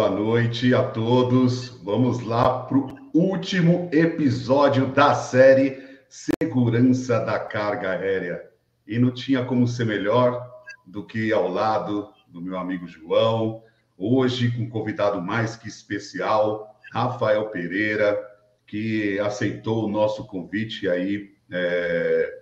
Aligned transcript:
boa 0.00 0.08
noite 0.08 0.74
a 0.74 0.82
todos. 0.82 1.78
Vamos 1.84 2.22
lá 2.22 2.60
para 2.60 2.78
o 2.78 3.10
último 3.12 3.90
episódio 3.92 4.86
da 4.86 5.12
série 5.12 5.76
Segurança 6.08 7.20
da 7.20 7.38
Carga 7.38 7.90
Aérea. 7.90 8.42
E 8.86 8.98
não 8.98 9.10
tinha 9.10 9.44
como 9.44 9.68
ser 9.68 9.84
melhor 9.84 10.42
do 10.86 11.04
que 11.04 11.30
ao 11.34 11.48
lado 11.48 12.08
do 12.28 12.40
meu 12.40 12.56
amigo 12.56 12.86
João, 12.86 13.62
hoje 13.98 14.50
com 14.50 14.62
um 14.62 14.70
convidado 14.70 15.20
mais 15.20 15.54
que 15.54 15.68
especial, 15.68 16.80
Rafael 16.94 17.50
Pereira, 17.50 18.18
que 18.66 19.20
aceitou 19.20 19.84
o 19.84 19.90
nosso 19.90 20.26
convite 20.26 20.88
aí. 20.88 21.30
É, 21.52 22.38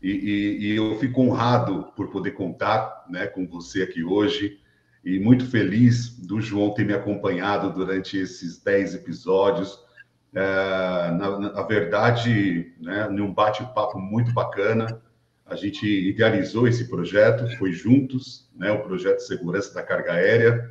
e, 0.00 0.10
e, 0.10 0.58
e, 0.68 0.76
eu 0.76 0.98
fico 0.98 1.20
honrado 1.20 1.92
por 1.94 2.08
poder 2.08 2.30
contar 2.30 3.04
né, 3.10 3.26
com 3.26 3.46
você 3.46 3.82
aqui 3.82 4.02
hoje 4.02 4.58
e 5.08 5.18
muito 5.18 5.46
feliz 5.50 6.10
do 6.18 6.38
João 6.38 6.74
ter 6.74 6.84
me 6.84 6.92
acompanhado 6.92 7.72
durante 7.72 8.18
esses 8.18 8.62
10 8.62 8.96
episódios. 8.96 9.82
É, 10.34 10.40
na, 11.12 11.38
na, 11.38 11.62
verdade, 11.62 12.74
né, 12.78 13.08
num 13.08 13.32
bate-papo 13.32 13.98
muito 13.98 14.34
bacana, 14.34 15.00
a 15.46 15.56
gente 15.56 15.86
idealizou 15.86 16.68
esse 16.68 16.90
projeto, 16.90 17.48
foi 17.56 17.72
juntos, 17.72 18.50
né, 18.54 18.70
o 18.70 18.82
projeto 18.82 19.16
de 19.16 19.26
segurança 19.26 19.72
da 19.72 19.82
carga 19.82 20.12
aérea. 20.12 20.70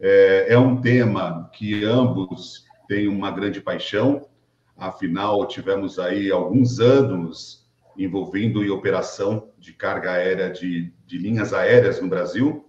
É, 0.00 0.46
é 0.54 0.58
um 0.58 0.80
tema 0.80 1.48
que 1.54 1.84
ambos 1.84 2.64
têm 2.88 3.06
uma 3.06 3.30
grande 3.30 3.60
paixão, 3.60 4.26
afinal, 4.76 5.46
tivemos 5.46 6.00
aí 6.00 6.32
alguns 6.32 6.80
anos 6.80 7.64
envolvendo 7.96 8.64
em 8.64 8.70
operação 8.70 9.50
de 9.56 9.72
carga 9.72 10.12
aérea 10.12 10.50
de, 10.50 10.92
de 11.06 11.18
linhas 11.18 11.52
aéreas 11.52 12.00
no 12.00 12.08
Brasil, 12.08 12.67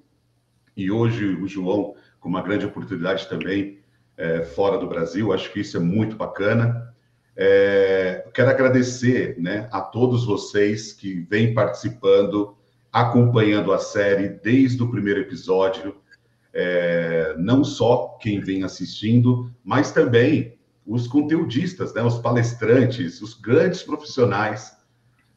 e 0.80 0.90
hoje 0.90 1.26
o 1.26 1.46
João 1.46 1.94
com 2.22 2.30
uma 2.30 2.42
grande 2.42 2.66
oportunidade 2.66 3.28
também 3.28 3.80
é, 4.16 4.44
fora 4.44 4.78
do 4.78 4.88
Brasil. 4.88 5.34
Acho 5.34 5.52
que 5.52 5.60
isso 5.60 5.76
é 5.76 5.80
muito 5.80 6.16
bacana. 6.16 6.94
É, 7.36 8.26
quero 8.34 8.50
agradecer 8.50 9.38
né, 9.38 9.68
a 9.72 9.82
todos 9.82 10.26
vocês 10.26 10.94
que 10.94 11.20
vêm 11.30 11.54
participando, 11.54 12.56
acompanhando 12.92 13.74
a 13.74 13.78
série 13.78 14.30
desde 14.30 14.82
o 14.82 14.90
primeiro 14.90 15.20
episódio. 15.20 15.98
É, 16.54 17.36
não 17.38 17.64
só 17.64 18.18
quem 18.22 18.40
vem 18.40 18.64
assistindo, 18.64 19.52
mas 19.64 19.92
também 19.92 20.58
os 20.86 21.08
conteudistas, 21.08 21.94
né, 21.94 22.02
os 22.02 22.20
palestrantes, 22.20 23.22
os 23.22 23.34
grandes 23.34 23.84
profissionais 23.84 24.76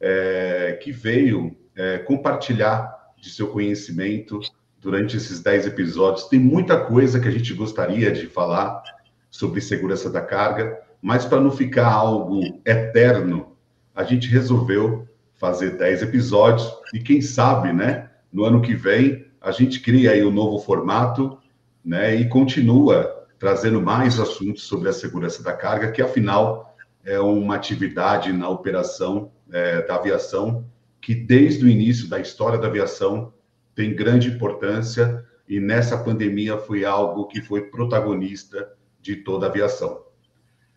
é, 0.00 0.78
que 0.80 0.92
veio 0.92 1.56
é, 1.74 1.98
compartilhar 1.98 3.12
de 3.20 3.28
seu 3.28 3.48
conhecimento 3.48 4.40
durante 4.82 5.16
esses 5.16 5.40
10 5.40 5.68
episódios. 5.68 6.26
Tem 6.26 6.40
muita 6.40 6.78
coisa 6.84 7.20
que 7.20 7.28
a 7.28 7.30
gente 7.30 7.54
gostaria 7.54 8.10
de 8.10 8.26
falar 8.26 8.82
sobre 9.30 9.60
segurança 9.60 10.10
da 10.10 10.20
carga, 10.20 10.76
mas 11.00 11.24
para 11.24 11.40
não 11.40 11.52
ficar 11.52 11.90
algo 11.90 12.42
eterno, 12.66 13.56
a 13.94 14.02
gente 14.02 14.28
resolveu 14.28 15.08
fazer 15.34 15.78
10 15.78 16.02
episódios 16.02 16.70
e 16.92 16.98
quem 16.98 17.22
sabe, 17.22 17.72
né, 17.72 18.10
no 18.32 18.44
ano 18.44 18.60
que 18.60 18.74
vem 18.74 19.24
a 19.40 19.50
gente 19.50 19.80
cria 19.80 20.12
aí 20.12 20.24
um 20.24 20.30
novo 20.30 20.58
formato, 20.60 21.38
né, 21.84 22.14
e 22.14 22.28
continua 22.28 23.26
trazendo 23.38 23.82
mais 23.82 24.20
assuntos 24.20 24.62
sobre 24.62 24.88
a 24.88 24.92
segurança 24.92 25.42
da 25.42 25.52
carga, 25.52 25.90
que 25.90 26.00
afinal 26.00 26.76
é 27.04 27.18
uma 27.18 27.56
atividade 27.56 28.32
na 28.32 28.48
operação 28.48 29.32
é, 29.50 29.82
da 29.82 29.96
aviação 29.96 30.64
que 31.00 31.12
desde 31.12 31.64
o 31.64 31.68
início 31.68 32.08
da 32.08 32.20
história 32.20 32.56
da 32.56 32.68
aviação 32.68 33.32
tem 33.74 33.94
grande 33.94 34.28
importância 34.28 35.24
e 35.48 35.60
nessa 35.60 35.98
pandemia 35.98 36.58
foi 36.58 36.84
algo 36.84 37.26
que 37.26 37.40
foi 37.40 37.62
protagonista 37.70 38.72
de 39.00 39.16
toda 39.16 39.46
a 39.46 39.48
aviação. 39.48 40.04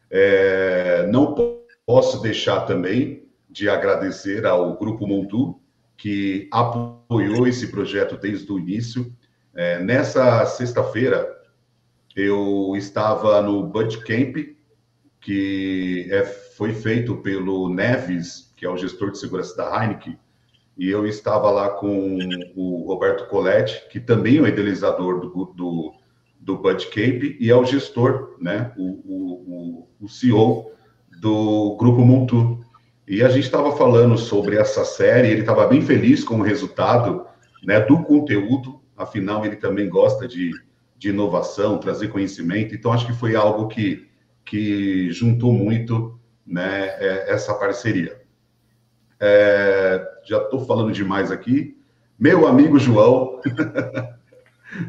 É, 0.09 1.07
não 1.07 1.35
posso 1.85 2.21
deixar 2.21 2.61
também 2.61 3.27
de 3.49 3.69
agradecer 3.69 4.45
ao 4.45 4.77
Grupo 4.77 5.07
Montu, 5.07 5.59
que 5.97 6.49
apoiou 6.51 7.47
esse 7.47 7.67
projeto 7.67 8.17
desde 8.17 8.51
o 8.51 8.59
início. 8.59 9.15
É, 9.53 9.79
nessa 9.79 10.45
sexta-feira, 10.45 11.25
eu 12.15 12.73
estava 12.75 13.41
no 13.41 13.71
Camp, 14.05 14.35
que 15.21 16.07
é, 16.11 16.23
foi 16.23 16.73
feito 16.73 17.17
pelo 17.17 17.69
Neves, 17.69 18.53
que 18.55 18.65
é 18.65 18.69
o 18.69 18.77
gestor 18.77 19.11
de 19.11 19.19
segurança 19.19 19.55
da 19.55 19.83
Heineken, 19.83 20.17
e 20.77 20.89
eu 20.89 21.07
estava 21.07 21.49
lá 21.49 21.69
com 21.69 22.19
o 22.55 22.85
Roberto 22.85 23.27
Coletti, 23.27 23.87
que 23.89 23.99
também 23.99 24.37
é 24.37 24.41
o 24.41 24.47
idealizador 24.47 25.21
do, 25.21 25.45
do, 25.55 25.93
do 26.39 26.57
Cape 26.57 27.37
e 27.39 27.49
é 27.49 27.55
o 27.55 27.65
gestor, 27.65 28.35
né, 28.41 28.73
o, 28.77 28.83
o, 28.83 29.87
o 30.01 30.09
CEO 30.09 30.71
do 31.21 31.77
Grupo 31.79 32.01
Montu. 32.01 32.59
E 33.07 33.23
a 33.23 33.29
gente 33.29 33.45
estava 33.45 33.75
falando 33.77 34.17
sobre 34.17 34.57
essa 34.57 34.83
série, 34.83 35.29
ele 35.29 35.41
estava 35.41 35.67
bem 35.67 35.81
feliz 35.81 36.23
com 36.23 36.39
o 36.39 36.43
resultado 36.43 37.25
né, 37.63 37.79
do 37.79 38.03
conteúdo, 38.03 38.81
afinal, 38.97 39.45
ele 39.45 39.55
também 39.55 39.87
gosta 39.87 40.27
de, 40.27 40.51
de 40.97 41.09
inovação, 41.09 41.77
trazer 41.77 42.09
conhecimento, 42.09 42.75
então 42.75 42.91
acho 42.91 43.05
que 43.05 43.13
foi 43.13 43.35
algo 43.35 43.67
que, 43.67 44.07
que 44.43 45.09
juntou 45.11 45.53
muito 45.53 46.19
né, 46.45 46.87
é, 46.99 47.31
essa 47.31 47.53
parceria. 47.53 48.24
É, 49.19 50.07
já 50.23 50.39
estou 50.39 50.65
falando 50.65 50.91
demais 50.91 51.31
aqui. 51.31 51.77
Meu 52.19 52.47
amigo 52.47 52.79
João. 52.79 53.39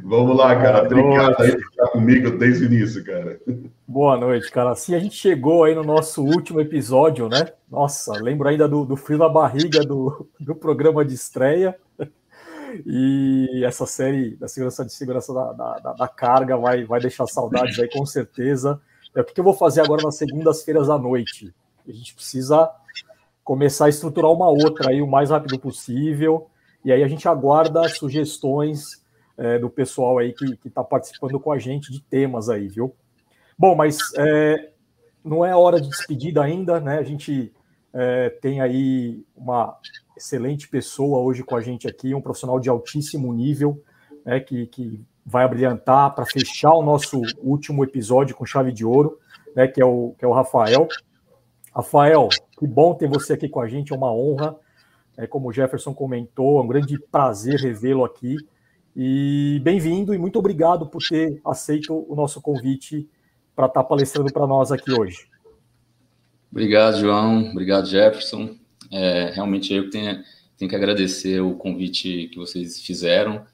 Vamos 0.03 0.37
lá, 0.37 0.55
cara. 0.57 0.85
Obrigado 0.85 1.41
aí 1.41 1.53
por 1.53 1.61
estar 1.61 1.89
comigo 1.89 2.31
desde 2.39 2.65
o 2.65 2.67
início, 2.67 3.05
cara. 3.05 3.41
Boa 3.87 4.17
noite, 4.17 4.51
cara. 4.51 4.71
Assim, 4.71 4.95
a 4.95 4.99
gente 4.99 5.15
chegou 5.15 5.65
aí 5.65 5.75
no 5.75 5.85
nosso 5.85 6.25
último 6.25 6.61
episódio, 6.61 7.29
né? 7.29 7.53
Nossa, 7.71 8.13
lembro 8.21 8.49
ainda 8.49 8.69
do, 8.69 8.85
do 8.85 8.97
frio 8.97 9.19
na 9.19 9.29
barriga 9.29 9.81
do, 9.81 10.29
do 10.41 10.55
programa 10.55 11.05
de 11.05 11.15
estreia. 11.15 11.77
E 12.85 13.63
essa 13.65 13.87
série 13.87 14.37
da 14.37 14.49
segurança 14.49 14.85
de 14.85 14.93
segurança 14.93 15.33
da, 15.33 15.53
da, 15.53 15.93
da 15.93 16.09
carga 16.09 16.57
vai, 16.57 16.85
vai 16.85 17.01
deixar 17.01 17.27
saudades 17.27 17.79
aí, 17.79 17.89
com 17.89 18.05
certeza. 18.05 18.81
É 19.15 19.21
o 19.21 19.25
que 19.25 19.39
eu 19.39 19.45
vou 19.45 19.55
fazer 19.55 19.81
agora 19.81 20.03
nas 20.03 20.17
segundas-feiras 20.17 20.91
à 20.91 20.99
noite. 20.99 21.55
A 21.89 21.93
gente 21.93 22.15
precisa 22.15 22.69
começar 23.47 23.87
a 23.87 23.89
estruturar 23.89 24.33
uma 24.33 24.49
outra 24.49 24.91
aí 24.91 25.01
o 25.01 25.07
mais 25.07 25.31
rápido 25.31 25.57
possível. 25.57 26.51
E 26.85 26.91
aí 26.91 27.01
a 27.01 27.07
gente 27.07 27.29
aguarda 27.29 27.89
sugestões 27.89 29.05
é, 29.39 29.57
do 29.57 29.71
pessoal 29.71 30.19
aí 30.19 30.33
que 30.33 30.59
está 30.67 30.83
participando 30.83 31.39
com 31.39 31.53
a 31.53 31.59
gente 31.59 31.93
de 31.93 32.03
temas 32.03 32.49
aí, 32.49 32.67
viu? 32.67 32.93
Bom, 33.57 33.77
mas 33.77 33.99
é, 34.19 34.71
não 35.25 35.45
é 35.45 35.55
hora 35.55 35.81
de 35.81 35.89
despedida 35.89 36.43
ainda, 36.43 36.81
né? 36.81 36.99
A 36.99 37.05
gente 37.05 37.53
é, 37.95 38.31
tem 38.31 38.61
aí 38.61 39.25
uma 39.37 39.79
excelente 40.17 40.67
pessoa 40.69 41.21
hoje 41.21 41.45
com 41.45 41.55
a 41.55 41.61
gente 41.61 41.87
aqui, 41.87 42.15
um 42.15 42.21
profissional 42.21 42.59
de 42.59 42.69
altíssimo 42.69 43.33
nível, 43.33 43.81
né, 44.25 44.41
que, 44.41 44.67
que 44.67 45.01
vai 45.25 45.45
abrilhantar 45.45 46.17
para 46.17 46.27
fechar 46.27 46.73
o 46.73 46.83
nosso 46.83 47.23
último 47.39 47.85
episódio 47.85 48.35
com 48.35 48.45
chave 48.45 48.73
de 48.73 48.85
ouro, 48.85 49.21
né, 49.55 49.69
que 49.69 49.81
é 49.81 49.85
o, 49.85 50.17
que 50.19 50.25
é 50.25 50.29
o 50.29 50.33
Rafael. 50.33 50.89
Rafael, 51.77 52.31
que 52.59 52.67
bom 52.67 52.95
ter 52.95 53.07
você 53.07 53.35
aqui 53.35 53.51
com 53.51 53.61
a 53.61 53.69
gente, 53.69 53.93
é 53.93 53.97
uma 53.97 54.11
honra. 54.11 54.57
É, 55.15 55.27
como 55.27 55.51
o 55.51 55.53
Jefferson 55.53 55.93
comentou, 55.93 56.59
é 56.59 56.63
um 56.63 56.67
grande 56.67 56.99
prazer 56.99 57.61
revê-lo 57.61 58.03
aqui. 58.03 58.39
E 58.97 59.61
bem-vindo 59.63 60.15
e 60.15 60.19
muito 60.19 60.39
obrigado 60.39 60.87
por 60.87 61.03
ter 61.03 61.39
aceito 61.45 61.93
o 62.11 62.17
nosso 62.17 62.41
convite 62.41 63.07
para 63.55 63.67
estar 63.67 63.83
tá 63.83 63.87
palestrando 63.87 64.33
para 64.33 64.47
nós 64.47 64.73
aqui 64.73 64.91
hoje. 64.91 65.29
Obrigado, 66.51 66.99
João. 66.99 67.51
Obrigado, 67.51 67.87
Jefferson. 67.87 68.57
É, 68.91 69.33
realmente 69.35 69.75
eu 69.75 69.91
tenho, 69.91 70.23
tenho 70.57 70.71
que 70.71 70.77
agradecer 70.77 71.43
o 71.43 71.57
convite 71.57 72.29
que 72.29 72.39
vocês 72.39 72.81
fizeram. 72.81 73.45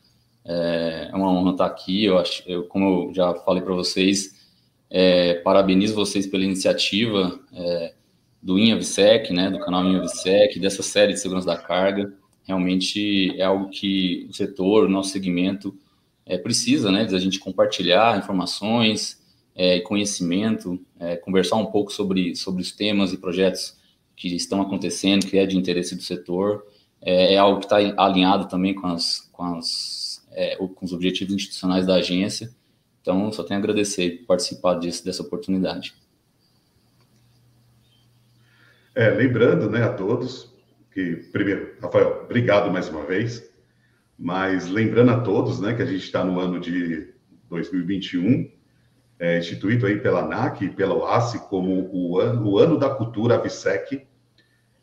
É, 0.44 1.08
é 1.10 1.16
uma 1.16 1.28
honra 1.28 1.50
estar 1.50 1.66
aqui. 1.66 2.04
Eu 2.04 2.18
acho, 2.18 2.44
eu, 2.46 2.68
como 2.68 3.08
eu 3.08 3.14
já 3.14 3.34
falei 3.34 3.64
para 3.64 3.74
vocês, 3.74 4.40
é, 4.88 5.34
parabenizo 5.40 5.96
vocês 5.96 6.24
pela 6.24 6.44
iniciativa. 6.44 7.40
É, 7.52 7.94
do 8.42 8.58
InhaVSec, 8.58 9.32
né, 9.32 9.50
do 9.50 9.60
canal 9.60 9.84
InhaVSec, 9.84 10.58
dessa 10.58 10.82
série 10.82 11.12
de 11.12 11.20
segurança 11.20 11.46
da 11.46 11.56
carga. 11.56 12.12
Realmente 12.44 13.38
é 13.38 13.44
algo 13.44 13.68
que 13.68 14.26
o 14.28 14.34
setor, 14.34 14.84
o 14.84 14.88
nosso 14.88 15.10
segmento 15.10 15.74
é, 16.26 16.36
precisa, 16.36 16.90
né, 16.90 17.04
de 17.04 17.14
a 17.14 17.18
gente 17.20 17.38
compartilhar 17.38 18.18
informações, 18.18 19.22
é, 19.54 19.80
conhecimento, 19.80 20.80
é, 20.98 21.16
conversar 21.16 21.56
um 21.56 21.66
pouco 21.66 21.92
sobre, 21.92 22.34
sobre 22.34 22.62
os 22.62 22.72
temas 22.72 23.12
e 23.12 23.18
projetos 23.18 23.76
que 24.16 24.34
estão 24.34 24.60
acontecendo, 24.60 25.26
que 25.26 25.38
é 25.38 25.46
de 25.46 25.56
interesse 25.56 25.94
do 25.94 26.02
setor. 26.02 26.64
É, 27.00 27.36
algo 27.36 27.60
que 27.60 27.66
está 27.66 27.76
alinhado 27.96 28.48
também 28.48 28.74
com, 28.74 28.86
as, 28.86 29.28
com, 29.32 29.42
as, 29.56 30.24
com 30.58 30.84
os 30.84 30.92
objetivos 30.92 31.34
institucionais 31.34 31.86
da 31.86 31.94
agência. 31.96 32.50
Então, 33.00 33.32
só 33.32 33.42
tenho 33.42 33.58
a 33.58 33.62
agradecer 33.62 34.18
por 34.18 34.26
participar 34.26 34.74
disso, 34.74 35.04
dessa 35.04 35.22
oportunidade. 35.22 35.94
É, 38.94 39.08
lembrando 39.08 39.70
né, 39.70 39.82
a 39.82 39.92
todos 39.92 40.54
que, 40.90 41.16
primeiro, 41.32 41.76
Rafael, 41.80 42.24
obrigado 42.24 42.70
mais 42.70 42.90
uma 42.90 43.04
vez, 43.04 43.50
mas 44.18 44.68
lembrando 44.68 45.12
a 45.12 45.20
todos 45.20 45.60
né, 45.60 45.72
que 45.72 45.80
a 45.80 45.86
gente 45.86 46.04
está 46.04 46.22
no 46.22 46.38
ano 46.38 46.60
de 46.60 47.08
2021, 47.48 48.50
é, 49.18 49.38
instituído 49.38 49.86
aí 49.86 49.98
pela 49.98 50.20
ANAC 50.20 50.64
e 50.64 50.68
pela 50.68 50.94
OASI 50.94 51.38
como 51.48 51.88
o 51.90 52.20
ano, 52.20 52.46
o 52.46 52.58
ano 52.58 52.78
da 52.78 52.90
cultura 52.90 53.36
AVSEC, 53.36 54.06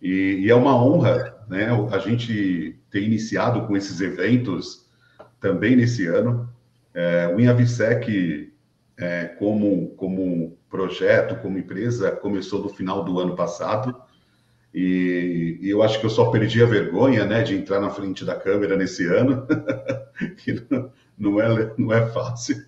e, 0.01 0.39
e, 0.43 0.49
é 0.49 0.55
uma 0.55 0.75
honra 0.75 1.45
né, 1.47 1.67
a 1.91 1.99
gente 1.99 2.79
ter 2.89 3.03
iniciado 3.03 3.67
com 3.67 3.77
esses 3.77 4.01
eventos 4.01 4.89
também 5.39 5.75
nesse 5.75 6.07
ano. 6.07 6.49
É, 6.93 7.27
o 7.27 7.39
INAVSEC, 7.39 8.53
é, 8.97 9.25
como, 9.25 9.89
como 9.89 10.57
projeto, 10.69 11.41
como 11.41 11.57
empresa, 11.57 12.11
começou 12.11 12.61
no 12.61 12.69
final 12.69 13.03
do 13.03 13.19
ano 13.19 13.35
passado, 13.35 13.95
e, 14.73 15.57
e, 15.61 15.69
eu 15.69 15.81
acho 15.81 15.99
que 15.99 16.05
eu 16.05 16.11
só 16.11 16.29
perdi 16.29 16.61
a 16.61 16.65
vergonha 16.65 17.25
né, 17.25 17.41
de 17.41 17.55
entrar 17.55 17.79
na 17.79 17.89
frente 17.89 18.23
da 18.23 18.35
câmera 18.35 18.75
nesse 18.75 19.05
ano, 19.07 19.47
que 20.37 20.63
não, 20.69 20.91
não, 21.17 21.41
é, 21.41 21.73
não 21.75 21.91
é 21.91 22.05
fácil 22.11 22.63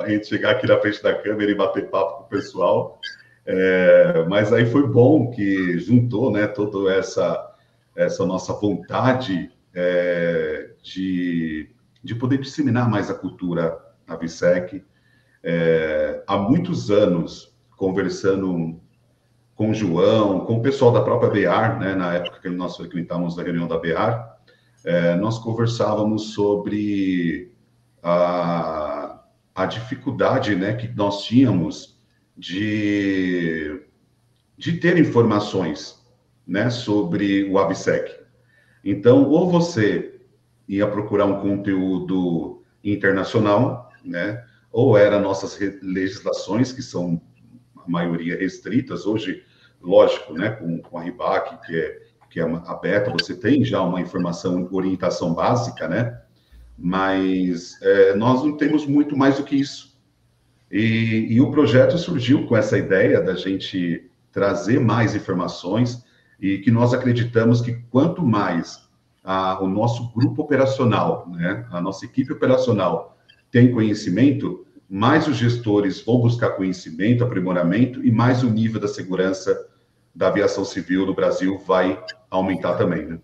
a 0.00 0.08
gente 0.08 0.26
chegar 0.26 0.52
aqui 0.52 0.66
na 0.66 0.78
frente 0.78 1.02
da 1.02 1.14
câmera 1.14 1.50
e 1.50 1.54
bater 1.54 1.88
papo 1.88 2.18
com 2.18 2.24
o 2.24 2.28
pessoal. 2.28 2.98
É, 3.46 4.24
mas 4.28 4.52
aí 4.52 4.66
foi 4.66 4.86
bom 4.86 5.30
que 5.30 5.78
juntou 5.78 6.30
né, 6.30 6.46
toda 6.46 6.92
essa, 6.92 7.54
essa 7.94 8.24
nossa 8.24 8.52
vontade 8.54 9.50
é, 9.74 10.70
de, 10.82 11.68
de 12.02 12.14
poder 12.14 12.38
disseminar 12.38 12.88
mais 12.88 13.10
a 13.10 13.14
cultura 13.14 13.78
na 14.06 14.16
VSEC. 14.16 14.82
É, 15.46 16.22
há 16.26 16.38
muitos 16.38 16.90
anos, 16.90 17.54
conversando 17.76 18.80
com 19.54 19.70
o 19.70 19.74
João, 19.74 20.40
com 20.40 20.56
o 20.56 20.62
pessoal 20.62 20.90
da 20.90 21.02
própria 21.02 21.30
BEAR, 21.30 21.78
né, 21.78 21.94
na 21.94 22.14
época 22.14 22.40
que 22.40 22.48
nós 22.48 22.76
frequentávamos 22.78 23.38
a 23.38 23.42
reunião 23.42 23.68
da 23.68 23.78
BEAR, 23.78 24.38
é, 24.82 25.14
nós 25.16 25.38
conversávamos 25.38 26.32
sobre 26.32 27.52
a, 28.02 29.22
a 29.54 29.66
dificuldade 29.66 30.56
né, 30.56 30.72
que 30.72 30.88
nós 30.88 31.24
tínhamos 31.24 32.00
de, 32.34 33.82
de 34.56 34.72
ter 34.78 34.98
informações 34.98 36.02
né, 36.46 36.70
sobre 36.70 37.44
o 37.50 37.58
ABSEC. 37.58 38.18
Então, 38.82 39.28
ou 39.28 39.50
você 39.50 40.20
ia 40.66 40.86
procurar 40.86 41.26
um 41.26 41.40
conteúdo 41.40 42.62
internacional, 42.82 43.90
né, 44.02 44.42
ou 44.74 44.98
era 44.98 45.20
nossas 45.20 45.56
legislações, 45.80 46.72
que 46.72 46.82
são 46.82 47.22
a 47.76 47.88
maioria 47.88 48.36
restritas, 48.36 49.06
hoje, 49.06 49.44
lógico, 49.80 50.32
né, 50.32 50.50
com, 50.50 50.82
com 50.82 50.98
a 50.98 51.02
RIBAC, 51.02 51.64
que 51.64 51.76
é, 51.76 52.02
que 52.28 52.40
é 52.40 52.42
aberta, 52.42 53.12
você 53.12 53.36
tem 53.36 53.64
já 53.64 53.80
uma 53.80 54.00
informação, 54.00 54.68
orientação 54.72 55.32
básica, 55.32 55.86
né, 55.86 56.20
mas 56.76 57.80
é, 57.82 58.16
nós 58.16 58.42
não 58.42 58.56
temos 58.56 58.84
muito 58.84 59.16
mais 59.16 59.36
do 59.36 59.44
que 59.44 59.54
isso. 59.54 59.96
E, 60.68 61.28
e, 61.30 61.40
o 61.40 61.52
projeto 61.52 61.96
surgiu 61.96 62.44
com 62.48 62.56
essa 62.56 62.76
ideia 62.76 63.20
da 63.20 63.36
gente 63.36 64.10
trazer 64.32 64.80
mais 64.80 65.14
informações 65.14 66.04
e 66.40 66.58
que 66.58 66.72
nós 66.72 66.92
acreditamos 66.92 67.60
que 67.60 67.74
quanto 67.92 68.26
mais 68.26 68.88
a, 69.22 69.62
o 69.62 69.68
nosso 69.68 70.12
grupo 70.12 70.42
operacional, 70.42 71.30
né, 71.30 71.64
a 71.70 71.80
nossa 71.80 72.04
equipe 72.04 72.32
operacional 72.32 73.16
tem 73.52 73.70
conhecimento, 73.70 74.63
mais 74.88 75.26
os 75.26 75.36
gestores 75.36 76.00
vão 76.00 76.18
buscar 76.18 76.50
conhecimento, 76.50 77.24
aprimoramento 77.24 78.04
e 78.04 78.10
mais 78.10 78.42
o 78.42 78.50
nível 78.50 78.80
da 78.80 78.88
segurança 78.88 79.68
da 80.14 80.28
aviação 80.28 80.64
civil 80.64 81.06
no 81.06 81.14
Brasil 81.14 81.58
vai 81.58 82.02
aumentar 82.30 82.74
também. 82.74 83.06
Né? 83.06 83.18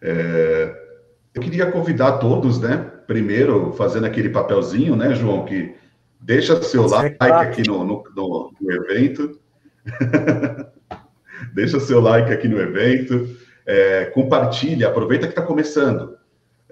É, 0.00 0.82
eu 1.34 1.42
queria 1.42 1.70
convidar 1.70 2.12
todos, 2.12 2.60
né, 2.60 2.76
primeiro 3.06 3.72
fazendo 3.72 4.06
aquele 4.06 4.30
papelzinho, 4.30 4.96
né, 4.96 5.14
João, 5.14 5.44
que 5.44 5.74
deixa 6.20 6.60
seu 6.62 6.86
like 6.86 7.16
aqui 7.20 7.68
no, 7.68 7.84
no, 7.84 8.04
no, 8.14 8.52
no 8.60 8.72
evento. 8.72 9.38
deixa 11.54 11.78
seu 11.80 12.00
like 12.00 12.32
aqui 12.32 12.48
no 12.48 12.60
evento. 12.60 13.36
É, 13.66 14.06
compartilha, 14.06 14.88
aproveita 14.88 15.26
que 15.26 15.32
está 15.32 15.42
começando. 15.42 16.11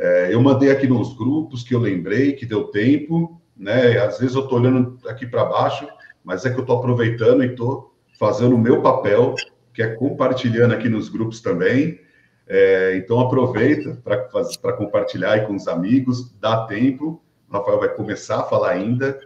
É, 0.01 0.33
eu 0.33 0.41
mandei 0.41 0.71
aqui 0.71 0.87
nos 0.87 1.13
grupos 1.15 1.63
que 1.63 1.75
eu 1.75 1.79
lembrei, 1.79 2.33
que 2.33 2.47
deu 2.47 2.69
tempo, 2.69 3.39
né? 3.55 3.99
Às 3.99 4.19
vezes 4.19 4.35
eu 4.35 4.45
estou 4.45 4.59
olhando 4.59 4.99
aqui 5.07 5.27
para 5.27 5.45
baixo, 5.45 5.87
mas 6.25 6.47
é 6.47 6.51
que 6.51 6.57
eu 6.57 6.63
estou 6.63 6.79
aproveitando 6.79 7.45
e 7.45 7.49
estou 7.49 7.95
fazendo 8.19 8.55
o 8.55 8.59
meu 8.59 8.81
papel, 8.81 9.35
que 9.75 9.83
é 9.83 9.89
compartilhando 9.89 10.73
aqui 10.73 10.89
nos 10.89 11.11
grupos 11.11 11.43
também. 11.43 12.01
É, 12.49 12.97
então 12.97 13.21
aproveita 13.21 14.01
para 14.03 14.73
compartilhar 14.73 15.33
aí 15.33 15.47
com 15.47 15.55
os 15.55 15.69
amigos, 15.69 16.35
dá 16.41 16.65
tempo. 16.67 17.23
O 17.47 17.53
Rafael 17.53 17.79
vai 17.79 17.91
começar 17.91 18.41
a 18.41 18.45
falar 18.45 18.71
ainda. 18.71 19.21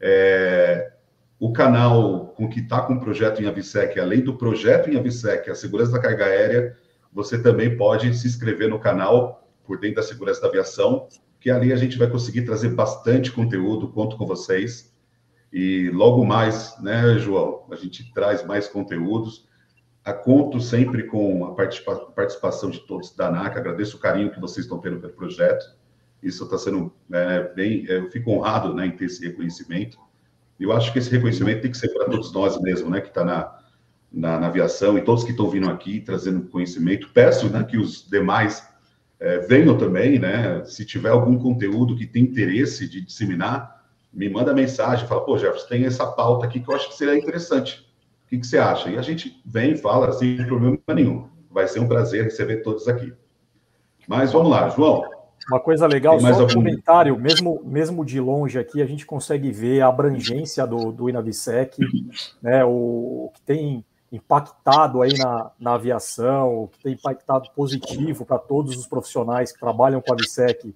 É, 0.00 0.92
o 1.38 1.52
canal 1.52 2.28
com 2.28 2.48
que 2.48 2.60
está 2.60 2.80
com 2.80 2.94
o 2.94 3.00
projeto 3.00 3.42
em 3.42 3.46
Avisec, 3.46 4.00
além 4.00 4.22
do 4.22 4.38
projeto 4.38 4.88
em 4.88 4.96
Avisec, 4.96 5.50
a 5.50 5.54
segurança 5.54 5.92
da 5.92 6.00
carga 6.00 6.24
aérea, 6.24 6.74
você 7.12 7.38
também 7.38 7.76
pode 7.76 8.16
se 8.16 8.26
inscrever 8.26 8.70
no 8.70 8.78
canal 8.78 9.45
por 9.66 9.78
dentro 9.78 9.96
da 9.96 10.02
segurança 10.02 10.40
da 10.40 10.48
aviação, 10.48 11.08
que 11.40 11.50
ali 11.50 11.72
a 11.72 11.76
gente 11.76 11.98
vai 11.98 12.08
conseguir 12.08 12.42
trazer 12.42 12.70
bastante 12.70 13.30
conteúdo, 13.32 13.88
conto 13.88 14.16
com 14.16 14.26
vocês. 14.26 14.94
E 15.52 15.90
logo 15.90 16.24
mais, 16.24 16.74
né, 16.80 17.18
João, 17.18 17.66
a 17.70 17.76
gente 17.76 18.12
traz 18.12 18.44
mais 18.44 18.68
conteúdos. 18.68 19.46
A 20.04 20.12
conto 20.12 20.60
sempre 20.60 21.04
com 21.04 21.44
a 21.44 21.54
participação 21.54 22.70
de 22.70 22.80
todos 22.86 23.14
da 23.14 23.28
ANAC, 23.28 23.58
agradeço 23.58 23.96
o 23.96 24.00
carinho 24.00 24.30
que 24.30 24.40
vocês 24.40 24.64
estão 24.64 24.78
tendo 24.78 25.00
pelo 25.00 25.12
projeto, 25.12 25.64
isso 26.22 26.44
está 26.44 26.56
sendo 26.56 26.92
é, 27.12 27.52
bem, 27.54 27.84
eu 27.86 28.08
fico 28.10 28.30
honrado 28.30 28.72
né, 28.72 28.86
em 28.86 28.92
ter 28.92 29.06
esse 29.06 29.24
reconhecimento, 29.24 29.98
eu 30.58 30.72
acho 30.72 30.92
que 30.92 30.98
esse 30.98 31.10
reconhecimento 31.10 31.62
tem 31.62 31.70
que 31.70 31.76
ser 31.76 31.88
para 31.92 32.06
todos 32.06 32.32
nós 32.32 32.60
mesmo, 32.60 32.88
né, 32.88 33.00
que 33.00 33.08
está 33.08 33.24
na, 33.24 33.58
na, 34.12 34.38
na, 34.38 34.46
aviação, 34.46 34.96
e 34.96 35.02
todos 35.02 35.24
que 35.24 35.32
estão 35.32 35.50
vindo 35.50 35.68
aqui, 35.68 36.00
trazendo 36.00 36.48
conhecimento, 36.48 37.10
peço 37.12 37.48
né, 37.48 37.62
que 37.64 37.76
os 37.76 38.08
demais 38.08 38.66
é, 39.18 39.38
venham 39.38 39.76
também, 39.76 40.18
né, 40.18 40.64
se 40.64 40.84
tiver 40.84 41.10
algum 41.10 41.38
conteúdo 41.38 41.96
que 41.96 42.06
tem 42.06 42.22
interesse 42.22 42.88
de 42.88 43.00
disseminar, 43.00 43.84
me 44.12 44.28
manda 44.28 44.54
mensagem, 44.54 45.06
fala, 45.06 45.24
pô, 45.24 45.36
Jefferson, 45.36 45.68
tem 45.68 45.84
essa 45.84 46.06
pauta 46.06 46.46
aqui 46.46 46.60
que 46.60 46.70
eu 46.70 46.74
acho 46.74 46.88
que 46.88 46.94
seria 46.96 47.16
interessante, 47.16 47.86
o 48.24 48.28
que, 48.28 48.38
que 48.38 48.46
você 48.46 48.58
acha? 48.58 48.90
E 48.90 48.98
a 48.98 49.02
gente 49.02 49.40
vem 49.44 49.72
e 49.72 49.76
fala 49.76 50.12
sem 50.12 50.36
problema 50.44 50.78
nenhum. 50.88 51.28
Vai 51.48 51.68
ser 51.68 51.78
um 51.78 51.86
prazer 51.86 52.24
receber 52.24 52.56
todos 52.56 52.88
aqui. 52.88 53.12
Mas 54.08 54.32
vamos 54.32 54.50
lá, 54.50 54.68
João. 54.68 55.04
Uma 55.48 55.60
coisa 55.60 55.86
legal, 55.86 56.18
só 56.18 56.44
um 56.44 56.48
comentário, 56.48 57.16
mesmo, 57.16 57.62
mesmo 57.64 58.04
de 58.04 58.18
longe 58.18 58.58
aqui, 58.58 58.82
a 58.82 58.86
gente 58.86 59.06
consegue 59.06 59.52
ver 59.52 59.80
a 59.80 59.86
abrangência 59.86 60.66
do, 60.66 60.90
do 60.90 61.08
Inavisec, 61.08 61.78
né, 62.42 62.64
o 62.64 63.30
que 63.32 63.42
tem 63.42 63.84
impactado 64.10 65.02
aí 65.02 65.16
na, 65.18 65.50
na 65.58 65.74
aviação, 65.74 66.68
que 66.72 66.82
tem 66.82 66.92
impactado 66.94 67.50
positivo 67.54 68.24
para 68.24 68.38
todos 68.38 68.76
os 68.76 68.86
profissionais 68.86 69.52
que 69.52 69.58
trabalham 69.58 70.00
com 70.00 70.12
a 70.12 70.14
Avisec. 70.14 70.74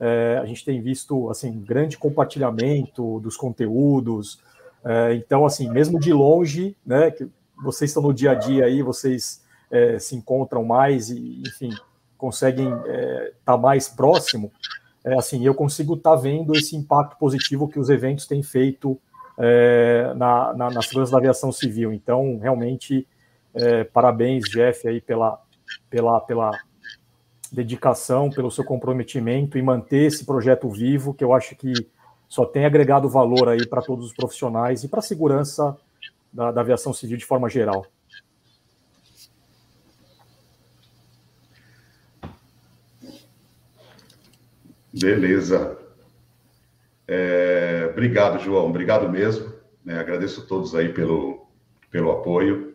É, 0.00 0.40
a 0.42 0.46
gente 0.46 0.64
tem 0.64 0.80
visto 0.80 1.30
assim 1.30 1.60
grande 1.60 1.98
compartilhamento 1.98 3.20
dos 3.20 3.36
conteúdos, 3.36 4.40
é, 4.84 5.14
então, 5.14 5.46
assim, 5.46 5.68
mesmo 5.70 5.98
de 5.98 6.12
longe, 6.12 6.76
né, 6.84 7.10
que 7.10 7.28
vocês 7.62 7.90
estão 7.90 8.02
no 8.02 8.12
dia 8.12 8.32
a 8.32 8.34
dia 8.34 8.64
aí, 8.64 8.82
vocês 8.82 9.42
é, 9.70 9.98
se 9.98 10.16
encontram 10.16 10.64
mais 10.64 11.10
e, 11.10 11.42
enfim, 11.46 11.70
conseguem 12.18 12.68
estar 12.68 12.88
é, 12.88 13.32
tá 13.44 13.56
mais 13.56 13.88
próximo, 13.88 14.50
é, 15.04 15.14
assim, 15.14 15.44
eu 15.44 15.54
consigo 15.54 15.94
estar 15.94 16.10
tá 16.10 16.16
vendo 16.16 16.54
esse 16.54 16.76
impacto 16.76 17.16
positivo 17.16 17.68
que 17.68 17.78
os 17.78 17.88
eventos 17.88 18.26
têm 18.26 18.42
feito 18.42 19.00
é, 19.44 20.14
na, 20.14 20.54
na, 20.54 20.70
na 20.70 20.82
segurança 20.82 21.10
da 21.10 21.18
aviação 21.18 21.50
civil. 21.50 21.92
Então, 21.92 22.38
realmente, 22.38 23.06
é, 23.52 23.82
parabéns, 23.82 24.44
Jeff, 24.48 24.86
aí 24.86 25.00
pela, 25.00 25.42
pela, 25.90 26.20
pela 26.20 26.52
dedicação, 27.50 28.30
pelo 28.30 28.52
seu 28.52 28.64
comprometimento 28.64 29.58
e 29.58 29.62
manter 29.62 30.06
esse 30.06 30.24
projeto 30.24 30.70
vivo, 30.70 31.12
que 31.12 31.24
eu 31.24 31.34
acho 31.34 31.56
que 31.56 31.72
só 32.28 32.46
tem 32.46 32.64
agregado 32.64 33.08
valor 33.08 33.48
aí 33.48 33.66
para 33.66 33.82
todos 33.82 34.06
os 34.06 34.14
profissionais 34.14 34.84
e 34.84 34.88
para 34.88 35.00
a 35.00 35.02
segurança 35.02 35.76
da, 36.32 36.52
da 36.52 36.60
aviação 36.60 36.92
civil 36.92 37.16
de 37.16 37.26
forma 37.26 37.48
geral. 37.48 37.84
Beleza. 44.94 45.81
Obrigado, 48.02 48.40
João. 48.40 48.66
Obrigado 48.66 49.08
mesmo. 49.08 49.52
É, 49.86 49.94
agradeço 49.94 50.40
a 50.40 50.44
todos 50.44 50.74
aí 50.74 50.88
pelo, 50.88 51.46
pelo 51.88 52.10
apoio. 52.10 52.74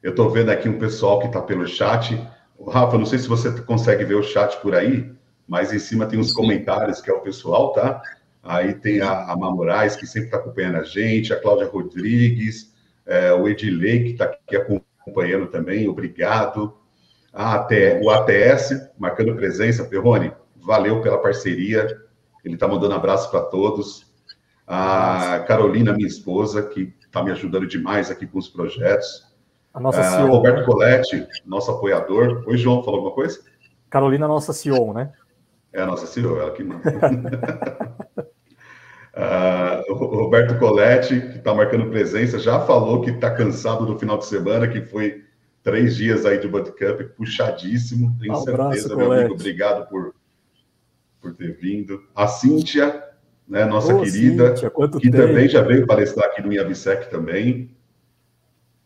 Eu 0.00 0.10
estou 0.10 0.30
vendo 0.30 0.50
aqui 0.50 0.68
um 0.68 0.78
pessoal 0.78 1.18
que 1.18 1.26
está 1.26 1.42
pelo 1.42 1.66
chat. 1.66 2.16
Rafa, 2.64 2.96
não 2.96 3.04
sei 3.04 3.18
se 3.18 3.26
você 3.26 3.50
consegue 3.62 4.04
ver 4.04 4.14
o 4.14 4.22
chat 4.22 4.56
por 4.62 4.76
aí, 4.76 5.12
mas 5.48 5.72
em 5.72 5.80
cima 5.80 6.06
tem 6.06 6.16
uns 6.16 6.32
comentários 6.32 7.00
que 7.00 7.10
é 7.10 7.12
o 7.12 7.22
pessoal, 7.22 7.72
tá? 7.72 8.00
Aí 8.40 8.72
tem 8.72 9.00
a, 9.00 9.32
a 9.32 9.36
Má 9.36 9.50
Moraes, 9.50 9.96
que 9.96 10.06
sempre 10.06 10.28
está 10.28 10.36
acompanhando 10.36 10.76
a 10.76 10.84
gente, 10.84 11.32
a 11.32 11.40
Cláudia 11.40 11.66
Rodrigues, 11.66 12.72
é, 13.04 13.32
o 13.32 13.48
Edilei, 13.48 14.04
que 14.04 14.10
está 14.10 14.26
aqui 14.26 14.56
acompanhando 14.56 15.48
também, 15.48 15.88
obrigado. 15.88 16.72
A, 17.32 17.66
o 18.00 18.10
ATS, 18.10 18.92
marcando 18.96 19.34
presença, 19.34 19.82
Perrone, 19.82 20.32
valeu 20.54 21.02
pela 21.02 21.18
parceria. 21.18 22.00
Ele 22.44 22.54
está 22.54 22.68
mandando 22.68 22.94
abraço 22.94 23.28
para 23.28 23.40
todos. 23.40 24.07
A 24.70 25.44
Carolina, 25.48 25.94
minha 25.94 26.06
esposa, 26.06 26.62
que 26.62 26.92
está 27.00 27.22
me 27.22 27.30
ajudando 27.30 27.66
demais 27.66 28.10
aqui 28.10 28.26
com 28.26 28.38
os 28.38 28.48
projetos. 28.48 29.26
A 29.72 29.80
nossa 29.80 30.02
CEO. 30.02 30.26
Roberto 30.26 30.58
né? 30.58 30.64
Coletti, 30.66 31.26
nosso 31.46 31.70
apoiador. 31.70 32.44
Oi, 32.46 32.58
João, 32.58 32.82
falou 32.82 32.98
alguma 32.98 33.14
coisa? 33.14 33.40
Carolina, 33.88 34.28
nossa 34.28 34.52
CEO, 34.52 34.92
né? 34.92 35.10
É 35.72 35.80
a 35.80 35.86
nossa 35.86 36.06
CEO, 36.06 36.38
ela 36.38 36.50
que 36.50 36.62
manda. 36.62 36.82
uh, 39.16 39.88
o 39.92 39.94
Roberto 39.94 40.58
Coletti, 40.58 41.18
que 41.18 41.38
está 41.38 41.54
marcando 41.54 41.88
presença, 41.88 42.38
já 42.38 42.60
falou 42.60 43.00
que 43.00 43.08
está 43.10 43.30
cansado 43.30 43.86
do 43.86 43.98
final 43.98 44.18
de 44.18 44.26
semana, 44.26 44.68
que 44.68 44.82
foi 44.82 45.24
três 45.62 45.96
dias 45.96 46.26
aí 46.26 46.38
de 46.38 46.46
Bootcamp, 46.46 47.00
puxadíssimo. 47.16 48.14
Tenho 48.20 48.34
um 48.34 48.36
certeza, 48.36 48.94
meu 48.94 49.12
amigo. 49.12 49.32
Obrigado 49.32 49.88
por, 49.88 50.14
por 51.22 51.34
ter 51.34 51.56
vindo. 51.58 52.04
A 52.14 52.26
Cíntia, 52.26 53.07
né, 53.48 53.64
nossa 53.64 53.94
Ô, 53.94 54.02
querida, 54.02 54.56
Cíntia, 54.56 54.70
que 54.70 55.10
tempo. 55.10 55.16
também 55.16 55.48
já 55.48 55.62
veio 55.62 55.86
palestrar 55.86 56.26
aqui 56.26 56.42
no 56.42 56.52
IABSEC 56.52 57.10
também. 57.10 57.74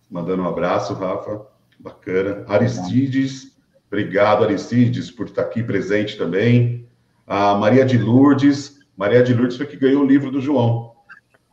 Mandando 0.09 0.43
um 0.43 0.49
abraço, 0.49 0.95
Rafa. 0.95 1.47
Bacana. 1.79 2.45
Aristides, 2.47 3.57
obrigado, 3.89 4.45
Aristides, 4.45 5.11
por 5.11 5.27
estar 5.27 5.43
aqui 5.43 5.63
presente 5.63 6.17
também. 6.17 6.87
A 7.27 7.55
Maria 7.57 7.85
de 7.85 7.99
Lourdes. 7.99 8.81
Maria 8.97 9.23
de 9.23 9.35
Lourdes 9.35 9.57
foi 9.57 9.67
que 9.67 9.77
ganhou 9.77 10.03
o 10.03 10.07
livro 10.07 10.31
do 10.31 10.41
João. 10.41 10.93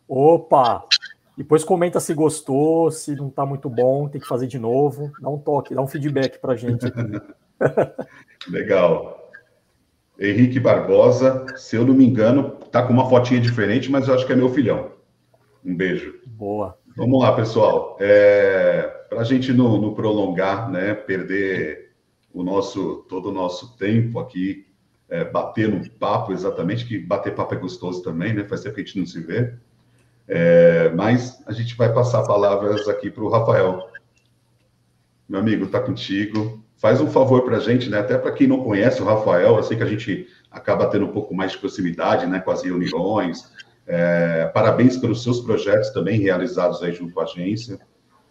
Opa! 0.07 0.83
Depois 1.35 1.63
comenta 1.63 1.99
se 1.99 2.13
gostou, 2.13 2.91
se 2.91 3.15
não 3.15 3.29
está 3.29 3.45
muito 3.45 3.69
bom, 3.69 4.09
tem 4.09 4.19
que 4.19 4.27
fazer 4.27 4.45
de 4.45 4.59
novo. 4.59 5.11
Dá 5.21 5.29
um 5.29 5.37
toque, 5.37 5.73
dá 5.73 5.81
um 5.81 5.87
feedback 5.87 6.37
para 6.39 6.53
a 6.53 6.55
gente. 6.55 6.85
Legal. 8.49 9.18
Henrique 10.19 10.59
Barbosa, 10.59 11.45
se 11.55 11.77
eu 11.77 11.85
não 11.85 11.93
me 11.93 12.05
engano, 12.05 12.51
tá 12.71 12.83
com 12.83 12.91
uma 12.91 13.09
fotinha 13.09 13.39
diferente, 13.39 13.89
mas 13.89 14.07
eu 14.07 14.13
acho 14.13 14.27
que 14.27 14.33
é 14.33 14.35
meu 14.35 14.49
filhão. 14.49 14.91
Um 15.63 15.75
beijo. 15.75 16.19
Boa. 16.25 16.77
Vamos 16.97 17.21
lá, 17.21 17.31
pessoal. 17.33 17.97
É, 18.01 19.05
Para 19.09 19.21
a 19.21 19.23
gente 19.23 19.53
não, 19.53 19.79
não, 19.79 19.93
prolongar, 19.93 20.69
né, 20.69 20.93
perder 20.93 21.93
o 22.33 22.43
nosso 22.43 23.05
todo 23.07 23.29
o 23.29 23.31
nosso 23.31 23.77
tempo 23.77 24.19
aqui, 24.19 24.67
é, 25.07 25.23
bater 25.23 25.69
no 25.69 25.89
papo 25.91 26.33
exatamente, 26.33 26.85
que 26.85 26.99
bater 26.99 27.33
papo 27.33 27.55
é 27.55 27.57
gostoso 27.57 28.03
também, 28.03 28.33
né? 28.33 28.43
Faz 28.43 28.61
tempo 28.61 28.75
que 28.75 28.81
a 28.81 28.83
gente 28.83 28.99
não 28.99 29.05
se 29.05 29.19
vê. 29.21 29.53
É, 30.27 30.89
mas 30.89 31.41
a 31.47 31.51
gente 31.53 31.75
vai 31.75 31.91
passar 31.91 32.23
palavras 32.23 32.88
aqui 32.88 33.09
para 33.09 33.23
o 33.23 33.29
Rafael. 33.29 33.89
Meu 35.27 35.39
amigo, 35.39 35.65
está 35.65 35.79
contigo. 35.79 36.63
Faz 36.79 37.01
um 37.01 37.07
favor 37.07 37.43
para 37.43 37.57
a 37.57 37.59
gente, 37.59 37.89
né? 37.89 38.00
Até 38.00 38.17
para 38.17 38.31
quem 38.31 38.48
não 38.48 38.63
conhece 38.63 39.01
o 39.01 39.05
Rafael, 39.05 39.57
eu 39.57 39.63
sei 39.63 39.75
que 39.75 39.83
a 39.83 39.86
gente 39.86 40.27
acaba 40.50 40.88
tendo 40.88 41.05
um 41.05 41.12
pouco 41.12 41.36
mais 41.36 41.51
de 41.51 41.57
proximidade, 41.57 42.25
né? 42.25 42.39
Com 42.39 42.51
as 42.51 42.63
reuniões. 42.63 43.51
É, 43.86 44.45
parabéns 44.53 44.95
pelos 44.95 45.21
seus 45.21 45.41
projetos 45.41 45.89
também 45.89 46.21
realizados 46.21 46.81
aí 46.81 46.93
junto 46.93 47.13
com 47.13 47.19
a 47.19 47.24
agência. 47.24 47.77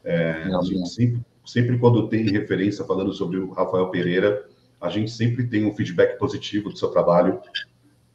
É, 0.03 0.45
a 0.45 0.63
gente 0.63 0.89
sempre, 0.89 1.21
sempre 1.45 1.79
quando 1.79 2.09
tem 2.09 2.25
referência 2.31 2.87
falando 2.87 3.13
sobre 3.13 3.37
o 3.37 3.51
Rafael 3.51 3.91
Pereira, 3.91 4.43
a 4.81 4.89
gente 4.89 5.11
sempre 5.11 5.47
tem 5.47 5.67
um 5.67 5.75
feedback 5.75 6.19
positivo 6.19 6.71
do 6.71 6.79
seu 6.79 6.89
trabalho. 6.89 7.39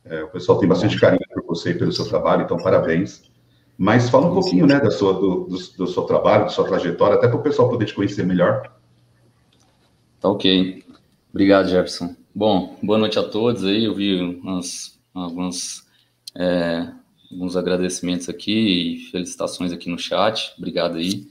É, 0.03 0.23
o 0.23 0.29
pessoal 0.29 0.57
tem 0.57 0.67
bastante 0.67 0.99
carinho 0.99 1.21
por 1.31 1.43
você 1.45 1.71
e 1.71 1.77
pelo 1.77 1.91
seu 1.91 2.05
trabalho, 2.05 2.41
então 2.41 2.57
parabéns. 2.57 3.31
Mas 3.77 4.09
fala 4.09 4.25
um 4.25 4.33
pouquinho, 4.33 4.65
né, 4.65 4.79
da 4.79 4.89
sua, 4.89 5.13
do, 5.13 5.43
do, 5.45 5.57
do 5.77 5.87
seu 5.87 6.03
trabalho, 6.03 6.45
da 6.45 6.49
sua 6.49 6.65
trajetória, 6.65 7.17
até 7.17 7.27
para 7.27 7.37
o 7.37 7.43
pessoal 7.43 7.69
poder 7.69 7.85
te 7.85 7.93
conhecer 7.93 8.25
melhor. 8.25 8.81
Tá 10.23 10.29
ok. 10.29 10.81
Obrigado, 11.31 11.67
Jefferson. 11.67 12.15
Bom, 12.33 12.77
boa 12.81 12.97
noite 12.97 13.19
a 13.19 13.23
todos 13.23 13.65
aí. 13.65 13.83
Eu 13.83 13.93
vi 13.93 14.21
umas, 14.21 14.97
alguns, 15.13 15.85
é, 16.33 16.87
alguns 17.29 17.57
agradecimentos 17.57 18.29
aqui 18.29 18.53
e 18.53 18.99
felicitações 19.11 19.73
aqui 19.73 19.89
no 19.89 19.99
chat. 19.99 20.53
Obrigado 20.57 20.95
aí. 20.95 21.27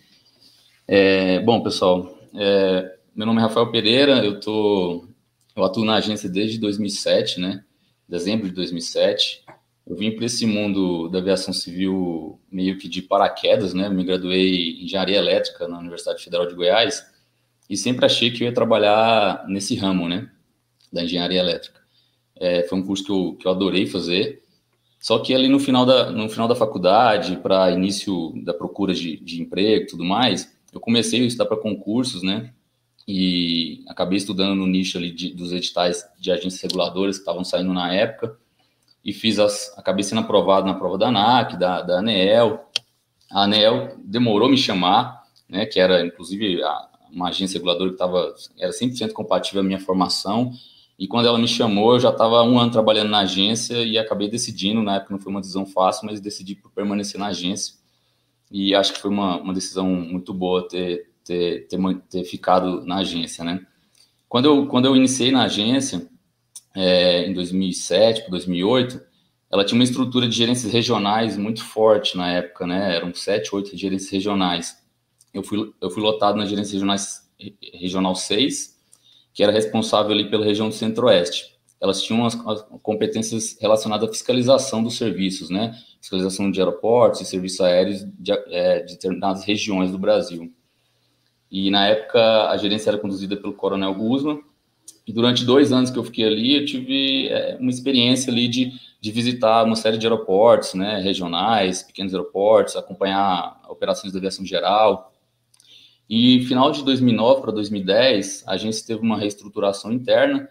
É, 0.87 1.41
bom, 1.41 1.63
pessoal, 1.63 2.19
é, 2.35 2.99
meu 3.17 3.27
nome 3.27 3.39
é 3.39 3.43
Rafael 3.45 3.71
Pereira, 3.71 4.23
eu, 4.23 4.39
tô, 4.39 5.09
eu 5.57 5.65
atuo 5.65 5.87
na 5.87 5.95
agência 5.95 6.29
desde 6.29 6.59
2007, 6.59 7.41
né? 7.41 7.65
Dezembro 8.07 8.47
de 8.47 8.55
2007. 8.55 9.43
Eu 9.87 9.97
vim 9.97 10.11
para 10.11 10.27
esse 10.27 10.45
mundo 10.45 11.09
da 11.09 11.19
aviação 11.19 11.55
civil 11.55 12.39
meio 12.51 12.77
que 12.77 12.91
de 12.91 13.01
paraquedas, 13.01 13.73
né? 13.73 13.89
Me 13.89 14.05
graduei 14.05 14.81
em 14.81 14.85
engenharia 14.85 15.17
elétrica 15.17 15.67
na 15.67 15.79
Universidade 15.79 16.23
Federal 16.23 16.47
de 16.47 16.55
Goiás 16.55 17.11
e 17.73 17.77
sempre 17.79 18.05
achei 18.05 18.31
que 18.31 18.45
eu 18.45 18.49
ia 18.49 18.53
trabalhar 18.53 19.47
nesse 19.49 19.75
ramo, 19.75 20.07
né? 20.07 20.31
Da 20.93 21.03
engenharia 21.03 21.41
elétrica. 21.41 21.81
É, 22.37 22.65
foi 22.65 22.79
um 22.79 22.85
curso 22.85 23.03
que 23.03 23.11
eu, 23.11 23.35
que 23.41 23.47
eu 23.47 23.51
adorei 23.51 23.87
fazer. 23.87 24.43
Só 25.01 25.19
que 25.21 25.35
ali 25.35 25.49
no 25.49 25.59
final 25.59 25.87
da, 25.87 26.11
no 26.11 26.29
final 26.29 26.47
da 26.47 26.55
faculdade, 26.55 27.39
para 27.39 27.71
início 27.71 28.35
da 28.45 28.53
procura 28.53 28.93
de, 28.93 29.17
de 29.17 29.41
emprego 29.41 29.85
e 29.85 29.87
tudo 29.87 30.05
mais, 30.05 30.55
eu 30.71 30.79
comecei 30.81 31.23
a 31.23 31.25
estudar 31.25 31.47
para 31.47 31.57
concursos, 31.57 32.23
né? 32.23 32.53
E 33.09 33.83
acabei 33.89 34.19
estudando 34.19 34.55
no 34.55 34.67
nicho 34.67 34.99
ali 34.99 35.11
de, 35.11 35.31
dos 35.33 35.51
editais 35.51 36.07
de 36.21 36.31
agências 36.31 36.61
reguladoras 36.61 37.17
que 37.17 37.23
estavam 37.23 37.43
saindo 37.43 37.73
na 37.73 37.91
época 37.91 38.37
e 39.03 39.15
fiz 39.15 39.39
as, 39.39 39.73
acabei 39.79 40.05
sendo 40.05 40.21
aprovado 40.21 40.67
na 40.67 40.75
prova 40.75 40.99
da 40.99 41.09
ANAC, 41.09 41.57
da, 41.57 41.81
da 41.81 42.01
ANEEL. 42.01 42.61
A 43.31 43.45
ANEEL 43.45 43.97
demorou 44.05 44.51
me 44.51 44.59
chamar, 44.59 45.23
né, 45.49 45.65
que 45.65 45.81
era 45.81 46.05
inclusive 46.05 46.63
a, 46.63 46.92
uma 47.13 47.29
agência 47.29 47.59
reguladora 47.59 47.91
que 47.91 47.97
tava, 47.97 48.35
era 48.59 48.73
100% 48.73 49.13
compatível 49.13 49.61
à 49.61 49.65
minha 49.65 49.79
formação, 49.79 50.53
e 50.99 51.07
quando 51.07 51.27
ela 51.27 51.39
me 51.39 51.49
chamou, 51.49 51.95
eu 51.95 52.01
já 52.01 52.11
estava 52.11 52.43
um 52.43 52.59
ano 52.59 52.71
trabalhando 52.71 53.11
na 53.11 53.21
agência 53.21 53.85
e 53.85 53.99
acabei 53.99 54.29
decidindo, 54.29 54.83
na 54.83 54.97
época 54.97 55.15
não 55.15 55.21
foi 55.21 55.31
uma 55.31 55.41
decisão 55.41 55.67
fácil, 55.67 56.07
mas 56.07 56.21
decidi 56.21 56.55
por 56.55 56.71
permanecer 56.71 57.21
na 57.21 57.27
agência, 57.27 57.75
e 58.51 58.75
acho 58.75 58.93
que 58.93 59.01
foi 59.01 59.11
uma, 59.11 59.39
uma 59.41 59.55
decisão 59.55 59.87
muito 59.87 60.33
boa 60.33 60.67
ter, 60.69 61.11
ter, 61.25 61.67
ter, 61.69 61.79
ter 62.09 62.25
ficado 62.25 62.85
na 62.85 62.99
agência, 62.99 63.45
né. 63.45 63.65
Quando 64.29 64.47
eu, 64.47 64.67
quando 64.67 64.87
eu 64.87 64.97
iniciei 64.97 65.31
na 65.31 65.45
agência, 65.45 66.09
é, 66.75 67.27
em 67.27 67.35
2007 67.35 68.23
para 68.23 68.31
2008, 68.31 69.01
ela 69.51 69.65
tinha 69.65 69.79
uma 69.79 69.85
estrutura 69.85 70.27
de 70.27 70.35
gerências 70.35 70.73
regionais 70.73 71.37
muito 71.37 71.63
forte 71.63 72.17
na 72.17 72.31
época, 72.31 72.67
né? 72.67 72.97
Eram 72.97 73.13
sete, 73.13 73.55
oito 73.55 73.77
gerências 73.77 74.11
regionais. 74.11 74.82
Eu 75.33 75.43
fui, 75.43 75.73
eu 75.81 75.91
fui 75.91 76.03
lotado 76.03 76.37
na 76.37 76.47
gerência 76.47 76.73
regionais, 76.73 77.29
regional 77.75 78.15
6, 78.15 78.79
que 79.33 79.43
era 79.43 79.53
responsável 79.53 80.13
ali 80.13 80.29
pela 80.29 80.45
região 80.45 80.69
do 80.69 80.75
Centro-Oeste. 80.75 81.53
Elas 81.81 82.03
tinham 82.03 82.25
as, 82.25 82.35
as, 82.47 82.65
competências 82.83 83.57
relacionadas 83.61 84.09
à 84.09 84.13
fiscalização 84.13 84.83
dos 84.83 84.97
serviços, 84.97 85.51
né? 85.51 85.75
Fiscalização 86.01 86.51
de 86.51 86.61
aeroportos 86.61 87.21
e 87.21 87.25
serviços 87.25 87.61
aéreos 87.61 88.05
de, 88.19 88.33
é, 88.33 88.81
de 88.83 88.93
determinadas 88.93 89.45
regiões 89.45 89.91
do 89.91 89.99
Brasil. 89.99 90.53
E 91.51 91.71
na 91.71 91.89
época 91.89 92.49
a 92.49 92.57
gerência 92.57 92.91
era 92.91 92.99
conduzida 92.99 93.37
pelo 93.37 93.55
Coronel 93.55 93.95
Guzman, 93.95 94.43
e 95.07 95.13
durante 95.13 95.45
dois 95.45 95.73
anos 95.73 95.91
que 95.91 95.99
eu 95.99 96.05
fiquei 96.05 96.25
ali, 96.25 96.57
eu 96.57 96.65
tive 96.65 97.29
é, 97.29 97.57
uma 97.59 97.71
experiência 97.71 98.33
ali 98.33 98.47
de, 98.47 98.73
de 99.01 99.11
visitar 99.11 99.65
uma 99.65 99.75
série 99.75 99.99
de 99.99 100.07
aeroportos, 100.07 100.75
né, 100.75 101.01
regionais, 101.01 101.83
pequenos 101.83 102.15
aeroportos, 102.15 102.77
acompanhar 102.77 103.61
operações 103.69 104.13
da 104.13 104.19
aviação 104.19 104.45
geral. 104.45 105.12
E 106.15 106.45
final 106.45 106.71
de 106.71 106.85
2009 106.85 107.41
para 107.41 107.53
2010, 107.53 108.45
a 108.47 108.53
agência 108.53 108.87
teve 108.87 109.01
uma 109.01 109.17
reestruturação 109.17 109.91
interna 109.91 110.47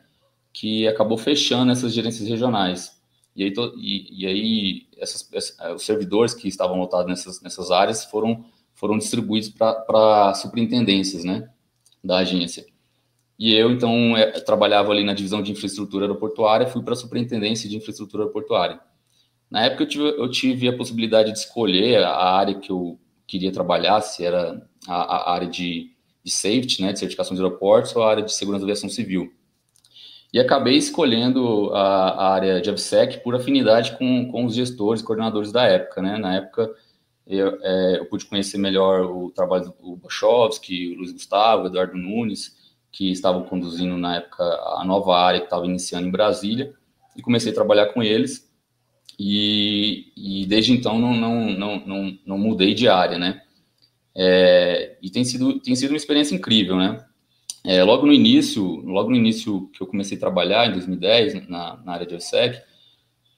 que 0.51 0.87
acabou 0.87 1.19
fechando 1.19 1.71
essas 1.71 1.93
gerências 1.93 2.27
regionais. 2.27 2.99
E 3.35 3.43
aí, 3.43 3.53
e, 3.77 4.23
e 4.23 4.25
aí 4.25 4.87
essas, 4.97 5.29
os 5.75 5.85
servidores 5.85 6.33
que 6.33 6.47
estavam 6.47 6.79
lotados 6.79 7.05
nessas, 7.05 7.43
nessas 7.43 7.69
áreas 7.69 8.03
foram, 8.05 8.43
foram 8.73 8.97
distribuídos 8.97 9.49
para 9.49 10.33
superintendências 10.33 11.23
né, 11.23 11.47
da 12.03 12.17
agência. 12.17 12.65
E 13.37 13.53
eu, 13.53 13.69
então, 13.69 14.17
é, 14.17 14.31
trabalhava 14.39 14.91
ali 14.91 15.03
na 15.03 15.13
divisão 15.13 15.43
de 15.43 15.51
infraestrutura 15.51 16.05
aeroportuária, 16.05 16.65
fui 16.65 16.81
para 16.81 16.93
a 16.93 16.97
superintendência 16.97 17.69
de 17.69 17.77
infraestrutura 17.77 18.23
aeroportuária. 18.23 18.79
Na 19.47 19.63
época, 19.65 19.83
eu 19.83 19.87
tive, 19.87 20.03
eu 20.05 20.31
tive, 20.31 20.67
a 20.67 20.75
possibilidade 20.75 21.31
de 21.31 21.37
escolher 21.37 22.03
a 22.03 22.33
área 22.33 22.55
que 22.55 22.71
eu 22.71 22.99
queria 23.27 23.51
trabalhar, 23.51 24.01
se 24.01 24.25
era 24.25 24.67
a, 24.87 24.93
a 24.93 25.33
área 25.33 25.47
de, 25.47 25.91
de, 26.23 26.31
safety, 26.31 26.81
né, 26.81 26.93
de 26.93 26.99
certificação 26.99 27.35
de 27.35 27.41
aeroportos, 27.41 27.95
ou 27.95 28.03
a 28.03 28.09
área 28.09 28.23
de 28.23 28.33
segurança 28.33 28.65
da 28.65 28.71
aviação 28.71 28.89
civil. 28.89 29.33
E 30.33 30.39
acabei 30.39 30.77
escolhendo 30.77 31.71
a, 31.73 32.09
a 32.09 32.33
área 32.33 32.61
de 32.61 32.69
AVSEC 32.69 33.21
por 33.21 33.35
afinidade 33.35 33.97
com, 33.97 34.31
com 34.31 34.45
os 34.45 34.55
gestores, 34.55 35.01
coordenadores 35.01 35.51
da 35.51 35.65
época. 35.65 36.01
Né? 36.01 36.17
Na 36.17 36.35
época, 36.35 36.73
eu, 37.27 37.59
é, 37.61 37.99
eu 37.99 38.05
pude 38.05 38.25
conhecer 38.25 38.57
melhor 38.57 39.01
o 39.01 39.29
trabalho 39.31 39.73
do 39.81 39.95
Bochovski, 39.97 40.93
o 40.93 40.97
Luiz 40.99 41.11
Gustavo, 41.11 41.67
Eduardo 41.67 41.97
Nunes, 41.97 42.57
que 42.91 43.11
estavam 43.11 43.43
conduzindo 43.43 43.97
na 43.97 44.17
época 44.17 44.43
a 44.43 44.83
nova 44.85 45.17
área 45.17 45.39
que 45.39 45.47
estava 45.47 45.65
iniciando 45.65 46.07
em 46.07 46.11
Brasília, 46.11 46.73
e 47.15 47.21
comecei 47.21 47.51
a 47.51 47.55
trabalhar 47.55 47.87
com 47.87 48.01
eles. 48.01 48.49
E, 49.19 50.11
e 50.15 50.45
desde 50.45 50.73
então 50.73 50.97
não, 50.97 51.13
não, 51.13 51.51
não, 51.51 51.85
não, 51.85 52.19
não 52.25 52.37
mudei 52.37 52.73
de 52.73 52.87
área, 52.87 53.17
né? 53.17 53.41
É, 54.15 54.97
e 55.01 55.09
tem 55.09 55.23
sido, 55.23 55.59
tem 55.59 55.75
sido 55.75 55.91
uma 55.91 55.97
experiência 55.97 56.35
incrível, 56.35 56.75
né? 56.75 57.05
é, 57.63 57.83
logo 57.83 58.05
no 58.05 58.13
início, 58.13 58.63
logo 58.63 59.09
no 59.09 59.15
início 59.15 59.69
que 59.73 59.81
eu 59.81 59.87
comecei 59.87 60.17
a 60.17 60.19
trabalhar, 60.19 60.67
em 60.67 60.73
2010, 60.73 61.47
na, 61.47 61.77
na 61.77 61.93
área 61.93 62.05
de 62.05 62.15
OSEC, 62.15 62.59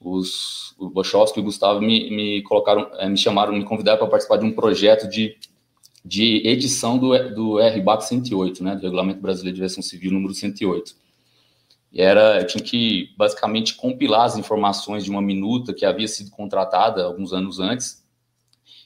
os, 0.00 0.74
o 0.78 0.88
Bochowski 0.88 1.38
e 1.38 1.42
o 1.42 1.44
Gustavo 1.44 1.80
me, 1.80 2.10
me 2.10 2.42
colocaram, 2.42 2.90
é, 2.94 3.08
me 3.08 3.16
chamaram, 3.16 3.52
me 3.52 3.64
convidaram 3.64 3.98
para 3.98 4.08
participar 4.08 4.38
de 4.38 4.46
um 4.46 4.52
projeto 4.52 5.08
de, 5.08 5.36
de 6.04 6.46
edição 6.46 6.98
do, 6.98 7.34
do 7.34 7.58
RBAC 7.58 8.04
108, 8.04 8.64
né, 8.64 8.76
do 8.76 8.82
Regulamento 8.82 9.20
Brasileiro 9.20 9.56
de 9.56 9.62
Aviação 9.62 9.82
Civil 9.82 10.12
número 10.12 10.32
108. 10.32 10.94
E 11.92 12.00
era, 12.00 12.40
eu 12.40 12.46
tinha 12.46 12.62
que 12.62 13.10
basicamente 13.16 13.74
compilar 13.74 14.24
as 14.24 14.36
informações 14.36 15.04
de 15.04 15.10
uma 15.10 15.22
minuta 15.22 15.72
que 15.72 15.84
havia 15.84 16.08
sido 16.08 16.30
contratada 16.30 17.04
alguns 17.04 17.32
anos 17.32 17.60
antes 17.60 18.03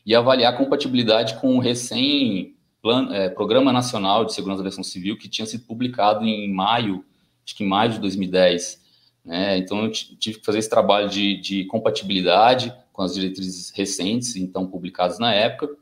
e 0.08 0.14
avaliar 0.14 0.54
a 0.54 0.56
compatibilidade 0.56 1.38
com 1.38 1.58
o 1.58 1.60
recém 1.60 2.56
Plano, 2.80 3.12
é, 3.12 3.28
Programa 3.28 3.70
Nacional 3.70 4.24
de 4.24 4.32
Segurança 4.32 4.62
da 4.62 4.66
Aviação 4.66 4.82
Civil, 4.82 5.18
que 5.18 5.28
tinha 5.28 5.44
sido 5.44 5.64
publicado 5.64 6.24
em 6.24 6.50
maio, 6.50 7.04
acho 7.44 7.54
que 7.54 7.62
em 7.62 7.68
maio 7.68 7.92
de 7.92 7.98
2010. 7.98 8.82
Né? 9.22 9.58
Então, 9.58 9.84
eu 9.84 9.90
tive 9.90 10.38
que 10.38 10.46
fazer 10.46 10.60
esse 10.60 10.70
trabalho 10.70 11.10
de, 11.10 11.38
de 11.42 11.66
compatibilidade 11.66 12.72
com 12.90 13.02
as 13.02 13.12
diretrizes 13.12 13.68
recentes, 13.68 14.34
então 14.36 14.66
publicadas 14.66 15.18
na 15.18 15.34
época. 15.34 15.76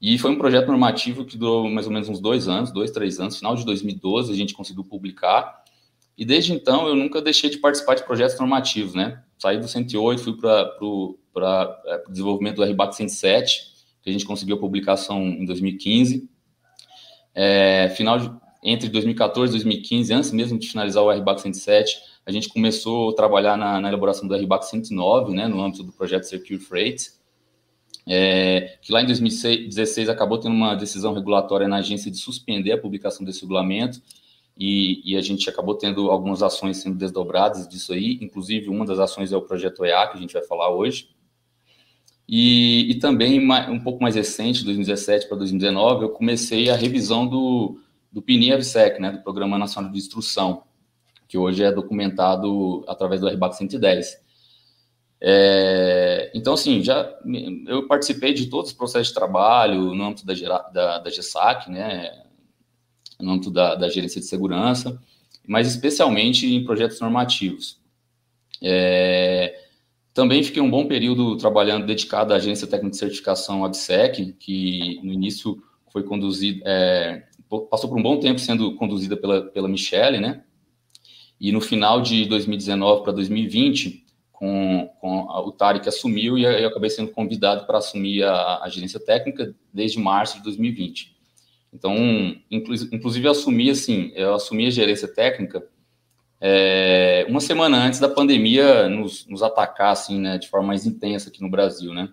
E 0.00 0.16
foi 0.16 0.30
um 0.30 0.38
projeto 0.38 0.68
normativo 0.68 1.26
que 1.26 1.36
durou 1.36 1.68
mais 1.68 1.86
ou 1.86 1.92
menos 1.92 2.08
uns 2.08 2.20
dois 2.20 2.48
anos, 2.48 2.72
dois, 2.72 2.90
três 2.92 3.20
anos. 3.20 3.36
Final 3.36 3.56
de 3.56 3.66
2012, 3.66 4.32
a 4.32 4.36
gente 4.36 4.54
conseguiu 4.54 4.84
publicar. 4.84 5.62
E 6.16 6.24
desde 6.24 6.54
então, 6.54 6.88
eu 6.88 6.96
nunca 6.96 7.20
deixei 7.20 7.50
de 7.50 7.58
participar 7.58 7.94
de 7.94 8.04
projetos 8.04 8.38
normativos, 8.38 8.94
né? 8.94 9.22
Saí 9.44 9.58
do 9.58 9.68
108, 9.68 10.22
fui 10.22 10.38
para 10.38 10.74
o 10.80 11.18
é, 11.84 12.02
desenvolvimento 12.08 12.56
do 12.56 12.64
RBAC 12.64 12.96
107, 12.96 13.74
que 14.02 14.08
a 14.08 14.12
gente 14.12 14.24
conseguiu 14.24 14.56
a 14.56 14.58
publicação 14.58 15.20
em 15.20 15.44
2015. 15.44 16.26
É, 17.34 17.90
final 17.90 18.18
de, 18.18 18.32
entre 18.62 18.88
2014 18.88 19.50
e 19.50 19.60
2015, 19.60 20.14
antes 20.14 20.32
mesmo 20.32 20.58
de 20.58 20.66
finalizar 20.66 21.02
o 21.02 21.10
RBAC 21.10 21.42
107, 21.42 21.94
a 22.24 22.32
gente 22.32 22.48
começou 22.48 23.10
a 23.10 23.14
trabalhar 23.14 23.58
na, 23.58 23.78
na 23.82 23.88
elaboração 23.88 24.26
do 24.26 24.34
RBAC 24.34 24.64
109, 24.64 25.34
né, 25.34 25.46
no 25.46 25.62
âmbito 25.62 25.82
do 25.82 25.92
projeto 25.92 26.22
Secure 26.22 26.58
Freight, 26.58 27.10
é, 28.08 28.78
que 28.80 28.90
lá 28.90 29.02
em 29.02 29.06
2016 29.06 30.08
acabou 30.08 30.38
tendo 30.38 30.54
uma 30.54 30.74
decisão 30.74 31.12
regulatória 31.12 31.68
na 31.68 31.76
agência 31.76 32.10
de 32.10 32.16
suspender 32.16 32.72
a 32.72 32.78
publicação 32.78 33.26
desse 33.26 33.42
regulamento, 33.42 34.00
e, 34.56 35.12
e, 35.12 35.16
a 35.16 35.20
gente 35.20 35.50
acabou 35.50 35.74
tendo 35.74 36.10
algumas 36.10 36.42
ações 36.42 36.76
sendo 36.76 36.96
desdobradas 36.96 37.68
disso 37.68 37.92
aí, 37.92 38.18
inclusive 38.22 38.68
uma 38.68 38.86
das 38.86 39.00
ações 39.00 39.32
é 39.32 39.36
o 39.36 39.42
projeto 39.42 39.84
EA, 39.84 40.06
que 40.06 40.16
a 40.16 40.20
gente 40.20 40.32
vai 40.32 40.44
falar 40.44 40.70
hoje. 40.70 41.08
E, 42.28 42.90
e 42.90 42.94
também, 43.00 43.40
um 43.68 43.80
pouco 43.80 44.02
mais 44.02 44.14
recente, 44.14 44.64
2017 44.64 45.28
para 45.28 45.36
2019, 45.36 46.04
eu 46.04 46.08
comecei 46.10 46.70
a 46.70 46.76
revisão 46.76 47.26
do, 47.26 47.80
do 48.10 48.22
PNI-AVSEC, 48.22 49.00
né, 49.00 49.10
do 49.10 49.22
Programa 49.22 49.58
Nacional 49.58 49.90
de 49.90 49.98
Instrução, 49.98 50.62
que 51.28 51.36
hoje 51.36 51.64
é 51.64 51.72
documentado 51.72 52.84
através 52.86 53.20
do 53.20 53.28
RBAC 53.28 53.56
110. 53.56 54.22
É, 55.20 56.30
então, 56.34 56.54
assim, 56.54 56.82
já 56.82 57.12
eu 57.66 57.86
participei 57.86 58.32
de 58.32 58.46
todos 58.46 58.70
os 58.70 58.76
processos 58.76 59.08
de 59.08 59.14
trabalho 59.14 59.94
no 59.94 60.04
âmbito 60.04 60.24
da, 60.24 60.34
da, 60.70 60.98
da 60.98 61.10
GESAC, 61.10 61.70
né, 61.70 62.24
no 63.20 63.32
âmbito 63.32 63.50
da, 63.50 63.74
da 63.74 63.88
gerência 63.88 64.20
de 64.20 64.26
segurança, 64.26 65.00
mas 65.46 65.68
especialmente 65.68 66.52
em 66.52 66.64
projetos 66.64 67.00
normativos. 67.00 67.78
É, 68.62 69.60
também 70.12 70.42
fiquei 70.42 70.62
um 70.62 70.70
bom 70.70 70.86
período 70.86 71.36
trabalhando 71.36 71.86
dedicado 71.86 72.32
à 72.32 72.36
agência 72.36 72.66
técnica 72.66 72.92
de 72.92 72.98
certificação 72.98 73.64
ABSEC, 73.64 74.32
que 74.38 75.00
no 75.02 75.12
início 75.12 75.62
foi 75.92 76.02
conduzida, 76.02 76.62
é, 76.64 77.24
passou 77.70 77.88
por 77.88 77.98
um 77.98 78.02
bom 78.02 78.18
tempo 78.18 78.40
sendo 78.40 78.74
conduzida 78.76 79.16
pela, 79.16 79.42
pela 79.42 79.68
Michelle, 79.68 80.18
né? 80.18 80.42
E 81.40 81.52
no 81.52 81.60
final 81.60 82.00
de 82.00 82.24
2019 82.26 83.02
para 83.02 83.12
2020, 83.12 84.04
com, 84.32 84.90
com 85.00 85.30
a, 85.30 85.40
o 85.40 85.52
Tarek 85.52 85.88
assumiu 85.88 86.36
e 86.36 86.44
eu 86.44 86.68
acabei 86.68 86.90
sendo 86.90 87.10
convidado 87.10 87.66
para 87.66 87.78
assumir 87.78 88.22
a, 88.24 88.62
a, 88.62 88.68
gerência 88.68 89.00
técnica 89.00 89.54
desde 89.72 89.98
março 89.98 90.36
de 90.38 90.44
2020. 90.44 91.13
Então, 91.74 91.96
inclusive, 92.50 93.26
eu 93.26 93.32
assumi 93.32 93.68
assim, 93.68 94.12
eu 94.14 94.34
assumi 94.34 94.66
a 94.66 94.70
gerência 94.70 95.08
técnica 95.08 95.66
é, 96.46 97.24
uma 97.26 97.40
semana 97.40 97.82
antes 97.82 97.98
da 97.98 98.06
pandemia 98.06 98.86
nos, 98.86 99.26
nos, 99.26 99.42
atacar 99.42 99.92
assim, 99.92 100.20
né, 100.20 100.36
de 100.36 100.46
forma 100.46 100.66
mais 100.66 100.84
intensa 100.84 101.30
aqui 101.30 101.40
no 101.40 101.50
Brasil, 101.50 101.94
né? 101.94 102.12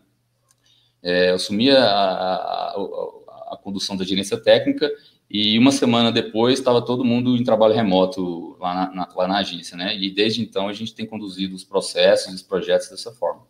É, 1.04 1.32
eu 1.32 1.36
assumi 1.36 1.69
a, 1.69 1.84
a, 1.84 2.36
a, 2.69 3.54
a, 3.54 3.60
condução 3.62 3.97
da 3.97 4.06
gerência 4.06 4.38
técnica 4.38 4.89
e 5.30 5.60
uma 5.60 5.71
semana 5.74 6.13
depois 6.13 6.60
estava 6.60 6.82
todo 6.82 7.04
mundo 7.04 7.36
em 7.36 7.43
trabalho 7.43 7.74
remoto 7.74 8.56
lá 8.58 8.74
na, 8.74 8.95
na, 8.95 9.10
lá 9.13 9.28
na 9.28 9.39
agência, 9.39 9.76
né? 9.76 9.97
E 9.97 10.10
desde 10.10 10.41
então 10.41 10.69
a 10.69 10.74
gente 10.74 10.95
tem 10.95 11.06
conduzido 11.06 11.54
os 11.54 11.65
processos, 11.65 12.34
os 12.34 12.41
projetos 12.41 12.89
dessa 12.89 13.12
forma. 13.12 13.41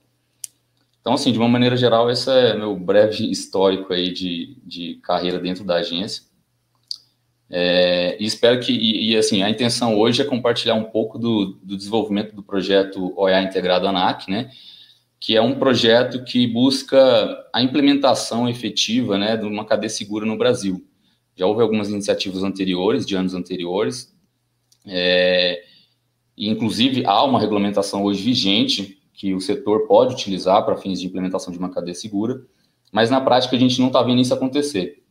Então, 1.01 1.13
assim, 1.13 1.31
de 1.31 1.39
uma 1.39 1.49
maneira 1.49 1.75
geral, 1.75 2.11
esse 2.11 2.29
é 2.29 2.55
meu 2.55 2.75
breve 2.75 3.29
histórico 3.29 3.91
aí 3.91 4.13
de, 4.13 4.55
de 4.63 4.95
carreira 5.01 5.39
dentro 5.39 5.63
da 5.63 5.77
agência. 5.77 6.23
É, 7.49 8.15
e 8.21 8.25
espero 8.25 8.59
que, 8.59 8.71
e, 8.71 9.11
e, 9.11 9.17
assim, 9.17 9.41
a 9.41 9.49
intenção 9.49 9.97
hoje 9.99 10.21
é 10.21 10.25
compartilhar 10.25 10.75
um 10.75 10.85
pouco 10.85 11.17
do, 11.17 11.59
do 11.63 11.75
desenvolvimento 11.75 12.35
do 12.35 12.43
projeto 12.43 13.11
OEA 13.19 13.41
Integrado 13.41 13.87
ANAC, 13.87 14.29
né, 14.29 14.51
que 15.19 15.35
é 15.35 15.41
um 15.41 15.55
projeto 15.55 16.23
que 16.23 16.47
busca 16.47 16.97
a 17.51 17.61
implementação 17.61 18.47
efetiva, 18.47 19.17
né, 19.17 19.35
de 19.35 19.45
uma 19.45 19.65
cadeia 19.65 19.89
segura 19.89 20.25
no 20.25 20.37
Brasil. 20.37 20.85
Já 21.35 21.47
houve 21.47 21.61
algumas 21.61 21.89
iniciativas 21.89 22.43
anteriores, 22.43 23.05
de 23.05 23.15
anos 23.15 23.33
anteriores, 23.33 24.15
é, 24.85 25.63
inclusive 26.37 27.03
há 27.05 27.23
uma 27.23 27.39
regulamentação 27.39 28.03
hoje 28.03 28.23
vigente 28.23 29.00
que 29.13 29.33
o 29.33 29.41
setor 29.41 29.87
pode 29.87 30.13
utilizar 30.13 30.63
para 30.65 30.77
fins 30.77 30.99
de 30.99 31.07
implementação 31.07 31.51
de 31.51 31.59
uma 31.59 31.69
cadeia 31.69 31.95
segura, 31.95 32.41
mas 32.91 33.09
na 33.09 33.21
prática 33.21 33.55
a 33.55 33.59
gente 33.59 33.79
não 33.79 33.87
está 33.87 34.01
vendo 34.01 34.21
isso 34.21 34.33
acontecer. 34.33 35.03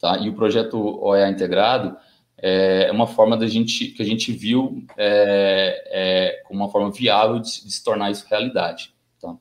Tá? 0.00 0.18
E 0.18 0.28
o 0.28 0.34
projeto 0.34 0.78
OEA 1.02 1.28
integrado 1.28 1.96
é 2.42 2.90
uma 2.90 3.06
forma 3.06 3.36
da 3.36 3.46
gente 3.46 3.88
que 3.88 4.02
a 4.02 4.06
gente 4.06 4.32
viu 4.32 4.82
é, 4.96 5.84
é, 5.88 6.42
como 6.44 6.60
uma 6.60 6.70
forma 6.70 6.90
viável 6.90 7.38
de, 7.38 7.64
de, 7.64 7.70
se 7.70 7.84
tornar 7.84 8.10
isso 8.10 8.26
realidade. 8.28 8.94
Tá? 9.20 9.36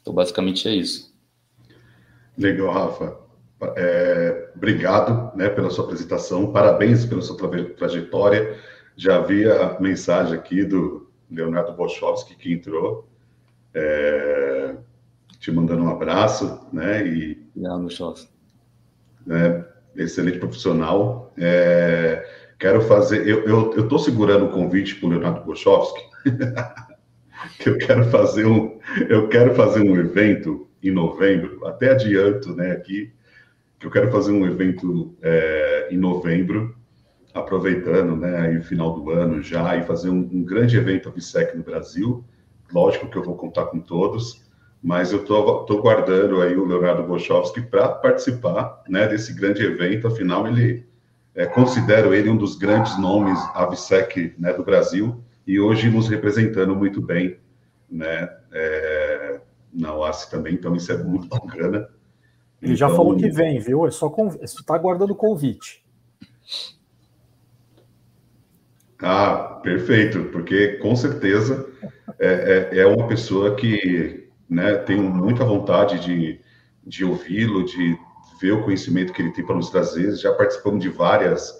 Então, 0.00 0.12
basicamente 0.12 0.68
é 0.68 0.72
isso. 0.72 1.16
Legal, 2.36 2.72
Rafa. 2.72 3.16
É, 3.76 4.52
obrigado 4.54 5.36
né, 5.36 5.48
pela 5.48 5.70
sua 5.70 5.84
apresentação, 5.84 6.52
parabéns 6.52 7.04
pela 7.04 7.22
sua 7.22 7.36
trajetória. 7.76 8.56
Já 8.96 9.20
vi 9.20 9.48
a 9.48 9.78
mensagem 9.80 10.34
aqui 10.34 10.64
do 10.64 11.07
Leonardo 11.30 11.72
Boschowski 11.72 12.34
que 12.36 12.52
entrou, 12.52 13.08
é, 13.74 14.76
te 15.38 15.52
mandando 15.52 15.84
um 15.84 15.90
abraço, 15.90 16.66
né? 16.72 17.06
E, 17.06 17.46
Obrigado, 17.54 17.82
Boschowski 17.82 18.38
né? 19.26 19.64
excelente 19.94 20.38
profissional. 20.38 21.32
É, 21.36 22.26
quero 22.58 22.80
fazer, 22.82 23.26
eu 23.28 23.78
estou 23.78 23.98
segurando 23.98 24.46
o 24.46 24.50
convite 24.50 24.96
para 24.96 25.06
o 25.06 25.10
Leonardo 25.10 25.44
Bochowski, 25.44 26.00
que 27.58 27.68
eu 27.68 27.78
quero 27.78 28.04
fazer 28.06 28.46
um, 28.46 28.78
eu 29.08 29.28
quero 29.28 29.54
fazer 29.54 29.80
um 29.80 29.96
evento 29.96 30.66
em 30.82 30.90
novembro, 30.90 31.66
até 31.66 31.90
adianto, 31.90 32.54
né, 32.54 32.72
aqui, 32.72 33.12
que 33.78 33.86
eu 33.86 33.90
quero 33.90 34.10
fazer 34.10 34.32
um 34.32 34.46
evento 34.46 35.14
é, 35.22 35.88
em 35.90 35.96
novembro, 35.96 36.76
aproveitando, 37.34 38.16
né, 38.16 38.40
aí 38.40 38.58
o 38.58 38.62
final 38.62 38.94
do 38.94 39.10
ano 39.10 39.42
já, 39.42 39.76
e 39.76 39.82
fazer 39.84 40.10
um, 40.10 40.28
um 40.32 40.44
grande 40.44 40.76
evento 40.76 41.08
AVSEC 41.08 41.56
no 41.56 41.62
Brasil, 41.62 42.24
lógico 42.72 43.08
que 43.08 43.16
eu 43.16 43.22
vou 43.22 43.36
contar 43.36 43.66
com 43.66 43.80
todos, 43.80 44.46
mas 44.82 45.12
eu 45.12 45.20
estou 45.20 45.82
guardando 45.82 46.40
aí 46.40 46.56
o 46.56 46.64
Leonardo 46.64 47.02
Bochowski 47.02 47.60
para 47.60 47.88
participar 47.88 48.82
né, 48.88 49.06
desse 49.08 49.32
grande 49.32 49.62
evento, 49.62 50.06
afinal 50.06 50.46
ele 50.46 50.86
é, 51.34 51.46
considero 51.46 52.14
ele 52.14 52.28
um 52.28 52.36
dos 52.36 52.56
grandes 52.56 52.98
nomes 52.98 53.38
AVSEC 53.54 54.34
né, 54.38 54.52
do 54.52 54.64
Brasil 54.64 55.22
e 55.46 55.58
hoje 55.58 55.90
nos 55.90 56.08
representando 56.08 56.74
muito 56.74 57.00
bem 57.00 57.38
né, 57.90 58.28
é, 58.52 59.40
na 59.72 59.94
OASI 59.94 60.30
também, 60.30 60.54
então 60.54 60.74
isso 60.74 60.92
é 60.92 60.96
muito 61.02 61.28
bacana. 61.28 61.88
Ele 62.60 62.72
então, 62.72 62.76
já 62.76 62.88
falou 62.88 63.16
que 63.16 63.30
vem, 63.30 63.60
viu? 63.60 63.86
É 63.86 63.90
só 63.90 64.10
conv... 64.10 64.36
está 64.42 64.74
aguardando 64.74 65.12
o 65.12 65.16
convite. 65.16 65.84
Ah, 69.00 69.60
perfeito, 69.62 70.24
porque 70.32 70.78
com 70.78 70.94
certeza 70.96 71.68
é, 72.18 72.68
é, 72.72 72.78
é 72.80 72.86
uma 72.86 73.06
pessoa 73.06 73.54
que 73.54 74.28
né? 74.48 74.76
Tenho 74.76 75.02
muita 75.02 75.44
vontade 75.44 76.00
de, 76.00 76.40
de 76.86 77.04
ouvi-lo, 77.04 77.64
de 77.64 77.98
ver 78.40 78.52
o 78.52 78.62
conhecimento 78.62 79.12
que 79.12 79.20
ele 79.20 79.32
tem 79.32 79.44
para 79.44 79.56
nos 79.56 79.70
trazer. 79.70 80.16
Já 80.16 80.32
participamos 80.32 80.82
de 80.82 80.88
várias 80.88 81.52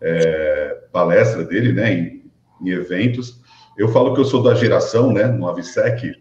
é, 0.00 0.84
palestras 0.92 1.48
dele, 1.48 1.72
né? 1.72 1.92
Em, 1.92 2.30
em, 2.62 2.68
eventos. 2.70 3.42
Eu 3.76 3.88
falo 3.88 4.14
que 4.14 4.20
eu 4.20 4.24
sou 4.24 4.42
da 4.42 4.54
geração, 4.54 5.12
né? 5.12 5.26
No 5.26 5.48
Avisec, 5.48 6.14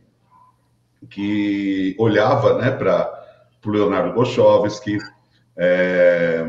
que 1.10 1.96
olhava, 2.00 2.58
né? 2.58 2.72
Para 2.72 3.14
o 3.64 3.70
Leonardo 3.70 4.14
Gochovski, 4.14 4.98
é, 5.56 6.46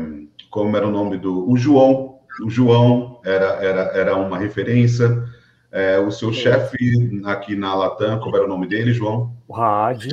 como 0.49 0.75
era 0.75 0.87
o 0.87 0.91
nome 0.91 1.17
do. 1.17 1.49
O 1.49 1.55
João. 1.57 2.17
O 2.43 2.49
João 2.49 3.18
era, 3.23 3.45
era, 3.63 3.81
era 3.93 4.15
uma 4.15 4.37
referência. 4.37 5.23
É, 5.71 5.99
o 5.99 6.09
seu 6.09 6.33
chefe 6.33 6.77
aqui 7.25 7.55
na 7.55 7.75
Latam, 7.75 8.19
como 8.19 8.35
era 8.35 8.45
o 8.45 8.49
nome 8.49 8.67
dele, 8.67 8.91
João? 8.91 9.35
O 9.47 9.53
Raad. 9.53 10.07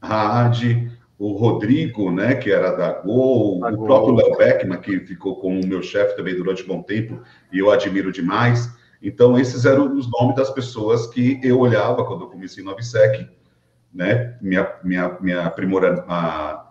Raad. 0.00 0.92
O 1.18 1.32
Rodrigo, 1.32 2.10
né, 2.10 2.34
que 2.34 2.50
era 2.50 2.72
da 2.72 2.92
Gol, 2.92 3.60
da 3.60 3.68
o 3.68 3.76
Gol. 3.76 3.86
próprio 3.86 4.14
Léo 4.16 4.36
Beckman, 4.36 4.80
que 4.80 5.00
ficou 5.00 5.36
como 5.36 5.64
meu 5.64 5.80
chefe 5.80 6.16
também 6.16 6.34
durante 6.34 6.64
um 6.64 6.66
bom 6.66 6.82
tempo, 6.82 7.22
e 7.52 7.58
eu 7.60 7.70
admiro 7.70 8.12
demais. 8.12 8.68
Então, 9.00 9.38
esses 9.38 9.64
eram 9.64 9.96
os 9.96 10.10
nomes 10.10 10.34
das 10.34 10.50
pessoas 10.50 11.06
que 11.06 11.38
eu 11.42 11.60
olhava 11.60 12.04
quando 12.04 12.24
eu 12.24 12.28
comecei 12.28 12.64
no 12.64 12.70
Avsec, 12.72 13.28
né, 13.92 14.36
minha, 14.40 14.68
minha, 14.82 15.16
minha 15.20 15.46
aprimora, 15.46 16.04
a, 16.08 16.63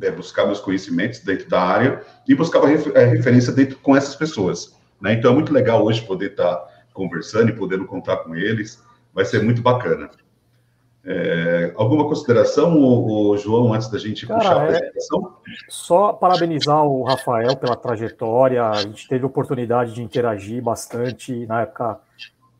é, 0.00 0.10
buscar 0.10 0.46
meus 0.46 0.60
conhecimentos 0.60 1.20
dentro 1.20 1.48
da 1.48 1.60
área 1.60 2.02
e 2.28 2.34
buscava 2.34 2.66
refer, 2.66 2.96
é, 2.96 3.04
referência 3.04 3.52
dentro 3.52 3.78
com 3.78 3.96
essas 3.96 4.14
pessoas. 4.14 4.76
Né? 5.00 5.14
Então, 5.14 5.32
é 5.32 5.34
muito 5.34 5.52
legal 5.52 5.84
hoje 5.84 6.02
poder 6.02 6.32
estar 6.32 6.56
tá 6.56 6.68
conversando 6.92 7.50
e 7.50 7.56
podendo 7.56 7.86
contar 7.86 8.18
com 8.18 8.34
eles, 8.34 8.82
vai 9.12 9.24
ser 9.24 9.42
muito 9.42 9.62
bacana. 9.62 10.10
É, 11.04 11.72
alguma 11.74 12.04
consideração, 12.04 12.76
o, 12.78 13.30
o, 13.30 13.36
João, 13.36 13.74
antes 13.74 13.88
da 13.88 13.98
gente 13.98 14.24
Cara, 14.24 14.38
puxar 14.38 14.60
a 14.60 14.64
é 14.64 14.68
apresentação? 14.68 15.36
É, 15.48 15.52
só 15.68 16.12
parabenizar 16.12 16.84
o 16.84 17.02
Rafael 17.02 17.56
pela 17.56 17.74
trajetória. 17.74 18.64
A 18.64 18.82
gente 18.82 19.08
teve 19.08 19.24
oportunidade 19.24 19.94
de 19.94 20.02
interagir 20.02 20.62
bastante 20.62 21.44
na 21.46 21.62
época 21.62 21.98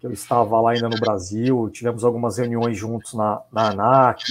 que 0.01 0.07
eu 0.09 0.13
estava 0.13 0.61
lá 0.61 0.73
ainda 0.73 0.89
no 0.89 0.99
Brasil. 0.99 1.71
Tivemos 1.73 2.03
algumas 2.03 2.37
reuniões 2.39 2.77
juntos 2.77 3.15
na, 3.15 3.43
na 3.53 3.69
ANAC. 3.69 4.25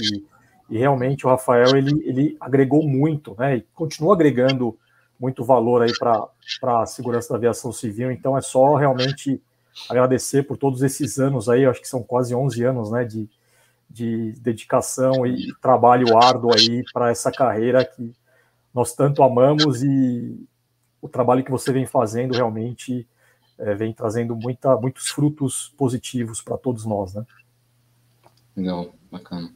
E, 0.68 0.78
realmente 0.78 1.26
o 1.26 1.28
Rafael 1.28 1.76
ele, 1.76 2.02
ele 2.06 2.36
agregou 2.40 2.86
muito, 2.86 3.34
né? 3.38 3.56
E 3.56 3.60
continua 3.74 4.14
agregando 4.14 4.78
muito 5.18 5.44
valor 5.44 5.82
aí 5.82 5.92
para 5.98 6.80
a 6.80 6.86
segurança 6.86 7.30
da 7.30 7.36
aviação 7.36 7.72
civil. 7.72 8.10
Então 8.10 8.36
é 8.36 8.40
só 8.40 8.74
realmente 8.74 9.40
agradecer 9.88 10.42
por 10.44 10.56
todos 10.56 10.82
esses 10.82 11.18
anos 11.18 11.48
aí. 11.48 11.64
Acho 11.64 11.80
que 11.80 11.88
são 11.88 12.02
quase 12.02 12.34
11 12.34 12.64
anos, 12.64 12.90
né? 12.90 13.04
De, 13.04 13.28
de 13.88 14.32
dedicação 14.40 15.26
e 15.26 15.54
trabalho 15.60 16.16
árduo 16.16 16.50
aí 16.54 16.82
para 16.92 17.10
essa 17.10 17.30
carreira 17.30 17.84
que 17.84 18.12
nós 18.74 18.94
tanto 18.94 19.22
amamos 19.22 19.82
e 19.82 20.46
o 21.00 21.08
trabalho 21.08 21.44
que 21.44 21.50
você 21.50 21.72
vem 21.72 21.84
fazendo 21.84 22.34
realmente 22.34 23.06
é, 23.58 23.74
vem 23.74 23.92
trazendo 23.92 24.34
muita, 24.34 24.76
muitos 24.76 25.08
frutos 25.08 25.72
positivos 25.76 26.40
para 26.40 26.56
todos 26.56 26.84
nós, 26.84 27.14
né? 27.14 27.24
Legal, 28.56 28.92
bacana. 29.10 29.52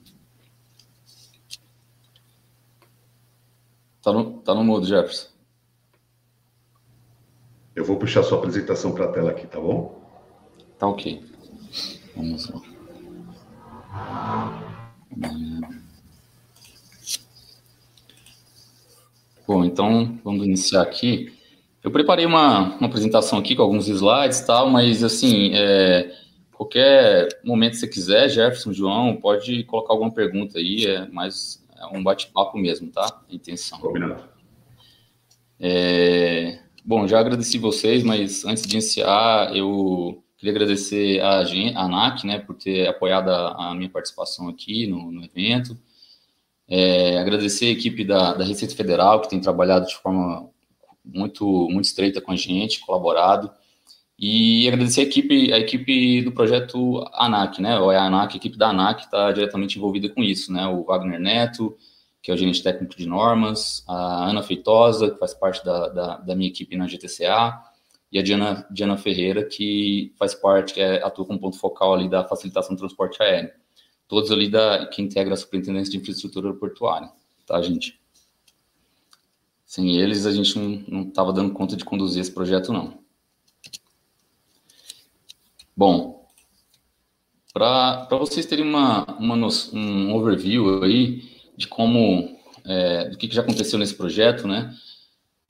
Tá 4.07 4.13
no, 4.13 4.35
tá 4.35 4.55
no 4.55 4.63
mudo, 4.63 4.87
Jefferson. 4.87 5.27
Eu 7.75 7.85
vou 7.85 7.97
puxar 7.97 8.23
sua 8.23 8.39
apresentação 8.39 8.93
para 8.93 9.07
a 9.07 9.09
tela 9.09 9.33
aqui, 9.33 9.49
tá 9.49 9.59
bom? 9.59 10.01
Tá 10.79 10.87
ok. 10.87 11.25
Vamos 12.15 12.49
lá. 12.49 12.63
Bom, 19.45 19.65
então 19.65 20.17
vamos 20.23 20.47
iniciar 20.47 20.83
aqui. 20.83 21.37
Eu 21.83 21.91
preparei 21.91 22.27
uma, 22.27 22.77
uma 22.77 22.87
apresentação 22.87 23.41
aqui 23.41 23.57
com 23.57 23.63
alguns 23.63 23.89
slides 23.89 24.39
e 24.39 24.47
tal, 24.47 24.71
mas 24.71 25.03
assim, 25.03 25.51
é, 25.53 26.15
qualquer 26.53 27.41
momento 27.43 27.73
que 27.73 27.79
você 27.79 27.89
quiser, 27.89 28.29
Jefferson, 28.29 28.73
João, 28.73 29.17
pode 29.17 29.65
colocar 29.65 29.95
alguma 29.95 30.13
pergunta 30.13 30.59
aí, 30.59 30.87
é 30.87 31.09
mais 31.09 31.66
um 31.93 32.03
bate-papo 32.03 32.59
mesmo, 32.59 32.91
tá? 32.91 33.23
A 33.29 33.35
intenção. 33.35 33.79
Combinado. 33.79 34.29
É, 35.59 36.61
bom, 36.85 37.07
já 37.07 37.19
agradeci 37.19 37.59
vocês, 37.59 38.03
mas 38.03 38.45
antes 38.45 38.67
de 38.67 38.75
iniciar, 38.75 39.57
eu 39.57 40.23
Queria 40.37 40.53
agradecer 40.53 41.21
a, 41.21 41.41
a 41.41 41.85
ANAC, 41.85 42.27
né, 42.27 42.39
por 42.39 42.55
ter 42.55 42.87
apoiado 42.87 43.31
a, 43.31 43.71
a 43.71 43.75
minha 43.75 43.89
participação 43.89 44.49
aqui 44.49 44.87
no, 44.87 45.11
no 45.11 45.25
evento. 45.25 45.77
É, 46.69 47.19
agradecer 47.19 47.67
a 47.67 47.71
equipe 47.71 48.05
da, 48.05 48.35
da 48.35 48.45
Receita 48.45 48.75
Federal, 48.75 49.21
que 49.21 49.31
tem 49.31 49.41
trabalhado 49.41 49.87
de 49.87 49.97
forma 49.97 50.51
muito, 51.03 51.69
muito 51.71 51.87
estreita 51.87 52.21
com 52.21 52.33
a 52.33 52.37
gente, 52.37 52.81
colaborado. 52.81 53.51
E 54.19 54.67
agradecer 54.67 55.03
a 55.03 55.05
equipe, 55.05 55.53
a 55.53 55.59
equipe 55.59 56.23
do 56.23 56.33
projeto 56.33 57.05
ANAC, 57.13 57.61
né? 57.61 57.73
É 57.75 57.97
a 57.97 58.07
ANAC, 58.07 58.35
a 58.35 58.37
equipe 58.37 58.57
da 58.57 58.71
ANAC 58.71 59.03
está 59.05 59.31
diretamente 59.31 59.79
envolvida 59.79 60.09
com 60.09 60.23
isso, 60.23 60.51
né? 60.53 60.67
O 60.67 60.85
Wagner 60.85 61.21
Neto, 61.21 61.77
que 62.23 62.31
é 62.31 62.35
o 62.35 62.37
gerente 62.37 62.63
técnico 62.63 62.97
de 62.97 63.07
normas, 63.07 63.85
a 63.87 64.31
Ana 64.31 64.43
Feitosa, 64.43 65.11
que 65.11 65.19
faz 65.19 65.35
parte 65.35 65.65
da, 65.65 65.89
da, 65.89 66.17
da 66.17 66.35
minha 66.35 66.49
equipe 66.49 66.77
na 66.77 66.87
GTCA, 66.87 67.61
e 68.11 68.19
a 68.19 68.23
Diana, 68.23 68.67
Diana 68.71 68.97
Ferreira, 68.97 69.45
que 69.45 70.15
faz 70.19 70.35
parte, 70.35 70.73
que 70.75 70.81
é, 70.81 71.03
atua 71.05 71.27
como 71.27 71.39
ponto 71.39 71.59
focal 71.59 71.95
ali 71.95 72.09
da 72.09 72.25
facilitação 72.25 72.75
do 72.75 72.79
transporte 72.79 73.23
aéreo. 73.23 73.51
Todos 74.09 74.31
ali 74.31 74.49
da, 74.49 74.87
que 74.87 75.03
integra 75.03 75.35
a 75.35 75.37
Superintendência 75.37 75.91
de 75.91 75.99
Infraestrutura 75.99 76.55
Portuária, 76.55 77.11
tá, 77.45 77.61
gente? 77.61 78.01
Sem 79.65 79.97
eles, 79.99 80.25
a 80.25 80.33
gente 80.33 80.59
não 80.89 81.03
estava 81.03 81.33
dando 81.33 81.53
conta 81.53 81.77
de 81.77 81.85
conduzir 81.85 82.23
esse 82.23 82.33
projeto, 82.33 82.73
não. 82.73 83.06
Bom, 85.77 86.27
para 87.53 88.09
vocês 88.19 88.47
terem 88.47 88.65
uma, 88.65 89.05
uma, 89.19 89.35
um 89.75 90.15
overview 90.15 90.83
aí 90.83 91.23
de 91.55 91.67
como, 91.67 92.39
é, 92.65 93.11
do 93.11 93.19
que, 93.19 93.29
que 93.29 93.35
já 93.35 93.43
aconteceu 93.43 93.79
nesse 93.79 93.95
projeto, 93.95 94.49
né? 94.49 94.75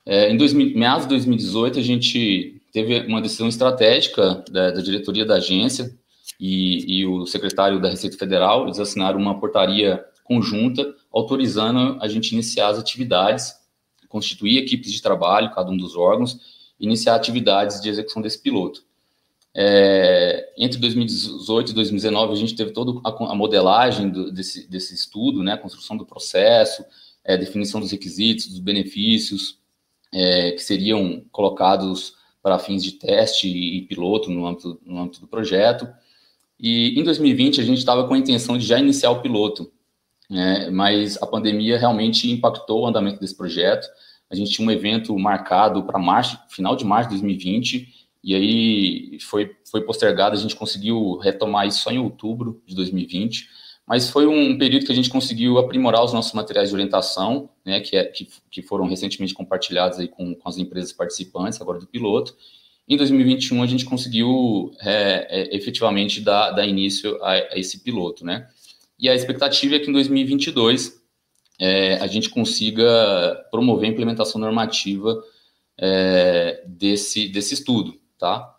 É, 0.05 0.31
em 0.31 0.37
2000, 0.37 0.77
meados 0.77 1.05
de 1.05 1.11
2018, 1.11 1.79
a 1.79 1.83
gente 1.83 2.61
teve 2.73 3.07
uma 3.07 3.23
decisão 3.23 3.49
estratégica 3.49 4.45
da, 4.51 4.73
da 4.73 4.81
diretoria 4.81 5.25
da 5.25 5.37
agência 5.37 5.97
e, 6.41 7.01
e, 7.01 7.07
o 7.07 7.25
secretário 7.27 7.81
da 7.81 7.89
Receita 7.89 8.19
Federal, 8.19 8.65
eles 8.65 8.81
assinaram 8.81 9.19
uma 9.19 9.39
portaria 9.39 10.05
conjunta 10.25 10.93
autorizando 11.13 11.99
a 12.01 12.09
gente 12.09 12.33
iniciar 12.33 12.69
as 12.69 12.79
atividades, 12.79 13.55
constituir 14.09 14.59
equipes 14.59 14.93
de 14.93 15.01
trabalho, 15.01 15.53
cada 15.53 15.71
um 15.71 15.77
dos 15.77 15.97
órgãos, 15.97 16.39
iniciar 16.79 17.15
atividades 17.15 17.81
de 17.81 17.89
execução 17.89 18.21
desse 18.21 18.43
piloto. 18.43 18.86
É, 19.59 20.53
entre 20.59 20.79
2018 20.79 21.71
e 21.71 21.75
2019, 21.75 22.31
a 22.31 22.37
gente 22.37 22.55
teve 22.55 22.73
toda 22.73 23.01
a, 23.03 23.35
modelagem 23.35 24.11
do, 24.11 24.31
desse, 24.31 24.69
desse 24.69 24.95
estudo, 24.95 25.43
né, 25.43 25.55
a 25.55 25.57
construção 25.57 25.97
do 25.97 26.05
processo, 26.05 26.85
é, 27.25 27.39
definição 27.39 27.81
dos 27.81 27.91
requisitos, 27.91 28.49
dos 28.49 28.59
benefícios, 28.59 29.59
é, 30.13 30.51
que 30.51 30.63
seriam 30.63 31.25
colocados 31.33 32.17
para 32.43 32.59
fins 32.59 32.85
de 32.85 32.93
teste 32.93 33.49
e 33.49 33.81
piloto 33.87 34.31
no 34.31 34.47
âmbito, 34.47 34.79
no 34.85 34.99
âmbito 34.99 35.21
do 35.23 35.27
projeto. 35.27 35.89
E 36.61 37.01
em 37.01 37.03
2020 37.03 37.59
a 37.59 37.65
gente 37.65 37.79
estava 37.79 38.07
com 38.07 38.13
a 38.13 38.19
intenção 38.19 38.59
de 38.59 38.67
já 38.67 38.79
iniciar 38.79 39.11
o 39.11 39.23
piloto, 39.23 39.73
né, 40.29 40.69
mas 40.69 41.17
a 41.23 41.27
pandemia 41.27 41.79
realmente 41.79 42.31
impactou 42.31 42.83
o 42.83 42.87
andamento 42.87 43.21
desse 43.21 43.35
projeto. 43.35 43.89
A 44.29 44.35
gente 44.35 44.51
tinha 44.51 44.69
um 44.69 44.71
evento 44.71 45.19
marcado 45.19 45.83
para 45.85 45.99
março, 45.99 46.39
final 46.51 46.77
de 46.77 46.85
março 46.85 47.09
de 47.09 47.15
2020, 47.17 48.06
e 48.27 48.35
aí 48.35 49.19
foi, 49.21 49.57
foi 49.71 49.81
postergado, 49.81 50.37
a 50.37 50.39
gente 50.39 50.55
conseguiu 50.55 51.17
retomar 51.17 51.67
isso 51.67 51.79
só 51.81 51.91
em 51.91 51.99
outubro 51.99 52.61
de 52.67 52.75
2020 52.75 53.49
mas 53.87 54.11
foi 54.11 54.27
um 54.27 54.59
período 54.59 54.85
que 54.85 54.91
a 54.91 54.95
gente 54.95 55.09
conseguiu 55.09 55.59
aprimorar 55.59 56.05
os 56.05 56.13
nossos 56.13 56.33
materiais 56.33 56.71
de 56.71 56.75
orientação, 56.75 57.49
né, 57.65 57.81
que, 57.81 57.97
é, 57.97 58.05
que, 58.05 58.29
que 58.51 58.61
foram 58.61 58.89
recentemente 58.89 59.33
compartilhados 59.33 60.01
aí 60.01 60.09
com, 60.09 60.35
com 60.35 60.49
as 60.49 60.59
empresas 60.59 60.93
participantes, 60.93 61.61
agora 61.61 61.79
do 61.79 61.87
piloto. 61.87 62.37
Em 62.89 62.97
2021, 62.97 63.63
a 63.63 63.67
gente 63.67 63.85
conseguiu 63.85 64.73
é, 64.81 65.27
é, 65.31 65.57
efetivamente 65.57 66.21
dar, 66.21 66.51
dar 66.51 66.67
início 66.67 67.17
a, 67.23 67.33
a, 67.33 67.59
esse 67.59 67.81
piloto, 67.81 68.25
né? 68.25 68.49
E 68.99 69.09
a 69.09 69.15
expectativa 69.15 69.77
é 69.77 69.79
que 69.79 69.89
em 69.89 69.93
2022 69.93 71.01
é, 71.61 71.95
a 71.97 72.07
gente 72.09 72.29
consiga 72.29 73.47
promover 73.53 73.89
a 73.89 73.93
implementação 73.93 74.41
normativa 74.41 75.23
é, 75.79 76.65
desse, 76.67 77.29
desse 77.29 77.55
estudo, 77.55 78.01
tá? 78.19 78.57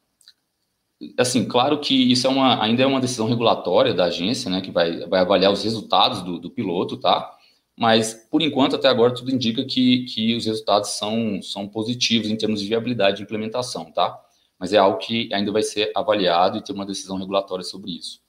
assim, 1.17 1.45
claro 1.45 1.79
que 1.79 2.11
isso 2.11 2.25
é 2.27 2.29
uma, 2.29 2.63
ainda 2.63 2.83
é 2.83 2.85
uma 2.85 2.99
decisão 2.99 3.27
regulatória 3.27 3.93
da 3.93 4.05
agência, 4.05 4.49
né, 4.49 4.61
que 4.61 4.71
vai, 4.71 5.05
vai 5.07 5.21
avaliar 5.21 5.51
os 5.51 5.63
resultados 5.63 6.21
do, 6.21 6.39
do 6.39 6.49
piloto, 6.49 6.97
tá? 6.97 7.33
Mas, 7.79 8.13
por 8.31 8.41
enquanto, 8.41 8.75
até 8.75 8.87
agora, 8.87 9.13
tudo 9.13 9.29
indica 9.29 9.63
que, 9.63 10.05
que 10.05 10.35
os 10.35 10.45
resultados 10.47 10.91
são, 10.91 11.39
são 11.43 11.67
positivos 11.67 12.27
em 12.27 12.35
termos 12.35 12.59
de 12.59 12.67
viabilidade 12.67 13.17
de 13.17 13.23
implementação, 13.23 13.91
tá? 13.91 14.19
Mas 14.57 14.73
é 14.73 14.77
algo 14.77 14.97
que 14.97 15.31
ainda 15.31 15.51
vai 15.51 15.61
ser 15.61 15.91
avaliado 15.95 16.57
e 16.57 16.63
ter 16.63 16.73
uma 16.73 16.87
decisão 16.87 17.17
regulatória 17.17 17.63
sobre 17.63 17.91
isso. 17.91 18.19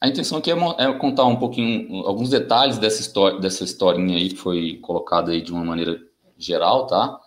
A 0.00 0.08
intenção 0.08 0.38
aqui 0.38 0.50
é, 0.50 0.56
é 0.78 0.92
contar 0.94 1.26
um 1.26 1.36
pouquinho, 1.36 2.04
alguns 2.04 2.28
detalhes 2.28 2.76
dessa, 2.76 3.00
história, 3.00 3.38
dessa 3.38 3.62
historinha 3.62 4.18
aí 4.18 4.30
que 4.30 4.36
foi 4.36 4.78
colocada 4.82 5.30
aí 5.30 5.40
de 5.40 5.52
uma 5.52 5.64
maneira 5.64 6.02
geral, 6.36 6.88
tá? 6.88 7.20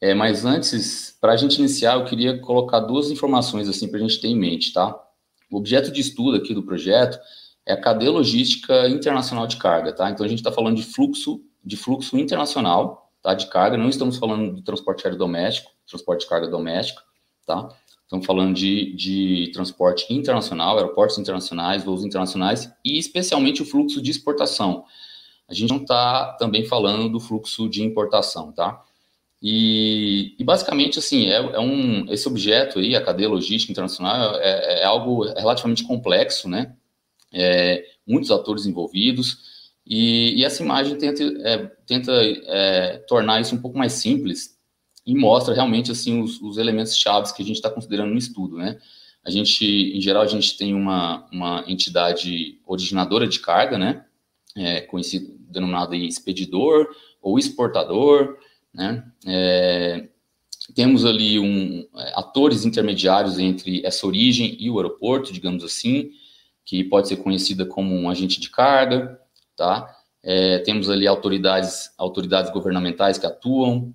É, 0.00 0.14
mas 0.14 0.44
antes, 0.44 1.16
para 1.20 1.32
a 1.32 1.36
gente 1.36 1.58
iniciar, 1.58 1.94
eu 1.94 2.04
queria 2.04 2.38
colocar 2.38 2.80
duas 2.80 3.10
informações 3.10 3.68
assim 3.68 3.88
para 3.88 3.98
a 3.98 4.02
gente 4.02 4.20
ter 4.20 4.28
em 4.28 4.36
mente, 4.36 4.72
tá? 4.72 4.98
O 5.50 5.56
objeto 5.56 5.90
de 5.90 6.00
estudo 6.00 6.36
aqui 6.36 6.54
do 6.54 6.62
projeto 6.62 7.18
é 7.66 7.72
a 7.72 7.80
cadeia 7.80 8.10
logística 8.10 8.88
internacional 8.88 9.46
de 9.46 9.56
carga, 9.56 9.92
tá? 9.92 10.08
Então 10.10 10.24
a 10.24 10.28
gente 10.28 10.38
está 10.38 10.52
falando 10.52 10.76
de 10.76 10.82
fluxo 10.82 11.42
de 11.64 11.76
fluxo 11.76 12.16
internacional, 12.16 13.12
tá, 13.22 13.34
de 13.34 13.46
carga, 13.48 13.76
não 13.76 13.88
estamos 13.88 14.16
falando 14.16 14.54
do 14.54 14.62
transporte 14.62 15.04
aéreo 15.04 15.18
doméstico, 15.18 15.70
transporte 15.86 16.22
de 16.22 16.28
carga 16.28 16.48
doméstico, 16.48 17.02
tá? 17.46 17.68
Estamos 18.02 18.24
falando 18.24 18.54
de, 18.54 18.94
de 18.96 19.50
transporte 19.52 20.12
internacional, 20.12 20.78
aeroportos 20.78 21.18
internacionais, 21.18 21.84
voos 21.84 22.04
internacionais 22.04 22.72
e 22.82 22.98
especialmente 22.98 23.60
o 23.60 23.66
fluxo 23.66 24.00
de 24.00 24.10
exportação. 24.10 24.84
A 25.46 25.52
gente 25.52 25.68
não 25.68 25.82
está 25.82 26.32
também 26.38 26.64
falando 26.64 27.10
do 27.10 27.20
fluxo 27.20 27.68
de 27.68 27.82
importação, 27.82 28.50
tá? 28.50 28.82
E, 29.40 30.34
e 30.38 30.44
basicamente, 30.44 30.98
assim, 30.98 31.28
é, 31.28 31.36
é, 31.36 31.60
um, 31.60 32.10
esse 32.12 32.26
objeto 32.26 32.78
aí, 32.78 32.96
a 32.96 33.04
cadeia 33.04 33.28
logística 33.28 33.70
internacional, 33.70 34.36
é, 34.36 34.82
é 34.82 34.84
algo 34.84 35.24
relativamente 35.24 35.84
complexo, 35.84 36.48
né? 36.48 36.74
É, 37.32 37.84
muitos 38.06 38.30
atores 38.30 38.66
envolvidos, 38.66 39.58
e, 39.88 40.34
e 40.38 40.44
essa 40.44 40.62
imagem 40.62 40.96
tenta, 40.96 41.22
é, 41.22 41.58
tenta 41.86 42.12
é, 42.12 42.98
tornar 43.08 43.40
isso 43.40 43.54
um 43.54 43.60
pouco 43.60 43.78
mais 43.78 43.94
simples 43.94 44.58
e 45.06 45.14
mostra 45.14 45.54
realmente, 45.54 45.90
assim, 45.90 46.20
os, 46.20 46.40
os 46.42 46.58
elementos 46.58 46.94
chaves 46.96 47.32
que 47.32 47.42
a 47.42 47.44
gente 47.44 47.56
está 47.56 47.70
considerando 47.70 48.10
no 48.10 48.18
estudo, 48.18 48.58
né? 48.58 48.78
A 49.24 49.30
gente, 49.30 49.64
em 49.64 50.00
geral, 50.00 50.22
a 50.22 50.26
gente 50.26 50.56
tem 50.58 50.74
uma, 50.74 51.26
uma 51.32 51.64
entidade 51.66 52.60
originadora 52.66 53.26
de 53.26 53.40
carga, 53.40 53.78
né? 53.78 54.04
É, 54.54 54.82
conhecido, 54.82 55.34
denominado 55.38 55.94
expedidor 55.94 56.88
ou 57.22 57.38
exportador, 57.38 58.36
né? 58.74 59.04
É, 59.26 60.08
temos 60.74 61.04
ali 61.04 61.38
um, 61.38 61.86
é, 61.96 62.12
atores 62.14 62.64
intermediários 62.64 63.38
entre 63.38 63.84
essa 63.84 64.06
origem 64.06 64.56
e 64.60 64.70
o 64.70 64.76
aeroporto, 64.76 65.32
digamos 65.32 65.64
assim, 65.64 66.10
que 66.64 66.84
pode 66.84 67.08
ser 67.08 67.16
conhecida 67.16 67.64
como 67.64 67.94
um 67.94 68.10
agente 68.10 68.40
de 68.40 68.50
carga, 68.50 69.18
tá? 69.56 69.94
É, 70.22 70.58
temos 70.58 70.90
ali 70.90 71.06
autoridades, 71.06 71.90
autoridades 71.96 72.52
governamentais 72.52 73.16
que 73.16 73.26
atuam, 73.26 73.94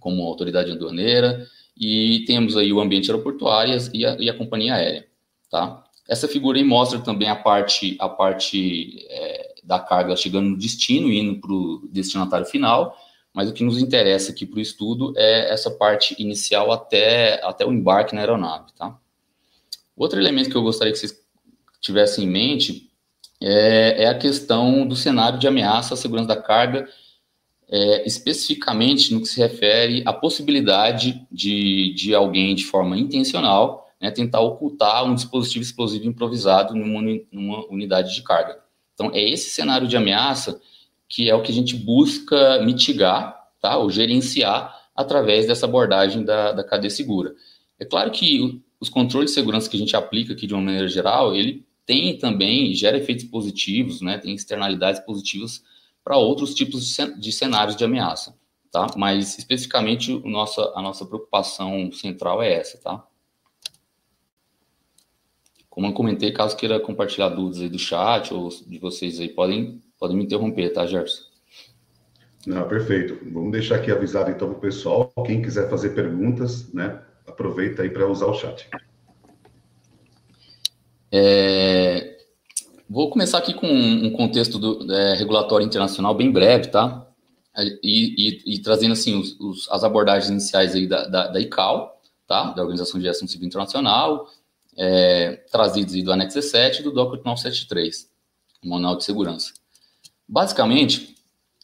como 0.00 0.22
autoridade 0.26 0.72
aduaneira, 0.72 1.46
e 1.76 2.24
temos 2.26 2.56
aí 2.56 2.72
o 2.72 2.80
ambiente 2.80 3.10
aeroportuário 3.10 3.78
e 3.94 4.04
a, 4.04 4.16
e 4.18 4.28
a 4.28 4.36
companhia 4.36 4.74
aérea, 4.74 5.06
tá? 5.48 5.84
Essa 6.08 6.26
figura 6.26 6.58
aí 6.58 6.64
mostra 6.64 6.98
também 6.98 7.28
a 7.28 7.36
parte, 7.36 7.96
a 8.00 8.08
parte 8.08 9.06
é, 9.08 9.54
da 9.62 9.78
carga 9.78 10.16
chegando 10.16 10.50
no 10.50 10.58
destino 10.58 11.12
indo 11.12 11.40
para 11.40 11.52
o 11.52 11.88
destinatário 11.92 12.46
final, 12.46 12.96
mas 13.34 13.48
o 13.48 13.52
que 13.52 13.64
nos 13.64 13.78
interessa 13.78 14.32
aqui 14.32 14.44
para 14.44 14.58
o 14.58 14.62
estudo 14.62 15.14
é 15.16 15.52
essa 15.52 15.70
parte 15.70 16.20
inicial 16.20 16.72
até, 16.72 17.40
até 17.44 17.64
o 17.64 17.72
embarque 17.72 18.14
na 18.14 18.20
aeronave, 18.20 18.72
tá? 18.76 18.98
Outro 19.96 20.18
elemento 20.18 20.50
que 20.50 20.56
eu 20.56 20.62
gostaria 20.62 20.92
que 20.92 20.98
vocês 20.98 21.20
tivessem 21.80 22.24
em 22.24 22.28
mente 22.28 22.90
é, 23.40 24.04
é 24.04 24.08
a 24.08 24.18
questão 24.18 24.86
do 24.86 24.96
cenário 24.96 25.38
de 25.38 25.46
ameaça 25.46 25.94
à 25.94 25.96
segurança 25.96 26.28
da 26.28 26.36
carga, 26.36 26.88
é, 27.68 28.06
especificamente 28.06 29.14
no 29.14 29.20
que 29.20 29.28
se 29.28 29.38
refere 29.38 30.02
à 30.04 30.12
possibilidade 30.12 31.24
de, 31.30 31.94
de 31.94 32.14
alguém, 32.14 32.54
de 32.54 32.64
forma 32.64 32.98
intencional, 32.98 33.88
né, 34.00 34.10
tentar 34.10 34.40
ocultar 34.40 35.04
um 35.04 35.14
dispositivo 35.14 35.62
explosivo 35.62 36.06
improvisado 36.06 36.74
numa, 36.74 37.00
numa 37.30 37.66
unidade 37.66 38.14
de 38.14 38.22
carga. 38.22 38.58
Então, 38.94 39.10
é 39.14 39.22
esse 39.22 39.50
cenário 39.50 39.86
de 39.86 39.96
ameaça 39.96 40.60
que 41.10 41.28
é 41.28 41.34
o 41.34 41.42
que 41.42 41.50
a 41.50 41.54
gente 41.54 41.74
busca 41.74 42.62
mitigar, 42.62 43.36
tá, 43.60 43.76
ou 43.76 43.90
gerenciar 43.90 44.80
através 44.94 45.46
dessa 45.46 45.66
abordagem 45.66 46.24
da, 46.24 46.52
da 46.52 46.62
cadeia 46.62 46.88
segura. 46.88 47.34
É 47.78 47.84
claro 47.84 48.12
que 48.12 48.62
os 48.80 48.88
controles 48.88 49.30
de 49.30 49.34
segurança 49.34 49.68
que 49.68 49.76
a 49.76 49.80
gente 49.80 49.96
aplica 49.96 50.32
aqui 50.32 50.46
de 50.46 50.54
uma 50.54 50.62
maneira 50.62 50.86
geral, 50.86 51.34
ele 51.34 51.66
tem 51.84 52.16
também, 52.16 52.72
gera 52.74 52.96
efeitos 52.96 53.24
positivos, 53.24 54.00
né, 54.00 54.18
tem 54.18 54.32
externalidades 54.32 55.00
positivas 55.00 55.64
para 56.04 56.16
outros 56.16 56.54
tipos 56.54 56.96
de 57.18 57.32
cenários 57.32 57.76
de 57.76 57.84
ameaça, 57.84 58.38
tá? 58.70 58.86
Mas 58.96 59.36
especificamente 59.36 60.12
o 60.12 60.28
nossa, 60.28 60.72
a 60.76 60.80
nossa 60.80 61.04
preocupação 61.04 61.90
central 61.92 62.40
é 62.40 62.54
essa, 62.54 62.78
tá? 62.78 63.04
Como 65.68 65.88
eu 65.88 65.92
comentei, 65.92 66.32
caso 66.32 66.56
queira 66.56 66.78
compartilhar 66.78 67.30
dúvidas 67.30 67.60
aí 67.60 67.68
do 67.68 67.78
chat 67.78 68.32
ou 68.32 68.48
de 68.48 68.78
vocês 68.78 69.18
aí, 69.20 69.28
podem 69.28 69.80
Pode 70.00 70.14
me 70.14 70.24
interromper, 70.24 70.72
tá, 70.72 70.86
Gerson? 70.86 71.30
Não, 72.46 72.66
perfeito. 72.66 73.18
Vamos 73.30 73.52
deixar 73.52 73.76
aqui 73.76 73.92
avisado 73.92 74.30
então 74.30 74.48
para 74.48 74.56
o 74.56 74.60
pessoal. 74.60 75.12
Quem 75.26 75.42
quiser 75.42 75.68
fazer 75.68 75.90
perguntas, 75.90 76.72
né, 76.72 77.02
aproveita 77.26 77.82
aí 77.82 77.90
para 77.90 78.08
usar 78.08 78.26
o 78.26 78.34
chat. 78.34 78.66
É, 81.12 82.16
vou 82.88 83.10
começar 83.10 83.38
aqui 83.38 83.52
com 83.52 83.66
um 83.66 84.10
contexto 84.12 84.58
do, 84.58 84.90
é, 84.90 85.14
regulatório 85.16 85.66
internacional 85.66 86.14
bem 86.14 86.32
breve, 86.32 86.68
tá? 86.68 87.06
E, 87.82 88.40
e, 88.46 88.54
e 88.54 88.58
trazendo 88.62 88.92
assim 88.92 89.20
os, 89.20 89.38
os, 89.38 89.68
as 89.70 89.84
abordagens 89.84 90.30
iniciais 90.30 90.74
aí 90.74 90.86
da, 90.86 91.06
da, 91.08 91.26
da, 91.26 91.40
ICAO, 91.40 91.92
tá? 92.26 92.52
Da 92.52 92.62
Organização 92.62 92.98
de 92.98 93.06
Aviação 93.06 93.28
Civil 93.28 93.48
Internacional, 93.48 94.30
é, 94.78 95.44
trazidos 95.50 95.92
aí 95.92 96.02
do 96.02 96.12
anexo 96.12 96.36
17 96.36 96.80
e 96.80 96.84
do 96.84 96.92
DOC 96.92 97.16
973, 97.24 98.08
o 98.64 98.68
Manual 98.68 98.96
de 98.96 99.04
Segurança. 99.04 99.59
Basicamente, 100.32 101.16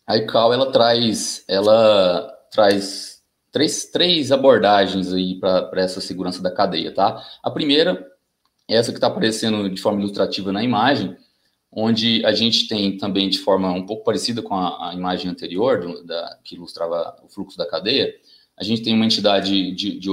a 0.04 0.16
ICAO 0.16 0.52
ela 0.52 0.72
traz, 0.72 1.44
ela 1.46 2.28
traz 2.50 3.22
três, 3.52 3.84
três 3.86 4.32
abordagens 4.32 5.12
aí 5.12 5.38
para 5.38 5.70
essa 5.76 6.00
segurança 6.00 6.42
da 6.42 6.50
cadeia, 6.50 6.92
tá? 6.92 7.22
A 7.44 7.48
primeira 7.48 8.04
é 8.68 8.74
essa 8.74 8.90
que 8.90 8.98
está 8.98 9.06
aparecendo 9.06 9.70
de 9.70 9.80
forma 9.80 10.00
ilustrativa 10.00 10.50
na 10.50 10.64
imagem, 10.64 11.16
onde 11.70 12.26
a 12.26 12.32
gente 12.32 12.66
tem 12.66 12.96
também 12.96 13.28
de 13.28 13.38
forma 13.38 13.70
um 13.70 13.86
pouco 13.86 14.02
parecida 14.02 14.42
com 14.42 14.56
a, 14.56 14.90
a 14.90 14.94
imagem 14.94 15.30
anterior, 15.30 15.78
do, 15.78 16.04
da, 16.04 16.36
que 16.42 16.56
ilustrava 16.56 17.16
o 17.22 17.28
fluxo 17.28 17.56
da 17.56 17.68
cadeia, 17.68 18.12
a 18.56 18.64
gente 18.64 18.82
tem 18.82 18.94
uma 18.94 19.04
entidade 19.04 19.70
de, 19.72 19.96
de, 19.96 20.10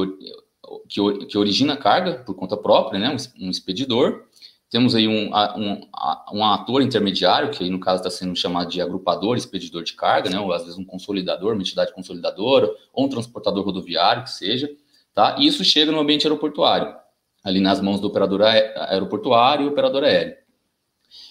que, 0.87 1.25
que 1.25 1.37
origina 1.39 1.75
carga 1.75 2.19
por 2.19 2.35
conta 2.35 2.55
própria, 2.55 2.99
né, 2.99 3.09
um, 3.09 3.47
um 3.47 3.49
expedidor, 3.49 4.25
temos 4.73 4.95
aí 4.95 5.07
um, 5.07 5.29
um, 5.31 5.87
um 6.33 6.43
ator 6.43 6.81
intermediário, 6.81 7.51
que 7.51 7.63
aí 7.63 7.69
no 7.69 7.79
caso 7.79 7.97
está 7.97 8.09
sendo 8.09 8.35
chamado 8.35 8.71
de 8.71 8.81
agrupador, 8.81 9.37
expedidor 9.37 9.83
de 9.83 9.93
carga, 9.93 10.31
né? 10.31 10.39
ou 10.39 10.51
às 10.51 10.63
vezes 10.63 10.79
um 10.79 10.83
consolidador, 10.83 11.53
uma 11.53 11.61
entidade 11.61 11.93
consolidadora, 11.93 12.67
ou 12.91 13.05
um 13.05 13.07
transportador 13.07 13.63
rodoviário, 13.63 14.23
que 14.23 14.31
seja, 14.31 14.67
tá? 15.13 15.35
E 15.37 15.45
isso 15.45 15.63
chega 15.63 15.91
no 15.91 15.99
ambiente 15.99 16.25
aeroportuário, 16.25 16.91
ali 17.43 17.59
nas 17.59 17.79
mãos 17.81 18.01
do 18.01 18.07
operador 18.07 18.41
aeroportuário 18.41 19.67
e 19.67 19.69
operador 19.69 20.05
aéreo. 20.05 20.37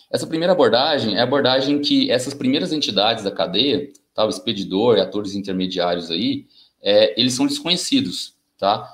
Essa 0.08 0.24
primeira 0.28 0.52
abordagem 0.52 1.16
é 1.16 1.20
a 1.20 1.24
abordagem 1.24 1.80
que 1.80 2.12
essas 2.12 2.34
primeiras 2.34 2.72
entidades 2.72 3.24
da 3.24 3.32
cadeia, 3.32 3.88
tá? 4.14 4.24
o 4.24 4.28
expedidor 4.28 4.98
e 4.98 5.00
atores 5.00 5.34
intermediários 5.34 6.12
aí, 6.12 6.46
é, 6.80 7.20
eles 7.20 7.34
são 7.34 7.48
desconhecidos, 7.48 8.36
tá? 8.56 8.88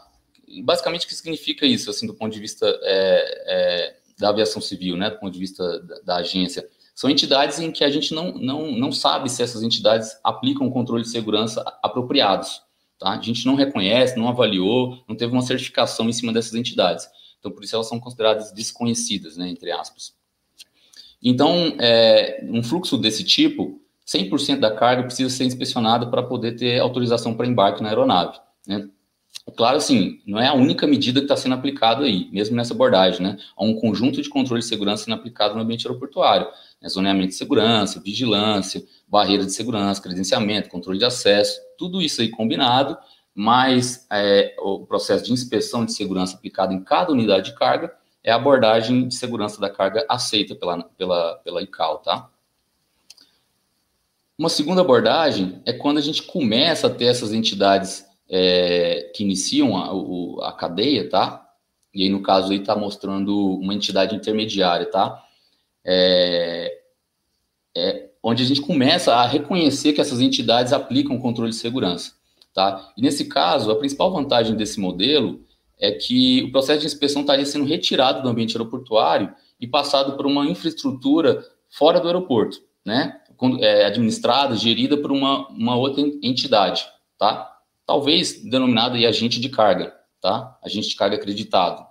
Basicamente, 0.64 1.04
o 1.04 1.08
que 1.08 1.14
significa 1.14 1.66
isso, 1.66 1.90
assim, 1.90 2.06
do 2.06 2.14
ponto 2.14 2.32
de 2.32 2.40
vista 2.40 2.66
é, 2.82 3.44
é, 3.46 3.97
da 4.18 4.30
aviação 4.30 4.60
civil, 4.60 4.96
né, 4.96 5.10
do 5.10 5.18
ponto 5.18 5.32
de 5.32 5.38
vista 5.38 5.80
da, 5.80 6.00
da, 6.00 6.16
agência, 6.16 6.68
são 6.94 7.08
entidades 7.08 7.60
em 7.60 7.70
que 7.70 7.84
a 7.84 7.90
gente 7.90 8.12
não, 8.12 8.32
não, 8.32 8.72
não 8.72 8.90
sabe 8.90 9.30
se 9.30 9.42
essas 9.42 9.62
entidades 9.62 10.18
aplicam 10.24 10.68
controle 10.70 11.04
de 11.04 11.08
segurança 11.08 11.62
apropriados. 11.82 12.60
Tá? 12.98 13.10
A 13.10 13.20
gente 13.20 13.46
não 13.46 13.54
reconhece, 13.54 14.18
não 14.18 14.28
avaliou, 14.28 14.98
não 15.08 15.14
teve 15.14 15.32
uma 15.32 15.42
certificação 15.42 16.08
em 16.08 16.12
cima 16.12 16.32
dessas 16.32 16.54
entidades. 16.54 17.08
Então, 17.38 17.52
por 17.52 17.62
isso 17.62 17.76
elas 17.76 17.88
são 17.88 18.00
consideradas 18.00 18.50
desconhecidas, 18.50 19.36
né, 19.36 19.48
entre 19.48 19.70
aspas. 19.70 20.12
Então, 21.22 21.76
é, 21.78 22.44
um 22.48 22.62
fluxo 22.62 22.98
desse 22.98 23.22
tipo, 23.22 23.80
100% 24.06 24.58
da 24.58 24.74
carga 24.74 25.04
precisa 25.04 25.30
ser 25.30 25.44
inspecionada 25.44 26.06
para 26.06 26.22
poder 26.22 26.56
ter 26.56 26.80
autorização 26.80 27.34
para 27.34 27.46
embarque 27.46 27.82
na 27.82 27.90
aeronave. 27.90 28.38
Né? 28.66 28.88
Claro, 29.56 29.76
assim, 29.76 30.20
não 30.26 30.38
é 30.38 30.46
a 30.46 30.52
única 30.52 30.86
medida 30.86 31.20
que 31.20 31.24
está 31.24 31.36
sendo 31.36 31.54
aplicada 31.54 32.04
aí, 32.04 32.28
mesmo 32.30 32.56
nessa 32.56 32.74
abordagem, 32.74 33.22
né? 33.22 33.38
Há 33.56 33.64
um 33.64 33.74
conjunto 33.74 34.20
de 34.20 34.28
controle 34.28 34.60
de 34.60 34.68
segurança 34.68 35.04
sendo 35.04 35.14
aplicado 35.14 35.54
no 35.54 35.60
ambiente 35.60 35.86
aeroportuário, 35.86 36.46
né? 36.80 36.88
zoneamento 36.88 37.28
de 37.28 37.34
segurança, 37.34 38.00
vigilância, 38.00 38.84
barreira 39.06 39.44
de 39.44 39.52
segurança, 39.52 40.02
credenciamento, 40.02 40.68
controle 40.68 40.98
de 40.98 41.04
acesso, 41.04 41.60
tudo 41.78 42.02
isso 42.02 42.20
aí 42.20 42.28
combinado, 42.28 42.98
mais 43.34 44.06
é, 44.10 44.54
o 44.58 44.84
processo 44.84 45.24
de 45.24 45.32
inspeção 45.32 45.84
de 45.84 45.92
segurança 45.92 46.36
aplicado 46.36 46.74
em 46.74 46.82
cada 46.82 47.12
unidade 47.12 47.50
de 47.50 47.56
carga, 47.56 47.94
é 48.24 48.32
a 48.32 48.36
abordagem 48.36 49.06
de 49.06 49.14
segurança 49.14 49.60
da 49.60 49.70
carga 49.70 50.04
aceita 50.08 50.54
pela, 50.54 50.82
pela, 50.82 51.36
pela 51.36 51.62
ICAO, 51.62 51.98
tá? 51.98 52.28
Uma 54.36 54.48
segunda 54.48 54.82
abordagem 54.82 55.62
é 55.64 55.72
quando 55.72 55.98
a 55.98 56.02
gente 56.02 56.22
começa 56.22 56.86
a 56.86 56.90
ter 56.90 57.06
essas 57.06 57.32
entidades 57.32 58.07
é, 58.28 59.10
que 59.14 59.24
iniciam 59.24 59.76
a, 59.76 59.94
o, 59.94 60.40
a 60.42 60.52
cadeia, 60.52 61.08
tá? 61.08 61.44
E 61.94 62.04
aí, 62.04 62.08
no 62.08 62.22
caso, 62.22 62.52
aí 62.52 62.58
está 62.58 62.76
mostrando 62.76 63.34
uma 63.56 63.74
entidade 63.74 64.14
intermediária, 64.14 64.86
tá? 64.86 65.22
É, 65.84 66.78
é, 67.76 68.10
onde 68.22 68.42
a 68.42 68.46
gente 68.46 68.60
começa 68.60 69.14
a 69.14 69.26
reconhecer 69.26 69.92
que 69.92 70.00
essas 70.00 70.20
entidades 70.20 70.72
aplicam 70.72 71.18
controle 71.18 71.50
de 71.50 71.56
segurança, 71.56 72.12
tá? 72.52 72.92
E 72.96 73.02
nesse 73.02 73.24
caso, 73.24 73.70
a 73.70 73.76
principal 73.76 74.12
vantagem 74.12 74.56
desse 74.56 74.78
modelo 74.78 75.40
é 75.78 75.92
que 75.92 76.42
o 76.42 76.52
processo 76.52 76.80
de 76.80 76.86
inspeção 76.86 77.22
estaria 77.22 77.46
sendo 77.46 77.64
retirado 77.64 78.22
do 78.22 78.28
ambiente 78.28 78.56
aeroportuário 78.56 79.32
e 79.60 79.66
passado 79.66 80.16
por 80.16 80.26
uma 80.26 80.44
infraestrutura 80.46 81.44
fora 81.70 82.00
do 82.00 82.08
aeroporto, 82.08 82.58
né? 82.84 83.20
é, 83.60 83.84
administrada, 83.86 84.56
gerida 84.56 84.96
por 84.96 85.12
uma, 85.12 85.48
uma 85.48 85.76
outra 85.76 86.02
entidade, 86.22 86.86
tá? 87.18 87.57
Talvez 87.88 88.44
denominada 88.44 88.96
aí 88.96 89.06
agente 89.06 89.40
de 89.40 89.48
carga, 89.48 89.94
tá? 90.20 90.58
Agente 90.62 90.90
de 90.90 90.94
carga 90.94 91.16
acreditado. 91.16 91.86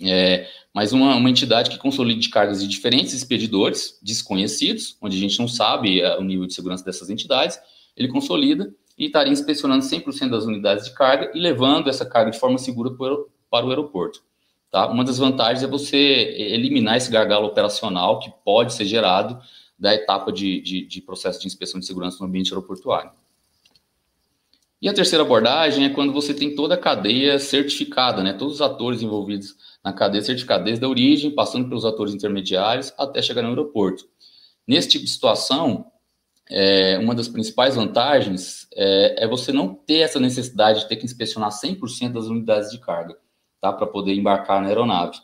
É, 0.00 0.48
mas 0.72 0.94
uma, 0.94 1.14
uma 1.16 1.28
entidade 1.28 1.68
que 1.68 1.76
consolide 1.76 2.30
cargas 2.30 2.62
de 2.62 2.66
diferentes 2.66 3.12
expedidores 3.12 3.98
desconhecidos, 4.02 4.96
onde 5.02 5.18
a 5.18 5.20
gente 5.20 5.38
não 5.38 5.46
sabe 5.46 6.00
é, 6.00 6.16
o 6.16 6.22
nível 6.22 6.46
de 6.46 6.54
segurança 6.54 6.82
dessas 6.82 7.10
entidades, 7.10 7.60
ele 7.94 8.08
consolida 8.08 8.74
e 8.96 9.04
estaria 9.04 9.30
inspecionando 9.30 9.84
100% 9.84 10.30
das 10.30 10.46
unidades 10.46 10.86
de 10.86 10.94
carga 10.94 11.30
e 11.34 11.38
levando 11.38 11.90
essa 11.90 12.06
carga 12.06 12.30
de 12.30 12.38
forma 12.38 12.56
segura 12.56 12.90
para 13.50 13.66
o 13.66 13.68
aeroporto. 13.68 14.22
Tá? 14.70 14.88
Uma 14.88 15.04
das 15.04 15.18
vantagens 15.18 15.62
é 15.62 15.66
você 15.66 15.98
eliminar 15.98 16.96
esse 16.96 17.10
gargalo 17.10 17.48
operacional 17.48 18.18
que 18.18 18.32
pode 18.42 18.72
ser 18.72 18.86
gerado 18.86 19.38
da 19.78 19.94
etapa 19.94 20.32
de, 20.32 20.62
de, 20.62 20.86
de 20.86 21.02
processo 21.02 21.38
de 21.38 21.46
inspeção 21.46 21.78
de 21.78 21.84
segurança 21.84 22.16
no 22.18 22.26
ambiente 22.26 22.50
aeroportuário. 22.50 23.10
E 24.80 24.88
a 24.88 24.92
terceira 24.92 25.24
abordagem 25.24 25.84
é 25.84 25.90
quando 25.90 26.12
você 26.12 26.32
tem 26.32 26.54
toda 26.54 26.74
a 26.74 26.78
cadeia 26.78 27.36
certificada, 27.40 28.22
né? 28.22 28.32
Todos 28.32 28.54
os 28.54 28.62
atores 28.62 29.02
envolvidos 29.02 29.56
na 29.84 29.92
cadeia 29.92 30.22
certificada, 30.22 30.62
desde 30.62 30.84
a 30.84 30.88
origem, 30.88 31.32
passando 31.32 31.68
pelos 31.68 31.84
atores 31.84 32.14
intermediários, 32.14 32.92
até 32.96 33.20
chegar 33.20 33.42
no 33.42 33.48
aeroporto. 33.48 34.04
Nesse 34.66 34.88
tipo 34.88 35.04
de 35.04 35.10
situação, 35.10 35.86
é, 36.48 36.96
uma 36.98 37.12
das 37.12 37.26
principais 37.26 37.74
vantagens 37.74 38.68
é, 38.72 39.24
é, 39.24 39.26
você 39.26 39.50
não 39.50 39.74
ter 39.74 39.98
essa 39.98 40.20
necessidade 40.20 40.80
de 40.80 40.88
ter 40.88 40.96
que 40.96 41.04
inspecionar 41.04 41.50
100% 41.50 42.12
das 42.12 42.26
unidades 42.26 42.70
de 42.70 42.78
carga, 42.78 43.16
tá? 43.60 43.72
Para 43.72 43.86
poder 43.86 44.14
embarcar 44.14 44.62
na 44.62 44.68
aeronave. 44.68 45.18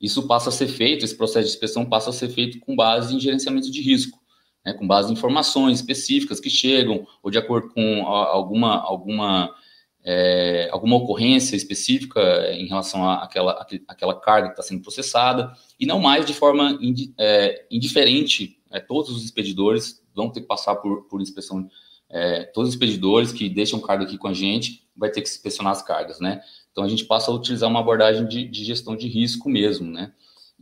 Isso 0.00 0.28
passa 0.28 0.50
a 0.50 0.52
ser 0.52 0.68
feito, 0.68 1.04
esse 1.04 1.16
processo 1.16 1.48
de 1.48 1.54
inspeção 1.54 1.84
passa 1.84 2.10
a 2.10 2.12
ser 2.12 2.28
feito 2.28 2.60
com 2.60 2.76
base 2.76 3.16
em 3.16 3.20
gerenciamento 3.20 3.68
de 3.68 3.80
risco 3.82 4.21
né, 4.64 4.72
com 4.72 4.86
base 4.86 5.10
em 5.10 5.14
informações 5.14 5.80
específicas 5.80 6.40
que 6.40 6.50
chegam, 6.50 7.06
ou 7.22 7.30
de 7.30 7.38
acordo 7.38 7.70
com 7.70 8.06
alguma, 8.06 8.80
alguma, 8.80 9.54
é, 10.04 10.68
alguma 10.72 10.96
ocorrência 10.96 11.56
específica 11.56 12.20
em 12.52 12.66
relação 12.66 13.08
àquela, 13.08 13.66
àquela 13.88 14.20
carga 14.20 14.48
que 14.48 14.54
está 14.54 14.62
sendo 14.62 14.82
processada, 14.82 15.52
e 15.78 15.86
não 15.86 16.00
mais 16.00 16.24
de 16.24 16.34
forma 16.34 16.78
é, 17.18 17.66
indiferente. 17.70 18.58
É, 18.70 18.80
todos 18.80 19.10
os 19.10 19.24
expedidores 19.24 20.02
vão 20.14 20.30
ter 20.30 20.40
que 20.40 20.46
passar 20.46 20.76
por, 20.76 21.02
por 21.08 21.20
inspeção. 21.20 21.68
É, 22.08 22.44
todos 22.44 22.68
os 22.68 22.74
expedidores 22.74 23.32
que 23.32 23.48
deixam 23.48 23.80
carga 23.80 24.04
aqui 24.04 24.18
com 24.18 24.28
a 24.28 24.34
gente 24.34 24.86
vai 24.96 25.10
ter 25.10 25.22
que 25.22 25.28
inspecionar 25.28 25.72
as 25.72 25.82
cargas, 25.82 26.20
né? 26.20 26.42
Então 26.70 26.84
a 26.84 26.88
gente 26.88 27.04
passa 27.04 27.30
a 27.30 27.34
utilizar 27.34 27.68
uma 27.68 27.80
abordagem 27.80 28.26
de, 28.26 28.46
de 28.46 28.64
gestão 28.64 28.94
de 28.96 29.08
risco 29.08 29.48
mesmo, 29.48 29.90
né? 29.90 30.12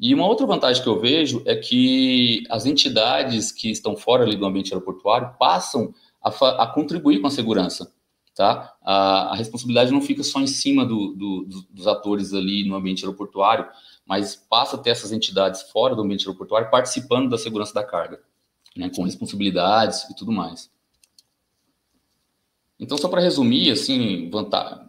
E 0.01 0.15
uma 0.15 0.27
outra 0.27 0.47
vantagem 0.47 0.83
que 0.83 0.89
eu 0.89 0.99
vejo 0.99 1.43
é 1.45 1.55
que 1.55 2.43
as 2.49 2.65
entidades 2.65 3.53
que 3.53 3.71
estão 3.71 3.95
fora 3.95 4.25
ali 4.25 4.35
do 4.35 4.47
ambiente 4.47 4.73
aeroportuário 4.73 5.35
passam 5.39 5.93
a, 6.23 6.31
a 6.63 6.67
contribuir 6.67 7.21
com 7.21 7.27
a 7.27 7.31
segurança. 7.31 7.93
Tá? 8.35 8.75
A, 8.81 9.33
a, 9.33 9.37
responsabilidade 9.37 9.93
não 9.93 10.01
fica 10.01 10.23
só 10.23 10.41
em 10.41 10.47
cima 10.47 10.87
do, 10.87 11.13
do, 11.13 11.65
dos 11.69 11.87
atores 11.87 12.33
ali 12.33 12.67
no 12.67 12.77
ambiente 12.77 13.05
aeroportuário, 13.05 13.67
mas 14.07 14.35
passa 14.35 14.77
a 14.77 14.79
ter 14.79 14.91
essas 14.91 15.13
entidades 15.13 15.63
fora 15.71 15.95
do 15.95 16.01
ambiente 16.01 16.27
aeroportuário 16.27 16.71
participando 16.71 17.29
da 17.29 17.37
segurança 17.37 17.75
da 17.75 17.85
carga, 17.85 18.21
né, 18.75 18.91
com 18.97 19.03
responsabilidades 19.03 20.09
e 20.09 20.17
tudo 20.17 20.33
mais. 20.33 20.71
Então, 22.79 22.97
só 22.97 23.09
para 23.09 23.21
resumir, 23.21 23.71
assim, 23.71 24.31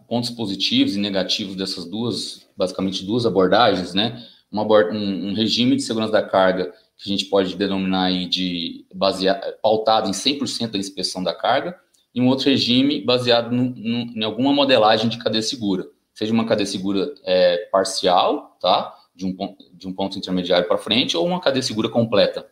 pontos 0.08 0.30
positivos 0.30 0.96
e 0.96 0.98
negativos 0.98 1.54
dessas 1.54 1.84
duas, 1.84 2.48
basicamente 2.56 3.04
duas 3.04 3.26
abordagens, 3.26 3.92
né? 3.92 4.26
Uma, 4.52 4.64
um, 4.90 5.30
um, 5.30 5.34
regime 5.34 5.74
de 5.74 5.82
segurança 5.82 6.12
da 6.12 6.22
carga 6.22 6.72
que 6.96 7.08
a 7.10 7.16
gente 7.16 7.24
pode 7.24 7.56
denominar 7.56 8.04
aí 8.04 8.26
de 8.26 8.84
baseado, 8.94 9.54
pautado 9.62 10.08
em 10.08 10.12
100% 10.12 10.70
da 10.70 10.78
inspeção 10.78 11.22
da 11.22 11.34
carga, 11.34 11.76
e 12.14 12.20
um 12.20 12.28
outro 12.28 12.50
regime 12.50 13.00
baseado 13.00 13.50
no, 13.50 13.70
no, 13.70 14.12
em 14.14 14.22
alguma 14.22 14.52
modelagem 14.52 15.08
de 15.08 15.18
cadeia 15.18 15.42
segura, 15.42 15.86
seja 16.14 16.32
uma 16.32 16.44
cadeia 16.44 16.66
segura 16.66 17.12
é, 17.24 17.68
parcial, 17.72 18.56
tá? 18.60 18.94
De 19.14 19.26
um, 19.26 19.34
de 19.72 19.88
um 19.88 19.92
ponto 19.92 20.18
intermediário 20.18 20.68
para 20.68 20.78
frente, 20.78 21.16
ou 21.16 21.26
uma 21.26 21.40
cadeia 21.40 21.62
segura 21.62 21.88
completa, 21.88 22.46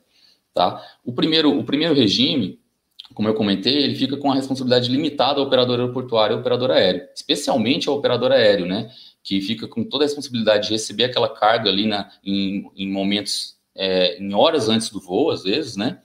tá? 0.54 0.82
O 1.04 1.12
primeiro, 1.12 1.56
o 1.58 1.62
primeiro 1.62 1.94
regime, 1.94 2.58
como 3.14 3.28
eu 3.28 3.34
comentei, 3.34 3.76
ele 3.76 3.94
fica 3.94 4.16
com 4.16 4.32
a 4.32 4.34
responsabilidade 4.34 4.90
limitada 4.90 5.40
ao 5.40 5.46
operador 5.46 5.78
aeroportuário 5.78 6.32
e 6.32 6.36
ao 6.36 6.40
operador 6.40 6.70
aéreo, 6.70 7.06
especialmente 7.14 7.88
ao 7.88 7.96
operador 7.96 8.32
aéreo, 8.32 8.66
né? 8.66 8.90
Que 9.22 9.40
fica 9.40 9.68
com 9.68 9.84
toda 9.84 10.04
a 10.04 10.06
responsabilidade 10.06 10.68
de 10.68 10.72
receber 10.72 11.04
aquela 11.04 11.28
carga 11.28 11.68
ali 11.68 11.86
na, 11.86 12.10
em, 12.24 12.70
em 12.76 12.90
momentos, 12.90 13.56
é, 13.74 14.18
em 14.18 14.34
horas 14.34 14.68
antes 14.68 14.90
do 14.90 15.00
voo, 15.00 15.30
às 15.30 15.42
vezes, 15.42 15.76
né? 15.76 16.00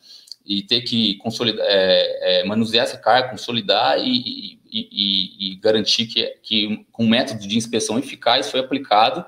E 0.46 0.62
ter 0.62 0.82
que 0.82 1.16
consolidar, 1.18 1.66
é, 1.68 2.42
é, 2.42 2.44
manusear 2.46 2.86
essa 2.86 2.98
carga, 2.98 3.30
consolidar 3.30 3.98
e, 4.00 4.60
e, 4.72 4.90
e, 4.92 5.54
e 5.54 5.56
garantir 5.56 6.06
que, 6.08 6.26
que 6.44 6.86
com 6.92 7.06
um 7.06 7.10
método 7.10 7.48
de 7.48 7.58
inspeção 7.58 7.98
eficaz 7.98 8.52
foi 8.52 8.60
aplicado 8.60 9.26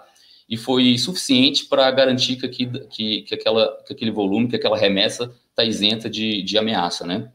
e 0.47 0.56
foi 0.56 0.97
suficiente 0.97 1.65
para 1.65 1.89
garantir 1.91 2.36
que, 2.36 2.47
que, 2.88 3.21
que, 3.23 3.34
aquela, 3.34 3.84
que 3.86 3.93
aquele 3.93 4.12
volume, 4.12 4.47
que 4.47 4.56
aquela 4.56 4.78
remessa 4.78 5.34
está 5.50 5.63
isenta 5.63 6.10
de, 6.10 6.43
de 6.43 6.58
ameaça, 6.58 7.06
né? 7.06 7.32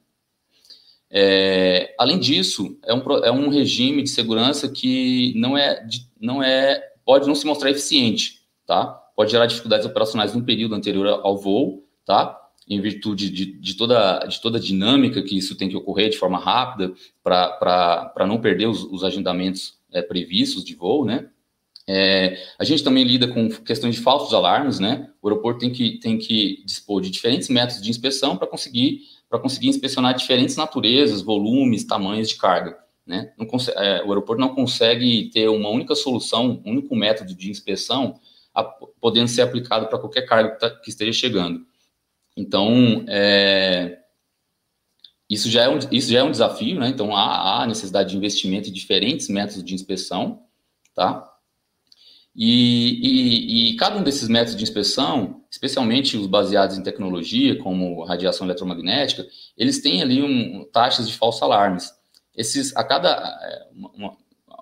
É, 1.14 1.94
além 1.98 2.18
disso, 2.18 2.78
é 2.84 2.94
um, 2.94 3.02
é 3.22 3.30
um 3.30 3.50
regime 3.50 4.02
de 4.02 4.08
segurança 4.08 4.66
que 4.66 5.34
não 5.36 5.58
é, 5.58 5.86
não 6.18 6.42
é, 6.42 6.82
pode 7.04 7.28
não 7.28 7.34
se 7.34 7.46
mostrar 7.46 7.70
eficiente, 7.70 8.40
tá? 8.66 8.86
Pode 9.14 9.30
gerar 9.30 9.44
dificuldades 9.44 9.84
operacionais 9.84 10.34
no 10.34 10.42
período 10.42 10.74
anterior 10.74 11.06
ao 11.22 11.36
voo, 11.36 11.86
tá? 12.06 12.38
Em 12.66 12.80
virtude 12.80 13.28
de, 13.28 13.44
de, 13.44 13.74
toda, 13.74 14.20
de 14.20 14.40
toda 14.40 14.56
a 14.56 14.60
dinâmica 14.60 15.20
que 15.20 15.36
isso 15.36 15.54
tem 15.54 15.68
que 15.68 15.76
ocorrer 15.76 16.08
de 16.08 16.16
forma 16.16 16.38
rápida 16.38 16.94
para 17.22 18.26
não 18.26 18.40
perder 18.40 18.68
os, 18.68 18.82
os 18.84 19.04
agendamentos 19.04 19.78
é, 19.92 20.00
previstos 20.00 20.64
de 20.64 20.74
voo, 20.74 21.04
né? 21.04 21.28
É, 21.86 22.38
a 22.58 22.64
gente 22.64 22.82
também 22.82 23.04
lida 23.04 23.28
com 23.28 23.50
questões 23.50 23.96
de 23.96 24.00
falsos 24.00 24.32
alarmes, 24.32 24.78
né? 24.78 25.10
O 25.20 25.28
aeroporto 25.28 25.60
tem 25.60 25.70
que, 25.70 25.98
tem 25.98 26.16
que 26.16 26.62
dispor 26.64 27.02
de 27.02 27.10
diferentes 27.10 27.48
métodos 27.48 27.82
de 27.82 27.90
inspeção 27.90 28.36
para 28.36 28.46
conseguir 28.46 29.00
para 29.32 29.40
conseguir 29.40 29.68
inspecionar 29.68 30.14
diferentes 30.14 30.56
naturezas, 30.56 31.22
volumes, 31.22 31.84
tamanhos 31.84 32.28
de 32.28 32.36
carga. 32.36 32.76
Né? 33.06 33.32
Consegue, 33.48 33.78
é, 33.78 34.02
o 34.04 34.08
aeroporto 34.08 34.38
não 34.38 34.54
consegue 34.54 35.30
ter 35.30 35.48
uma 35.48 35.70
única 35.70 35.94
solução, 35.94 36.60
um 36.66 36.72
único 36.72 36.94
método 36.94 37.34
de 37.34 37.50
inspeção 37.50 38.20
a, 38.54 38.62
podendo 38.62 39.28
ser 39.28 39.40
aplicado 39.40 39.86
para 39.86 39.98
qualquer 39.98 40.26
carga 40.26 40.50
que, 40.50 40.60
tá, 40.60 40.68
que, 40.68 40.90
esteja 40.90 41.14
chegando. 41.14 41.66
Então, 42.36 43.06
é, 43.08 44.00
isso, 45.30 45.48
já 45.48 45.62
é 45.62 45.68
um, 45.70 45.78
isso 45.90 46.12
já 46.12 46.18
é 46.18 46.22
um 46.22 46.30
desafio, 46.30 46.78
né? 46.78 46.88
então 46.88 47.16
há, 47.16 47.62
há 47.62 47.66
necessidade 47.66 48.10
de 48.10 48.18
investimento 48.18 48.68
em 48.68 48.72
diferentes 48.72 49.30
métodos 49.30 49.64
de 49.64 49.74
inspeção, 49.74 50.42
tá? 50.94 51.31
E, 52.34 52.98
e, 53.02 53.72
e, 53.72 53.76
cada 53.76 53.98
um 53.98 54.02
desses 54.02 54.26
métodos 54.26 54.56
de 54.56 54.62
inspeção, 54.62 55.42
especialmente 55.50 56.16
os 56.16 56.26
baseados 56.26 56.78
em 56.78 56.82
tecnologia, 56.82 57.58
como 57.58 58.04
radiação 58.04 58.46
eletromagnética, 58.46 59.26
eles 59.56 59.82
têm 59.82 60.00
ali 60.00 60.22
um, 60.22 60.64
taxas 60.72 61.06
de 61.06 61.14
falsos 61.14 61.42
alarmes. 61.42 61.92
Esses, 62.34 62.74
a 62.74 62.82
cada 62.82 63.10
é, 63.10 63.68
uma, 63.74 64.16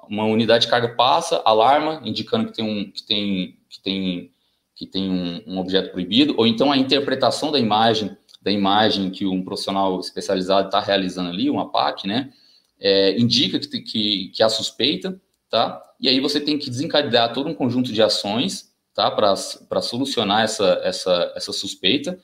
uma, 0.08 0.24
unidade 0.24 0.64
de 0.64 0.70
carga 0.70 0.96
passa, 0.96 1.40
alarma, 1.44 2.02
indicando 2.04 2.46
que 2.46 2.54
tem 2.54 2.64
um, 2.64 2.90
que 2.90 3.04
tem, 3.04 3.58
que 3.68 3.80
tem, 3.80 4.32
que 4.74 4.86
tem 4.86 5.08
um, 5.08 5.54
um 5.54 5.58
objeto 5.58 5.92
proibido, 5.92 6.34
ou 6.36 6.48
então 6.48 6.72
a 6.72 6.76
interpretação 6.76 7.52
da 7.52 7.58
imagem, 7.60 8.16
da 8.42 8.50
imagem 8.50 9.10
que 9.10 9.24
um 9.24 9.44
profissional 9.44 10.00
especializado 10.00 10.66
está 10.66 10.80
realizando 10.80 11.28
ali, 11.28 11.48
uma 11.48 11.70
PAC, 11.70 12.08
né, 12.08 12.32
é, 12.80 13.16
indica 13.16 13.60
que, 13.60 13.80
que, 13.80 14.28
que 14.34 14.42
há 14.42 14.48
suspeita, 14.48 15.20
tá? 15.50 15.82
E 16.00 16.08
aí 16.08 16.20
você 16.20 16.40
tem 16.40 16.58
que 16.58 16.70
desencadear 16.70 17.32
todo 17.32 17.48
um 17.48 17.54
conjunto 17.54 17.92
de 17.92 18.00
ações, 18.00 18.72
tá? 18.94 19.10
Para 19.10 19.82
solucionar 19.82 20.44
essa, 20.44 20.80
essa, 20.82 21.32
essa 21.36 21.52
suspeita. 21.52 22.18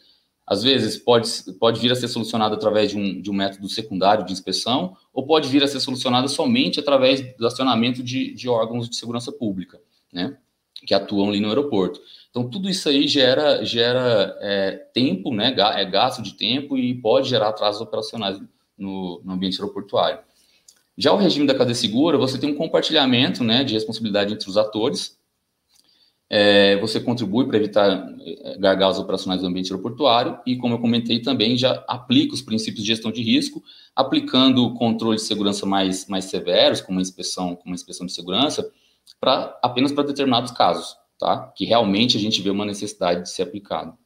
Às 0.46 0.62
vezes 0.62 0.96
pode, 0.96 1.28
pode 1.58 1.80
vir 1.80 1.90
a 1.90 1.96
ser 1.96 2.06
solucionado 2.06 2.54
através 2.54 2.90
de 2.92 2.96
um, 2.96 3.20
de 3.20 3.28
um 3.30 3.34
método 3.34 3.68
secundário 3.68 4.24
de 4.24 4.32
inspeção, 4.32 4.96
ou 5.12 5.26
pode 5.26 5.48
vir 5.48 5.62
a 5.64 5.66
ser 5.66 5.80
solucionado 5.80 6.28
somente 6.28 6.78
através 6.78 7.36
do 7.36 7.46
acionamento 7.46 8.00
de, 8.02 8.32
de 8.32 8.48
órgãos 8.48 8.88
de 8.88 8.94
segurança 8.94 9.32
pública, 9.32 9.80
né? 10.12 10.36
Que 10.86 10.94
atuam 10.94 11.30
ali 11.30 11.40
no 11.40 11.48
aeroporto. 11.48 12.00
Então, 12.30 12.48
tudo 12.48 12.68
isso 12.68 12.88
aí 12.88 13.08
gera, 13.08 13.64
gera 13.64 14.36
é, 14.40 14.72
tempo, 14.94 15.34
né? 15.34 15.54
É 15.74 15.84
gasto 15.84 16.22
de 16.22 16.34
tempo 16.34 16.76
e 16.78 16.94
pode 16.94 17.28
gerar 17.28 17.48
atrasos 17.48 17.80
operacionais 17.80 18.38
no, 18.78 19.20
no 19.24 19.32
ambiente 19.32 19.60
aeroportuário. 19.60 20.20
Já 20.96 21.12
o 21.12 21.16
regime 21.16 21.46
da 21.46 21.54
cadeia 21.54 21.74
segura, 21.74 22.16
você 22.16 22.38
tem 22.38 22.50
um 22.50 22.54
compartilhamento 22.54 23.44
né, 23.44 23.62
de 23.62 23.74
responsabilidade 23.74 24.32
entre 24.32 24.48
os 24.48 24.56
atores, 24.56 25.18
é, 26.28 26.76
você 26.78 26.98
contribui 26.98 27.46
para 27.46 27.56
evitar 27.56 28.08
é, 28.20 28.58
gargalos 28.58 28.98
operacionais 28.98 29.42
do 29.42 29.46
ambiente 29.46 29.70
aeroportuário 29.70 30.38
e, 30.44 30.56
como 30.56 30.74
eu 30.74 30.78
comentei 30.78 31.20
também, 31.20 31.56
já 31.56 31.84
aplica 31.86 32.34
os 32.34 32.42
princípios 32.42 32.82
de 32.82 32.88
gestão 32.88 33.12
de 33.12 33.22
risco, 33.22 33.62
aplicando 33.94 34.74
controles 34.74 35.22
de 35.22 35.28
segurança 35.28 35.64
mais, 35.64 36.06
mais 36.08 36.24
severos, 36.24 36.80
como 36.80 36.98
a 36.98 37.02
inspeção, 37.02 37.54
como 37.54 37.74
a 37.74 37.76
inspeção 37.76 38.06
de 38.06 38.12
segurança, 38.12 38.68
para 39.20 39.56
apenas 39.62 39.92
para 39.92 40.02
determinados 40.04 40.50
casos, 40.50 40.96
tá? 41.18 41.52
Que 41.54 41.64
realmente 41.64 42.16
a 42.16 42.20
gente 42.20 42.42
vê 42.42 42.50
uma 42.50 42.64
necessidade 42.64 43.22
de 43.22 43.30
ser 43.30 43.42
aplicado. 43.42 43.96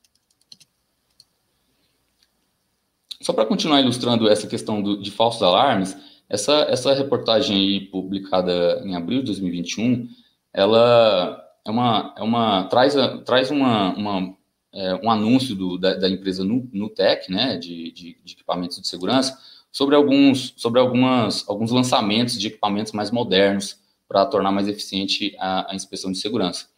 só 3.21 3.33
para 3.33 3.45
continuar 3.45 3.81
ilustrando 3.81 4.29
essa 4.29 4.47
questão 4.47 4.81
do, 4.81 5.01
de 5.01 5.11
falsos 5.11 5.43
alarmes, 5.43 5.97
essa, 6.31 6.67
essa 6.71 6.95
reportagem 6.95 7.57
aí 7.57 7.81
publicada 7.81 8.81
em 8.85 8.95
abril 8.95 9.19
de 9.19 9.27
2021, 9.27 10.09
ela 10.55 11.45
é 11.67 11.71
uma, 11.71 12.15
é 12.17 12.23
uma 12.23 12.65
traz, 12.65 12.95
traz 13.25 13.51
uma, 13.51 13.93
uma 13.95 14.37
é, 14.73 14.95
um 15.05 15.11
anúncio 15.11 15.57
do, 15.57 15.77
da, 15.77 15.95
da, 15.95 16.09
empresa 16.09 16.45
Nutec, 16.45 17.31
né, 17.31 17.59
de, 17.59 17.91
de, 17.91 18.17
de, 18.25 18.33
equipamentos 18.35 18.81
de 18.81 18.87
segurança, 18.87 19.37
sobre 19.73 19.97
alguns, 19.97 20.55
sobre 20.57 20.81
algumas, 20.81 21.49
alguns 21.49 21.73
lançamentos 21.73 22.39
de 22.39 22.47
equipamentos 22.47 22.93
mais 22.93 23.11
modernos 23.11 23.79
para 24.09 24.25
tornar 24.27 24.53
mais 24.53 24.69
eficiente 24.69 25.35
a, 25.39 25.73
a, 25.73 25.75
inspeção 25.75 26.13
de 26.13 26.19
segurança. 26.19 26.69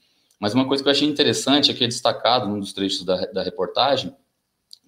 Mas 0.41 0.55
uma 0.55 0.67
coisa 0.67 0.83
que 0.83 0.89
eu 0.89 0.93
achei 0.93 1.07
interessante 1.07 1.71
é 1.71 1.75
que 1.75 1.85
é 1.85 1.87
destacado 1.87 2.49
num 2.49 2.59
dos 2.59 2.73
trechos 2.73 3.05
da, 3.05 3.27
da 3.27 3.43
reportagem, 3.43 4.15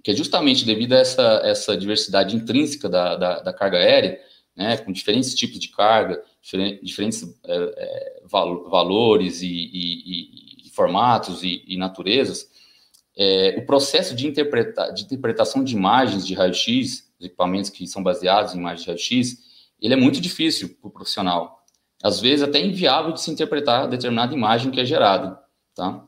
que 0.03 0.11
é 0.11 0.15
justamente 0.15 0.65
devido 0.65 0.95
a 0.95 0.99
essa, 0.99 1.41
essa 1.45 1.77
diversidade 1.77 2.35
intrínseca 2.35 2.89
da, 2.89 3.17
da, 3.17 3.41
da 3.41 3.53
carga 3.53 3.79
aérea, 3.79 4.19
né, 4.57 4.77
com 4.77 4.93
diferentes 4.93 5.35
tipos 5.35 5.59
de 5.59 5.69
carga, 5.69 6.23
diferentes 6.83 7.23
é, 7.45 7.55
é, 7.77 8.23
valores 8.27 9.43
e, 9.43 9.47
e, 9.49 10.67
e 10.67 10.71
formatos 10.71 11.43
e, 11.43 11.65
e 11.67 11.77
naturezas, 11.77 12.49
é, 13.17 13.55
o 13.59 13.67
processo 13.67 14.15
de, 14.15 14.27
interpreta, 14.27 14.91
de 14.93 15.05
interpretação 15.05 15.63
de 15.63 15.75
imagens 15.75 16.27
de 16.27 16.35
raio-x, 16.35 17.11
equipamentos 17.21 17.71
que 17.71 17.87
são 17.87 18.03
baseados 18.03 18.55
em 18.55 18.59
imagens 18.59 18.83
de 18.83 18.89
raio-x, 18.89 19.39
ele 19.81 19.95
é 19.95 19.97
muito 19.97 20.21
difícil 20.21 20.77
para 20.81 20.89
o 20.89 20.91
profissional. 20.91 21.65
Às 22.03 22.21
vezes 22.21 22.43
até 22.43 22.61
inviável 22.61 23.13
de 23.13 23.21
se 23.21 23.31
interpretar 23.31 23.89
determinada 23.89 24.35
imagem 24.35 24.71
que 24.71 24.81
é 24.81 24.85
gerada. 24.85 25.39
Tá? 25.75 26.05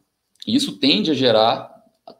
E 0.46 0.54
isso 0.54 0.78
tende 0.78 1.10
a 1.10 1.14
gerar 1.14 1.74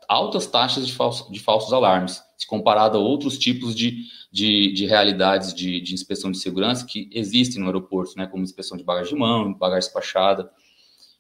altas 0.09 0.47
taxas 0.47 0.87
de, 0.87 0.93
falso, 0.93 1.31
de 1.31 1.41
falsos 1.41 1.73
alarmes, 1.73 2.23
se 2.37 2.47
comparado 2.47 2.99
a 2.99 3.01
outros 3.01 3.39
tipos 3.39 3.75
de, 3.75 4.05
de, 4.31 4.73
de 4.73 4.87
realidades 4.87 5.55
de, 5.55 5.81
de, 5.81 5.95
inspeção 5.95 6.31
de 6.31 6.39
segurança 6.39 6.85
que 6.85 7.09
existem 7.13 7.61
no 7.61 7.67
aeroporto, 7.67 8.13
né, 8.17 8.27
como 8.27 8.43
inspeção 8.43 8.77
de 8.77 8.85
bagagem 8.85 9.15
de 9.15 9.19
mão, 9.19 9.55
bagagem 9.55 9.87
despachada. 9.87 10.51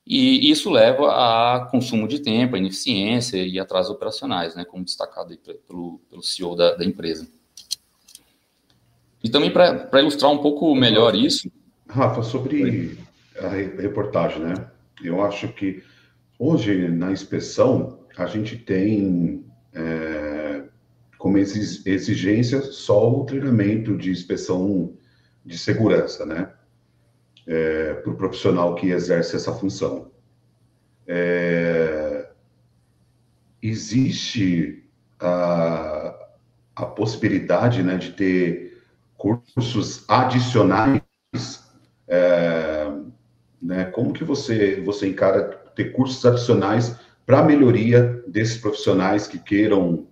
E 0.06 0.50
isso 0.50 0.70
leva 0.70 1.08
a 1.08 1.66
consumo 1.70 2.06
de 2.06 2.20
tempo, 2.20 2.54
a 2.54 2.58
ineficiência 2.58 3.38
e 3.38 3.58
atrasos 3.58 3.90
operacionais, 3.90 4.54
né, 4.54 4.64
como 4.64 4.84
destacado 4.84 5.36
pelo, 5.66 6.00
pelo 6.10 6.22
CEO 6.22 6.54
da, 6.54 6.74
da 6.74 6.84
empresa. 6.84 7.26
E 9.24 9.28
também 9.28 9.50
para 9.50 10.00
ilustrar 10.00 10.30
um 10.30 10.38
pouco 10.38 10.72
melhor 10.74 11.16
isso. 11.16 11.50
Rafa, 11.88 12.22
sobre 12.22 12.96
a 13.38 13.48
reportagem, 13.48 14.40
né? 14.40 14.70
Eu 15.02 15.22
acho 15.24 15.48
que 15.48 15.82
hoje 16.38 16.88
na 16.88 17.10
inspeção 17.10 17.98
a 18.16 18.26
gente 18.26 18.56
tem 18.56 19.44
é, 19.74 20.25
como 21.26 21.38
exigência 21.38 22.62
só 22.62 23.12
o 23.12 23.24
treinamento 23.24 23.96
de 23.96 24.12
inspeção 24.12 24.94
de 25.44 25.58
segurança, 25.58 26.24
né? 26.24 26.52
É, 27.44 27.94
para 27.94 28.12
o 28.12 28.16
profissional 28.16 28.76
que 28.76 28.90
exerce 28.90 29.34
essa 29.34 29.52
função. 29.52 30.12
É, 31.04 32.28
existe 33.60 34.84
a, 35.18 36.16
a 36.76 36.86
possibilidade 36.86 37.82
né, 37.82 37.96
de 37.96 38.12
ter 38.12 38.84
cursos 39.16 40.04
adicionais. 40.08 41.02
É, 42.06 42.88
né, 43.60 43.86
como 43.86 44.12
que 44.12 44.22
você, 44.22 44.80
você 44.80 45.08
encara 45.08 45.42
ter 45.74 45.90
cursos 45.90 46.24
adicionais 46.24 46.96
para 47.24 47.42
melhoria 47.42 48.22
desses 48.28 48.58
profissionais 48.58 49.26
que 49.26 49.40
queiram, 49.40 50.06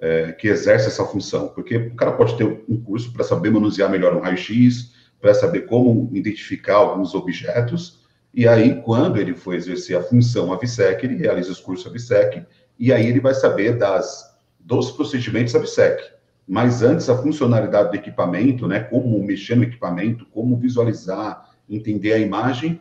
é, 0.00 0.32
que 0.32 0.48
exercem 0.48 0.88
essa 0.88 1.04
função. 1.04 1.48
Porque 1.48 1.76
o 1.76 1.94
cara 1.94 2.12
pode 2.12 2.36
ter 2.36 2.44
um 2.68 2.80
curso 2.80 3.12
para 3.12 3.24
saber 3.24 3.50
manusear 3.50 3.90
melhor 3.90 4.14
um 4.16 4.20
raio-x, 4.20 4.92
para 5.20 5.34
saber 5.34 5.62
como 5.62 6.10
identificar 6.12 6.76
alguns 6.76 7.14
objetos, 7.14 7.98
e 8.32 8.46
aí, 8.46 8.80
quando 8.82 9.18
ele 9.18 9.34
for 9.34 9.54
exercer 9.54 9.96
a 9.96 10.02
função 10.02 10.52
AVSEC, 10.52 11.04
ele 11.04 11.16
realiza 11.16 11.50
os 11.50 11.60
cursos 11.60 11.86
AVSEC, 11.86 12.44
e 12.78 12.92
aí 12.92 13.06
ele 13.06 13.20
vai 13.20 13.34
saber 13.34 13.76
das, 13.76 14.38
dos 14.60 14.90
procedimentos 14.90 15.54
AVSEC. 15.54 16.02
Mas 16.46 16.82
antes, 16.82 17.08
a 17.08 17.20
funcionalidade 17.20 17.90
do 17.90 17.96
equipamento, 17.96 18.66
né, 18.66 18.80
como 18.80 19.22
mexer 19.22 19.56
no 19.56 19.64
equipamento, 19.64 20.26
como 20.26 20.56
visualizar, 20.56 21.50
entender 21.68 22.12
a 22.12 22.18
imagem, 22.18 22.80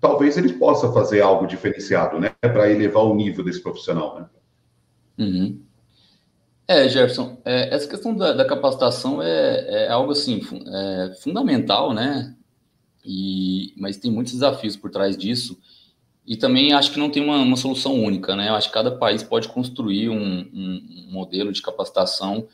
talvez 0.00 0.36
ele 0.36 0.52
possa 0.54 0.92
fazer 0.92 1.20
algo 1.20 1.46
diferenciado, 1.46 2.20
né, 2.20 2.30
para 2.40 2.70
elevar 2.70 3.04
o 3.04 3.14
nível 3.14 3.44
desse 3.44 3.62
profissional, 3.62 4.20
né? 4.20 4.26
Uhum. 5.18 5.60
É, 6.72 6.88
Jefferson, 6.88 7.36
é, 7.44 7.74
essa 7.74 7.88
questão 7.88 8.14
da, 8.14 8.32
da 8.32 8.44
capacitação 8.44 9.20
é, 9.20 9.86
é, 9.86 9.88
algo 9.88 10.12
assim 10.12 10.40
é, 10.68 11.14
fundamental, 11.20 11.92
né? 11.92 12.36
E, 13.04 13.74
mas 13.76 13.96
tem 13.96 14.08
muitos 14.08 14.34
desafios 14.34 14.76
por 14.76 14.88
trás 14.88 15.16
disso. 15.16 15.58
E 16.24 16.36
também 16.36 16.72
acho 16.72 16.92
que 16.92 16.98
não 17.00 17.10
tem 17.10 17.24
uma, 17.24 17.38
uma 17.38 17.56
solução 17.56 18.00
única, 18.00 18.36
né? 18.36 18.50
Eu 18.50 18.54
acho 18.54 18.68
que 18.68 18.74
cada 18.74 18.92
país 18.92 19.20
pode 19.20 19.48
construir 19.48 20.10
um, 20.10 20.14
um, 20.14 21.06
um 21.08 21.12
modelo 21.12 21.50
de 21.50 21.60
capacitação 21.60 22.46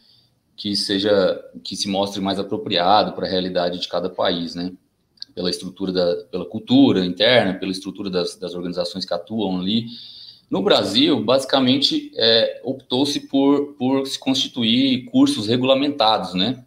que 0.56 0.74
seja 0.74 1.38
que 1.62 1.76
se 1.76 1.86
mostre 1.86 2.18
mais 2.18 2.38
apropriado 2.38 3.12
para 3.12 3.26
a 3.26 3.30
realidade 3.30 3.78
de 3.78 3.86
cada 3.86 4.08
país, 4.08 4.54
né? 4.54 4.72
pela 5.34 5.50
estrutura 5.50 5.92
da, 5.92 6.16
pela 6.30 6.46
cultura 6.46 7.04
interna, 7.04 7.52
pela 7.52 7.70
estrutura 7.70 8.08
das, 8.08 8.34
das 8.36 8.54
organizações 8.54 9.04
que 9.04 9.12
atuam 9.12 9.60
ali. 9.60 9.88
No 10.50 10.62
Brasil, 10.62 11.22
basicamente, 11.24 12.12
é, 12.14 12.60
optou-se 12.64 13.20
por, 13.28 13.74
por 13.74 14.06
se 14.06 14.18
constituir 14.18 15.04
cursos 15.06 15.48
regulamentados, 15.48 16.34
né? 16.34 16.64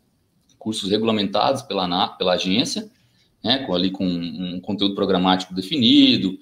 Cursos 0.57 0.89
regulamentados 0.89 1.61
pela, 1.61 2.07
pela 2.09 2.33
agência, 2.33 2.91
né? 3.43 3.59
Com, 3.59 3.73
ali 3.73 3.89
com 3.89 4.05
um 4.05 4.59
conteúdo 4.59 4.95
programático 4.95 5.53
definido, 5.53 6.37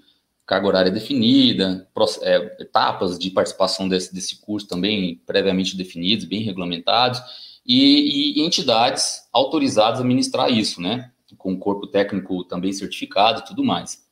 carga 0.46 0.68
horária 0.68 0.92
definida, 0.92 1.88
é, 2.22 2.58
etapas 2.62 3.20
de 3.20 3.30
participação 3.30 3.88
desse, 3.88 4.14
desse 4.14 4.42
curso 4.42 4.68
também 4.68 5.22
previamente 5.26 5.78
definidos, 5.78 6.26
bem 6.26 6.42
regulamentados, 6.42 7.22
e, 7.66 8.40
e 8.40 8.42
entidades 8.42 9.28
autorizadas 9.32 10.00
a 10.00 10.04
ministrar 10.04 10.52
isso, 10.52 10.82
né? 10.82 11.12
com 11.38 11.58
corpo 11.58 11.88
técnico 11.88 12.44
também 12.46 12.72
certificado 12.72 13.42
e 13.42 13.46
tudo 13.46 13.64
mais. 13.64 14.07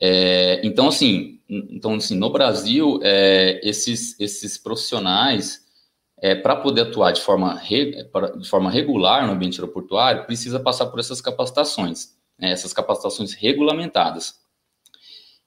É, 0.00 0.60
então, 0.64 0.88
assim, 0.88 1.40
então, 1.48 1.94
assim, 1.94 2.16
no 2.16 2.30
Brasil, 2.30 3.00
é, 3.02 3.60
esses, 3.62 4.18
esses 4.20 4.56
profissionais, 4.58 5.66
é, 6.20 6.34
para 6.34 6.56
poder 6.56 6.82
atuar 6.82 7.12
de 7.12 7.20
forma, 7.20 7.54
re, 7.54 8.04
de 8.40 8.48
forma 8.48 8.70
regular 8.70 9.26
no 9.26 9.32
ambiente 9.32 9.60
aeroportuário, 9.60 10.24
precisa 10.24 10.60
passar 10.60 10.86
por 10.86 11.00
essas 11.00 11.20
capacitações, 11.20 12.16
né, 12.38 12.50
essas 12.50 12.72
capacitações 12.72 13.34
regulamentadas. 13.34 14.40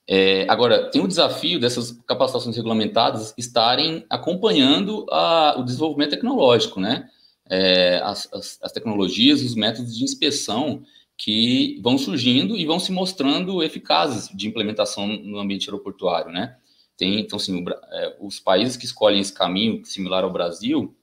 É, 0.07 0.45
agora, 0.49 0.89
tem 0.89 1.01
o 1.01 1.07
desafio 1.07 1.59
dessas 1.59 1.91
capacitações 2.05 2.55
regulamentadas 2.55 3.33
estarem 3.37 4.05
acompanhando 4.09 5.05
a, 5.09 5.55
o 5.57 5.63
desenvolvimento 5.63 6.11
tecnológico, 6.11 6.79
né? 6.79 7.09
é, 7.51 8.01
as, 8.01 8.29
as, 8.33 8.57
as 8.63 8.71
tecnologias, 8.71 9.41
os 9.41 9.55
métodos 9.55 9.97
de 9.97 10.05
inspeção 10.05 10.83
que 11.23 11.79
vão 11.83 11.99
surgindo 11.99 12.57
e 12.57 12.65
vão 12.65 12.79
se 12.79 12.91
mostrando 12.91 13.61
eficazes 13.61 14.35
de 14.35 14.47
implementação 14.47 15.05
no 15.05 15.37
ambiente 15.37 15.69
aeroportuário, 15.69 16.31
né? 16.31 16.57
Tem, 16.97 17.19
então, 17.19 17.37
assim, 17.37 17.63
o, 17.63 17.69
é, 17.69 18.17
os 18.19 18.39
países 18.39 18.75
que 18.75 18.85
escolhem 18.85 19.19
esse 19.19 19.31
caminho 19.31 19.85
similar 19.85 20.23
ao 20.23 20.33
Brasil 20.33 20.95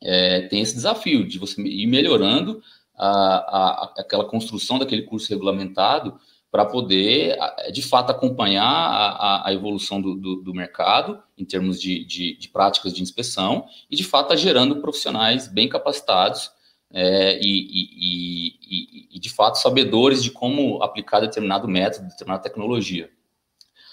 é, 0.00 0.42
tem 0.42 0.60
esse 0.60 0.72
desafio 0.72 1.26
de 1.26 1.36
você 1.40 1.60
ir 1.62 1.88
melhorando 1.88 2.62
a, 2.96 3.08
a, 3.08 3.94
aquela 3.98 4.24
construção 4.24 4.78
daquele 4.78 5.02
curso 5.02 5.30
regulamentado 5.30 6.16
para 6.48 6.64
poder, 6.64 7.36
de 7.72 7.82
fato, 7.82 8.10
acompanhar 8.10 8.62
a, 8.64 9.48
a 9.48 9.52
evolução 9.52 10.00
do, 10.00 10.14
do, 10.14 10.36
do, 10.36 10.54
mercado 10.54 11.20
em 11.36 11.44
termos 11.44 11.80
de, 11.80 12.04
de, 12.04 12.36
de, 12.38 12.48
práticas 12.48 12.94
de 12.94 13.02
inspeção 13.02 13.66
e, 13.90 13.96
de 13.96 14.04
fato, 14.04 14.28
tá 14.28 14.36
gerando 14.36 14.80
profissionais 14.80 15.48
bem 15.48 15.68
capacitados 15.68 16.52
é, 16.98 17.38
e, 17.42 18.56
e, 18.64 19.16
e, 19.16 19.20
de 19.20 19.28
fato, 19.28 19.56
sabedores 19.56 20.22
de 20.22 20.30
como 20.30 20.82
aplicar 20.82 21.20
determinado 21.20 21.68
método, 21.68 22.08
determinada 22.08 22.42
tecnologia. 22.42 23.10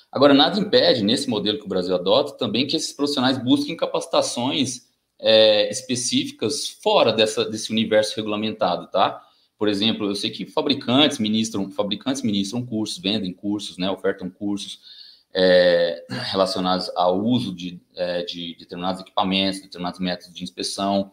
Agora, 0.09 0.33
nada 0.33 0.57
impede, 0.57 1.03
nesse 1.03 1.29
modelo 1.29 1.59
que 1.59 1.65
o 1.65 1.67
Brasil 1.67 1.93
adota, 1.93 2.37
também 2.37 2.65
que 2.65 2.77
esses 2.77 2.93
profissionais 2.93 3.37
busquem 3.37 3.75
capacitações 3.75 4.87
é, 5.19 5.69
específicas 5.69 6.69
fora 6.69 7.11
dessa, 7.11 7.43
desse 7.43 7.73
universo 7.73 8.15
regulamentado, 8.15 8.87
tá? 8.89 9.21
Por 9.57 9.67
exemplo, 9.67 10.07
eu 10.07 10.15
sei 10.15 10.29
que 10.29 10.45
fabricantes 10.45 11.19
ministram, 11.19 11.69
fabricantes 11.69 12.21
ministram 12.21 12.65
cursos, 12.65 12.99
vendem 12.99 13.33
cursos, 13.33 13.77
né, 13.77 13.91
ofertam 13.91 14.29
cursos 14.29 14.79
é, 15.33 16.05
relacionados 16.31 16.89
ao 16.95 17.21
uso 17.21 17.53
de, 17.53 17.81
é, 17.97 18.23
de 18.23 18.55
determinados 18.57 19.01
equipamentos, 19.01 19.61
determinados 19.61 19.99
métodos 19.99 20.33
de 20.33 20.41
inspeção. 20.41 21.11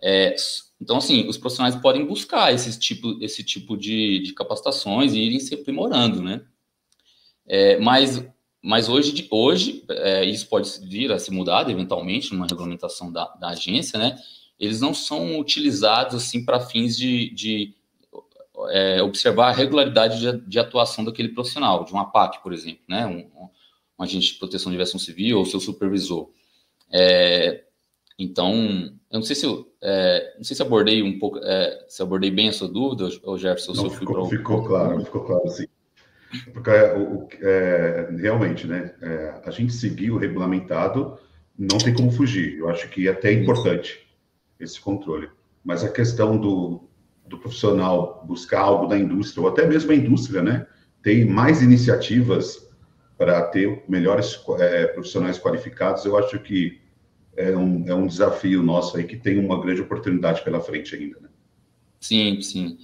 É, 0.00 0.36
então, 0.80 0.98
assim, 0.98 1.26
os 1.28 1.36
profissionais 1.36 1.76
podem 1.76 2.06
buscar 2.06 2.52
esse 2.52 2.78
tipo, 2.78 3.18
esse 3.20 3.42
tipo 3.42 3.76
de, 3.76 4.20
de 4.20 4.32
capacitações 4.32 5.12
e 5.12 5.18
irem 5.18 5.40
se 5.40 5.54
aprimorando, 5.54 6.22
né? 6.22 6.42
É, 7.46 7.78
mas 7.78 8.24
mas 8.60 8.88
hoje, 8.88 9.26
hoje 9.30 9.84
é, 9.88 10.24
isso 10.24 10.48
pode 10.48 10.68
vir 10.86 11.12
a 11.12 11.18
se 11.18 11.30
mudar 11.30 11.68
eventualmente 11.70 12.32
numa 12.32 12.46
regulamentação 12.46 13.10
da, 13.10 13.26
da 13.36 13.50
agência, 13.50 13.98
né? 13.98 14.18
Eles 14.58 14.80
não 14.80 14.92
são 14.92 15.38
utilizados 15.38 16.16
assim 16.16 16.44
para 16.44 16.60
fins 16.60 16.96
de, 16.96 17.30
de 17.30 17.74
é, 18.70 19.00
observar 19.00 19.48
a 19.48 19.52
regularidade 19.52 20.18
de, 20.18 20.40
de, 20.46 20.58
atuação 20.58 21.04
daquele 21.04 21.28
profissional, 21.28 21.84
de 21.84 21.94
um 21.94 21.98
APAC, 21.98 22.42
por 22.42 22.52
exemplo, 22.52 22.82
né? 22.88 23.06
Um, 23.06 23.48
um 23.98 24.02
agente 24.02 24.32
de 24.32 24.38
proteção 24.38 24.70
de 24.70 24.76
aviação 24.76 24.98
civil 24.98 25.38
ou 25.38 25.46
seu 25.46 25.60
supervisor. 25.60 26.30
É, 26.90 27.64
então, 28.18 28.52
eu 29.10 29.20
não 29.20 29.22
sei 29.22 29.36
se 29.36 29.46
eu, 29.46 29.67
é, 29.82 30.34
não 30.36 30.44
sei 30.44 30.56
se 30.56 30.62
abordei 30.62 31.02
um 31.02 31.18
pouco, 31.18 31.38
é, 31.38 31.84
se 31.88 32.02
abordei 32.02 32.30
bem 32.30 32.48
a 32.48 32.52
sua 32.52 32.68
dúvida, 32.68 33.08
ou 33.22 33.38
Jefferson, 33.38 33.72
não, 33.72 33.88
se 33.88 33.94
eu 33.94 33.98
ficou, 33.98 34.28
fui 34.28 34.38
ficou 34.38 34.64
claro, 34.64 35.04
ficou 35.04 35.24
claro, 35.24 35.48
sim. 35.48 35.66
Porque 36.52 36.70
o, 36.70 37.26
é, 37.40 38.08
realmente, 38.18 38.66
né? 38.66 38.92
É, 39.00 39.40
a 39.44 39.50
gente 39.50 39.72
seguir 39.72 40.10
o 40.10 40.18
regulamentado 40.18 41.18
não 41.58 41.78
tem 41.78 41.94
como 41.94 42.10
fugir. 42.10 42.58
Eu 42.58 42.68
acho 42.68 42.88
que 42.90 43.08
é 43.08 43.10
até 43.10 43.32
importante 43.32 44.06
esse 44.60 44.80
controle. 44.80 45.30
Mas 45.64 45.82
a 45.82 45.88
questão 45.88 46.36
do, 46.36 46.88
do 47.26 47.38
profissional 47.38 48.24
buscar 48.26 48.60
algo 48.60 48.86
da 48.86 48.98
indústria, 48.98 49.42
ou 49.42 49.48
até 49.48 49.66
mesmo 49.66 49.90
a 49.90 49.94
indústria, 49.94 50.42
né? 50.42 50.66
Tem 51.02 51.24
mais 51.24 51.62
iniciativas 51.62 52.68
para 53.16 53.42
ter 53.42 53.84
melhores 53.88 54.38
é, 54.58 54.86
profissionais 54.86 55.38
qualificados. 55.38 56.04
Eu 56.04 56.16
acho 56.16 56.38
que 56.40 56.80
é 57.38 57.56
um, 57.56 57.84
é 57.86 57.94
um 57.94 58.06
desafio 58.06 58.62
nosso 58.62 58.96
aí 58.96 59.04
que 59.04 59.16
tem 59.16 59.38
uma 59.38 59.60
grande 59.60 59.80
oportunidade 59.80 60.42
pela 60.42 60.60
frente 60.60 60.94
ainda, 60.96 61.20
né? 61.20 61.28
Sim, 62.00 62.40
sim. 62.42 62.78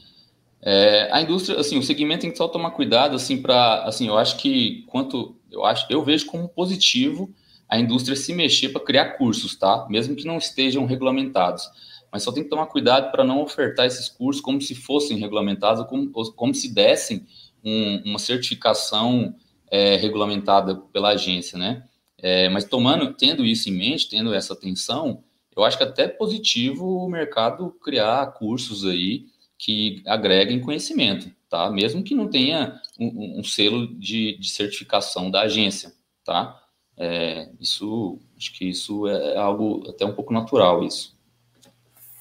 É, 0.62 1.10
a 1.12 1.20
indústria, 1.20 1.58
assim, 1.58 1.76
o 1.76 1.82
segmento 1.82 2.22
tem 2.22 2.30
que 2.30 2.38
só 2.38 2.48
tomar 2.48 2.70
cuidado, 2.70 3.16
assim, 3.16 3.42
para, 3.42 3.82
assim, 3.84 4.06
eu 4.06 4.16
acho 4.16 4.38
que 4.38 4.84
quanto, 4.86 5.36
eu 5.50 5.64
acho, 5.64 5.86
eu 5.90 6.02
vejo 6.02 6.26
como 6.26 6.48
positivo 6.48 7.34
a 7.68 7.78
indústria 7.78 8.16
se 8.16 8.32
mexer 8.32 8.70
para 8.70 8.80
criar 8.80 9.18
cursos, 9.18 9.56
tá? 9.56 9.86
Mesmo 9.90 10.14
que 10.14 10.26
não 10.26 10.38
estejam 10.38 10.86
regulamentados, 10.86 11.68
mas 12.10 12.22
só 12.22 12.32
tem 12.32 12.44
que 12.44 12.48
tomar 12.48 12.66
cuidado 12.66 13.10
para 13.10 13.24
não 13.24 13.42
ofertar 13.42 13.86
esses 13.86 14.08
cursos 14.08 14.40
como 14.40 14.60
se 14.60 14.74
fossem 14.74 15.18
regulamentados, 15.18 15.84
como, 15.86 16.10
como 16.10 16.54
se 16.54 16.72
dessem 16.72 17.26
um, 17.62 18.02
uma 18.06 18.18
certificação 18.18 19.34
é, 19.70 19.96
regulamentada 19.96 20.76
pela 20.92 21.10
agência, 21.10 21.58
né? 21.58 21.82
É, 22.26 22.48
mas 22.48 22.64
tomando, 22.64 23.12
tendo 23.12 23.44
isso 23.44 23.68
em 23.68 23.72
mente, 23.76 24.08
tendo 24.08 24.32
essa 24.32 24.54
atenção, 24.54 25.22
eu 25.54 25.62
acho 25.62 25.76
que 25.76 25.84
até 25.84 26.04
é 26.04 26.08
positivo 26.08 27.04
o 27.04 27.06
mercado 27.06 27.70
criar 27.82 28.32
cursos 28.32 28.86
aí 28.86 29.26
que 29.58 30.02
agreguem 30.06 30.58
conhecimento, 30.58 31.30
tá? 31.50 31.70
Mesmo 31.70 32.02
que 32.02 32.14
não 32.14 32.26
tenha 32.26 32.80
um, 32.98 33.40
um 33.40 33.44
selo 33.44 33.86
de, 33.86 34.38
de, 34.38 34.48
certificação 34.48 35.30
da 35.30 35.42
agência, 35.42 35.92
tá? 36.24 36.58
É, 36.96 37.50
isso, 37.60 38.18
acho 38.38 38.54
que 38.54 38.70
isso 38.70 39.06
é 39.06 39.36
algo 39.36 39.86
até 39.86 40.06
um 40.06 40.14
pouco 40.14 40.32
natural, 40.32 40.82
isso. 40.82 41.14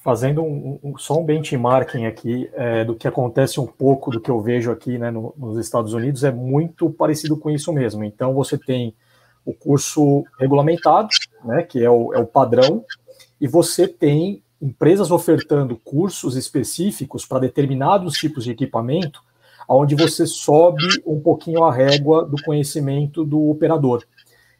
Fazendo 0.02 0.42
um, 0.42 0.78
um, 0.84 0.98
só 0.98 1.18
um 1.18 1.24
benchmarking 1.24 2.04
aqui 2.04 2.50
é, 2.52 2.84
do 2.84 2.94
que 2.94 3.08
acontece 3.08 3.58
um 3.58 3.66
pouco 3.66 4.10
do 4.10 4.20
que 4.20 4.30
eu 4.30 4.38
vejo 4.42 4.70
aqui 4.70 4.98
né, 4.98 5.10
no, 5.10 5.32
nos 5.34 5.56
Estados 5.56 5.94
Unidos, 5.94 6.24
é 6.24 6.30
muito 6.30 6.90
parecido 6.90 7.38
com 7.38 7.50
isso 7.50 7.72
mesmo. 7.72 8.04
Então, 8.04 8.34
você 8.34 8.58
tem 8.58 8.94
o 9.44 9.52
curso 9.52 10.24
regulamentado, 10.38 11.08
né, 11.44 11.62
que 11.62 11.82
é 11.82 11.90
o, 11.90 12.14
é 12.14 12.18
o 12.18 12.26
padrão, 12.26 12.84
e 13.40 13.46
você 13.46 13.86
tem 13.86 14.42
empresas 14.60 15.10
ofertando 15.10 15.76
cursos 15.76 16.36
específicos 16.36 17.26
para 17.26 17.40
determinados 17.40 18.14
tipos 18.14 18.44
de 18.44 18.52
equipamento, 18.52 19.22
onde 19.68 19.94
você 19.94 20.26
sobe 20.26 20.84
um 21.06 21.20
pouquinho 21.20 21.64
a 21.64 21.72
régua 21.72 22.24
do 22.24 22.42
conhecimento 22.42 23.24
do 23.24 23.50
operador. 23.50 24.04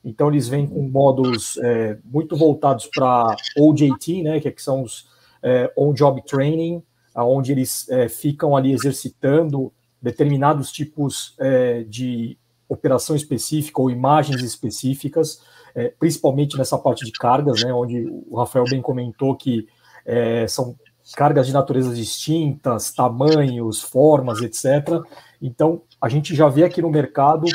Então, 0.05 0.29
eles 0.29 0.49
vêm 0.49 0.67
com 0.67 0.83
módulos 0.83 1.57
é, 1.63 1.97
muito 2.05 2.37
voltados 2.37 2.89
para 2.95 3.35
OJT, 3.59 4.23
né, 4.23 4.41
que, 4.41 4.49
é 4.49 4.55
são 4.57 4.83
os 4.83 5.09
é, 5.43 5.73
On-Job 5.77 6.23
Training, 6.27 6.83
onde 7.17 7.53
eles 7.53 7.89
é, 7.89 8.09
ficam 8.09 8.57
ali 8.57 8.73
exercitando 8.73 9.73
determinados 10.03 10.71
tipos 10.71 11.35
é, 11.39 11.85
de 11.85 12.37
operação 12.75 13.17
específica 13.17 13.81
ou 13.81 13.91
imagens 13.91 14.43
específicas, 14.43 15.41
é, 15.75 15.89
principalmente 15.89 16.57
nessa 16.57 16.79
parte 16.79 17.05
de 17.05 17.13
cargas, 17.13 17.63
né, 17.63 17.73
onde 17.73 18.07
o 18.29 18.37
Rafael 18.37 18.65
bem 18.65 18.81
comentou 18.81 19.37
que 19.37 19.67
é, 20.05 20.47
são 20.47 20.77
cargas 21.17 21.47
de 21.47 21.53
natureza 21.53 21.95
distintas, 21.95 22.93
tamanhos, 22.93 23.83
formas, 23.83 24.41
etc. 24.41 25.03
Então, 25.41 25.83
a 26.01 26.09
gente 26.09 26.35
já 26.35 26.49
vê 26.49 26.65
aqui 26.65 26.81
no 26.81 26.91
mercado 26.91 27.47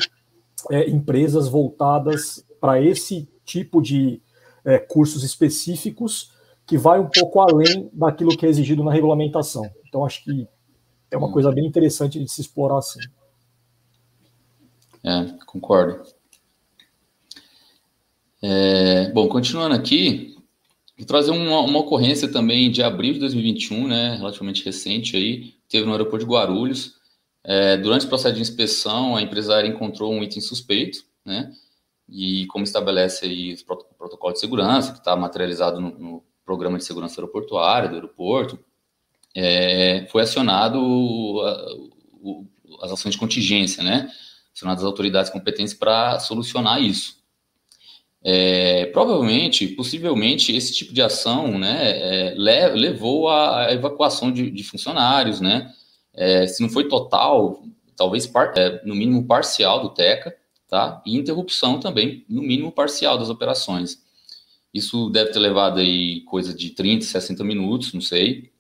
é, 0.70 0.90
empresas 0.90 1.48
voltadas 1.48 2.46
para 2.60 2.82
esse 2.82 3.28
tipo 3.46 3.82
de 3.82 4.22
é, 4.64 4.78
cursos 4.78 5.24
específicos 5.24 6.34
que 6.68 6.78
vai 6.78 7.00
um 7.00 7.10
pouco 7.10 7.40
além 7.40 7.90
daquilo 7.92 8.38
que 8.38 8.46
é 8.46 8.50
exigido 8.50 8.84
na 8.84 8.92
regulamentação. 8.92 9.66
Então, 9.88 10.06
acho 10.06 10.24
que 10.24 10.48
é 11.10 11.18
uma 11.18 11.32
coisa 11.32 11.52
bem 11.52 11.66
interessante 11.66 12.20
de 12.24 12.32
se 12.32 12.42
explorar 12.42 12.78
assim. 12.78 13.00
É, 15.04 15.26
concordo. 15.46 16.04
É, 18.42 19.12
bom, 19.12 19.28
continuando 19.28 19.76
aqui, 19.76 20.30
Vou 21.00 21.06
trazer 21.06 21.32
uma, 21.32 21.62
uma, 21.62 21.80
ocorrência 21.80 22.30
também 22.30 22.70
de 22.70 22.84
abril 22.84 23.14
de 23.14 23.20
2021, 23.20 23.88
né, 23.88 24.18
relativamente 24.18 24.66
recente 24.66 25.16
aí, 25.16 25.54
teve 25.70 25.86
no 25.86 25.94
aeroporto 25.94 26.26
de 26.26 26.30
Guarulhos. 26.30 26.96
É, 27.42 27.78
durante 27.78 28.06
o 28.06 28.10
processo 28.10 28.36
de 28.36 28.42
inspeção, 28.42 29.16
a 29.16 29.22
empresária 29.22 29.66
encontrou 29.66 30.12
um 30.12 30.22
item 30.22 30.42
suspeito, 30.42 31.06
né, 31.24 31.54
e 32.10 32.46
como 32.48 32.66
estabelece 32.66 33.26
aí 33.26 33.54
o 33.54 33.96
protocolo 33.98 34.34
de 34.34 34.42
segurança, 34.42 34.92
que 34.92 34.98
está 34.98 35.16
materializado 35.16 35.80
no, 35.80 35.98
no, 35.98 36.24
programa 36.44 36.80
de 36.80 36.84
segurança 36.84 37.22
aeroportuária 37.22 37.88
do 37.88 37.96
aeroporto, 37.96 38.60
é, 39.34 40.06
foi 40.12 40.24
acionado 40.24 41.40
as 42.82 42.92
ações 42.92 43.14
de 43.14 43.20
contingência, 43.20 43.84
né, 43.84 44.12
acionadas 44.54 44.84
as 44.84 44.88
autoridades 44.88 45.32
competentes 45.32 45.74
para 45.74 46.20
solucionar 46.20 46.82
isso. 46.82 47.20
É, 48.22 48.88
provavelmente, 48.88 49.68
possivelmente, 49.70 50.54
esse 50.56 50.74
tipo 50.74 50.94
de 50.94 51.02
ação 51.02 51.58
né, 51.58 52.32
é, 52.32 52.34
levou 52.36 53.30
à 53.30 53.72
evacuação 53.72 54.32
de, 54.32 54.52
de 54.52 54.64
funcionários, 54.64 55.40
né? 55.40 55.74
É, 56.14 56.46
se 56.48 56.62
não 56.62 56.70
foi 56.70 56.90
total, 56.90 57.64
talvez 57.96 58.28
par, 58.28 58.52
é, 58.58 58.82
no 58.84 58.94
mínimo 58.94 59.26
parcial 59.26 59.82
do 59.82 59.90
TECA, 59.90 60.36
tá? 60.68 61.02
E 61.06 61.18
interrupção 61.18 61.80
também, 61.80 62.26
no 62.30 62.42
mínimo 62.42 62.72
parcial 62.72 63.18
das 63.18 63.30
operações. 63.30 64.04
Isso 64.74 65.10
deve 65.10 65.32
ter 65.32 65.40
levado 65.40 65.80
aí 65.80 66.22
coisa 66.22 66.54
de 66.54 66.72
30, 66.72 67.06
60 67.06 67.44
minutos, 67.44 67.94
não 67.94 68.02
sei, 68.02 68.52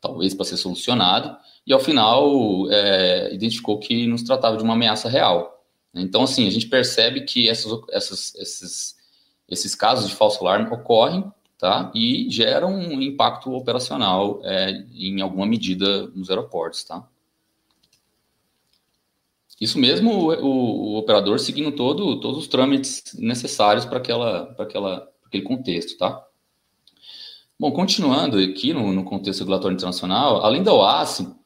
talvez 0.00 0.32
para 0.32 0.44
ser 0.46 0.56
solucionado. 0.56 1.36
E 1.68 1.72
ao 1.72 1.78
final 1.78 2.68
é, 2.70 3.32
identificou 3.32 3.78
que 3.78 4.06
não 4.06 4.16
se 4.16 4.24
tratava 4.24 4.56
de 4.56 4.64
uma 4.64 4.72
ameaça 4.72 5.08
real. 5.08 5.62
Então, 5.94 6.22
assim, 6.22 6.48
a 6.48 6.50
gente 6.50 6.66
percebe 6.66 7.20
que 7.20 7.48
essas, 7.48 7.70
essas, 7.90 8.34
esses 8.36 8.98
esses 9.48 9.74
casos 9.74 10.08
de 10.08 10.14
falso 10.14 10.40
alarme 10.40 10.70
ocorrem 10.70 11.24
tá? 11.58 11.90
e 11.94 12.26
geram 12.30 12.74
um 12.74 13.00
impacto 13.00 13.52
operacional 13.52 14.40
é, 14.44 14.84
em 14.92 15.20
alguma 15.20 15.46
medida 15.46 16.06
nos 16.08 16.28
aeroportos. 16.28 16.84
Tá? 16.84 17.08
Isso 19.60 19.78
mesmo 19.78 20.10
o, 20.12 20.34
o, 20.34 20.92
o 20.92 20.98
operador 20.98 21.38
seguindo 21.40 21.72
todo, 21.72 22.20
todos 22.20 22.38
os 22.38 22.48
trâmites 22.48 23.14
necessários 23.18 23.84
para 23.84 23.98
aquela, 23.98 24.54
aquela, 24.58 25.08
aquele 25.24 25.42
contexto. 25.42 25.96
Tá? 25.96 26.24
Bom, 27.58 27.72
continuando 27.72 28.38
aqui 28.38 28.74
no, 28.74 28.92
no 28.92 29.04
contexto 29.04 29.40
regulatório 29.40 29.74
internacional, 29.74 30.44
além 30.44 30.62
da 30.62 30.74
OASI, 30.74 31.37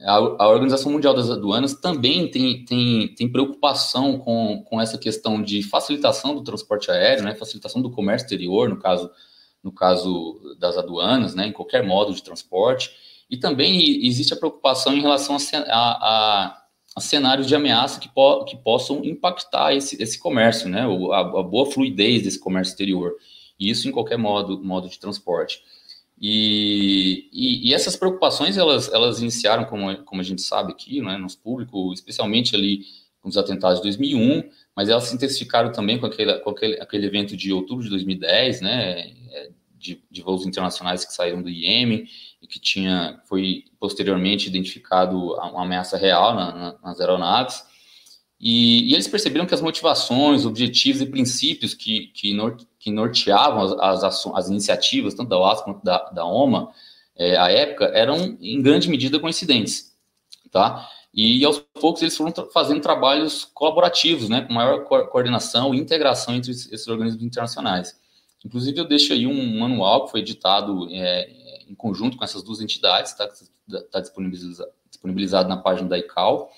a, 0.00 0.14
a, 0.14 0.48
Organização 0.48 0.92
Mundial 0.92 1.12
das 1.12 1.28
Aduanas 1.28 1.74
também 1.74 2.30
tem, 2.30 2.64
tem, 2.64 3.14
tem 3.14 3.28
preocupação 3.28 4.18
com, 4.18 4.62
com 4.64 4.80
essa 4.80 4.96
questão 4.96 5.42
de 5.42 5.62
facilitação 5.62 6.34
do 6.34 6.44
transporte 6.44 6.90
aéreo, 6.90 7.24
né, 7.24 7.34
facilitação 7.34 7.82
do 7.82 7.90
comércio 7.90 8.26
exterior, 8.26 8.68
no 8.68 8.78
caso, 8.78 9.10
no 9.62 9.72
caso 9.72 10.56
das 10.58 10.76
aduanas, 10.76 11.34
né, 11.34 11.48
em 11.48 11.52
qualquer 11.52 11.84
modo 11.84 12.14
de 12.14 12.22
transporte. 12.22 12.90
E 13.28 13.36
também 13.36 14.06
existe 14.06 14.32
a 14.32 14.36
preocupação 14.36 14.94
em 14.94 15.00
relação 15.00 15.36
a, 15.36 15.70
a, 15.70 16.62
a 16.96 17.00
cenários 17.00 17.48
de 17.48 17.56
ameaça 17.56 17.98
que, 17.98 18.08
po, 18.08 18.44
que 18.44 18.56
possam 18.56 19.04
impactar 19.04 19.74
esse, 19.74 20.00
esse 20.00 20.18
comércio, 20.18 20.68
né, 20.68 20.82
a, 21.12 21.20
a 21.20 21.42
boa 21.42 21.70
fluidez 21.70 22.22
desse 22.22 22.38
comércio 22.38 22.70
exterior. 22.70 23.14
E 23.58 23.68
isso 23.68 23.88
em 23.88 23.92
qualquer 23.92 24.16
modo, 24.16 24.62
modo 24.62 24.88
de 24.88 24.98
transporte. 24.98 25.60
E, 26.20 27.28
e, 27.32 27.68
e, 27.68 27.74
essas 27.74 27.94
preocupações, 27.94 28.56
elas, 28.56 28.92
elas 28.92 29.20
iniciaram, 29.20 29.64
como, 29.64 29.96
como 30.04 30.20
a 30.20 30.24
gente 30.24 30.42
sabe 30.42 30.72
aqui, 30.72 31.00
né, 31.00 31.16
nosso 31.16 31.38
público, 31.38 31.92
especialmente 31.92 32.56
ali 32.56 32.80
com 33.20 33.28
os 33.28 33.36
atentados 33.36 33.78
de 33.78 33.84
2001, 33.84 34.50
mas 34.74 34.88
elas 34.88 35.04
se 35.04 35.14
intensificaram 35.14 35.70
também 35.70 35.98
com 35.98 36.06
aquele, 36.06 36.38
com 36.40 36.50
aquele, 36.50 36.80
aquele 36.80 37.06
evento 37.06 37.36
de 37.36 37.52
outubro 37.52 37.84
de 37.84 37.90
2010, 37.90 38.60
né, 38.60 39.12
é, 39.30 39.50
de, 39.76 40.02
de 40.10 40.22
voos 40.22 40.44
internacionais 40.44 41.04
que 41.04 41.12
saíram 41.12 41.40
do 41.40 41.48
Iêmen 41.48 42.04
e 42.42 42.46
que 42.46 42.58
tinha, 42.58 43.20
foi 43.26 43.64
posteriormente 43.78 44.48
identificado 44.48 45.34
uma 45.34 45.62
ameaça 45.62 45.96
real 45.96 46.34
na, 46.34 46.52
na, 46.52 46.78
nas 46.82 47.00
aeronaves. 47.00 47.62
E, 48.40 48.90
e, 48.90 48.94
eles 48.94 49.08
perceberam 49.08 49.46
que 49.46 49.54
as 49.54 49.60
motivações, 49.60 50.46
objetivos 50.46 51.02
e 51.02 51.06
princípios 51.06 51.74
que, 51.74 52.06
que, 52.14 52.36
que 52.78 52.90
norteavam 52.90 53.80
as, 53.80 54.04
as, 54.04 54.26
as, 54.26 54.48
iniciativas, 54.48 55.14
tanto 55.14 55.28
da 55.28 55.38
OAS 55.38 55.60
quanto 55.62 55.84
da, 55.84 55.98
da 56.10 56.24
OMA, 56.24 56.72
é, 57.16 57.36
à 57.36 57.50
época, 57.50 57.86
eram 57.86 58.38
em 58.40 58.62
grande 58.62 58.88
medida 58.88 59.18
coincidentes, 59.18 59.92
tá? 60.52 60.88
E 61.12 61.44
aos 61.44 61.58
poucos 61.58 62.00
eles 62.02 62.16
foram 62.16 62.32
fazendo 62.52 62.80
trabalhos 62.80 63.44
colaborativos, 63.44 64.28
né, 64.28 64.42
com 64.42 64.52
maior 64.52 64.84
co 64.84 65.04
coordenação 65.08 65.74
e 65.74 65.78
integração 65.78 66.34
entre 66.36 66.52
esses 66.52 66.86
organismos 66.86 67.24
internacionais. 67.24 67.98
Inclusive, 68.44 68.78
eu 68.78 68.84
deixo 68.86 69.12
aí 69.12 69.26
um 69.26 69.58
manual 69.58 70.04
que 70.04 70.12
foi 70.12 70.20
editado 70.20 70.86
é, 70.92 71.28
em 71.68 71.74
conjunto 71.74 72.16
com 72.16 72.22
essas 72.22 72.42
duas 72.42 72.60
entidades, 72.60 73.10
está 73.10 73.28
tá 73.90 74.00
disponibilizado, 74.00 74.70
disponibilizado 74.88 75.48
na 75.48 75.56
página 75.56 75.88
da 75.88 75.98
ICAO, 75.98 76.50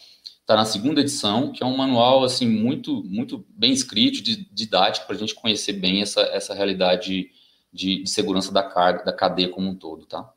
está 0.50 0.56
na 0.56 0.64
segunda 0.64 1.00
edição, 1.00 1.52
que 1.52 1.62
é 1.62 1.66
um 1.66 1.76
manual 1.76 2.24
assim 2.24 2.48
muito 2.48 3.04
muito 3.04 3.46
bem 3.50 3.72
escrito, 3.72 4.20
didático, 4.52 5.06
para 5.06 5.14
a 5.14 5.18
gente 5.18 5.34
conhecer 5.34 5.74
bem 5.74 6.02
essa, 6.02 6.22
essa 6.22 6.52
realidade 6.52 7.30
de, 7.72 8.02
de 8.02 8.10
segurança 8.10 8.52
da 8.52 8.62
carga, 8.62 9.04
da 9.04 9.12
cadeia 9.12 9.48
como 9.48 9.68
um 9.68 9.74
todo, 9.76 10.06
tá? 10.06 10.28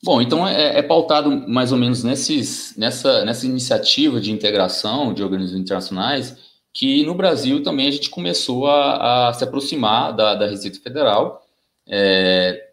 Bom, 0.00 0.22
então 0.22 0.46
é, 0.46 0.78
é, 0.78 0.82
pautado 0.82 1.28
mais 1.48 1.72
ou 1.72 1.78
menos 1.78 2.04
nesses, 2.04 2.76
nessa, 2.76 3.24
nessa 3.24 3.44
iniciativa 3.46 4.20
de 4.20 4.30
integração 4.30 5.12
de 5.12 5.24
organismos 5.24 5.60
internacionais 5.60 6.36
que 6.72 7.04
no 7.04 7.14
Brasil 7.16 7.64
também 7.64 7.88
a 7.88 7.90
gente 7.90 8.08
começou 8.08 8.68
a, 8.68 9.28
a 9.28 9.32
se 9.32 9.42
aproximar 9.42 10.14
da, 10.14 10.36
da 10.36 10.46
Receita 10.46 10.78
Federal 10.78 11.44
é, 11.84 12.68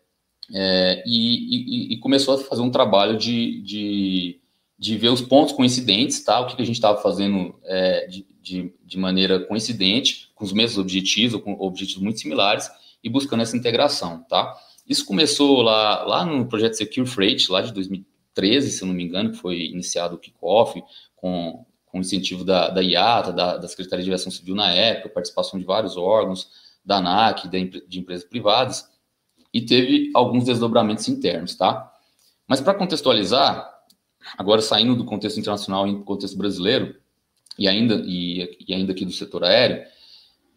é, 0.54 1.04
e, 1.04 1.88
e, 1.90 1.94
e, 1.94 1.98
começou 1.98 2.36
a 2.36 2.38
fazer 2.38 2.62
um 2.62 2.70
trabalho 2.70 3.18
de, 3.18 3.62
de, 3.64 4.40
de, 4.86 4.98
ver 4.98 5.10
os 5.10 5.22
pontos 5.22 5.54
coincidentes, 5.54 6.24
tá? 6.24 6.40
o 6.40 6.46
que, 6.46 6.56
que 6.56 6.62
a 6.62 6.66
gente 6.66 6.76
estava 6.76 7.02
fazendo 7.02 7.56
é, 7.64 8.06
de, 8.08 8.26
de, 8.42 8.74
de 8.84 8.98
maneira 9.00 9.40
coincidente, 9.40 10.32
com 10.36 10.44
os 10.46 10.54
mesmos 10.54 10.78
objetivos, 10.78 11.34
ou 11.34 11.42
com 11.42 11.54
objetivos 11.60 12.04
muito 12.04 12.20
similares, 12.20 12.70
e 13.04 13.10
buscando 13.10 13.42
essa 13.42 13.58
integração. 13.58 14.24
Tá? 14.30 14.56
Isso 14.88 15.06
começou 15.06 15.62
lá, 15.62 16.04
lá 16.04 16.26
no 16.26 16.46
projeto 16.46 16.76
Secure 16.76 17.08
Freight, 17.08 17.52
lá 17.52 17.62
de 17.62 17.74
2013, 17.74 18.70
se 18.70 18.84
eu 18.84 18.88
não 18.88 18.94
me 18.94 19.04
engano, 19.04 19.32
que 19.32 19.38
foi 19.38 19.66
iniciado 19.66 20.16
o 20.16 20.20
kickoff 20.20 20.82
com, 21.16 21.66
com 21.88 22.00
incentivo 22.00 22.44
da, 22.44 22.70
da 22.70 22.82
IATA, 22.82 23.34
da, 23.34 23.58
da 23.58 23.68
Secretaria 23.68 24.04
de 24.04 24.12
Aviação 24.12 24.32
Civil 24.32 24.54
na 24.54 24.72
época, 24.72 25.10
participação 25.10 25.60
de 25.60 25.66
vários 25.66 25.98
órgãos, 25.98 26.48
da 26.86 26.98
ANAC, 26.98 27.48
de, 27.48 27.88
de 27.88 28.00
empresas 28.00 28.24
privadas, 28.24 28.88
e 29.52 29.62
teve 29.62 30.12
alguns 30.14 30.46
desdobramentos 30.46 31.08
internos, 31.08 31.56
tá? 31.56 31.92
Mas 32.48 32.62
para 32.62 32.76
contextualizar, 32.76 33.75
agora 34.38 34.62
saindo 34.62 34.96
do 34.96 35.06
contexto 35.06 35.40
internacional 35.40 35.88
e 35.88 35.94
do 35.94 36.04
contexto 36.04 36.38
brasileiro, 36.38 36.96
e 37.58 37.68
ainda, 37.68 37.96
e, 38.06 38.58
e 38.68 38.74
ainda 38.74 38.92
aqui 38.92 39.06
do 39.06 39.12
setor 39.12 39.44
aéreo, 39.44 39.86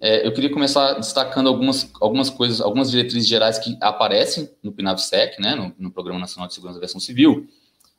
é, 0.01 0.27
eu 0.27 0.33
queria 0.33 0.51
começar 0.51 0.95
destacando 0.95 1.49
algumas, 1.49 1.91
algumas 2.01 2.31
coisas, 2.31 2.61
algumas 2.61 2.91
diretrizes 2.91 3.29
gerais 3.29 3.59
que 3.59 3.77
aparecem 3.81 4.49
no 4.63 4.71
PNAVSEC, 4.71 5.41
né, 5.41 5.55
no, 5.55 5.75
no 5.79 5.91
Programa 5.91 6.21
Nacional 6.21 6.47
de 6.47 6.55
Segurança 6.55 6.79
da 6.79 6.85
Aviação 6.85 7.01
Civil, 7.01 7.49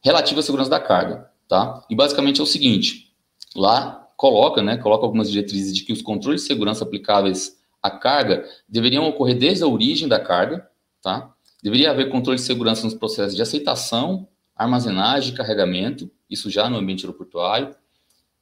relativa 0.01 0.39
à 0.39 0.43
segurança 0.43 0.69
da 0.69 0.79
carga, 0.79 1.29
tá? 1.47 1.85
E 1.89 1.95
basicamente 1.95 2.39
é 2.39 2.43
o 2.43 2.47
seguinte, 2.47 3.13
lá 3.53 4.07
coloca, 4.15 4.61
né, 4.61 4.77
coloca 4.77 5.05
algumas 5.05 5.29
diretrizes 5.29 5.75
de 5.75 5.83
que 5.83 5.91
os 5.91 6.01
controles 6.01 6.41
de 6.41 6.47
segurança 6.47 6.85
aplicáveis 6.85 7.57
à 7.83 7.91
carga 7.91 8.45
deveriam 8.67 9.07
ocorrer 9.07 9.37
desde 9.37 9.63
a 9.63 9.67
origem 9.67 10.07
da 10.07 10.19
carga, 10.19 10.69
tá? 11.01 11.33
Deveria 11.61 11.91
haver 11.91 12.09
controle 12.09 12.39
de 12.39 12.45
segurança 12.45 12.85
nos 12.85 12.93
processos 12.93 13.35
de 13.35 13.41
aceitação, 13.41 14.27
armazenagem 14.59 15.33
e 15.33 15.37
carregamento, 15.37 16.11
isso 16.29 16.49
já 16.49 16.69
no 16.69 16.77
ambiente 16.77 17.05
aeroportuário, 17.05 17.73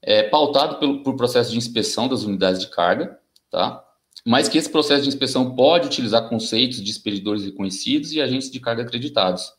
é, 0.02 0.24
pautado 0.24 0.80
pelo, 0.80 1.04
por 1.04 1.16
processo 1.16 1.52
de 1.52 1.58
inspeção 1.58 2.08
das 2.08 2.24
unidades 2.24 2.60
de 2.60 2.68
carga, 2.68 3.20
tá? 3.52 3.84
Mas 4.26 4.50
que 4.50 4.58
esse 4.58 4.70
processo 4.70 5.04
de 5.04 5.10
inspeção 5.10 5.56
pode 5.56 5.86
utilizar 5.86 6.28
conceitos 6.28 6.84
de 6.84 6.90
expedidores 6.90 7.46
reconhecidos 7.46 8.12
e 8.12 8.20
agentes 8.20 8.50
de 8.50 8.60
carga 8.60 8.82
acreditados, 8.82 9.54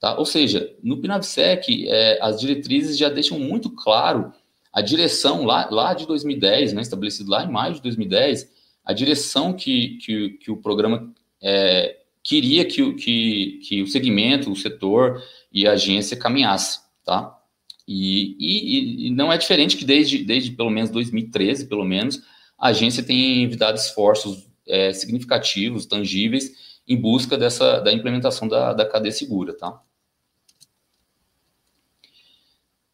tá? 0.00 0.18
Ou 0.18 0.24
seja, 0.24 0.74
no 0.82 0.98
PNAVSEC, 0.98 1.88
é, 1.88 2.18
as 2.22 2.40
diretrizes 2.40 2.96
já 2.96 3.10
deixam 3.10 3.38
muito 3.38 3.70
claro 3.70 4.32
a 4.72 4.80
direção 4.80 5.44
lá, 5.44 5.68
lá 5.70 5.92
de 5.92 6.06
2010, 6.06 6.72
né, 6.72 6.82
estabelecido 6.82 7.30
lá 7.30 7.44
em 7.44 7.50
maio 7.50 7.74
de 7.74 7.82
2010, 7.82 8.50
a 8.84 8.92
direção 8.92 9.52
que, 9.52 9.98
que, 9.98 10.30
que 10.30 10.50
o 10.50 10.56
programa 10.56 11.12
é, 11.42 11.98
queria 12.22 12.64
que, 12.64 12.92
que, 12.94 13.60
que 13.66 13.82
o 13.82 13.86
segmento, 13.86 14.50
o 14.50 14.56
setor 14.56 15.22
e 15.52 15.66
a 15.66 15.72
agência 15.72 16.16
caminhasse, 16.16 16.80
tá? 17.04 17.38
E, 17.86 18.36
e, 18.38 19.06
e, 19.06 19.10
não 19.10 19.32
é 19.32 19.38
diferente 19.38 19.76
que 19.76 19.84
desde, 19.84 20.22
desde 20.22 20.50
pelo 20.50 20.70
menos 20.70 20.90
2013, 20.90 21.66
pelo 21.66 21.84
menos, 21.84 22.22
a 22.58 22.68
agência 22.68 23.02
tem 23.02 23.42
enviado 23.42 23.78
esforços 23.78 24.46
é, 24.66 24.92
significativos, 24.92 25.86
tangíveis, 25.86 26.52
em 26.86 27.00
busca 27.00 27.38
dessa, 27.38 27.80
da 27.80 27.92
implementação 27.92 28.46
da, 28.46 28.74
da 28.74 28.84
cadeia 28.84 29.12
segura, 29.12 29.56
tá? 29.56 29.80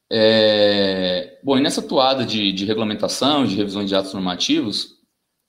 É, 0.09 1.41
bom, 1.43 1.59
e 1.59 1.61
nessa 1.61 1.83
toada 1.83 2.25
de, 2.25 2.53
de 2.53 2.65
regulamentação, 2.65 3.45
de 3.45 3.57
revisões 3.57 3.89
de 3.89 3.97
atos 3.97 4.15
normativos, 4.15 4.95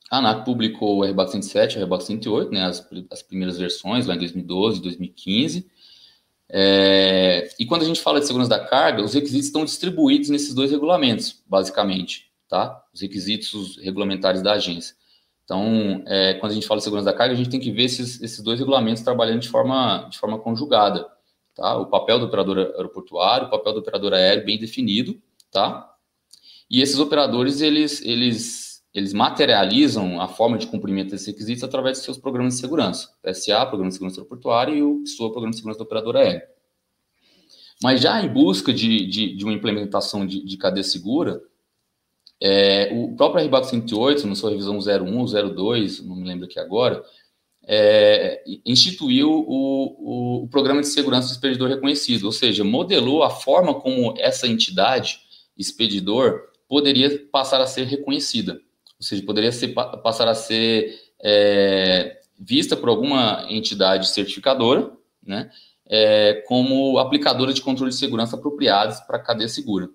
a 0.09 0.17
ANAC 0.17 0.45
publicou 0.45 0.99
o 0.99 1.05
RBAC 1.05 1.31
107 1.31 1.77
e 1.77 1.81
o 1.81 1.85
RBAC 1.85 2.03
108, 2.03 2.51
né, 2.51 2.63
as, 2.63 2.87
as 3.11 3.21
primeiras 3.21 3.59
versões, 3.59 4.07
lá 4.07 4.15
em 4.15 4.19
2012, 4.19 4.81
2015, 4.81 5.69
é, 6.49 7.49
e 7.59 7.65
quando 7.65 7.81
a 7.81 7.85
gente 7.85 8.01
fala 8.01 8.19
de 8.19 8.27
segurança 8.27 8.49
da 8.49 8.59
carga, 8.59 9.03
os 9.03 9.13
requisitos 9.13 9.47
estão 9.47 9.65
distribuídos 9.65 10.29
nesses 10.29 10.53
dois 10.53 10.71
regulamentos, 10.71 11.41
basicamente 11.47 12.25
tá? 12.47 12.83
Os 12.93 13.01
requisitos 13.01 13.77
regulamentares 13.77 14.41
da 14.41 14.53
agência. 14.53 14.95
Então, 15.43 16.03
é, 16.07 16.35
quando 16.35 16.51
a 16.51 16.55
gente 16.55 16.67
fala 16.67 16.79
de 16.79 16.83
segurança 16.83 17.05
da 17.05 17.17
carga, 17.17 17.33
a 17.33 17.37
gente 17.37 17.49
tem 17.49 17.59
que 17.59 17.71
ver 17.71 17.83
esses, 17.83 18.21
esses 18.21 18.41
dois 18.41 18.59
regulamentos 18.59 19.03
trabalhando 19.03 19.41
de 19.41 19.49
forma, 19.49 20.07
de 20.09 20.17
forma 20.17 20.39
conjugada, 20.39 21.07
tá? 21.53 21.77
O 21.77 21.87
papel 21.87 22.19
do 22.19 22.25
operador 22.25 22.57
aeroportuário, 22.57 23.47
o 23.47 23.51
papel 23.51 23.73
do 23.73 23.79
operador 23.79 24.13
aéreo 24.13 24.45
bem 24.45 24.57
definido, 24.57 25.21
tá? 25.51 25.91
E 26.69 26.81
esses 26.81 26.97
operadores, 26.97 27.61
eles, 27.61 28.01
eles, 28.03 28.64
eles 28.95 29.11
materializam 29.11 30.21
a 30.21 30.27
forma 30.29 30.57
de 30.57 30.67
cumprimento 30.67 31.11
desses 31.11 31.27
requisitos 31.27 31.65
através 31.65 31.97
de 31.97 32.05
seus 32.05 32.17
programas 32.17 32.53
de 32.53 32.61
segurança. 32.61 33.09
PSA, 33.21 33.65
Programa 33.65 33.89
de 33.89 33.95
Segurança 33.95 34.21
Aeroportuária, 34.21 34.73
e 34.73 34.81
o 34.81 35.03
PSOA, 35.03 35.31
Programa 35.31 35.51
de 35.51 35.57
Segurança 35.57 35.79
do 35.79 35.83
Operador 35.83 36.15
Aéreo. 36.15 36.41
Mas 37.83 37.99
já 37.99 38.23
em 38.23 38.29
busca 38.29 38.71
de, 38.71 39.05
de, 39.05 39.35
de 39.35 39.43
uma 39.43 39.53
implementação 39.53 40.25
de, 40.25 40.45
de 40.45 40.55
cadeia 40.55 40.81
segura, 40.81 41.43
é, 42.41 42.89
o 42.93 43.13
próprio 43.17 43.45
RBAC 43.45 43.67
108, 43.67 44.27
na 44.27 44.35
sua 44.35 44.51
revisão 44.51 44.77
01, 44.77 45.53
02, 45.53 46.01
não 46.01 46.15
me 46.15 46.25
lembro 46.25 46.45
aqui 46.45 46.57
agora, 46.57 47.03
é, 47.67 48.43
instituiu 48.65 49.29
o, 49.29 50.39
o, 50.39 50.43
o, 50.43 50.47
Programa 50.47 50.79
de 50.79 50.87
Segurança 50.87 51.27
do 51.27 51.31
Expedidor 51.33 51.67
Reconhecido, 51.67 52.23
ou 52.23 52.31
seja, 52.31 52.63
modelou 52.63 53.23
a 53.23 53.29
forma 53.29 53.73
como 53.73 54.13
essa 54.17 54.47
entidade, 54.47 55.19
expedidor, 55.57 56.43
poderia 56.65 57.27
passar 57.29 57.59
a 57.59 57.67
ser 57.67 57.87
reconhecida, 57.87 58.61
seja, 59.05 59.23
poderia 59.23 59.51
ser, 59.51 59.69
passar 59.69 60.27
a 60.27 60.35
ser 60.35 60.99
é, 61.23 62.19
vista 62.39 62.75
por 62.75 62.89
alguma 62.89 63.45
entidade 63.49 64.09
certificadora, 64.09 64.91
né, 65.25 65.49
é, 65.87 66.43
como 66.47 66.97
aplicadora 66.97 67.53
de 67.53 67.61
controle 67.61 67.91
de 67.91 67.97
segurança 67.97 68.35
apropriados 68.35 68.99
para 69.01 69.17
a 69.17 69.21
cadeia 69.21 69.47
segura. 69.47 69.89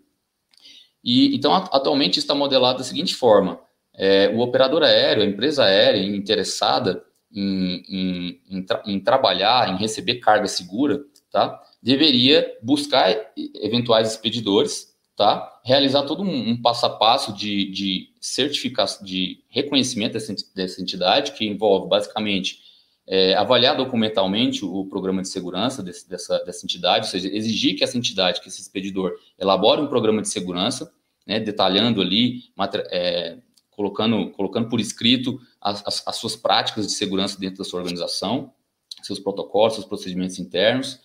E, 1.03 1.35
então, 1.35 1.55
atualmente 1.55 2.19
está 2.19 2.35
modelado 2.35 2.79
da 2.79 2.85
seguinte 2.85 3.15
forma: 3.15 3.61
é, 3.95 4.29
o 4.29 4.41
operador 4.41 4.83
aéreo, 4.83 5.23
a 5.23 5.27
empresa 5.27 5.65
aérea 5.65 6.01
interessada 6.01 7.03
em, 7.33 7.83
em, 7.89 8.41
em, 8.51 8.63
tra 8.63 8.83
em, 8.87 9.01
trabalhar, 9.01 9.71
em 9.71 9.77
receber 9.77 10.17
carga 10.17 10.47
segura, 10.47 11.01
tá? 11.31 11.61
deveria 11.83 12.47
buscar 12.63 13.15
eventuais 13.63 14.11
expedidores, 14.11 14.90
tá? 15.21 15.61
realizar 15.63 16.05
todo 16.05 16.23
um, 16.23 16.49
um 16.49 16.63
passo 16.63 16.87
a 16.87 16.89
passo 16.89 17.35
de, 17.35 17.71
de 17.71 18.09
certificação, 18.19 19.05
de 19.05 19.45
reconhecimento 19.51 20.15
dessa, 20.55 20.81
entidade, 20.81 21.33
que 21.33 21.45
envolve 21.47 21.91
basicamente 21.91 22.61
é, 23.07 23.35
avaliar 23.35 23.77
documentalmente 23.77 24.65
o 24.65 24.87
programa 24.87 25.21
de 25.21 25.29
segurança 25.29 25.83
desse, 25.83 26.09
dessa, 26.09 26.39
dessa 26.39 26.65
entidade, 26.65 27.05
ou 27.05 27.11
seja, 27.11 27.29
exigir 27.29 27.77
que 27.77 27.85
essa 27.85 27.99
entidade, 27.99 28.41
que 28.41 28.49
esse 28.49 28.63
expedidor, 28.63 29.13
elabore 29.39 29.83
um 29.83 29.89
programa 29.89 30.23
de 30.23 30.29
segurança, 30.31 30.91
né, 31.27 31.39
detalhando 31.39 32.01
ali, 32.01 32.45
é, 32.91 33.37
colocando, 33.73 34.31
colocando 34.31 34.71
por 34.71 34.81
escrito 34.81 35.39
as, 35.61 35.87
as, 35.87 36.03
as, 36.09 36.17
suas 36.17 36.35
práticas 36.35 36.87
de 36.87 36.93
segurança 36.95 37.39
dentro 37.39 37.59
da 37.59 37.65
sua 37.65 37.81
organização, 37.81 38.55
seus 39.03 39.19
protocolos, 39.19 39.75
seus 39.75 39.87
procedimentos 39.87 40.39
internos, 40.39 40.99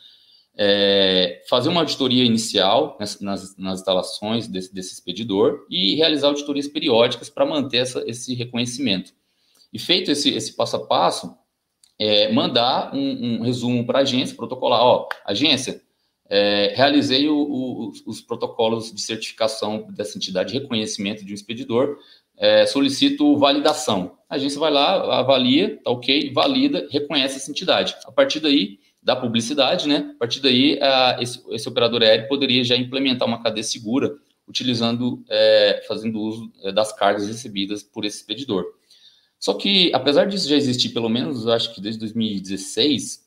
é, 0.58 1.44
fazer 1.50 1.70
uma 1.70 1.82
auditoria 1.82 2.24
inicial 2.24 2.96
nas, 3.00 3.20
nas, 3.20 3.58
nas 3.58 3.80
instalações 3.80 4.48
desse, 4.48 4.74
desse, 4.74 4.94
expedidor 4.94 5.66
e 5.70 5.96
realizar 5.96 6.28
auditorias 6.28 6.68
periódicas 6.68 7.30
para 7.30 7.46
manter 7.46 7.78
essa, 7.78 8.04
esse 8.08 8.34
reconhecimento. 8.34 9.14
E 9.74 9.78
feito 9.80 10.12
esse, 10.12 10.30
esse 10.30 10.56
passo 10.56 10.78
a 10.78 10.86
passo, 10.86 11.36
é, 12.00 12.32
mandar 12.32 12.96
um, 12.96 13.40
um 13.40 13.42
resumo 13.42 13.86
para 13.86 14.00
a 14.00 14.02
agência, 14.02 14.36
protocolar, 14.36 14.82
ó, 14.82 15.08
agência, 15.26 15.82
é, 16.30 16.74
realizei 16.76 17.28
o, 17.28 17.38
o, 17.38 17.92
os 18.08 18.22
protocolos 18.22 18.94
de 18.94 19.02
certificação 19.02 19.86
dessa 19.92 20.18
entidade 20.18 20.54
de 20.54 20.60
reconhecimento 20.60 21.24
de 21.24 21.32
um 21.32 21.36
expedidor, 21.36 21.98
é, 22.38 22.66
solicito 22.66 23.38
validação. 23.38 24.18
A 24.30 24.36
agência 24.36 24.60
vai 24.60 24.72
lá, 24.72 25.20
avalia, 25.20 25.80
tá 25.84 25.92
ok, 25.92 26.32
valida, 26.34 26.88
reconhece 26.90 27.38
essa 27.38 27.52
entidade. 27.52 27.96
A 28.06 28.12
partir 28.12 28.40
daí, 28.40 28.80
da 29.06 29.16
publicidade, 29.16 29.88
né? 29.88 30.14
A 30.16 30.18
partir 30.18 30.40
daí, 30.40 30.80
esse, 31.20 31.40
esse, 31.52 31.70
operador 31.70 32.02
aéreo 32.02 32.28
poderia 32.28 32.64
já 32.64 32.76
implementar 32.76 33.28
uma 33.28 33.42
cadeia 33.42 33.64
segura, 33.64 34.18
utilizando, 34.48 35.24
é, 35.30 35.86
fazendo 35.88 36.20
uso 36.20 36.52
é, 36.64 36.72
das 36.72 36.92
cargas 36.92 37.28
recebidas 37.28 37.84
por 37.84 38.04
esse 38.04 38.18
expedidor. 38.18 38.66
Só 39.40 39.54
que, 39.54 39.94
apesar 39.94 40.26
disso 40.26 40.50
já 40.50 40.56
existir, 40.56 40.90
pelo 40.90 41.08
menos, 41.08 41.48
acho 41.48 41.76
que 41.76 41.80
desde 41.80 42.00
2016, 42.00 43.24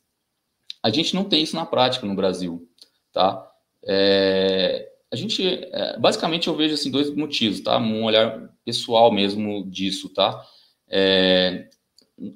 a 0.82 0.90
gente 0.90 1.14
não 1.14 1.22
tem 1.22 1.44
isso 1.44 1.54
na 1.54 1.64
prática 1.64 2.04
no 2.04 2.16
Brasil, 2.16 2.68
tá? 3.12 3.48
É, 3.84 4.90
a 5.12 5.14
gente, 5.14 5.46
é, 5.46 5.96
basicamente, 5.96 6.48
eu 6.48 6.56
vejo 6.56 6.74
assim 6.74 6.90
dois 6.90 7.14
motivos, 7.14 7.60
tá? 7.60 7.78
Um 7.78 8.02
olhar 8.02 8.50
pessoal 8.64 9.12
mesmo 9.12 9.64
disso, 9.70 10.08
tá? 10.08 10.44
É, 10.88 11.68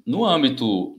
no 0.06 0.24
âmbito, 0.24 0.96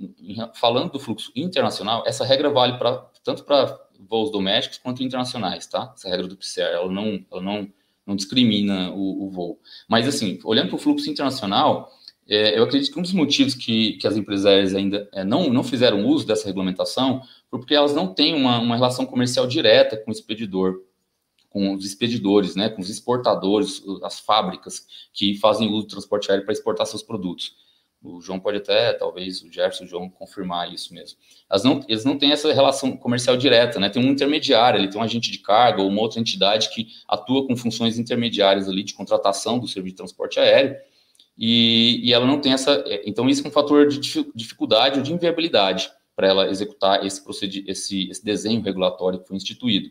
falando 0.56 0.92
do 0.92 1.00
fluxo 1.00 1.32
internacional, 1.36 2.04
essa 2.06 2.26
regra 2.26 2.50
vale 2.50 2.78
para 2.78 2.98
tanto 3.24 3.44
para 3.44 3.80
voos 4.00 4.32
domésticos 4.32 4.78
quanto 4.78 5.04
internacionais, 5.04 5.66
tá? 5.68 5.94
Essa 5.96 6.10
regra 6.10 6.28
do 6.28 6.36
PCR, 6.36 6.74
ela 6.74 6.92
não, 6.92 7.26
ela 7.32 7.42
não, 7.42 7.68
não 8.06 8.16
discrimina 8.16 8.92
o, 8.92 9.26
o 9.26 9.30
voo. 9.30 9.60
Mas, 9.88 10.08
assim, 10.08 10.40
olhando 10.44 10.68
para 10.68 10.76
o 10.76 10.80
fluxo 10.80 11.10
internacional, 11.10 11.90
é, 12.28 12.58
eu 12.58 12.64
acredito 12.64 12.92
que 12.92 13.00
um 13.00 13.02
dos 13.02 13.14
motivos 13.14 13.56
que, 13.56 13.94
que 13.94 14.08
as 14.08 14.16
empresas 14.16 14.46
aéreas 14.46 14.76
ainda 14.76 15.10
é, 15.14 15.24
não, 15.24 15.50
não 15.50 15.64
fizeram 15.64 16.06
uso 16.06 16.26
dessa 16.26 16.46
regulamentação 16.46 17.22
foi 17.50 17.60
porque 17.60 17.76
elas 17.76 17.94
não 17.94 18.14
têm 18.14 18.34
uma, 18.34 18.60
uma 18.60 18.76
relação 18.76 19.06
comercial 19.06 19.46
direta 19.48 19.98
com 19.98 20.10
o 20.10 20.14
expedidor, 20.14 20.82
com 21.50 21.74
os 21.74 21.86
expedidores, 21.86 22.56
né, 22.56 22.70
com 22.70 22.82
os 22.82 22.90
exportadores, 22.90 23.84
as 24.04 24.20
fábricas 24.20 24.88
que 25.14 25.36
fazem 25.36 25.70
uso 25.70 25.84
do 25.84 25.90
transporte 25.90 26.32
aéreo 26.32 26.46
para 26.46 26.54
exportar 26.54 26.88
seus 26.88 27.04
produtos. 27.04 27.56
O 28.04 28.20
João 28.20 28.40
pode 28.40 28.58
até, 28.58 28.92
talvez 28.94 29.42
o 29.42 29.52
Gerson, 29.52 29.86
o 29.86 29.88
João, 29.88 30.10
confirmar 30.10 30.74
isso 30.74 30.94
mesmo. 30.94 31.18
Não, 31.64 31.80
eles 31.88 32.04
não 32.04 32.18
têm 32.18 32.34
essa 32.34 32.52
relação 32.52 32.98
comercial 32.98 33.38
direta, 33.38 33.80
né? 33.80 33.90
Tem 33.90 34.04
um 34.04 34.12
intermediário, 34.12 34.80
ele 34.80 34.90
tem 34.90 35.00
um 35.00 35.04
agente 35.04 35.32
de 35.32 35.40
carga 35.40 35.82
ou 35.82 35.88
uma 35.88 36.02
outra 36.02 36.20
entidade 36.20 36.70
que 36.70 36.88
atua 37.08 37.48
com 37.48 37.56
funções 37.56 37.98
intermediárias 37.98 38.68
ali 38.68 38.84
de 38.84 38.94
contratação 38.94 39.58
do 39.58 39.68
serviço 39.68 39.94
de 39.94 39.98
transporte 39.98 40.40
aéreo, 40.40 40.76
e, 41.38 42.02
e 42.04 42.14
ela 42.14 42.26
não 42.26 42.42
tem 42.42 42.54
essa. 42.54 42.84
É, 42.86 43.04
então, 43.06 43.30
isso 43.30 43.44
é 43.46 43.48
um 43.48 43.52
fator 43.52 43.88
de 43.88 44.00
dificuldade 44.36 45.00
ou 45.00 45.04
de 45.04 45.14
inviabilidade 45.14 45.90
para 46.16 46.28
ela 46.28 46.50
executar 46.50 47.06
esse, 47.06 47.24
esse, 47.68 48.10
esse 48.10 48.24
desenho 48.24 48.62
regulatório 48.62 49.20
que 49.20 49.28
foi 49.28 49.38
instituído. 49.38 49.90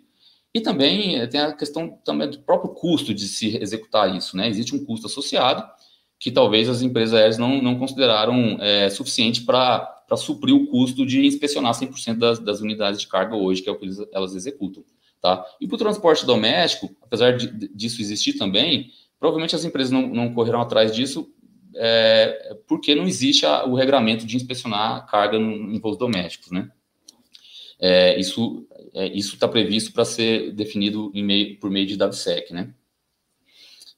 E 0.55 0.61
também 0.61 1.17
eh, 1.17 1.27
tem 1.27 1.41
a 1.41 1.53
questão 1.53 1.99
também 2.05 2.29
do 2.29 2.39
próprio 2.41 2.75
custo 2.75 3.15
de 3.15 3.27
se 3.27 3.57
executar 3.57 4.15
isso, 4.15 4.37
né? 4.37 4.49
Existe 4.49 4.75
um 4.75 4.85
custo 4.85 5.07
associado 5.07 5.67
que 6.23 6.31
talvez 6.31 6.69
as 6.69 6.83
empresas 6.83 7.15
aéreas 7.15 7.37
não, 7.37 7.61
não 7.61 7.77
consideraram 7.77 8.57
é, 8.61 8.89
suficiente 8.89 9.43
para 9.43 10.05
suprir 10.17 10.55
o 10.55 10.69
custo 10.69 11.05
de 11.05 11.27
inspecionar 11.27 11.73
100% 11.73 12.17
das, 12.17 12.39
das 12.39 12.61
unidades 12.61 13.01
de 13.01 13.09
carga 13.09 13.35
hoje, 13.35 13.61
que 13.61 13.69
é 13.69 13.73
o 13.73 13.77
que 13.77 13.87
eles, 13.87 13.99
elas 14.13 14.37
executam. 14.37 14.85
Tá? 15.21 15.45
E 15.61 15.67
para 15.67 15.75
o 15.75 15.79
transporte 15.79 16.25
doméstico, 16.25 16.95
apesar 17.03 17.37
de, 17.37 17.67
disso 17.75 18.01
existir 18.01 18.35
também, 18.35 18.93
provavelmente 19.19 19.57
as 19.57 19.65
empresas 19.65 19.91
não, 19.91 20.07
não 20.07 20.33
correram 20.33 20.61
atrás 20.61 20.95
disso 20.95 21.29
é, 21.75 22.57
porque 22.69 22.95
não 22.95 23.09
existe 23.09 23.45
a, 23.45 23.65
o 23.65 23.75
regramento 23.75 24.25
de 24.25 24.37
inspecionar 24.37 25.05
carga 25.07 25.41
no, 25.41 25.75
em 25.75 25.81
voos 25.81 25.99
domésticos, 25.99 26.53
né? 26.53 26.71
É, 27.81 28.17
isso 28.21 28.65
é, 28.95 29.09
está 29.09 29.49
previsto 29.49 29.93
para 29.93 30.05
ser 30.05 30.53
definido 30.53 31.11
meio, 31.17 31.59
por 31.59 31.69
meio 31.69 31.85
de 31.85 31.97
DAVSEC, 31.97 32.53
né? 32.53 32.73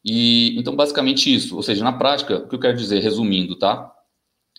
E, 0.05 0.59
então, 0.59 0.77
basicamente 0.77 1.35
isso. 1.35 1.57
Ou 1.57 1.63
seja, 1.63 1.83
na 1.83 1.93
prática, 1.93 2.39
o 2.39 2.49
que 2.49 2.55
eu 2.55 2.61
quero 2.61 2.77
dizer, 2.77 3.01
resumindo, 3.01 3.57
tá? 3.57 3.91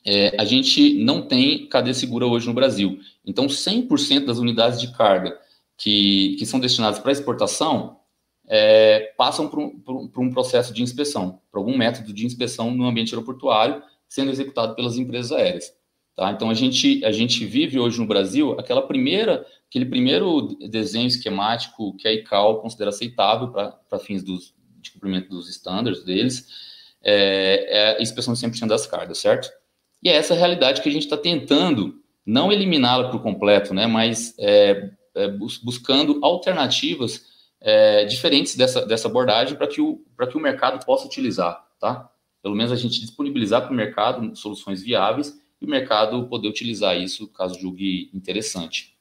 É, 0.05 0.35
a 0.39 0.45
gente 0.45 0.95
não 1.03 1.21
tem 1.21 1.67
cadeia 1.67 1.93
segura 1.93 2.25
hoje 2.25 2.47
no 2.47 2.53
Brasil. 2.53 2.99
Então, 3.25 3.47
100% 3.47 4.25
das 4.25 4.37
unidades 4.37 4.79
de 4.79 4.91
carga 4.95 5.37
que, 5.77 6.35
que 6.37 6.45
são 6.45 6.59
destinadas 6.59 6.99
para 6.99 7.11
exportação 7.11 7.99
é, 8.47 9.13
passam 9.17 9.47
por 9.47 9.59
um, 9.59 9.79
por, 9.79 10.21
um, 10.21 10.29
processo 10.29 10.73
de 10.73 10.83
inspeção, 10.83 11.41
por 11.51 11.57
algum 11.57 11.75
método 11.75 12.13
de 12.13 12.25
inspeção 12.25 12.71
no 12.71 12.85
ambiente 12.85 13.13
aeroportuário, 13.13 13.81
sendo 14.07 14.29
executado 14.31 14.75
pelas 14.75 14.97
empresas 14.97 15.31
aéreas. 15.31 15.73
Tá? 16.15 16.31
Então, 16.31 16.49
a 16.49 16.53
gente, 16.53 17.03
a 17.03 17.11
gente 17.11 17.43
vive 17.45 17.79
hoje 17.79 17.99
no 17.99 18.05
Brasil 18.05 18.57
aquela 18.59 18.81
primeira, 18.83 19.45
aquele 19.67 19.85
primeiro 19.85 20.55
desenho 20.69 21.07
esquemático 21.07 21.95
que 21.97 22.07
a 22.07 22.13
ICAO 22.13 22.61
considera 22.61 22.89
aceitável 22.89 23.49
para 23.49 23.99
fins 23.99 24.23
dos, 24.23 24.53
de 24.85 24.91
cumprimento 24.91 25.29
dos 25.29 25.49
estándares 25.49 26.03
deles, 26.03 26.47
é, 27.03 27.67
é 27.69 27.97
a 27.97 28.01
inspeção 28.01 28.33
de 28.33 28.39
100% 28.39 28.67
das 28.67 28.87
cargas, 28.87 29.19
certo? 29.19 29.49
E 30.01 30.09
é 30.09 30.13
essa 30.13 30.33
realidade 30.33 30.81
que 30.81 30.89
a 30.89 30.91
gente 30.91 31.03
está 31.03 31.17
tentando 31.17 32.01
não 32.25 32.51
eliminá-la 32.51 33.09
por 33.09 33.21
completo, 33.21 33.73
né, 33.73 33.85
mas 33.85 34.33
é, 34.39 34.89
é, 35.13 35.27
buscando 35.63 36.19
alternativas 36.23 37.25
é, 37.61 38.05
diferentes 38.05 38.55
dessa, 38.55 38.85
dessa 38.85 39.07
abordagem 39.07 39.55
para 39.55 39.67
que, 39.67 39.81
o, 39.81 40.03
que 40.29 40.37
o 40.37 40.41
mercado 40.41 40.83
possa 40.85 41.05
utilizar, 41.05 41.65
tá? 41.79 42.09
Pelo 42.41 42.55
menos 42.55 42.71
a 42.71 42.75
gente 42.75 42.99
disponibilizar 42.99 43.63
para 43.63 43.71
o 43.71 43.75
mercado 43.75 44.35
soluções 44.35 44.81
viáveis 44.81 45.39
e 45.59 45.65
o 45.65 45.69
mercado 45.69 46.27
poder 46.27 46.47
utilizar 46.47 46.95
isso 46.95 47.27
caso 47.27 47.59
julgue 47.59 48.09
interessante. 48.13 48.94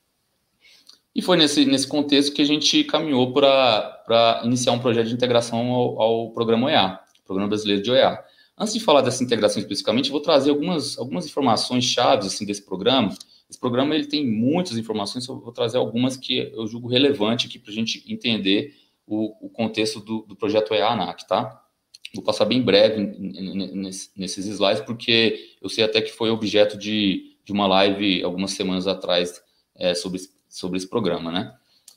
E 1.15 1.23
foi 1.23 1.37
nesse, 1.37 1.65
nesse 1.65 1.87
contexto 1.87 2.35
que 2.35 2.43
a 2.43 2.47
gente 2.47 2.83
caminhou 2.85 3.33
para 3.33 4.43
iniciar 4.45 4.73
um 4.73 4.81
projeto 4.81 5.07
de 5.07 5.15
integração 5.15 5.71
ao, 5.71 6.03
ao 6.03 6.31
programa 6.33 6.67
OEA, 6.67 6.99
Programa 7.25 7.49
Brasileiro 7.49 7.83
de 7.83 7.91
OEA. 7.91 8.19
Antes 8.59 8.75
de 8.75 8.81
falar 8.81 9.01
dessa 9.01 9.23
integração 9.23 9.61
especificamente, 9.61 10.11
vou 10.11 10.21
trazer 10.21 10.51
algumas, 10.51 10.99
algumas 10.99 11.27
informações 11.27 11.85
chaves 11.85 12.27
assim, 12.27 12.45
desse 12.45 12.65
programa. 12.65 13.15
Esse 13.49 13.59
programa 13.59 13.95
ele 13.95 14.07
tem 14.07 14.27
muitas 14.27 14.77
informações, 14.77 15.27
eu 15.27 15.39
vou 15.39 15.53
trazer 15.53 15.77
algumas 15.77 16.17
que 16.17 16.51
eu 16.53 16.67
julgo 16.67 16.89
relevante 16.89 17.47
aqui 17.47 17.59
para 17.59 17.71
a 17.71 17.75
gente 17.75 18.05
entender 18.12 18.75
o, 19.07 19.47
o 19.47 19.51
contexto 19.51 20.01
do, 20.01 20.23
do, 20.23 20.35
projeto 20.35 20.73
OEA 20.73 20.89
ANAC, 20.89 21.27
tá? 21.27 21.62
Vou 22.15 22.23
passar 22.25 22.45
bem 22.45 22.62
breve 22.62 22.97
nesses 24.17 24.47
slides, 24.47 24.85
porque 24.85 25.57
eu 25.61 25.69
sei 25.69 25.85
até 25.85 26.01
que 26.01 26.12
foi 26.12 26.31
objeto 26.31 26.79
de, 26.79 27.37
de 27.45 27.53
uma 27.53 27.67
live 27.67 28.23
algumas 28.23 28.53
semanas 28.53 28.87
atrás 28.87 29.43
é, 29.75 29.95
sobre 29.95 30.21
sobre 30.55 30.79
esse 30.79 30.89
programa, 30.89 31.33
né? 31.33 31.53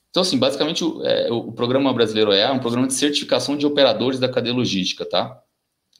Então, 0.09 0.21
assim, 0.21 0.37
basicamente, 0.37 0.83
o, 0.83 1.05
é, 1.05 1.31
o 1.31 1.51
programa 1.51 1.93
brasileiro 1.93 2.31
é 2.31 2.51
um 2.51 2.59
programa 2.59 2.87
de 2.87 2.93
certificação 2.95 3.55
de 3.55 3.67
operadores 3.67 4.19
da 4.19 4.27
cadeia 4.27 4.55
logística, 4.55 5.05
tá? 5.05 5.41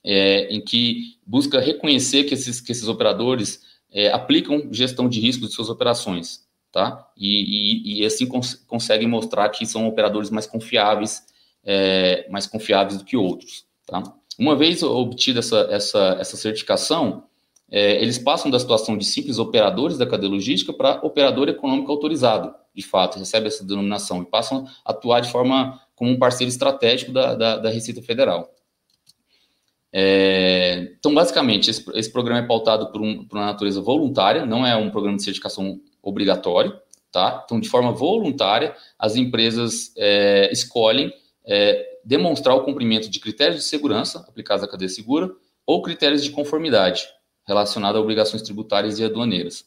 É, 0.03 0.47
em 0.53 0.59
que 0.59 1.17
busca 1.25 1.59
reconhecer 1.59 2.23
que 2.23 2.33
esses, 2.33 2.59
que 2.59 2.71
esses 2.71 2.87
operadores 2.87 3.61
é, 3.91 4.11
aplicam 4.11 4.69
gestão 4.71 5.07
de 5.07 5.19
risco 5.19 5.45
de 5.45 5.53
suas 5.53 5.69
operações, 5.69 6.47
tá? 6.71 7.07
E, 7.15 7.99
e, 7.99 8.01
e 8.01 8.05
assim 8.05 8.25
cons 8.25 8.55
conseguem 8.65 9.07
mostrar 9.07 9.49
que 9.49 9.65
são 9.65 9.87
operadores 9.87 10.29
mais 10.31 10.47
confiáveis, 10.47 11.23
é, 11.63 12.27
mais 12.29 12.47
confiáveis 12.47 12.97
do 12.97 13.05
que 13.05 13.15
outros, 13.15 13.65
tá? 13.85 14.01
Uma 14.39 14.55
vez 14.55 14.81
obtida 14.81 15.39
essa, 15.39 15.67
essa, 15.69 16.17
essa 16.19 16.37
certificação, 16.37 17.23
é, 17.69 18.01
eles 18.01 18.17
passam 18.17 18.49
da 18.49 18.59
situação 18.59 18.97
de 18.97 19.05
simples 19.05 19.39
operadores 19.39 19.97
da 19.97 20.05
cadeia 20.05 20.31
logística 20.31 20.71
para 20.71 20.99
operador 21.03 21.49
econômico 21.49 21.91
autorizado, 21.91 22.53
de 22.73 22.81
fato, 22.81 23.19
recebe 23.19 23.47
essa 23.47 23.65
denominação, 23.65 24.21
e 24.21 24.25
passam 24.25 24.65
a 24.85 24.91
atuar 24.91 25.19
de 25.19 25.31
forma 25.31 25.81
como 25.95 26.11
um 26.11 26.19
parceiro 26.19 26.49
estratégico 26.49 27.11
da, 27.11 27.35
da, 27.35 27.57
da 27.57 27.69
Receita 27.69 28.01
Federal. 28.01 28.53
É, 29.91 30.93
então, 30.99 31.13
basicamente, 31.13 31.69
esse, 31.69 31.83
esse, 31.95 32.11
programa 32.11 32.41
é 32.41 32.47
pautado 32.47 32.91
por, 32.91 33.01
um, 33.01 33.25
por, 33.25 33.37
uma 33.37 33.47
natureza 33.47 33.81
voluntária, 33.81 34.45
não 34.45 34.65
é 34.65 34.75
um 34.75 34.91
programa 34.91 35.17
de 35.17 35.23
certificação 35.23 35.79
obrigatório, 36.03 36.77
tá? 37.11 37.41
Então, 37.43 37.59
de 37.59 37.67
forma 37.67 37.91
voluntária, 37.91 38.75
as 38.99 39.15
empresas 39.15 39.93
é, 39.97 40.49
escolhem 40.51 41.11
é, 41.45 41.99
demonstrar 42.03 42.55
o 42.55 42.63
cumprimento 42.63 43.09
de 43.09 43.19
critérios 43.19 43.57
de 43.57 43.63
segurança 43.63 44.19
aplicados 44.27 44.63
à 44.63 44.67
cadeia 44.67 44.89
segura 44.89 45.31
ou 45.65 45.81
critérios 45.81 46.23
de 46.23 46.29
conformidade, 46.29 47.07
relacionada 47.47 47.97
a 47.97 48.01
obrigações 48.01 48.41
tributárias 48.41 48.99
e 48.99 49.05
aduaneiras. 49.05 49.65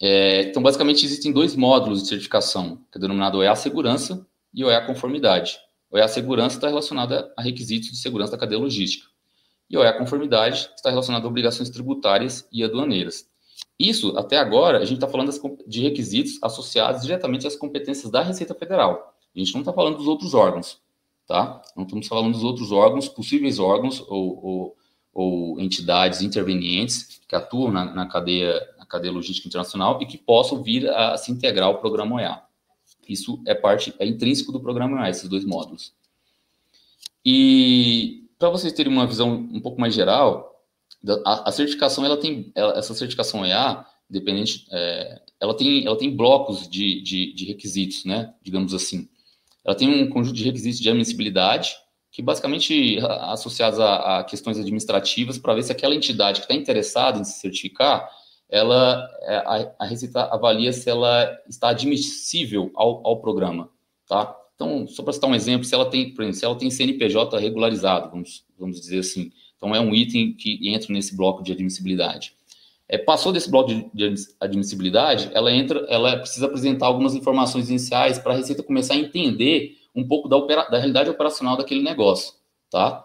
É, 0.00 0.42
então, 0.42 0.62
basicamente, 0.62 1.04
existem 1.04 1.32
dois 1.32 1.56
módulos 1.56 2.02
de 2.02 2.08
certificação, 2.08 2.84
que 2.90 2.98
é 2.98 3.00
denominado 3.00 3.38
OEA 3.38 3.56
Segurança 3.56 4.24
e 4.54 4.64
OEA 4.64 4.86
Conformidade. 4.86 5.58
OEA 5.90 6.06
Segurança 6.06 6.56
está 6.56 6.68
relacionada 6.68 7.32
a 7.36 7.42
requisitos 7.42 7.90
de 7.90 7.96
segurança 7.96 8.32
da 8.32 8.38
cadeia 8.38 8.60
logística. 8.60 9.06
E 9.68 9.76
OEA 9.76 9.92
Conformidade 9.98 10.70
está 10.76 10.88
relacionada 10.88 11.26
a 11.26 11.28
obrigações 11.28 11.68
tributárias 11.68 12.46
e 12.52 12.62
aduaneiras. 12.62 13.28
Isso, 13.78 14.16
até 14.16 14.36
agora, 14.36 14.78
a 14.78 14.84
gente 14.84 14.98
está 14.98 15.08
falando 15.08 15.32
de 15.66 15.82
requisitos 15.82 16.38
associados 16.42 17.02
diretamente 17.02 17.46
às 17.46 17.56
competências 17.56 18.10
da 18.10 18.22
Receita 18.22 18.54
Federal. 18.54 19.14
A 19.34 19.38
gente 19.38 19.52
não 19.54 19.60
está 19.60 19.72
falando 19.72 19.96
dos 19.96 20.06
outros 20.06 20.34
órgãos, 20.34 20.80
tá? 21.26 21.60
Não 21.76 21.84
estamos 21.84 22.06
falando 22.06 22.32
dos 22.32 22.44
outros 22.44 22.72
órgãos, 22.72 23.08
possíveis 23.08 23.58
órgãos 23.58 24.00
ou, 24.08 24.44
ou 24.44 24.77
ou 25.18 25.58
entidades 25.58 26.22
intervenientes 26.22 27.20
que 27.26 27.34
atuam 27.34 27.72
na, 27.72 27.92
na, 27.92 28.06
cadeia, 28.06 28.54
na 28.78 28.86
cadeia 28.86 29.12
logística 29.12 29.48
internacional 29.48 30.00
e 30.00 30.06
que 30.06 30.16
possam 30.16 30.62
vir 30.62 30.88
a 30.88 31.16
se 31.16 31.32
integrar 31.32 31.66
ao 31.66 31.80
programa 31.80 32.14
OEA. 32.14 32.40
Isso 33.08 33.42
é 33.44 33.52
parte, 33.52 33.92
é 33.98 34.06
intrínseco 34.06 34.52
do 34.52 34.60
programa 34.60 35.00
EA, 35.00 35.10
esses 35.10 35.28
dois 35.28 35.44
módulos. 35.44 35.92
E 37.26 38.28
para 38.38 38.48
vocês 38.48 38.72
terem 38.72 38.92
uma 38.92 39.08
visão 39.08 39.34
um 39.34 39.60
pouco 39.60 39.80
mais 39.80 39.92
geral, 39.92 40.64
a, 41.26 41.48
a 41.48 41.52
certificação, 41.52 42.04
ela 42.04 42.16
tem, 42.16 42.52
ela, 42.54 42.78
essa 42.78 42.94
certificação 42.94 43.44
EA, 43.44 43.84
dependente, 44.08 44.68
é, 44.70 45.20
ela, 45.40 45.56
tem, 45.56 45.84
ela 45.84 45.98
tem 45.98 46.14
blocos 46.14 46.68
de, 46.68 47.02
de, 47.02 47.32
de 47.32 47.44
requisitos, 47.44 48.04
né, 48.04 48.32
digamos 48.40 48.72
assim. 48.72 49.08
Ela 49.64 49.74
tem 49.74 49.88
um 49.88 50.08
conjunto 50.08 50.36
de 50.36 50.44
requisitos 50.44 50.78
de 50.78 50.88
admissibilidade, 50.88 51.74
que 52.10 52.22
basicamente 52.22 52.98
associados 53.00 53.78
a, 53.78 54.18
a 54.18 54.24
questões 54.24 54.58
administrativas 54.58 55.38
para 55.38 55.54
ver 55.54 55.62
se 55.62 55.72
aquela 55.72 55.94
entidade 55.94 56.40
que 56.40 56.46
está 56.46 56.54
interessada 56.54 57.18
em 57.18 57.24
se 57.24 57.40
certificar, 57.40 58.08
ela 58.48 59.06
é, 59.22 59.36
a, 59.36 59.74
a 59.80 59.86
Receita 59.86 60.22
avalia 60.24 60.72
se 60.72 60.88
ela 60.88 61.38
está 61.48 61.68
admissível 61.68 62.70
ao, 62.74 63.06
ao 63.06 63.20
programa, 63.20 63.70
tá? 64.06 64.34
Então, 64.54 64.88
só 64.88 65.04
para 65.04 65.12
citar 65.12 65.30
um 65.30 65.34
exemplo, 65.34 65.64
se 65.64 65.74
ela 65.74 65.88
tem, 65.88 66.12
por 66.12 66.22
exemplo, 66.22 66.38
se 66.38 66.44
ela 66.44 66.58
tem 66.58 66.70
CNPJ 66.70 67.38
regularizado, 67.38 68.10
vamos, 68.10 68.44
vamos 68.58 68.80
dizer 68.80 68.98
assim, 68.98 69.30
então 69.56 69.74
é 69.74 69.80
um 69.80 69.94
item 69.94 70.32
que 70.32 70.58
entra 70.68 70.92
nesse 70.92 71.16
bloco 71.16 71.42
de 71.42 71.52
admissibilidade. 71.52 72.32
É, 72.88 72.96
passou 72.96 73.32
desse 73.32 73.50
bloco 73.50 73.68
de, 73.68 73.88
de, 73.92 74.14
admissibilidade, 74.40 75.30
ela 75.34 75.52
entra, 75.52 75.80
ela 75.88 76.16
precisa 76.16 76.46
apresentar 76.46 76.86
algumas 76.86 77.14
informações 77.14 77.68
iniciais 77.68 78.18
para 78.18 78.32
a 78.32 78.36
Receita 78.36 78.62
começar 78.62 78.94
a 78.94 78.98
entender 78.98 79.76
um 79.98 80.06
pouco 80.06 80.28
da, 80.28 80.36
opera, 80.36 80.68
da 80.68 80.78
realidade 80.78 81.10
operacional 81.10 81.56
daquele 81.56 81.82
negócio, 81.82 82.34
tá? 82.70 83.04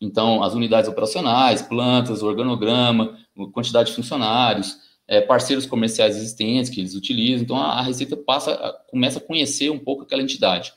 Então, 0.00 0.42
as 0.42 0.52
unidades 0.54 0.90
operacionais, 0.90 1.62
plantas, 1.62 2.22
organograma, 2.22 3.16
quantidade 3.52 3.90
de 3.90 3.96
funcionários, 3.96 4.76
é, 5.06 5.20
parceiros 5.20 5.64
comerciais 5.64 6.16
existentes 6.16 6.70
que 6.70 6.80
eles 6.80 6.96
utilizam. 6.96 7.44
Então, 7.44 7.56
a, 7.56 7.78
a 7.78 7.82
Receita 7.82 8.16
passa, 8.16 8.52
a, 8.52 8.72
começa 8.90 9.18
a 9.18 9.22
conhecer 9.22 9.70
um 9.70 9.78
pouco 9.78 10.02
aquela 10.02 10.22
entidade. 10.22 10.72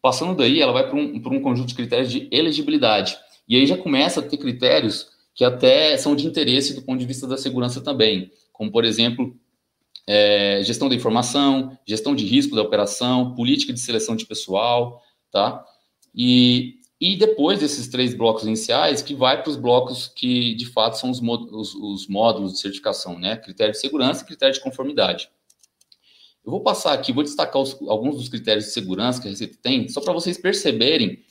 Passando 0.00 0.34
daí, 0.34 0.60
ela 0.60 0.72
vai 0.72 0.88
para 0.88 0.96
um, 0.96 1.14
um 1.14 1.40
conjunto 1.40 1.68
de 1.68 1.74
critérios 1.74 2.10
de 2.10 2.28
elegibilidade. 2.32 3.16
E 3.48 3.56
aí 3.56 3.66
já 3.66 3.76
começa 3.76 4.18
a 4.18 4.22
ter 4.22 4.36
critérios 4.36 5.08
que 5.34 5.44
até 5.44 5.96
são 5.96 6.16
de 6.16 6.26
interesse 6.26 6.74
do 6.74 6.82
ponto 6.82 6.98
de 6.98 7.06
vista 7.06 7.26
da 7.26 7.36
segurança 7.36 7.80
também, 7.80 8.32
como, 8.52 8.70
por 8.70 8.84
exemplo, 8.84 9.36
é, 10.06 10.60
gestão 10.62 10.88
da 10.88 10.94
informação, 10.94 11.76
gestão 11.86 12.14
de 12.14 12.24
risco 12.24 12.56
da 12.56 12.62
operação, 12.62 13.34
política 13.34 13.72
de 13.72 13.80
seleção 13.80 14.16
de 14.16 14.26
pessoal, 14.26 15.00
tá? 15.30 15.64
E, 16.14 16.76
e 17.00 17.16
depois 17.16 17.60
desses 17.60 17.88
três 17.88 18.14
blocos 18.14 18.44
iniciais, 18.44 19.02
que 19.02 19.14
vai 19.14 19.42
para 19.42 19.50
os 19.50 19.56
blocos 19.56 20.08
que, 20.08 20.54
de 20.54 20.66
fato, 20.66 20.98
são 20.98 21.10
os, 21.10 21.20
os, 21.20 21.74
os, 21.74 22.08
módulos 22.08 22.52
de 22.52 22.60
certificação, 22.60 23.18
né? 23.18 23.36
Critério 23.36 23.72
de 23.72 23.80
segurança 23.80 24.22
e 24.22 24.26
critério 24.26 24.54
de 24.54 24.60
conformidade. 24.60 25.28
Eu 26.44 26.50
vou 26.50 26.60
passar 26.60 26.92
aqui, 26.92 27.12
vou 27.12 27.22
destacar 27.22 27.62
os, 27.62 27.76
alguns 27.88 28.16
dos 28.16 28.28
critérios 28.28 28.66
de 28.66 28.72
segurança 28.72 29.20
que 29.20 29.28
a 29.28 29.30
Receita 29.30 29.56
tem, 29.62 29.88
só 29.88 30.00
para 30.00 30.12
vocês 30.12 30.36
perceberem 30.36 31.22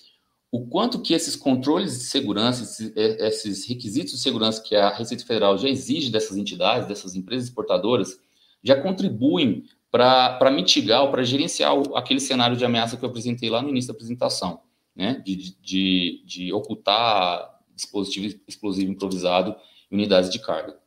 o 0.49 0.67
quanto 0.67 1.01
que 1.01 1.13
esses 1.13 1.35
controles 1.35 1.97
de 1.99 2.05
segurança, 2.05 2.63
esses, 2.63 2.91
esses 2.95 3.65
requisitos 3.67 4.13
de 4.13 4.19
segurança 4.19 4.61
que 4.61 4.75
a 4.75 4.89
Receita 4.89 5.25
Federal 5.25 5.57
já 5.57 5.69
exige 5.69 6.09
dessas 6.09 6.35
entidades, 6.35 6.87
dessas 6.87 7.15
empresas 7.15 7.47
exportadoras, 7.47 8.19
já 8.63 8.75
contribuem 8.81 9.65
para 9.89 10.51
mitigar 10.51 11.03
ou 11.03 11.11
para 11.11 11.23
gerenciar 11.23 11.73
aquele 11.95 12.19
cenário 12.19 12.55
de 12.55 12.63
ameaça 12.63 12.95
que 12.95 13.03
eu 13.03 13.09
apresentei 13.09 13.49
lá 13.49 13.61
no 13.61 13.69
início 13.69 13.89
da 13.89 13.93
apresentação, 13.93 14.61
né? 14.95 15.21
De, 15.25 15.55
de, 15.61 16.23
de 16.25 16.53
ocultar 16.53 17.59
dispositivo 17.75 18.39
explosivo 18.47 18.91
improvisado 18.91 19.55
em 19.91 19.95
unidades 19.95 20.29
de 20.29 20.39
carga. 20.39 20.77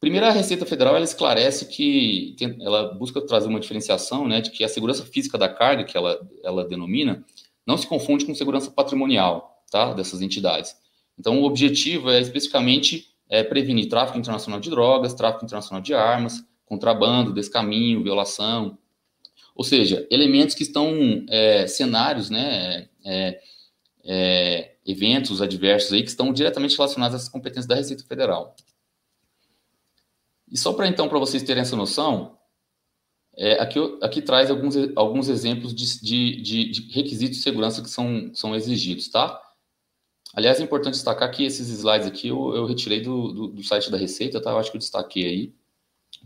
Primeiro, 0.00 0.24
a 0.24 0.30
Receita 0.30 0.64
Federal 0.64 0.96
ela 0.96 1.04
esclarece 1.04 1.66
que 1.66 2.34
tem, 2.38 2.56
ela 2.62 2.94
busca 2.94 3.20
trazer 3.20 3.48
uma 3.48 3.60
diferenciação, 3.60 4.26
né, 4.26 4.40
de 4.40 4.50
que 4.50 4.64
a 4.64 4.68
segurança 4.68 5.04
física 5.04 5.36
da 5.36 5.46
carga, 5.46 5.84
que 5.84 5.94
ela, 5.94 6.18
ela 6.42 6.64
denomina, 6.64 7.22
não 7.66 7.76
se 7.76 7.86
confunde 7.86 8.24
com 8.24 8.34
segurança 8.34 8.70
patrimonial, 8.70 9.62
tá, 9.70 9.92
dessas 9.92 10.22
entidades. 10.22 10.74
Então, 11.18 11.42
o 11.42 11.44
objetivo 11.44 12.10
é 12.10 12.18
especificamente 12.18 13.08
é, 13.28 13.44
prevenir 13.44 13.90
tráfico 13.90 14.18
internacional 14.18 14.58
de 14.58 14.70
drogas, 14.70 15.12
tráfico 15.12 15.44
internacional 15.44 15.82
de 15.82 15.92
armas, 15.92 16.42
contrabando, 16.70 17.34
descaminho, 17.34 18.02
violação, 18.02 18.78
ou 19.56 19.64
seja, 19.64 20.06
elementos 20.08 20.54
que 20.54 20.62
estão, 20.62 20.94
é, 21.28 21.66
cenários, 21.66 22.30
né, 22.30 22.88
é, 23.04 23.42
é, 24.04 24.76
eventos 24.86 25.42
adversos 25.42 25.92
aí 25.92 26.02
que 26.04 26.08
estão 26.08 26.32
diretamente 26.32 26.76
relacionados 26.76 27.16
às 27.16 27.28
competências 27.28 27.66
da 27.66 27.74
Receita 27.74 28.04
Federal. 28.04 28.54
E 30.48 30.56
só 30.56 30.72
para 30.72 30.86
então, 30.86 31.08
para 31.08 31.18
vocês 31.18 31.42
terem 31.42 31.60
essa 31.60 31.74
noção, 31.74 32.38
é, 33.36 33.54
aqui, 33.54 33.78
aqui 34.00 34.22
traz 34.22 34.48
alguns, 34.48 34.76
alguns 34.94 35.28
exemplos 35.28 35.74
de, 35.74 36.00
de, 36.00 36.40
de, 36.40 36.70
de, 36.70 36.92
requisitos 36.92 37.38
de 37.38 37.42
segurança 37.42 37.82
que 37.82 37.90
são, 37.90 38.30
são 38.32 38.54
exigidos, 38.54 39.08
tá? 39.08 39.40
Aliás, 40.32 40.60
é 40.60 40.62
importante 40.62 40.94
destacar 40.94 41.28
que 41.32 41.44
esses 41.44 41.68
slides 41.68 42.06
aqui 42.06 42.28
eu, 42.28 42.54
eu 42.54 42.64
retirei 42.64 43.00
do, 43.00 43.32
do, 43.32 43.48
do, 43.48 43.62
site 43.64 43.90
da 43.90 43.98
Receita, 43.98 44.40
tá? 44.40 44.52
Eu 44.52 44.58
acho 44.58 44.70
que 44.70 44.76
eu 44.76 44.80
destaquei 44.80 45.24
aí 45.26 45.59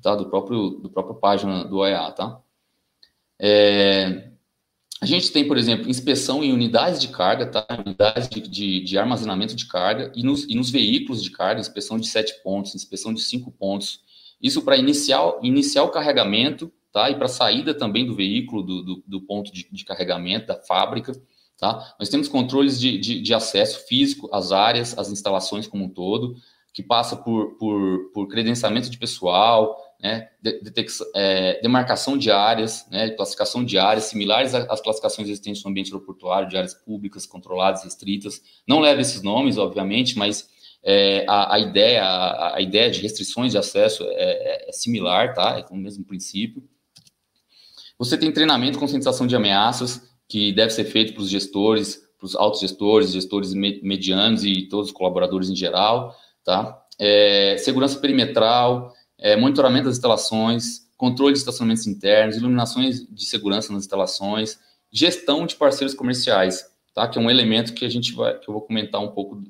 tá? 0.03 0.14
Do 0.14 0.28
próprio, 0.28 0.70
do 0.70 0.91
próprio 0.91 1.16
página 1.16 1.64
do 1.64 1.78
OEA, 1.78 2.11
tá? 2.12 2.41
É, 3.41 4.30
a 5.01 5.07
gente 5.07 5.30
tem, 5.32 5.47
por 5.47 5.59
exemplo, 5.59 5.91
inspeção 5.91 6.43
em 6.43 6.53
unidades 6.53 7.01
de 7.01 7.09
carga, 7.09 7.47
tá? 7.47 7.66
Unidades 7.85 8.28
de, 8.28 8.41
de, 8.41 8.80
de 8.80 8.99
armazenamento 8.99 9.55
de 9.55 9.66
carga 9.66 10.12
e 10.14 10.22
nos, 10.22 10.45
e 10.45 10.55
nos, 10.55 10.70
veículos 10.70 11.22
de 11.22 11.30
carga, 11.30 11.61
inspeção 11.61 11.99
de 11.99 12.07
sete 12.07 12.43
pontos, 12.43 12.74
inspeção 12.74 13.12
de 13.12 13.20
cinco 13.20 13.51
pontos. 13.51 14.01
Isso 14.41 14.62
para 14.62 14.76
iniciar, 14.76 15.39
iniciar 15.43 15.82
o 15.82 15.91
carregamento, 15.91 16.72
tá? 16.93 17.11
E 17.11 17.16
para 17.16 17.28
saída 17.28 17.74
também 17.74 18.07
do 18.07 18.14
veículo, 18.14 18.62
do, 18.62 18.82
do, 18.82 19.05
do 19.07 19.20
ponto 19.20 19.53
de, 19.53 19.68
de, 19.70 19.85
carregamento, 19.85 20.47
da 20.47 20.57
fábrica, 20.57 21.12
tá? 21.59 21.95
Nós 21.99 22.09
temos 22.09 22.28
controles 22.28 22.80
de, 22.80 22.99
de 23.20 23.35
acesso 23.35 23.87
físico 23.87 24.30
às 24.32 24.53
áreas, 24.53 24.97
às 24.97 25.11
instalações 25.11 25.66
como 25.66 25.85
um 25.85 25.89
todo, 25.89 26.37
que 26.74 26.82
passa 26.82 27.16
por, 27.16 27.56
por, 27.56 28.10
por 28.12 28.26
credenciamento 28.26 28.90
de 28.90 28.98
pessoal, 28.98 29.80
né, 30.02 30.28
é, 31.14 31.60
demarcação 31.62 32.18
de 32.18 32.32
áreas, 32.32 32.84
né, 32.90 33.10
classificação 33.10 33.64
de 33.64 33.78
áreas 33.78 34.06
similares 34.06 34.54
às 34.54 34.80
classificações 34.80 35.28
existentes 35.28 35.62
no 35.62 35.70
ambiente 35.70 35.92
aeroportuário, 35.94 36.48
de 36.48 36.56
áreas 36.56 36.74
públicas, 36.74 37.24
controladas, 37.24 37.84
restritas. 37.84 38.42
Não 38.66 38.80
leva 38.80 39.00
esses 39.00 39.22
nomes, 39.22 39.56
obviamente, 39.56 40.18
mas 40.18 40.48
é, 40.82 41.24
a, 41.28 41.54
a, 41.54 41.58
ideia, 41.60 42.04
a, 42.04 42.56
a, 42.56 42.60
ideia 42.60 42.90
de 42.90 43.00
restrições 43.00 43.52
de 43.52 43.58
acesso 43.58 44.02
é, 44.02 44.66
é, 44.66 44.68
é 44.68 44.72
similar, 44.72 45.32
tá? 45.32 45.60
É 45.60 45.72
o 45.72 45.76
mesmo 45.76 46.04
princípio. 46.04 46.62
Você 47.96 48.18
tem 48.18 48.32
treinamento, 48.32 48.80
conscientização 48.80 49.28
de 49.28 49.36
ameaças, 49.36 50.02
que 50.28 50.52
deve 50.52 50.72
ser 50.72 50.84
feito 50.84 51.14
para 51.14 51.22
os 51.22 51.30
gestores, 51.30 52.02
para 52.18 52.26
os 52.26 52.34
altos 52.34 52.60
gestores, 52.60 53.12
gestores 53.12 53.54
medianos 53.54 54.44
e 54.44 54.68
todos 54.68 54.88
os 54.88 54.92
colaboradores 54.92 55.48
em 55.48 55.54
geral, 55.54 56.14
tá? 56.45 56.80
É, 56.99 57.57
segurança 57.59 57.99
perimetral, 57.99 58.92
é, 59.18 59.36
monitoramento 59.36 59.86
das 59.86 59.97
instalações, 59.97 60.84
controle 60.97 61.32
de 61.32 61.38
estacionamentos 61.38 61.86
internos, 61.86 62.36
iluminações 62.36 63.07
de 63.09 63.24
segurança 63.24 63.72
nas 63.72 63.82
instalações, 63.82 64.59
gestão 64.92 65.47
de 65.47 65.57
parceiros 65.57 65.95
comerciais, 65.95 66.64
tá? 66.95 67.09
Que 67.09 67.18
é 67.18 67.22
um 67.22 67.30
elemento 67.30 67.74
que 67.74 67.84
a 67.84 67.88
gente 67.88 68.12
vai, 68.12 68.38
que 68.38 68.49
eu 68.49 68.53
vou 68.55 68.62
comentar 68.62 69.01
um 69.01 69.09
pouco 69.09 69.42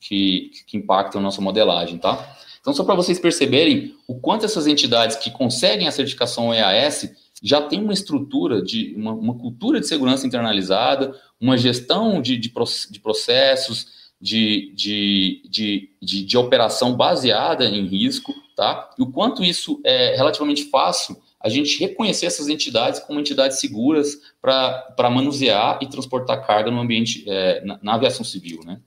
que, 0.00 0.50
que 0.66 0.76
impacta 0.76 1.18
a 1.18 1.20
nossa 1.20 1.40
modelagem, 1.40 1.98
tá? 1.98 2.36
Então, 2.60 2.72
só 2.72 2.82
para 2.82 2.94
vocês 2.94 3.18
perceberem 3.18 3.94
o 4.08 4.14
quanto 4.18 4.46
essas 4.46 4.66
entidades 4.66 5.16
que 5.16 5.30
conseguem 5.30 5.86
a 5.86 5.92
certificação 5.92 6.52
EAS 6.52 7.10
já 7.42 7.60
têm 7.60 7.82
uma 7.82 7.92
estrutura 7.92 8.62
de 8.62 8.94
uma, 8.96 9.12
uma 9.12 9.34
cultura 9.34 9.78
de 9.78 9.86
segurança 9.86 10.26
internalizada, 10.26 11.14
uma 11.38 11.58
gestão 11.58 12.22
de, 12.22 12.38
de, 12.38 12.50
de 12.90 13.00
processos, 13.00 14.03
de, 14.24 14.72
de, 14.74 15.42
de, 15.50 15.90
de, 16.00 16.24
de 16.24 16.38
operação 16.38 16.96
baseada 16.96 17.66
em 17.66 17.84
risco, 17.84 18.34
tá? 18.56 18.88
E 18.98 19.02
o 19.02 19.12
quanto 19.12 19.44
isso 19.44 19.82
é 19.84 20.16
relativamente 20.16 20.64
fácil 20.70 21.22
a 21.38 21.50
gente 21.50 21.78
reconhecer 21.78 22.24
essas 22.24 22.48
entidades 22.48 23.00
como 23.00 23.20
entidades 23.20 23.60
seguras 23.60 24.18
para 24.40 25.10
manusear 25.10 25.78
e 25.82 25.86
transportar 25.90 26.46
carga 26.46 26.70
no 26.70 26.80
ambiente, 26.80 27.22
é, 27.28 27.62
na, 27.66 27.78
na, 27.82 27.94
aviação 27.96 28.24
civil, 28.24 28.60
né? 28.64 28.80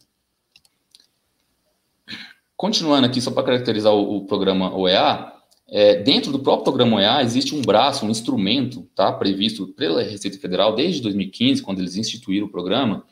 Continuando 2.56 3.06
aqui, 3.06 3.22
só 3.22 3.30
para 3.30 3.44
caracterizar 3.44 3.94
o, 3.94 4.18
o, 4.18 4.26
programa 4.26 4.76
OEA, 4.76 5.34
é, 5.70 6.02
dentro 6.02 6.32
do 6.32 6.40
próprio 6.40 6.64
programa 6.64 6.98
OEA 6.98 7.22
existe 7.22 7.54
um 7.54 7.62
braço, 7.62 8.08
um 8.08 8.10
instrumento, 8.10 8.90
tá, 8.96 9.14
previsto 9.14 9.68
pela 9.68 10.02
Receita 10.02 10.40
Federal 10.40 10.74
desde 10.74 11.00
2015, 11.04 11.62
quando 11.62 11.78
eles 11.78 11.96
instituíram 11.96 12.48
o 12.48 12.50
programa, 12.50 13.06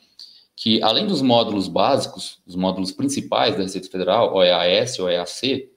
que 0.56 0.82
além 0.82 1.06
dos 1.06 1.20
módulos 1.20 1.68
básicos, 1.68 2.38
os 2.46 2.56
módulos 2.56 2.90
principais 2.90 3.54
da 3.54 3.62
Receita 3.62 3.90
Federal, 3.90 4.34
OEAS, 4.34 4.98
OEAC, 4.98 5.68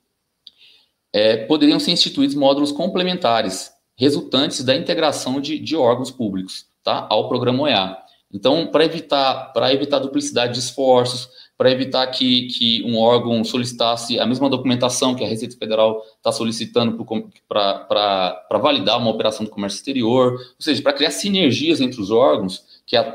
é, 1.11 1.37
poderiam 1.45 1.79
ser 1.79 1.91
instituídos 1.91 2.35
módulos 2.35 2.71
complementares, 2.71 3.71
resultantes 3.97 4.63
da 4.63 4.73
integração 4.73 5.41
de, 5.41 5.59
de 5.59 5.75
órgãos 5.75 6.09
públicos 6.09 6.65
tá, 6.81 7.05
ao 7.09 7.27
programa 7.27 7.63
OEA. 7.63 7.97
Então, 8.31 8.67
para 8.67 8.85
evitar, 8.85 9.51
evitar 9.71 9.99
duplicidade 9.99 10.53
de 10.53 10.59
esforços, 10.59 11.27
para 11.57 11.71
evitar 11.71 12.07
que, 12.07 12.47
que 12.47 12.83
um 12.85 12.97
órgão 12.97 13.43
solicitasse 13.43 14.17
a 14.17 14.25
mesma 14.25 14.49
documentação 14.49 15.13
que 15.13 15.23
a 15.23 15.27
Receita 15.27 15.57
Federal 15.57 16.01
está 16.15 16.31
solicitando 16.31 17.05
para 17.49 18.59
validar 18.61 18.97
uma 18.97 19.09
operação 19.09 19.43
do 19.43 19.51
comércio 19.51 19.77
exterior, 19.77 20.33
ou 20.33 20.39
seja, 20.57 20.81
para 20.81 20.93
criar 20.93 21.11
sinergias 21.11 21.81
entre 21.81 21.99
os 21.99 22.11
órgãos 22.11 22.63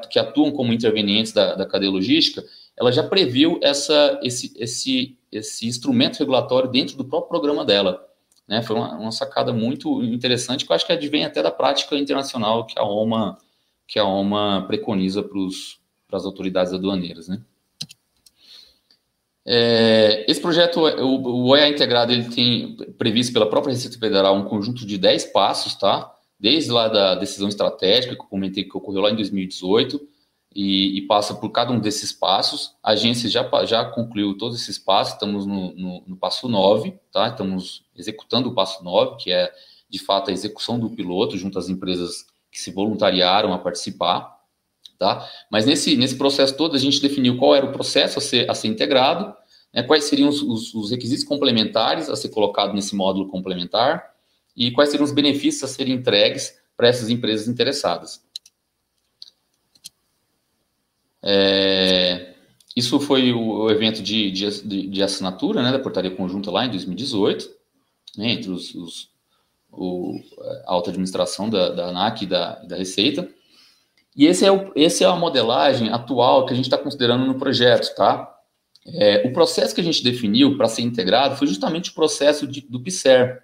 que, 0.09 0.19
atuam 0.21 0.53
como 0.53 0.73
intervenientes 0.73 1.33
da, 1.33 1.57
da 1.57 1.67
cadeia 1.67 1.91
logística, 1.91 2.45
ela 2.77 2.93
já 2.93 3.03
previu 3.03 3.59
essa, 3.61 4.21
esse, 4.23 4.53
esse, 4.57 5.19
esse 5.33 5.67
instrumento 5.67 6.19
regulatório 6.21 6.71
dentro 6.71 6.97
do 6.97 7.05
próprio 7.05 7.29
programa 7.29 7.65
dela. 7.65 8.07
Né? 8.47 8.63
Foi 8.63 8.77
uma, 8.77 8.97
uma 8.97 9.11
sacada 9.11 9.53
muito 9.53 10.01
interessante 10.05 10.65
que 10.65 10.71
eu 10.71 10.77
acho 10.77 10.87
que 10.87 10.93
advém 10.93 11.25
até 11.25 11.43
da 11.43 11.51
prática 11.51 11.97
internacional 11.97 12.65
que 12.65 12.79
a 12.79 12.85
OMA, 12.85 13.37
que 13.85 13.99
a 13.99 14.05
OMA 14.05 14.65
preconiza 14.69 15.25
para 15.25 16.17
as 16.17 16.25
autoridades 16.25 16.73
aduaneiras. 16.73 17.27
Né? 17.27 17.41
É, 19.45 20.25
esse 20.31 20.41
projeto, 20.41 20.79
o, 20.81 21.49
o 21.49 21.57
integrado, 21.57 22.13
ele 22.13 22.31
tem 22.31 22.77
previsto 22.97 23.33
pela 23.33 23.51
própria 23.51 23.73
Receita 23.73 23.99
Federal 23.99 24.37
um 24.37 24.45
conjunto 24.45 24.87
de 24.87 24.97
10 24.97 25.25
passos, 25.27 25.75
tá? 25.75 26.14
Desde 26.45 26.71
lá 26.71 26.89
da 26.89 27.15
decisão 27.15 27.49
estratégica, 27.49 28.15
que 28.15 28.21
eu 28.21 28.27
comentei 28.27 28.65
que 28.65 28.77
ocorreu 28.77 29.01
lá 29.01 29.11
em 29.11 29.17
2018, 29.17 29.99
e, 30.55 30.99
e 30.99 31.01
passa 31.07 31.35
por 31.35 31.49
cada 31.49 31.73
um 31.73 31.81
desses 31.81 32.13
passos. 32.13 32.77
A 32.83 32.91
agência 32.91 33.31
já, 33.31 33.49
já 33.65 33.83
concluiu 33.87 34.37
todos 34.37 34.61
esses 34.61 34.77
passos, 34.79 35.15
estamos 35.15 35.47
no, 35.47 35.75
no, 35.75 36.03
no 36.07 36.17
passo 36.19 36.47
9, 36.47 36.99
tá? 37.11 37.29
Estamos 37.29 37.83
executando 37.97 38.51
o 38.51 38.55
passo 38.55 38.85
9, 38.85 39.17
que 39.17 39.33
é, 39.33 39.51
de 39.89 39.99
fato, 39.99 40.29
a 40.29 40.35
execução 40.35 40.79
do 40.79 40.91
piloto 40.91 41.39
junto 41.39 41.59
às 41.59 41.71
empresas 41.71 42.27
que 42.53 42.61
se 42.61 42.71
voluntariaram 42.71 43.55
a 43.55 43.59
participar. 43.59 44.39
Tá? 44.99 45.27
Mas 45.51 45.65
nesse, 45.65 45.97
nesse 45.97 46.19
processo 46.19 46.55
todo, 46.59 46.77
a 46.77 46.79
gente 46.79 47.01
definiu 47.01 47.39
qual 47.39 47.55
era 47.55 47.65
o 47.65 47.73
processo 47.73 48.19
a 48.19 48.23
ser, 48.23 48.51
a 48.51 48.55
ser 48.55 48.69
integrado, 48.69 49.35
né, 49.73 49.83
quais 49.83 50.05
seriam 50.05 50.29
os, 50.29 50.43
os, 50.43 50.75
os, 50.75 50.91
requisitos 50.91 51.25
complementares 51.25 52.11
a 52.11 52.15
ser 52.15 52.29
colocado 52.29 52.75
nesse 52.75 52.95
módulo 52.95 53.29
complementar 53.29 54.14
e 54.57 54.71
quais 54.71 54.91
seriam 54.91 55.05
os 55.05 55.13
benefícios 55.13 55.65
a 55.65 55.73
serem 55.73 55.95
entregues 55.95 56.59
para 56.77 56.89
essas 56.89 57.09
empresas 57.09 57.49
interessadas. 57.49 58.23
É, 61.23 62.35
isso 62.77 63.01
foi 63.01 63.33
o, 63.33 63.71
evento 63.71 64.03
de, 64.03 64.31
de, 64.31 64.89
de, 64.89 65.03
assinatura 65.03 65.63
né, 65.63 65.73
da 65.73 65.79
portaria 65.79 66.11
conjunta 66.11 66.51
lá 66.51 66.67
em 66.67 66.71
2018, 66.71 67.49
né, 68.19 68.33
entre 68.33 68.51
os, 68.51 68.75
os 68.75 69.15
o, 69.71 70.21
a 70.67 70.73
alta 70.73 70.91
administração 70.91 71.49
da, 71.49 71.71
da 71.71 71.87
ANAC 71.87 72.23
e 72.23 72.27
da, 72.27 72.57
da 72.61 72.77
Receita. 72.77 73.29
E 74.17 74.27
esse 74.27 74.45
é, 74.45 74.53
o, 74.53 74.73
esse 74.77 75.03
é 75.03 75.07
a 75.07 75.17
modelagem 75.17 75.89
atual 75.91 76.47
que 76.47 76.53
a 76.53 76.57
gente 76.57 76.67
está 76.67 76.79
considerando 76.79 77.25
no 77.25 77.37
projeto, 77.37 77.95
tá? 77.95 78.31
É, 78.87 79.27
o 79.27 79.33
processo 79.33 79.75
que 79.75 79.81
a 79.81 79.85
gente 79.85 80.05
definiu 80.05 80.57
para 80.57 80.69
ser 80.69 80.83
integrado 80.83 81.37
foi 81.37 81.47
justamente 81.47 81.91
o 81.91 81.95
processo 81.95 82.47
de, 82.47 82.61
do 82.61 82.81
PSER, 82.81 83.43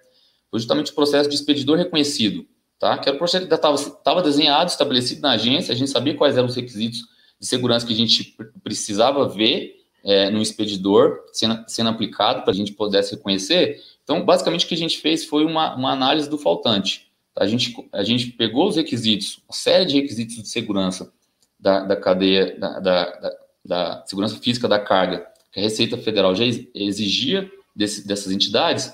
foi 0.51 0.59
justamente 0.59 0.91
o 0.91 0.95
processo 0.95 1.29
de 1.29 1.35
expedidor 1.35 1.77
reconhecido, 1.77 2.45
tá? 2.77 2.97
Que 2.97 3.09
era 3.09 3.15
o 3.15 3.17
processo 3.17 3.47
que 3.47 3.53
estava 3.53 4.21
desenhado, 4.21 4.69
estabelecido 4.69 5.21
na 5.21 5.31
agência, 5.31 5.73
a 5.73 5.77
gente 5.77 5.89
sabia 5.89 6.13
quais 6.13 6.37
eram 6.37 6.47
os 6.47 6.55
requisitos 6.55 6.99
de 7.39 7.47
segurança 7.47 7.87
que 7.87 7.93
a 7.93 7.95
gente 7.95 8.35
precisava 8.61 9.27
ver 9.27 9.81
é, 10.03 10.29
no 10.29 10.41
expedidor 10.41 11.19
sendo, 11.31 11.63
sendo 11.67 11.89
aplicado 11.89 12.41
para 12.43 12.51
a 12.51 12.55
gente 12.55 12.73
pudesse 12.73 13.15
reconhecer. 13.15 13.81
Então, 14.03 14.23
basicamente, 14.23 14.65
o 14.65 14.67
que 14.67 14.75
a 14.75 14.77
gente 14.77 14.99
fez 14.99 15.25
foi 15.25 15.45
uma, 15.45 15.75
uma 15.75 15.91
análise 15.91 16.29
do 16.29 16.37
faltante. 16.37 17.09
A 17.35 17.47
gente, 17.47 17.73
a 17.93 18.03
gente 18.03 18.27
pegou 18.27 18.67
os 18.67 18.75
requisitos, 18.75 19.41
uma 19.47 19.55
série 19.55 19.85
de 19.85 19.95
requisitos 19.95 20.35
de 20.35 20.47
segurança 20.47 21.11
da, 21.59 21.83
da 21.85 21.95
cadeia, 21.95 22.57
da, 22.59 22.79
da, 22.79 23.37
da, 23.63 24.03
segurança 24.05 24.37
física 24.37 24.67
da 24.67 24.79
carga, 24.79 25.25
que 25.51 25.59
a 25.59 25.63
Receita 25.63 25.97
Federal 25.97 26.35
já 26.35 26.43
exigia 26.73 27.49
desse, 27.75 28.05
dessas 28.05 28.31
entidades, 28.31 28.93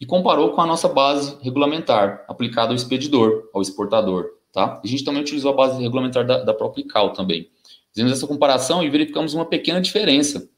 e 0.00 0.06
comparou 0.06 0.52
com 0.52 0.60
a 0.60 0.66
nossa 0.66 0.88
base 0.88 1.36
regulamentar 1.42 2.24
aplicada 2.28 2.70
ao 2.70 2.76
expedidor, 2.76 3.48
ao 3.52 3.60
exportador. 3.60 4.30
Tá? 4.52 4.80
A 4.82 4.86
gente 4.86 5.04
também 5.04 5.22
utilizou 5.22 5.52
a 5.52 5.56
base 5.56 5.80
regulamentar 5.80 6.26
da, 6.26 6.42
da 6.42 6.54
própria 6.54 6.82
ICAO 6.82 7.12
também. 7.12 7.50
Fizemos 7.92 8.12
essa 8.12 8.26
comparação 8.26 8.82
e 8.82 8.88
verificamos 8.88 9.34
uma 9.34 9.44
pequena 9.44 9.80
diferença. 9.80 10.48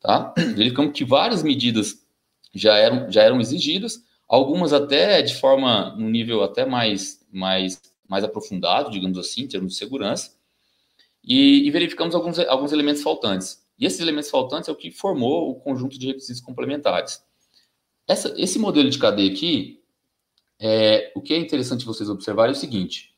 Tá? 0.00 0.32
Verificamos 0.56 0.92
que 0.92 1.04
várias 1.04 1.42
medidas 1.42 2.06
já 2.54 2.76
eram, 2.76 3.10
já 3.10 3.22
eram 3.22 3.40
exigidas, 3.40 4.02
algumas 4.28 4.72
até 4.72 5.20
de 5.20 5.34
forma, 5.34 5.94
no 5.96 6.08
nível 6.08 6.42
até 6.42 6.64
mais, 6.64 7.20
mais, 7.30 7.80
mais 8.08 8.24
aprofundado, 8.24 8.90
digamos 8.90 9.18
assim, 9.18 9.42
em 9.42 9.48
termos 9.48 9.72
de 9.72 9.78
segurança, 9.78 10.32
e, 11.22 11.66
e 11.66 11.70
verificamos 11.70 12.14
alguns, 12.14 12.38
alguns 12.38 12.72
elementos 12.72 13.02
faltantes. 13.02 13.64
E 13.78 13.84
esses 13.84 14.00
elementos 14.00 14.30
faltantes 14.30 14.68
é 14.68 14.72
o 14.72 14.76
que 14.76 14.90
formou 14.90 15.50
o 15.50 15.56
conjunto 15.56 15.98
de 15.98 16.06
requisitos 16.06 16.40
complementares. 16.40 17.20
Essa, 18.08 18.34
esse 18.36 18.58
modelo 18.58 18.88
de 18.88 18.98
cadeia 18.98 19.30
aqui, 19.30 19.82
é, 20.60 21.12
o 21.14 21.20
que 21.20 21.34
é 21.34 21.36
interessante 21.36 21.84
vocês 21.84 22.08
observarem 22.08 22.54
é 22.54 22.56
o 22.56 22.60
seguinte: 22.60 23.14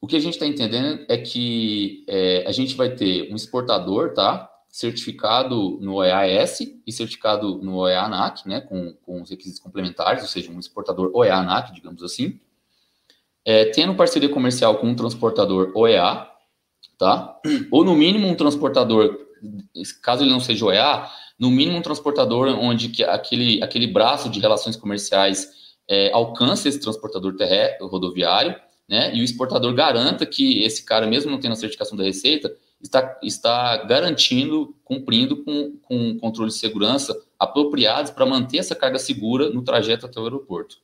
o 0.00 0.06
que 0.06 0.16
a 0.16 0.20
gente 0.20 0.34
está 0.34 0.46
entendendo 0.46 1.04
é 1.08 1.18
que 1.18 2.04
é, 2.06 2.44
a 2.46 2.52
gente 2.52 2.76
vai 2.76 2.94
ter 2.94 3.32
um 3.32 3.36
exportador, 3.36 4.14
tá? 4.14 4.50
Certificado 4.68 5.78
no 5.80 5.94
OEAS 5.94 6.60
e 6.86 6.92
certificado 6.92 7.58
no 7.58 7.76
OEA-ANAC, 7.76 8.46
né? 8.48 8.60
Com, 8.60 8.92
com 9.02 9.22
os 9.22 9.30
requisitos 9.30 9.60
complementares, 9.60 10.22
ou 10.22 10.28
seja, 10.28 10.50
um 10.50 10.58
exportador 10.58 11.10
OEA-ANAC, 11.14 11.72
digamos 11.72 12.02
assim. 12.02 12.40
É, 13.44 13.66
tendo 13.66 13.94
parceria 13.94 14.28
comercial 14.28 14.78
com 14.78 14.88
um 14.88 14.96
transportador 14.96 15.72
OEA, 15.74 16.28
tá? 16.98 17.40
Ou 17.70 17.84
no 17.84 17.94
mínimo 17.94 18.28
um 18.28 18.34
transportador 18.34 19.24
caso 20.02 20.22
ele 20.22 20.30
não 20.30 20.40
seja 20.40 20.64
OEA, 20.64 21.06
no 21.38 21.50
mínimo 21.50 21.78
um 21.78 21.82
transportador 21.82 22.48
onde 22.58 22.88
que 22.88 23.02
aquele, 23.02 23.62
aquele 23.62 23.86
braço 23.86 24.28
de 24.28 24.40
relações 24.40 24.76
comerciais 24.76 25.48
é, 25.88 26.10
alcance 26.12 26.68
esse 26.68 26.80
transportador 26.80 27.36
terrestre, 27.36 27.86
rodoviário, 27.86 28.54
né, 28.88 29.14
e 29.14 29.20
o 29.20 29.24
exportador 29.24 29.74
garanta 29.74 30.26
que 30.26 30.62
esse 30.62 30.84
cara, 30.84 31.06
mesmo 31.06 31.30
não 31.30 31.40
tendo 31.40 31.52
a 31.52 31.56
certificação 31.56 31.96
da 31.96 32.04
Receita, 32.04 32.54
está, 32.80 33.18
está 33.22 33.76
garantindo, 33.84 34.76
cumprindo 34.84 35.42
com, 35.42 35.76
com 35.82 36.18
controle 36.18 36.50
de 36.50 36.56
segurança 36.56 37.18
apropriados 37.38 38.10
para 38.10 38.26
manter 38.26 38.58
essa 38.58 38.74
carga 38.74 38.98
segura 38.98 39.50
no 39.50 39.62
trajeto 39.62 40.06
até 40.06 40.20
o 40.20 40.24
aeroporto. 40.24 40.76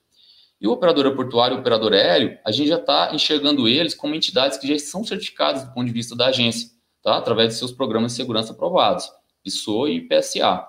E 0.60 0.66
o 0.66 0.72
operador 0.72 1.04
aeroportuário 1.04 1.54
e 1.54 1.56
o 1.56 1.60
operador 1.60 1.92
aéreo, 1.92 2.38
a 2.44 2.52
gente 2.52 2.68
já 2.68 2.76
está 2.76 3.14
enxergando 3.14 3.66
eles 3.66 3.94
como 3.94 4.14
entidades 4.14 4.58
que 4.58 4.66
já 4.66 4.78
são 4.78 5.04
certificadas 5.04 5.64
do 5.64 5.72
ponto 5.72 5.86
de 5.86 5.92
vista 5.92 6.14
da 6.14 6.26
agência 6.26 6.70
tá? 7.02 7.16
através 7.16 7.50
de 7.50 7.54
seus 7.54 7.72
programas 7.72 8.12
de 8.12 8.16
segurança 8.16 8.52
aprovados, 8.52 9.10
PSO 9.44 9.88
e 9.88 10.00
PSA. 10.08 10.66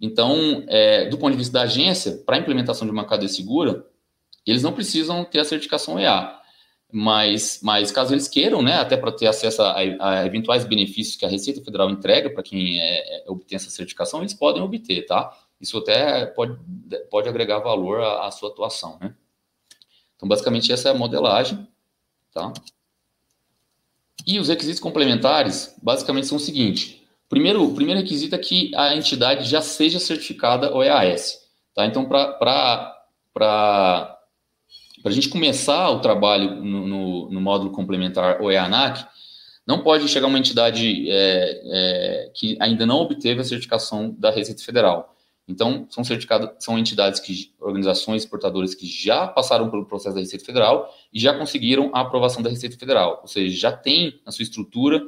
Então, 0.00 0.64
é, 0.68 1.08
do 1.08 1.18
ponto 1.18 1.32
de 1.32 1.38
vista 1.38 1.52
da 1.52 1.62
agência, 1.62 2.22
para 2.24 2.36
a 2.36 2.38
implementação 2.38 2.86
de 2.86 2.92
uma 2.92 3.04
cadeia 3.04 3.28
segura, 3.28 3.86
eles 4.46 4.62
não 4.62 4.72
precisam 4.72 5.24
ter 5.24 5.40
a 5.40 5.44
certificação 5.44 5.98
EA. 5.98 6.38
Mas, 6.92 7.60
mas 7.62 7.92
caso 7.92 8.12
eles 8.12 8.26
queiram, 8.26 8.62
né, 8.62 8.74
até 8.74 8.96
para 8.96 9.12
ter 9.12 9.26
acesso 9.26 9.62
a, 9.62 9.76
a, 9.76 10.26
eventuais 10.26 10.64
benefícios 10.64 11.16
que 11.16 11.24
a 11.24 11.28
Receita 11.28 11.62
Federal 11.62 11.88
entrega 11.88 12.30
para 12.30 12.42
quem 12.42 12.80
é, 12.80 13.18
é, 13.18 13.30
obtém 13.30 13.54
essa 13.54 13.70
certificação, 13.70 14.20
eles 14.20 14.34
podem 14.34 14.60
obter, 14.60 15.06
tá? 15.06 15.32
Isso 15.60 15.78
até 15.78 16.26
pode, 16.26 16.58
pode 17.08 17.28
agregar 17.28 17.60
valor 17.60 18.00
à, 18.00 18.26
à 18.26 18.30
sua 18.30 18.48
atuação, 18.48 18.98
né? 19.00 19.14
Então, 20.16 20.28
basicamente, 20.28 20.72
essa 20.72 20.88
é 20.88 20.92
a 20.92 20.94
modelagem, 20.94 21.66
tá? 22.32 22.52
E 24.26 24.38
os 24.38 24.48
requisitos 24.48 24.80
complementares, 24.80 25.76
basicamente, 25.80 26.26
são 26.26 26.36
o 26.36 26.40
seguinte. 26.40 26.99
Primeiro, 27.30 27.62
o 27.62 27.72
primeiro 27.72 28.00
requisito 28.00 28.34
é 28.34 28.38
que 28.38 28.72
a 28.74 28.96
entidade 28.96 29.48
já 29.48 29.62
seja 29.62 30.00
certificada 30.00 30.74
OEAS. 30.74 31.38
Tá? 31.72 31.86
Então, 31.86 32.04
para 32.04 32.98
a 35.04 35.10
gente 35.10 35.28
começar 35.28 35.90
o 35.90 36.00
trabalho 36.00 36.56
no, 36.56 36.88
no, 36.88 37.30
no 37.30 37.40
módulo 37.40 37.70
complementar 37.70 38.42
OEANAC, 38.42 39.06
não 39.64 39.80
pode 39.84 40.08
chegar 40.08 40.26
uma 40.26 40.40
entidade 40.40 41.08
é, 41.08 41.62
é, 41.64 42.30
que 42.34 42.56
ainda 42.58 42.84
não 42.84 42.96
obteve 42.96 43.40
a 43.40 43.44
certificação 43.44 44.10
da 44.18 44.32
Receita 44.32 44.64
Federal. 44.64 45.14
Então, 45.46 45.86
são 45.88 46.02
certificadas, 46.02 46.50
são 46.58 46.76
entidades 46.76 47.20
que, 47.20 47.52
organizações 47.60 48.24
exportadoras 48.24 48.74
que 48.74 48.86
já 48.86 49.28
passaram 49.28 49.70
pelo 49.70 49.86
processo 49.86 50.16
da 50.16 50.20
Receita 50.20 50.44
Federal 50.44 50.92
e 51.12 51.20
já 51.20 51.32
conseguiram 51.32 51.92
a 51.94 52.00
aprovação 52.00 52.42
da 52.42 52.50
Receita 52.50 52.76
Federal, 52.76 53.20
ou 53.22 53.28
seja, 53.28 53.56
já 53.56 53.70
tem 53.70 54.20
na 54.26 54.32
sua 54.32 54.42
estrutura 54.42 55.00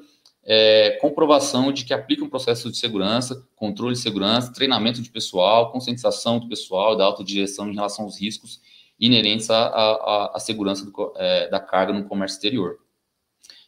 é, 0.45 0.99
comprovação 1.01 1.73
de 1.73 1.85
que 1.85 1.95
aplica 1.95 2.25
um 2.25 2.29
processo 2.29 2.71
de 2.71 2.77
segurança, 2.77 3.47
controle 3.55 3.95
de 3.95 4.01
segurança, 4.01 4.53
treinamento 4.53 5.01
de 5.01 5.11
pessoal, 5.11 5.71
conscientização 5.71 6.39
do 6.39 6.49
pessoal, 6.49 6.97
da 6.97 7.05
autodireção 7.05 7.71
em 7.71 7.75
relação 7.75 8.05
aos 8.05 8.21
riscos 8.21 8.61
inerentes 8.99 9.51
à, 9.51 9.67
à, 9.67 10.37
à 10.37 10.41
segurança 10.41 10.85
do, 10.85 11.13
é, 11.17 11.49
da 11.49 11.61
carga 11.61 11.93
no 11.93 12.05
comércio 12.05 12.37
exterior. 12.37 12.79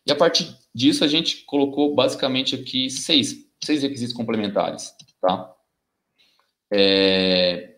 E 0.07 0.13
a 0.13 0.17
partir 0.17 0.55
disso, 0.75 1.03
a 1.05 1.09
gente 1.09 1.45
colocou 1.45 1.95
basicamente 1.95 2.55
aqui 2.55 2.91
seis, 2.91 3.47
seis 3.63 3.83
requisitos 3.83 4.15
complementares, 4.15 4.93
tá? 5.21 5.55
é, 6.73 7.77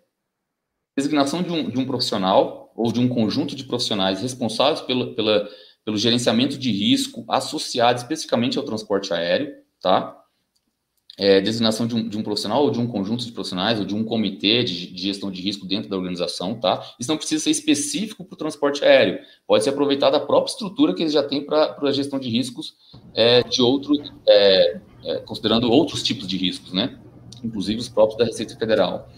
designação 0.97 1.43
de 1.43 1.53
um, 1.53 1.69
de 1.69 1.79
um 1.79 1.85
profissional 1.85 2.73
ou 2.75 2.91
de 2.91 2.99
um 2.99 3.09
conjunto 3.09 3.55
de 3.55 3.65
profissionais 3.65 4.23
responsáveis 4.23 4.81
pelo, 4.81 5.15
pela, 5.15 5.49
pelo 5.87 5.97
gerenciamento 5.97 6.59
de 6.59 6.71
risco 6.71 7.25
associado 7.29 7.99
especificamente 7.99 8.59
ao 8.59 8.65
transporte 8.65 9.15
aéreo, 9.15 9.55
tá? 9.81 10.23
é, 11.19 11.41
designação 11.41 11.87
de 11.87 11.95
um, 11.95 12.09
de 12.09 12.19
um, 12.19 12.23
profissional 12.23 12.63
ou 12.63 12.71
de 12.71 12.79
um 12.79 12.87
conjunto 12.87 13.25
de 13.25 13.33
profissionais 13.33 13.79
ou 13.79 13.87
de 13.87 13.95
um 13.95 14.05
comitê 14.05 14.63
de, 14.63 14.93
de, 14.93 15.03
gestão 15.03 15.31
de 15.31 15.41
risco 15.41 15.67
dentro 15.67 15.89
da 15.89 15.97
organização, 15.97 16.61
tá? 16.61 16.85
Isso 17.01 17.11
não 17.11 17.17
precisa 17.17 17.45
ser 17.45 17.51
específico 17.51 18.25
para 18.25 18.35
o 18.35 18.37
transporte 18.37 18.85
aéreo, 18.85 19.21
pode 19.47 19.65
ser 19.65 19.71
aproveitado 19.71 20.15
a 20.15 20.21
própria 20.21 20.51
estrutura 20.51 20.95
que 20.95 21.03
eles 21.03 21.15
já 21.15 21.23
têm 21.23 21.45
para 21.45 21.77
a 21.81 21.93
gestão 21.93 22.19
de 22.19 22.29
riscos 22.29 22.75
é, 23.15 23.43
de 23.43 23.63
outro, 23.63 23.95
é, 24.29 24.81
é, 25.05 25.17
considerando 25.21 25.71
outros 25.71 26.03
tipos 26.03 26.27
de 26.27 26.37
riscos, 26.37 26.73
né? 26.73 26.99
Inclusive 27.43 27.81
os 27.81 27.89
próprios 27.89 28.19
da 28.19 28.25
Receita 28.27 28.55
Federal. 28.57 29.09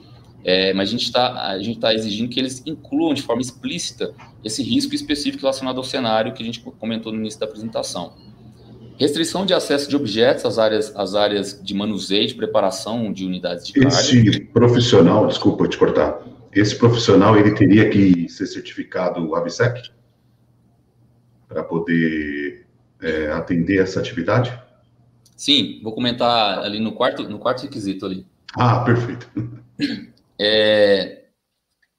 É, 0.44 0.72
mas 0.72 0.88
a 0.88 0.92
gente 0.92 1.04
está 1.04 1.58
tá 1.80 1.94
exigindo 1.94 2.28
que 2.28 2.38
eles 2.38 2.62
incluam 2.64 3.12
de 3.12 3.22
forma 3.22 3.42
explícita 3.42 4.14
esse 4.44 4.62
risco 4.62 4.94
específico 4.94 5.42
relacionado 5.42 5.78
ao 5.78 5.84
cenário 5.84 6.32
que 6.32 6.42
a 6.42 6.46
gente 6.46 6.60
comentou 6.60 7.12
no 7.12 7.18
início 7.18 7.40
da 7.40 7.46
apresentação. 7.46 8.12
Restrição 8.96 9.46
de 9.46 9.54
acesso 9.54 9.88
de 9.88 9.94
objetos 9.94 10.44
às 10.44 10.58
áreas, 10.58 10.94
às 10.96 11.14
áreas 11.14 11.60
de 11.62 11.74
manuseio, 11.74 12.26
de 12.26 12.34
preparação 12.34 13.12
de 13.12 13.24
unidades 13.24 13.66
de 13.66 13.72
carga. 13.74 13.96
Esse 13.96 14.40
profissional, 14.40 15.26
desculpa 15.26 15.68
te 15.68 15.76
cortar, 15.76 16.20
esse 16.52 16.76
profissional 16.76 17.36
ele 17.36 17.54
teria 17.54 17.88
que 17.88 18.28
ser 18.28 18.46
certificado 18.46 19.34
AVSEC 19.34 19.90
para 21.48 21.62
poder 21.62 22.66
é, 23.00 23.30
atender 23.32 23.80
essa 23.80 24.00
atividade? 24.00 24.52
Sim, 25.36 25.80
vou 25.82 25.92
comentar 25.92 26.58
ali 26.58 26.80
no 26.80 26.92
quarto, 26.92 27.22
no 27.28 27.38
quarto 27.38 27.62
requisito 27.62 28.04
ali. 28.04 28.26
Ah, 28.54 28.80
perfeito. 28.80 29.30
É, 30.40 31.24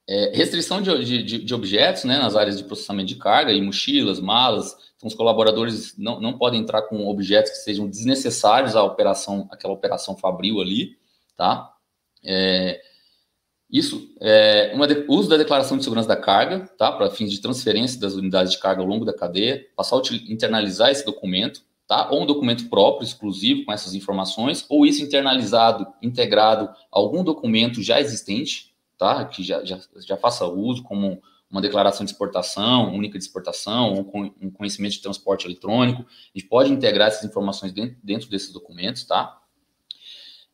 é, 0.08 0.36
restrição 0.36 0.82
de, 0.82 1.22
de, 1.22 1.44
de, 1.44 1.54
objetos 1.54 2.04
né, 2.04 2.18
nas 2.18 2.34
áreas 2.34 2.56
de 2.56 2.64
processamento 2.64 3.08
de 3.08 3.16
carga 3.16 3.52
e 3.52 3.62
mochilas, 3.62 4.18
malas, 4.18 4.76
então, 5.00 5.08
os 5.08 5.14
colaboradores 5.14 5.96
não, 5.96 6.20
não 6.20 6.36
podem 6.36 6.60
entrar 6.60 6.82
com 6.82 7.08
objetos 7.08 7.52
que 7.52 7.58
sejam 7.58 7.88
desnecessários 7.88 8.76
à 8.76 8.82
operação, 8.82 9.48
aquela 9.50 9.72
operação 9.72 10.14
fabril 10.14 10.60
ali, 10.60 10.98
tá? 11.36 11.72
É, 12.22 12.82
isso, 13.70 14.12
é, 14.20 14.72
uma 14.74 14.86
de, 14.86 15.06
uso 15.08 15.28
da 15.28 15.38
declaração 15.38 15.78
de 15.78 15.84
segurança 15.84 16.08
da 16.08 16.16
carga, 16.16 16.68
tá? 16.76 16.92
Para 16.92 17.10
fins 17.10 17.30
de 17.32 17.40
transferência 17.40 17.98
das 17.98 18.12
unidades 18.14 18.52
de 18.52 18.58
carga 18.58 18.82
ao 18.82 18.86
longo 18.86 19.06
da 19.06 19.14
cadeia, 19.16 19.64
passar 19.74 19.96
a 19.96 20.00
internalizar 20.28 20.90
esse 20.90 21.04
documento, 21.04 21.62
tá? 21.90 22.08
Ou 22.08 22.22
um 22.22 22.26
documento 22.26 22.68
próprio, 22.68 23.04
exclusivo, 23.04 23.64
com 23.64 23.72
essas 23.72 23.94
informações, 23.94 24.64
ou 24.68 24.86
isso 24.86 25.02
internalizado, 25.02 25.88
integrado 26.00 26.66
a 26.66 26.76
algum 26.92 27.24
documento 27.24 27.82
já 27.82 28.00
existente, 28.00 28.72
tá? 28.96 29.24
Que 29.24 29.42
já, 29.42 29.64
já, 29.64 29.80
já 30.06 30.16
faça 30.16 30.46
uso, 30.46 30.84
como 30.84 31.20
uma 31.50 31.60
declaração 31.60 32.06
de 32.06 32.12
exportação, 32.12 32.94
única 32.94 33.18
de 33.18 33.24
exportação, 33.24 33.92
ou 33.92 34.32
um 34.40 34.52
conhecimento 34.52 34.92
de 34.92 35.02
transporte 35.02 35.48
eletrônico. 35.48 36.02
A 36.02 36.38
gente 36.38 36.48
pode 36.48 36.72
integrar 36.72 37.08
essas 37.08 37.24
informações 37.24 37.72
dentro, 37.72 37.96
dentro 38.04 38.30
desses 38.30 38.52
documentos, 38.52 39.02
tá? 39.02 39.40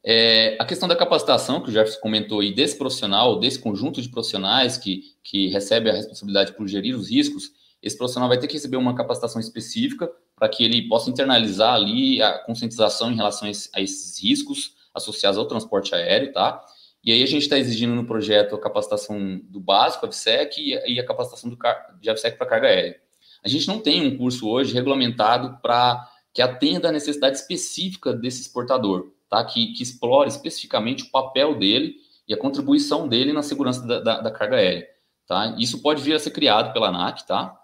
É, 0.02 0.56
a 0.58 0.64
questão 0.64 0.88
da 0.88 0.96
capacitação, 0.96 1.60
que 1.60 1.68
o 1.68 1.72
Jefferson 1.72 2.00
comentou 2.00 2.40
aí, 2.40 2.54
desse 2.54 2.78
profissional, 2.78 3.38
desse 3.38 3.58
conjunto 3.58 4.00
de 4.00 4.08
profissionais 4.08 4.78
que, 4.78 5.02
que 5.22 5.48
recebe 5.48 5.90
a 5.90 5.92
responsabilidade 5.92 6.54
por 6.54 6.66
gerir 6.66 6.96
os 6.96 7.10
riscos, 7.10 7.50
esse 7.82 7.98
profissional 7.98 8.26
vai 8.26 8.38
ter 8.38 8.46
que 8.46 8.54
receber 8.54 8.78
uma 8.78 8.94
capacitação 8.94 9.38
específica 9.38 10.10
para 10.36 10.48
que 10.48 10.62
ele 10.62 10.86
possa 10.86 11.08
internalizar 11.08 11.74
ali 11.74 12.20
a 12.22 12.38
conscientização 12.40 13.10
em 13.10 13.16
relação 13.16 13.48
a 13.48 13.80
esses 13.80 14.22
riscos 14.22 14.74
associados 14.94 15.38
ao 15.38 15.46
transporte 15.46 15.94
aéreo, 15.94 16.32
tá? 16.32 16.62
E 17.02 17.12
aí 17.12 17.22
a 17.22 17.26
gente 17.26 17.42
está 17.42 17.58
exigindo 17.58 17.94
no 17.94 18.04
projeto 18.04 18.54
a 18.54 18.60
capacitação 18.60 19.40
do 19.44 19.60
básico, 19.60 20.04
a 20.04 20.08
VSEC, 20.08 20.80
e 20.86 20.98
a 20.98 21.06
capacitação 21.06 21.48
do, 21.48 21.58
de 22.00 22.10
AVSEC 22.10 22.36
para 22.36 22.46
carga 22.46 22.66
aérea. 22.66 23.00
A 23.44 23.48
gente 23.48 23.68
não 23.68 23.78
tem 23.78 24.04
um 24.04 24.18
curso 24.18 24.48
hoje 24.48 24.74
regulamentado 24.74 25.58
para 25.62 26.04
que 26.34 26.42
atenda 26.42 26.88
à 26.88 26.92
necessidade 26.92 27.36
específica 27.36 28.12
desse 28.12 28.42
exportador, 28.42 29.12
tá? 29.30 29.44
que, 29.44 29.72
que 29.72 29.82
explore 29.82 30.28
especificamente 30.28 31.04
o 31.04 31.10
papel 31.10 31.56
dele 31.56 31.94
e 32.26 32.34
a 32.34 32.36
contribuição 32.36 33.06
dele 33.06 33.32
na 33.32 33.42
segurança 33.42 33.86
da, 33.86 34.00
da, 34.00 34.20
da 34.22 34.30
carga 34.32 34.56
aérea. 34.56 34.88
Tá? 35.28 35.54
Isso 35.58 35.80
pode 35.80 36.02
vir 36.02 36.14
a 36.14 36.18
ser 36.18 36.32
criado 36.32 36.72
pela 36.72 36.88
ANAC, 36.88 37.26
tá? 37.26 37.56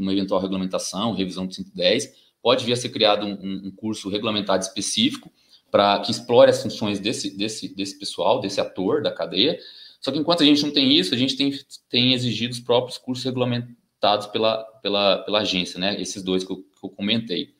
Uma 0.00 0.12
eventual 0.12 0.40
regulamentação, 0.40 1.14
revisão 1.14 1.46
de 1.46 1.54
110, 1.56 2.12
pode 2.42 2.64
vir 2.64 2.72
a 2.72 2.76
ser 2.76 2.88
criado 2.88 3.26
um, 3.26 3.66
um 3.66 3.70
curso 3.70 4.08
regulamentado 4.08 4.62
específico 4.62 5.30
para 5.70 6.00
que 6.00 6.10
explore 6.10 6.50
as 6.50 6.62
funções 6.62 6.98
desse, 6.98 7.36
desse, 7.36 7.74
desse 7.74 7.98
pessoal, 7.98 8.40
desse 8.40 8.60
ator 8.60 9.02
da 9.02 9.12
cadeia. 9.12 9.58
Só 10.00 10.10
que 10.10 10.18
enquanto 10.18 10.42
a 10.42 10.46
gente 10.46 10.62
não 10.62 10.72
tem 10.72 10.92
isso, 10.92 11.14
a 11.14 11.18
gente 11.18 11.36
tem, 11.36 11.52
tem 11.88 12.12
exigido 12.12 12.52
os 12.52 12.60
próprios 12.60 12.98
cursos 12.98 13.24
regulamentados 13.24 14.26
pela, 14.28 14.64
pela, 14.82 15.18
pela 15.18 15.40
agência, 15.40 15.78
né? 15.78 16.00
Esses 16.00 16.22
dois 16.22 16.42
que 16.42 16.52
eu, 16.52 16.56
que 16.56 16.84
eu 16.84 16.90
comentei. 16.90 17.54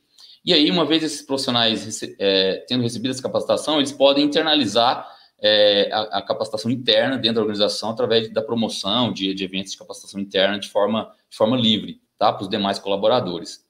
E 0.45 0.55
aí, 0.55 0.70
uma 0.70 0.86
vez 0.86 1.03
esses 1.03 1.22
profissionais 1.22 2.03
é, 2.18 2.64
tendo 2.66 2.82
recebido 2.82 3.11
essa 3.11 3.22
capacitação, 3.22 3.76
eles 3.76 3.93
podem 3.93 4.24
internalizar 4.24 5.07
é, 5.41 5.91
a, 5.93 6.18
a, 6.18 6.22
capacitação 6.22 6.70
interna 6.70 7.16
dentro 7.16 7.36
da 7.36 7.41
organização 7.43 7.91
através 7.91 8.30
da 8.32 8.43
promoção 8.43 9.12
de, 9.12 9.34
de 9.34 9.45
eventos 9.45 9.72
de 9.72 9.78
capacitação 9.78 10.18
interna 10.18 10.59
de 10.59 10.68
forma, 10.68 11.12
de 11.30 11.36
forma 11.36 11.57
livre, 11.57 12.01
tá? 12.20 12.30
Para 12.30 12.42
os 12.42 12.50
demais 12.50 12.78
colaboradores. 12.78 13.64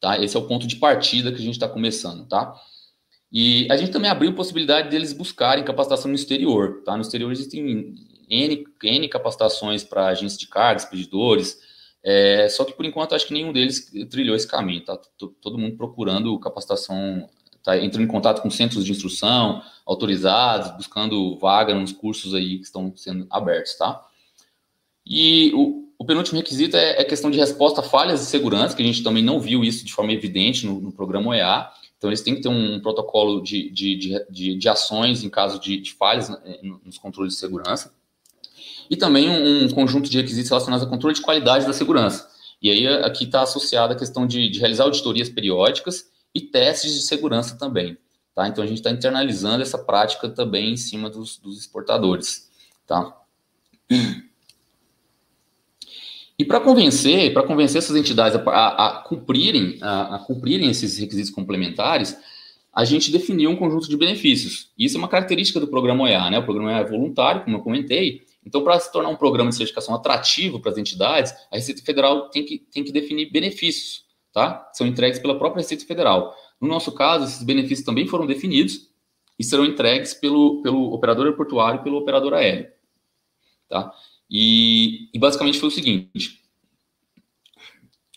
Tá? 0.00 0.18
Esse 0.18 0.34
é 0.34 0.40
o 0.40 0.46
ponto 0.48 0.66
de 0.66 0.76
partida 0.76 1.30
que 1.30 1.36
a 1.36 1.44
gente 1.44 1.54
está 1.54 1.68
começando, 1.68 2.26
tá? 2.26 2.58
E 3.30 3.68
a 3.70 3.76
gente 3.76 3.92
também 3.92 4.10
abriu 4.10 4.34
possibilidade 4.34 4.88
deles 4.88 5.12
buscarem 5.12 5.62
capacitação 5.62 6.08
no 6.08 6.14
exterior. 6.14 6.82
Tá? 6.84 6.96
No 6.96 7.02
exterior 7.02 7.30
existem 7.30 7.94
N, 8.28 8.64
N 8.82 9.08
capacitações 9.08 9.84
para 9.84 10.06
agentes 10.06 10.38
de 10.38 10.48
carga, 10.48 10.80
expedidores, 10.80 11.58
é, 12.02 12.48
só 12.48 12.64
que 12.64 12.72
por 12.72 12.84
enquanto 12.86 13.14
acho 13.14 13.26
que 13.26 13.34
nenhum 13.34 13.52
deles 13.52 13.92
trilhou 14.10 14.34
esse 14.34 14.48
caminho. 14.48 14.84
Tá? 14.84 14.98
Todo 15.40 15.58
mundo 15.58 15.76
procurando 15.76 16.38
capacitação, 16.40 17.28
tá 17.62 17.76
entrando 17.76 18.04
em 18.04 18.10
contato 18.10 18.40
com 18.40 18.50
centros 18.50 18.86
de 18.86 18.92
instrução 18.92 19.62
autorizados, 19.84 20.70
buscando 20.76 21.38
vaga 21.38 21.74
nos 21.74 21.92
cursos 21.92 22.34
aí 22.34 22.56
que 22.56 22.64
estão 22.64 22.92
sendo 22.96 23.26
abertos, 23.30 23.74
tá? 23.76 24.02
E 25.04 25.52
o, 25.54 25.81
o 26.02 26.04
penúltimo 26.04 26.36
requisito 26.36 26.76
é, 26.76 27.00
é 27.00 27.04
questão 27.04 27.30
de 27.30 27.38
resposta 27.38 27.80
a 27.80 27.84
falhas 27.84 28.18
de 28.18 28.26
segurança, 28.26 28.74
que 28.74 28.82
a 28.82 28.84
gente 28.84 29.04
também 29.04 29.22
não 29.22 29.38
viu 29.38 29.62
isso 29.62 29.84
de 29.84 29.92
forma 29.92 30.12
evidente 30.12 30.66
no, 30.66 30.80
no 30.80 30.90
programa 30.90 31.28
OEA. 31.28 31.70
Então, 31.96 32.10
eles 32.10 32.20
têm 32.20 32.34
que 32.34 32.40
ter 32.40 32.48
um 32.48 32.80
protocolo 32.80 33.40
de, 33.40 33.70
de, 33.70 34.24
de, 34.28 34.56
de 34.56 34.68
ações 34.68 35.22
em 35.22 35.30
caso 35.30 35.60
de, 35.60 35.76
de 35.76 35.92
falhas 35.92 36.28
né, 36.28 36.38
nos 36.84 36.98
controles 36.98 37.34
de 37.34 37.38
segurança. 37.38 37.94
E 38.90 38.96
também 38.96 39.30
um, 39.30 39.64
um, 39.64 39.70
conjunto 39.70 40.10
de 40.10 40.16
requisitos 40.16 40.50
relacionados 40.50 40.82
ao 40.84 40.90
controle 40.90 41.14
de 41.14 41.22
qualidade 41.22 41.66
da 41.66 41.72
segurança. 41.72 42.28
E 42.60 42.68
aí, 42.68 42.88
aqui 43.04 43.22
está 43.22 43.42
associada 43.42 43.94
a 43.94 43.96
questão 43.96 44.26
de, 44.26 44.50
de, 44.50 44.58
realizar 44.58 44.82
auditorias 44.82 45.28
periódicas 45.28 46.10
e 46.34 46.40
testes 46.40 46.94
de 46.94 47.02
segurança 47.02 47.56
também. 47.56 47.96
Tá? 48.34 48.48
Então, 48.48 48.64
a 48.64 48.66
gente 48.66 48.78
está 48.78 48.90
internalizando 48.90 49.62
essa 49.62 49.78
prática 49.78 50.28
também 50.28 50.72
em 50.72 50.76
cima 50.76 51.08
dos, 51.08 51.38
dos 51.38 51.60
exportadores. 51.60 52.50
Tá? 52.88 53.16
E 56.38 56.44
para 56.44 56.60
convencer, 56.60 57.32
para 57.32 57.42
convencer 57.42 57.78
essas 57.78 57.96
entidades 57.96 58.38
a, 58.38 58.50
a, 58.50 58.86
a 58.86 59.02
cumprirem, 59.02 59.78
a, 59.80 60.16
a, 60.16 60.18
cumprirem 60.18 60.70
esses 60.70 60.98
requisitos 60.98 61.30
complementares, 61.30 62.16
a 62.72 62.84
gente 62.84 63.12
definiu 63.12 63.50
um 63.50 63.56
conjunto 63.56 63.88
de 63.88 63.96
benefícios. 63.96 64.70
Isso 64.78 64.96
é 64.96 64.98
uma 64.98 65.08
característica 65.08 65.60
do 65.60 65.68
programa 65.68 66.04
OEA, 66.04 66.30
né? 66.30 66.38
O 66.38 66.44
programa 66.44 66.70
OEA 66.70 66.80
é 66.80 66.84
voluntário, 66.84 67.44
como 67.44 67.56
eu 67.56 67.60
comentei. 67.60 68.22
Então, 68.44 68.64
para 68.64 68.80
se 68.80 68.90
tornar 68.90 69.10
um 69.10 69.16
programa 69.16 69.50
de 69.50 69.56
certificação 69.56 69.94
atrativo 69.94 70.58
para 70.58 70.72
as 70.72 70.78
entidades, 70.78 71.32
a 71.50 71.56
Receita 71.56 71.82
Federal 71.82 72.30
tem 72.30 72.44
que, 72.44 72.58
tem 72.58 72.82
que 72.82 72.90
definir 72.90 73.30
benefícios, 73.30 74.04
tá? 74.32 74.68
São 74.72 74.86
entregues 74.86 75.18
pela 75.18 75.38
própria 75.38 75.60
Receita 75.60 75.84
Federal. 75.84 76.34
No 76.60 76.66
nosso 76.66 76.92
caso, 76.92 77.24
esses 77.24 77.42
benefícios 77.42 77.84
também 77.84 78.06
foram 78.06 78.26
definidos 78.26 78.88
e 79.38 79.44
serão 79.44 79.64
entregues 79.64 80.14
pelo, 80.14 80.62
pelo 80.62 80.92
operador 80.92 81.26
aeroportuário 81.26 81.80
e 81.80 81.84
pelo 81.84 81.98
operador 81.98 82.34
aéreo, 82.34 82.68
tá? 83.68 83.92
E, 84.32 85.10
e 85.12 85.18
basicamente 85.18 85.60
foi 85.60 85.68
o 85.68 85.72
seguinte: 85.72 86.40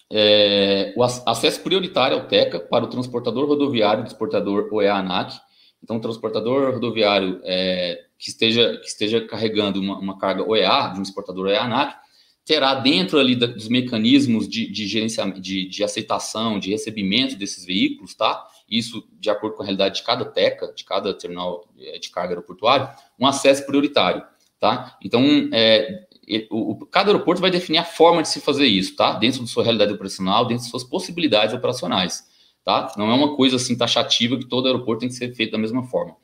é, 0.10 0.94
o 0.96 1.04
acesso 1.04 1.60
prioritário 1.60 2.16
ao 2.16 2.26
TECA 2.26 2.58
para 2.58 2.86
o 2.86 2.90
transportador 2.90 3.46
rodoviário 3.46 4.02
do 4.02 4.08
exportador 4.08 4.70
OEA-ANAC. 4.72 5.38
Então, 5.84 5.98
o 5.98 6.00
transportador 6.00 6.74
rodoviário 6.74 7.42
é, 7.44 8.06
que, 8.18 8.30
esteja, 8.30 8.78
que 8.78 8.88
esteja 8.88 9.28
carregando 9.28 9.80
uma, 9.82 10.00
uma 10.00 10.18
carga 10.18 10.48
OEA, 10.48 10.94
de 10.94 11.00
um 11.00 11.04
exportador 11.04 11.48
OEA-ANAC, 11.48 11.98
terá 12.46 12.76
dentro 12.76 13.20
ali 13.20 13.36
da, 13.36 13.48
dos 13.48 13.68
mecanismos 13.68 14.48
de, 14.48 14.72
de 14.72 14.88
gerenciamento, 14.88 15.42
de, 15.42 15.68
de, 15.68 15.84
aceitação, 15.84 16.60
de 16.60 16.72
recebimento 16.72 17.36
desses 17.36 17.66
veículos, 17.66 18.16
tá? 18.16 18.48
Isso 18.70 19.06
de 19.20 19.30
acordo 19.30 19.58
com 19.58 19.64
a 19.64 19.66
realidade 19.66 19.96
de 19.96 20.04
cada 20.04 20.24
TECA, 20.24 20.72
de 20.74 20.86
cada 20.86 21.14
terminal 21.14 21.68
é, 21.78 22.00
de 22.00 22.10
carga 22.10 22.30
aeroportuário, 22.30 22.88
um 23.20 23.28
acesso 23.28 23.66
prioritário. 23.66 24.24
Tá? 24.66 24.98
Então, 25.00 25.24
é, 25.54 26.08
o, 26.50 26.88
cada 26.88 27.12
aeroporto 27.12 27.40
vai 27.40 27.52
definir 27.52 27.78
a 27.78 27.84
forma 27.84 28.24
de 28.24 28.30
se 28.30 28.42
fazer 28.42 28.66
isso, 28.66 28.96
tá? 28.96 29.14
Dentro 29.14 29.42
da 29.42 29.46
sua 29.46 29.64
realidade 29.64 29.94
operacional, 29.94 30.48
dentro 30.48 30.64
de 30.64 30.72
suas 30.72 30.84
possibilidades 30.84 31.54
operacionais, 31.54 32.24
tá? 32.64 32.92
Não 32.98 33.12
é 33.12 33.14
uma 33.14 33.36
coisa 33.36 33.58
assim 33.58 33.78
taxativa 33.78 34.36
que 34.40 34.46
todo 34.48 34.66
aeroporto 34.66 35.02
tem 35.02 35.10
que 35.10 35.14
ser 35.14 35.36
feito 35.36 35.52
da 35.52 35.60
mesma 35.60 35.84
forma. 35.84 36.16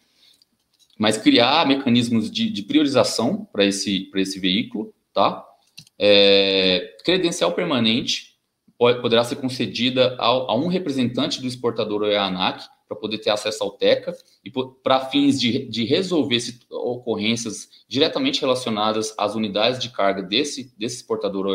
Mas 0.97 1.19
criar 1.19 1.67
mecanismos 1.67 2.31
de, 2.31 2.49
de 2.49 2.63
priorização 2.63 3.47
para 3.53 3.63
esse, 3.63 4.09
esse 4.15 4.39
veículo, 4.39 4.91
tá? 5.13 5.45
É, 5.99 6.95
credencial 7.05 7.51
permanente 7.51 8.37
pode, 8.75 9.03
poderá 9.03 9.23
ser 9.23 9.35
concedida 9.35 10.15
ao, 10.17 10.49
a 10.49 10.55
um 10.55 10.65
representante 10.65 11.39
do 11.39 11.45
exportador 11.45 12.01
ou 12.01 12.11
ANAC 12.11 12.63
para 12.91 12.99
poder 12.99 13.19
ter 13.19 13.29
acesso 13.29 13.63
ao 13.63 13.71
TECA 13.71 14.13
e 14.43 14.51
para 14.83 15.05
fins 15.05 15.39
de, 15.39 15.65
de 15.69 15.85
resolver 15.85 16.39
ocorrências 16.69 17.69
diretamente 17.87 18.41
relacionadas 18.41 19.15
às 19.17 19.33
unidades 19.33 19.79
de 19.79 19.89
carga 19.89 20.21
desse, 20.21 20.75
desse 20.77 20.97
exportador 20.97 21.45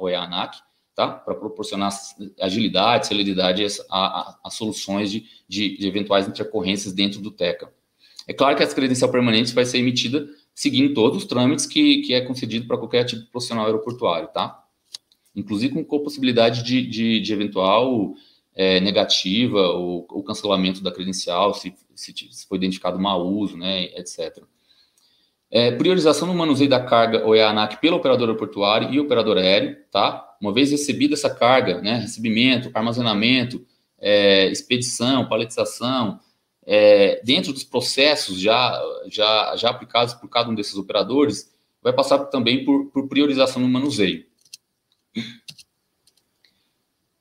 OEA-ANAC, 0.00 0.58
tá? 0.92 1.06
para 1.06 1.36
proporcionar 1.36 1.92
agilidade, 2.40 3.06
celeridade 3.06 3.64
a, 3.88 4.50
soluções 4.50 5.12
de, 5.12 5.24
de, 5.48 5.78
de, 5.78 5.86
eventuais 5.86 6.26
intercorrências 6.26 6.92
dentro 6.92 7.20
do 7.20 7.30
TECA. 7.30 7.72
É 8.26 8.32
claro 8.32 8.56
que 8.56 8.64
essa 8.64 8.74
credencial 8.74 9.12
permanente 9.12 9.54
vai 9.54 9.64
ser 9.64 9.78
emitida 9.78 10.28
seguindo 10.52 10.92
todos 10.92 11.18
os 11.18 11.24
trâmites 11.24 11.66
que, 11.66 11.98
que 11.98 12.14
é 12.14 12.20
concedido 12.20 12.66
para 12.66 12.76
qualquer 12.76 13.04
tipo 13.04 13.22
de 13.22 13.30
profissional 13.30 13.66
aeroportuário, 13.66 14.28
tá? 14.28 14.60
Inclusive 15.36 15.84
com 15.84 16.00
possibilidade 16.00 16.64
de, 16.64 16.84
de, 16.84 17.20
de 17.20 17.32
eventual 17.32 18.16
é, 18.54 18.80
negativa 18.80 19.58
ou, 19.58 20.06
ou, 20.08 20.22
cancelamento 20.22 20.82
da 20.82 20.92
credencial, 20.92 21.54
se, 21.54 21.74
se, 21.94 22.12
se 22.12 22.46
foi 22.46 22.58
identificado 22.58 22.98
mau 22.98 23.26
uso, 23.26 23.56
né, 23.56 23.84
etc. 23.96 24.42
É, 25.50 25.72
priorização 25.72 26.28
no 26.28 26.34
manuseio 26.34 26.70
da 26.70 26.80
carga 26.80 27.24
ou 27.24 27.34
ANAC 27.34 27.80
pelo 27.80 27.96
operador 27.96 28.28
aeroportuário 28.28 28.92
e 28.92 29.00
operador 29.00 29.36
aéreo, 29.36 29.76
tá? 29.90 30.36
Uma 30.40 30.52
vez 30.52 30.70
recebida 30.70 31.14
essa 31.14 31.28
carga, 31.28 31.80
né, 31.80 31.96
recebimento, 31.96 32.70
armazenamento, 32.72 33.64
é, 33.98 34.46
expedição, 34.46 35.28
paletização, 35.28 36.20
é, 36.64 37.20
dentro 37.24 37.52
dos 37.52 37.64
processos 37.64 38.40
já, 38.40 38.80
já, 39.08 39.56
já 39.56 39.70
aplicados 39.70 40.14
por 40.14 40.28
cada 40.28 40.48
um 40.50 40.54
desses 40.54 40.76
operadores, 40.76 41.52
vai 41.82 41.92
passar 41.92 42.18
também 42.26 42.64
por, 42.64 42.86
por 42.86 43.08
priorização 43.08 43.60
no 43.60 43.68
manuseio. 43.68 44.24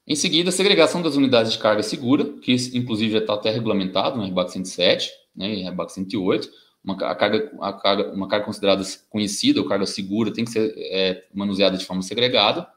Em 0.10 0.16
seguida, 0.16 0.50
a 0.50 0.52
segregação 0.52 1.04
das 1.04 1.16
unidades 1.16 1.52
de 1.52 1.60
carga 1.60 1.84
segura, 1.84 2.26
que 2.42 2.52
inclusive 2.74 3.12
já 3.12 3.20
está 3.20 3.36
até 3.36 3.52
regulamentado 3.52 4.18
no 4.18 4.26
RBAC 4.26 4.54
107 4.54 5.12
né, 5.36 5.54
e 5.54 5.70
RBAC 5.70 5.92
108. 5.92 6.50
Uma, 6.84 6.96
a 6.96 7.14
carga, 7.14 7.52
a 7.62 7.74
carga, 7.74 8.12
uma 8.12 8.28
carga 8.28 8.44
considerada 8.44 8.84
conhecida 9.08 9.60
ou 9.60 9.68
carga 9.68 9.86
segura 9.86 10.34
tem 10.34 10.46
que 10.46 10.52
ser 10.52 10.74
é, 10.78 11.26
manuseada 11.32 11.78
de 11.78 11.86
forma 11.86 12.02
segregada, 12.02 12.68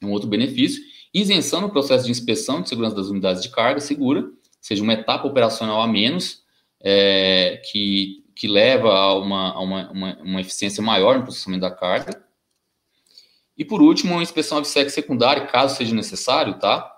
é 0.00 0.06
um 0.06 0.10
outro 0.10 0.26
benefício. 0.26 0.82
Isenção 1.12 1.60
no 1.60 1.68
processo 1.68 2.06
de 2.06 2.10
inspeção 2.10 2.62
de 2.62 2.70
segurança 2.70 2.96
das 2.96 3.08
unidades 3.08 3.42
de 3.42 3.50
carga 3.50 3.80
segura, 3.80 4.30
seja 4.58 4.82
uma 4.82 4.94
etapa 4.94 5.28
operacional 5.28 5.82
a 5.82 5.86
menos, 5.86 6.44
é, 6.80 7.60
que, 7.70 8.24
que 8.34 8.48
leva 8.48 8.90
a, 8.90 9.18
uma, 9.18 9.52
a 9.52 9.60
uma, 9.60 9.90
uma, 9.90 10.18
uma 10.22 10.40
eficiência 10.40 10.82
maior 10.82 11.18
no 11.18 11.24
processamento 11.24 11.60
da 11.60 11.70
carga. 11.70 12.24
E 13.60 13.64
por 13.64 13.82
último, 13.82 14.14
uma 14.14 14.22
inspeção 14.22 14.56
ABSEC 14.56 14.88
secundária, 14.88 15.46
caso 15.46 15.76
seja 15.76 15.94
necessário, 15.94 16.58
tá? 16.58 16.90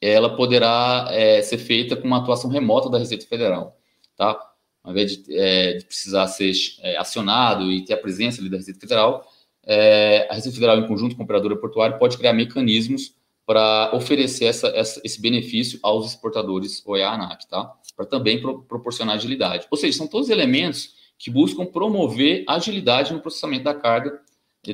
Ela 0.00 0.36
poderá 0.36 1.08
é, 1.10 1.42
ser 1.42 1.58
feita 1.58 1.96
com 1.96 2.06
uma 2.06 2.18
atuação 2.18 2.48
remota 2.48 2.88
da 2.88 2.96
Receita 2.96 3.26
Federal, 3.26 3.76
tá? 4.16 4.38
Ao 4.84 4.92
invés 4.92 5.16
de, 5.16 5.36
é, 5.36 5.72
de 5.72 5.84
precisar 5.84 6.28
ser 6.28 6.52
é, 6.82 6.96
acionado 6.96 7.72
e 7.72 7.84
ter 7.84 7.94
a 7.94 7.96
presença 7.96 8.40
ali 8.40 8.48
da 8.48 8.56
Receita 8.56 8.78
Federal, 8.78 9.26
é, 9.66 10.28
a 10.30 10.34
Receita 10.34 10.54
Federal, 10.54 10.78
em 10.78 10.86
conjunto 10.86 11.16
com 11.16 11.22
o 11.22 11.24
operador 11.24 11.56
portuário, 11.56 11.98
pode 11.98 12.16
criar 12.16 12.34
mecanismos 12.34 13.12
para 13.44 13.90
oferecer 13.92 14.44
essa, 14.44 14.68
essa, 14.68 15.00
esse 15.02 15.20
benefício 15.20 15.80
aos 15.82 16.06
exportadores 16.06 16.86
OEA-ANAC, 16.86 17.48
tá? 17.48 17.72
Para 17.96 18.06
também 18.06 18.40
pro, 18.40 18.62
proporcionar 18.62 19.16
agilidade. 19.16 19.66
Ou 19.72 19.76
seja, 19.76 19.98
são 19.98 20.06
todos 20.06 20.30
elementos 20.30 20.94
que 21.18 21.32
buscam 21.32 21.66
promover 21.66 22.44
agilidade 22.46 23.12
no 23.12 23.20
processamento 23.20 23.64
da 23.64 23.74
carga 23.74 24.20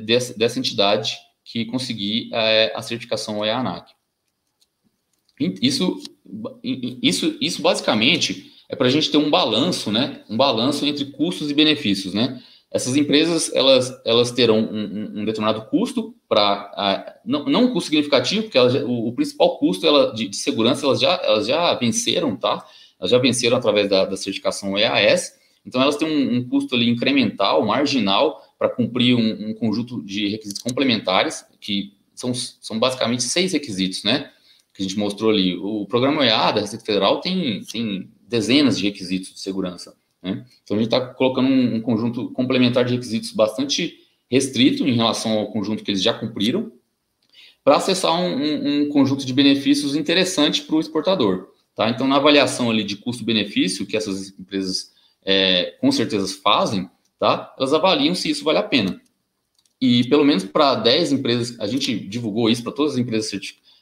dessa, 0.00 0.36
dessa 0.36 0.58
entidade 0.58 1.16
que 1.44 1.64
conseguir 1.66 2.30
é, 2.32 2.72
a 2.74 2.82
certificação 2.82 3.38
OEA-ANAC. 3.38 3.90
Isso, 5.60 6.00
isso, 6.62 7.36
isso 7.40 7.62
basicamente 7.62 8.52
é 8.68 8.76
para 8.76 8.86
a 8.86 8.90
gente 8.90 9.10
ter 9.10 9.16
um 9.16 9.30
balanço, 9.30 9.90
né? 9.90 10.22
Um 10.28 10.36
balanço 10.36 10.86
entre 10.86 11.04
custos 11.06 11.50
e 11.50 11.54
benefícios, 11.54 12.14
né? 12.14 12.40
Essas 12.70 12.96
empresas 12.96 13.52
elas, 13.54 13.92
elas 14.04 14.30
terão 14.30 14.58
um, 14.58 15.20
um 15.20 15.24
determinado 15.26 15.66
custo 15.66 16.14
para 16.26 17.20
não, 17.24 17.44
não 17.44 17.64
um 17.64 17.72
custo 17.72 17.90
significativo, 17.90 18.44
porque 18.44 18.56
elas, 18.56 18.74
o, 18.74 19.08
o, 19.08 19.12
principal 19.12 19.58
custo 19.58 19.86
ela, 19.86 20.14
de, 20.14 20.28
de, 20.28 20.36
segurança 20.36 20.86
elas 20.86 20.98
já, 20.98 21.20
elas 21.22 21.46
já 21.46 21.74
venceram, 21.74 22.34
tá? 22.34 22.64
Elas 22.98 23.10
já 23.10 23.18
venceram 23.18 23.58
através 23.58 23.90
da, 23.90 24.06
da 24.06 24.16
certificação 24.16 24.78
EAS, 24.78 25.34
então 25.66 25.82
elas 25.82 25.96
têm 25.96 26.08
um, 26.08 26.38
um 26.38 26.48
custo 26.48 26.74
ali 26.74 26.88
incremental, 26.88 27.66
marginal, 27.66 28.40
para 28.62 28.68
cumprir 28.68 29.16
um, 29.16 29.48
um, 29.48 29.54
conjunto 29.54 30.00
de 30.04 30.28
requisitos 30.28 30.62
complementares, 30.62 31.44
que 31.60 31.94
são, 32.14 32.32
são 32.32 32.78
basicamente 32.78 33.24
seis 33.24 33.52
requisitos, 33.52 34.04
né? 34.04 34.30
Que 34.72 34.84
a 34.84 34.86
gente 34.86 34.96
mostrou 34.96 35.32
ali. 35.32 35.56
O 35.56 35.84
programa 35.84 36.24
EA 36.24 36.52
da 36.52 36.60
Receita 36.60 36.84
Federal 36.84 37.20
tem, 37.20 37.64
tem 37.64 38.08
dezenas 38.28 38.78
de 38.78 38.84
requisitos 38.84 39.34
de 39.34 39.40
segurança. 39.40 39.96
Né? 40.22 40.46
Então 40.62 40.76
a 40.76 40.80
gente 40.80 40.94
está 40.94 41.00
colocando 41.00 41.48
um, 41.48 41.74
um, 41.74 41.80
conjunto 41.80 42.30
complementar 42.30 42.84
de 42.84 42.92
requisitos 42.94 43.32
bastante 43.32 43.98
restrito 44.30 44.86
em 44.86 44.94
relação 44.94 45.32
ao 45.32 45.50
conjunto 45.50 45.82
que 45.82 45.90
eles 45.90 46.02
já 46.02 46.14
cumpriram, 46.14 46.70
para 47.64 47.76
acessar 47.78 48.14
um, 48.14 48.82
um, 48.82 48.88
conjunto 48.90 49.26
de 49.26 49.32
benefícios 49.32 49.96
interessante 49.96 50.62
para 50.62 50.76
o 50.76 50.80
exportador. 50.80 51.48
Tá? 51.74 51.90
Então, 51.90 52.06
na 52.06 52.16
avaliação 52.16 52.70
ali 52.70 52.84
de 52.84 52.96
custo-benefício 52.96 53.86
que 53.86 53.96
essas 53.96 54.28
empresas 54.38 54.92
é, 55.24 55.76
com 55.80 55.90
certeza 55.90 56.32
fazem, 56.42 56.88
tá? 57.22 57.54
Elas 57.56 57.72
avaliam 57.72 58.16
se 58.16 58.28
isso 58.28 58.42
vale 58.42 58.58
a 58.58 58.64
pena. 58.64 59.00
E 59.80 60.02
pelo 60.08 60.24
menos 60.24 60.42
para 60.42 60.74
10 60.74 61.12
empresas, 61.12 61.56
a 61.60 61.68
gente 61.68 61.96
divulgou 62.08 62.50
isso 62.50 62.64
para 62.64 62.72
todas 62.72 62.94
as 62.94 62.98
empresas 62.98 63.30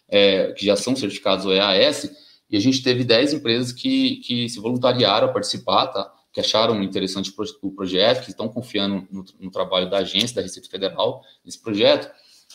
é, 0.06 0.52
que 0.52 0.66
já 0.66 0.76
são 0.76 0.94
certificadas 0.94 1.46
OEAS, 1.46 2.10
e 2.50 2.56
a 2.58 2.60
gente 2.60 2.82
teve 2.82 3.02
10 3.02 3.32
empresas 3.32 3.72
que, 3.72 4.16
que 4.16 4.46
se 4.46 4.60
voluntariaram 4.60 5.28
a 5.28 5.32
participar, 5.32 5.86
tá? 5.86 6.12
Que 6.30 6.40
acharam 6.40 6.82
interessante 6.82 7.32
o 7.62 7.70
projeto, 7.70 8.24
que 8.24 8.30
estão 8.30 8.46
confiando 8.46 9.08
no, 9.10 9.24
no 9.40 9.50
trabalho 9.50 9.88
da 9.88 9.98
agência, 9.98 10.36
da 10.36 10.42
Receita 10.42 10.68
Federal, 10.68 11.22
nesse 11.42 11.62
projeto, 11.62 12.10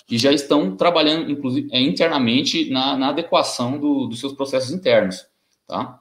e 0.08 0.20
já 0.20 0.32
estão 0.32 0.78
trabalhando, 0.78 1.32
inclusive, 1.32 1.68
é, 1.72 1.82
internamente 1.82 2.70
na, 2.70 2.96
na 2.96 3.10
adequação 3.10 3.80
do, 3.80 4.06
dos 4.06 4.20
seus 4.20 4.34
processos 4.34 4.70
internos, 4.70 5.26
tá? 5.66 6.00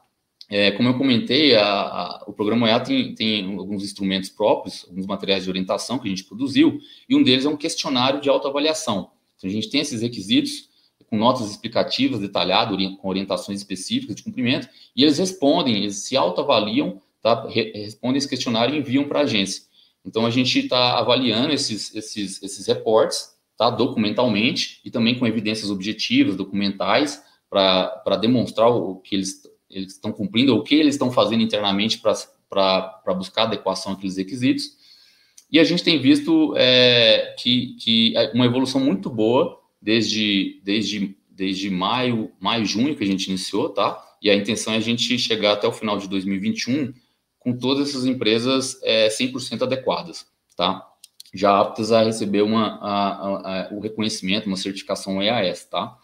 É, 0.56 0.70
como 0.70 0.88
eu 0.88 0.96
comentei, 0.96 1.56
a, 1.56 1.64
a, 1.64 2.24
o 2.28 2.32
programa 2.32 2.66
OEA 2.66 2.78
tem, 2.78 3.12
tem, 3.12 3.56
alguns 3.58 3.82
instrumentos 3.82 4.30
próprios, 4.30 4.86
alguns 4.88 5.04
materiais 5.04 5.42
de 5.42 5.50
orientação 5.50 5.98
que 5.98 6.06
a 6.06 6.08
gente 6.08 6.22
produziu, 6.22 6.78
e 7.08 7.16
um 7.16 7.24
deles 7.24 7.44
é 7.44 7.48
um 7.48 7.56
questionário 7.56 8.20
de 8.20 8.28
autoavaliação. 8.28 9.10
Então, 9.36 9.50
a 9.50 9.52
gente 9.52 9.68
tem 9.68 9.80
esses 9.80 10.00
requisitos 10.00 10.68
com 11.10 11.18
notas 11.18 11.50
explicativas 11.50 12.20
detalhadas, 12.20 12.78
com 13.00 13.08
orientações 13.08 13.58
específicas 13.58 14.14
de 14.14 14.22
cumprimento, 14.22 14.68
e 14.94 15.02
eles 15.02 15.18
respondem, 15.18 15.74
eles 15.74 15.96
se 16.04 16.16
autoavaliam, 16.16 17.02
tá? 17.20 17.48
Re 17.48 17.72
respondem 17.72 18.18
esse 18.18 18.28
questionário 18.28 18.76
e 18.76 18.78
enviam 18.78 19.08
para 19.08 19.18
a 19.18 19.22
agência. 19.24 19.64
Então, 20.06 20.24
a 20.24 20.30
gente 20.30 20.56
está 20.60 21.00
avaliando 21.00 21.52
esses, 21.52 21.92
esses, 21.96 22.40
esses 22.40 22.64
reportes, 22.68 23.34
tá? 23.58 23.70
documentalmente, 23.70 24.80
e 24.84 24.90
também 24.92 25.18
com 25.18 25.26
evidências 25.26 25.68
objetivas, 25.68 26.36
documentais, 26.36 27.20
para 27.50 28.16
demonstrar 28.20 28.68
o 28.68 28.96
que 28.96 29.16
eles 29.16 29.43
eles 29.74 29.92
estão 29.92 30.12
cumprindo, 30.12 30.54
o 30.54 30.62
que 30.62 30.74
eles 30.74 30.94
estão 30.94 31.10
fazendo 31.10 31.42
internamente 31.42 31.98
para 31.98 33.14
buscar 33.14 33.44
adequação 33.44 33.92
àqueles 33.92 34.16
requisitos. 34.16 34.76
E 35.50 35.58
a 35.58 35.64
gente 35.64 35.84
tem 35.84 36.00
visto 36.00 36.54
é, 36.56 37.34
que, 37.38 37.76
que 37.80 38.16
é 38.16 38.32
uma 38.32 38.46
evolução 38.46 38.80
muito 38.80 39.10
boa 39.10 39.60
desde, 39.80 40.60
desde, 40.64 41.16
desde 41.30 41.70
maio, 41.70 42.32
maio, 42.40 42.64
junho 42.64 42.96
que 42.96 43.04
a 43.04 43.06
gente 43.06 43.28
iniciou, 43.28 43.68
tá? 43.68 44.02
E 44.22 44.30
a 44.30 44.34
intenção 44.34 44.72
é 44.72 44.78
a 44.78 44.80
gente 44.80 45.18
chegar 45.18 45.52
até 45.52 45.68
o 45.68 45.72
final 45.72 45.98
de 45.98 46.08
2021 46.08 46.92
com 47.38 47.56
todas 47.56 47.90
essas 47.90 48.06
empresas 48.06 48.80
é, 48.82 49.08
100% 49.08 49.62
adequadas, 49.62 50.26
tá? 50.56 50.82
Já 51.32 51.60
aptas 51.60 51.92
a 51.92 52.02
receber 52.02 52.42
uma, 52.42 52.78
a, 52.80 53.08
a, 53.10 53.68
a, 53.68 53.74
o 53.74 53.80
reconhecimento, 53.80 54.46
uma 54.46 54.56
certificação 54.56 55.22
EAS, 55.22 55.66
tá? 55.66 55.98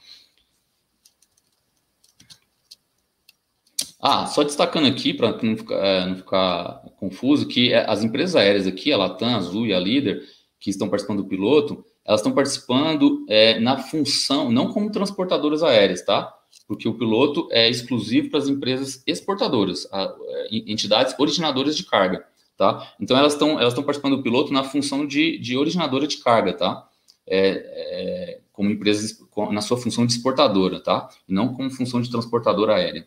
Ah, 4.02 4.27
só 4.27 4.43
destacando 4.43 4.86
aqui, 4.86 5.12
para 5.12 5.39
não, 5.43 5.56
é, 5.77 6.06
não, 6.06 6.16
ficar 6.16 6.82
confuso, 6.98 7.47
que 7.47 7.72
é, 7.72 7.85
as 7.89 8.02
empresas 8.02 8.35
aéreas 8.35 8.66
aqui, 8.66 8.93
a 8.93 8.97
Latam, 8.97 9.28
a 9.28 9.36
Azul 9.36 9.66
e 9.66 9.74
a 9.74 9.78
Líder, 9.78 10.22
que 10.59 10.70
estão 10.70 10.89
participando 10.89 11.22
do 11.22 11.28
piloto, 11.28 11.85
elas 12.05 12.20
estão 12.20 12.32
participando 12.32 13.24
é, 13.28 13.60
na 13.60 13.77
função, 13.78 14.51
não 14.51 14.72
como 14.72 14.90
transportadoras 14.90 15.62
aéreas, 15.62 16.02
tá? 16.02 16.35
Porque 16.66 16.89
o 16.89 16.94
piloto 16.94 17.47
é 17.51 17.68
exclusivo 17.68 18.31
para 18.31 18.39
as 18.39 18.48
empresas 18.48 19.02
exportadoras, 19.06 19.86
a, 19.93 20.02
é, 20.05 20.48
entidades 20.51 21.14
originadoras 21.18 21.77
de 21.77 21.85
carga, 21.85 22.24
tá? 22.56 22.94
Então 22.98 23.16
elas 23.16 23.35
estão 23.35 23.60
elas 23.60 23.72
estão 23.72 23.85
participando 23.85 24.16
do 24.16 24.22
piloto 24.22 24.52
na 24.52 24.64
função 24.64 25.06
de, 25.06 25.39
de 25.39 25.59
originadora 25.59 26.06
de 26.06 26.16
carga, 26.18 26.55
tá? 26.55 26.89
É, 27.27 27.48
é, 27.48 28.40
como 28.51 28.70
empresas 28.70 29.18
na 29.52 29.60
sua 29.60 29.77
função 29.77 30.06
de 30.06 30.12
exportadora, 30.14 30.81
tá? 30.81 31.09
Não 31.28 31.52
como 31.52 31.70
função 31.70 32.01
de 32.01 32.10
transportadora 32.10 32.77
aérea. 32.77 33.06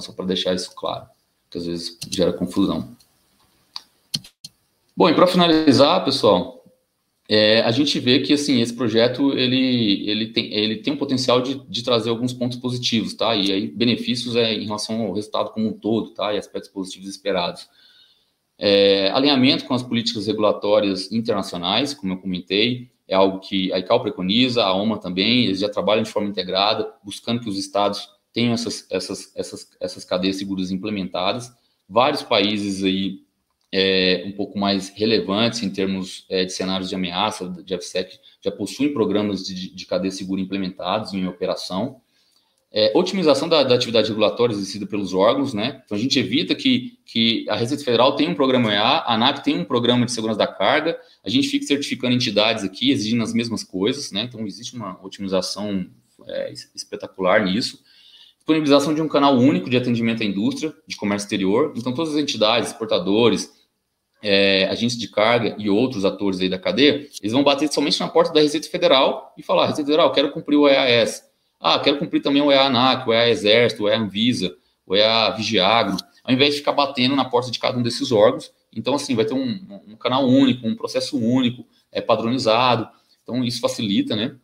Só 0.00 0.12
para 0.12 0.24
deixar 0.24 0.54
isso 0.54 0.74
claro, 0.74 1.06
que 1.50 1.58
às 1.58 1.66
vezes 1.66 1.98
gera 2.10 2.32
confusão. 2.32 2.96
Bom, 4.96 5.08
e 5.08 5.14
para 5.14 5.26
finalizar, 5.26 6.04
pessoal, 6.04 6.62
é, 7.28 7.60
a 7.62 7.70
gente 7.70 7.98
vê 7.98 8.20
que 8.20 8.32
assim 8.32 8.60
esse 8.60 8.74
projeto 8.74 9.32
ele, 9.32 10.08
ele, 10.08 10.26
tem, 10.28 10.52
ele 10.52 10.76
tem 10.76 10.92
um 10.92 10.98
potencial 10.98 11.40
de, 11.40 11.54
de 11.66 11.82
trazer 11.82 12.10
alguns 12.10 12.32
pontos 12.32 12.58
positivos, 12.58 13.14
tá? 13.14 13.34
E 13.34 13.52
aí 13.52 13.68
benefícios 13.68 14.36
é 14.36 14.52
em 14.52 14.66
relação 14.66 15.02
ao 15.02 15.12
resultado 15.12 15.50
como 15.50 15.68
um 15.68 15.72
todo, 15.72 16.10
tá? 16.10 16.34
E 16.34 16.38
aspectos 16.38 16.70
positivos 16.70 17.08
esperados. 17.08 17.68
É, 18.58 19.10
alinhamento 19.12 19.64
com 19.64 19.74
as 19.74 19.82
políticas 19.82 20.26
regulatórias 20.26 21.10
internacionais, 21.10 21.94
como 21.94 22.12
eu 22.12 22.18
comentei, 22.18 22.90
é 23.08 23.14
algo 23.14 23.40
que 23.40 23.72
a 23.72 23.78
ICAO 23.78 24.00
preconiza, 24.00 24.62
a 24.62 24.74
OMA 24.74 24.98
também, 24.98 25.46
eles 25.46 25.60
já 25.60 25.68
trabalham 25.68 26.02
de 26.02 26.10
forma 26.10 26.28
integrada, 26.28 26.92
buscando 27.04 27.40
que 27.40 27.48
os 27.48 27.58
estados 27.58 28.08
tenham 28.32 28.54
essas, 28.54 28.86
essas, 28.90 29.32
essas, 29.36 29.70
essas 29.80 30.04
cadeias 30.04 30.36
seguras 30.36 30.70
implementadas. 30.70 31.52
Vários 31.88 32.22
países 32.22 32.82
aí 32.82 33.20
é, 33.72 34.22
um 34.26 34.32
pouco 34.32 34.58
mais 34.58 34.90
relevantes 34.90 35.62
em 35.62 35.70
termos 35.70 36.26
é, 36.28 36.44
de 36.44 36.52
cenários 36.52 36.88
de 36.88 36.94
ameaça 36.94 37.48
de 37.48 37.76
FSEC 37.78 38.18
já 38.42 38.50
possuem 38.50 38.92
programas 38.92 39.44
de, 39.44 39.74
de 39.74 39.86
cadeia 39.86 40.10
segura 40.10 40.40
implementados 40.40 41.14
em 41.14 41.26
operação. 41.26 42.00
É, 42.74 42.90
otimização 42.94 43.48
da, 43.50 43.62
da, 43.62 43.74
atividade 43.74 44.08
regulatória 44.08 44.54
exercida 44.54 44.86
pelos 44.86 45.12
órgãos, 45.12 45.52
né? 45.52 45.82
Então 45.84 45.96
a 45.96 46.00
gente 46.00 46.18
evita 46.18 46.54
que, 46.54 46.98
que 47.04 47.44
a 47.50 47.54
Receita 47.54 47.84
Federal 47.84 48.16
tenha 48.16 48.30
um 48.30 48.34
programa 48.34 48.72
EA, 48.72 48.80
a 48.80 49.14
ANAC 49.14 49.44
tem 49.44 49.58
um 49.58 49.64
programa 49.64 50.06
de 50.06 50.12
segurança 50.12 50.38
da 50.38 50.46
carga, 50.46 50.98
a 51.22 51.28
gente 51.28 51.48
fica 51.48 51.66
certificando 51.66 52.14
entidades 52.14 52.64
aqui, 52.64 52.90
exigindo 52.90 53.22
as 53.22 53.34
mesmas 53.34 53.62
coisas, 53.62 54.10
né? 54.10 54.22
Então 54.22 54.46
existe 54.46 54.74
uma 54.74 54.98
otimização 55.04 55.86
é, 56.26 56.50
espetacular 56.74 57.44
nisso 57.44 57.78
disponibilização 58.42 58.92
de 58.92 59.00
um 59.00 59.06
canal 59.06 59.36
único 59.36 59.70
de 59.70 59.76
atendimento 59.76 60.22
à 60.22 60.26
indústria 60.26 60.74
de 60.86 60.96
comércio 60.96 61.26
exterior. 61.26 61.72
Então, 61.76 61.94
todas 61.94 62.14
as 62.14 62.20
entidades, 62.20 62.70
exportadores, 62.70 63.50
é, 64.20 64.66
agentes 64.68 64.98
de 64.98 65.08
carga 65.08 65.54
e 65.58 65.70
outros 65.70 66.04
atores 66.04 66.40
aí 66.40 66.48
da 66.48 66.58
cadeia, 66.58 67.06
eles 67.20 67.32
vão 67.32 67.44
bater 67.44 67.72
somente 67.72 68.00
na 68.00 68.08
porta 68.08 68.32
da 68.32 68.40
Receita 68.40 68.68
Federal 68.68 69.32
e 69.38 69.42
falar, 69.42 69.66
Receita 69.68 69.88
Federal, 69.88 70.10
quero 70.12 70.32
cumprir 70.32 70.56
o 70.56 70.68
EAS. 70.68 71.22
Ah, 71.60 71.78
quero 71.78 71.98
cumprir 71.98 72.20
também 72.20 72.42
o 72.42 72.50
EA-ANAC, 72.50 73.08
o 73.08 73.12
EA 73.12 73.28
Exército, 73.28 73.84
o 73.84 73.88
EA 73.88 73.98
Anvisa, 73.98 74.52
o 74.84 74.96
EA 74.96 75.30
Vigiagro, 75.30 75.96
ao 76.24 76.34
invés 76.34 76.54
de 76.54 76.60
ficar 76.60 76.72
batendo 76.72 77.14
na 77.14 77.24
porta 77.24 77.50
de 77.50 77.60
cada 77.60 77.78
um 77.78 77.82
desses 77.82 78.10
órgãos. 78.10 78.52
Então, 78.74 78.94
assim, 78.96 79.14
vai 79.14 79.24
ter 79.24 79.34
um, 79.34 79.80
um 79.86 79.96
canal 79.96 80.26
único, 80.26 80.66
um 80.66 80.74
processo 80.74 81.16
único, 81.16 81.64
é 81.92 82.00
padronizado. 82.00 82.88
Então, 83.22 83.44
isso 83.44 83.60
facilita, 83.60 84.16
né? 84.16 84.34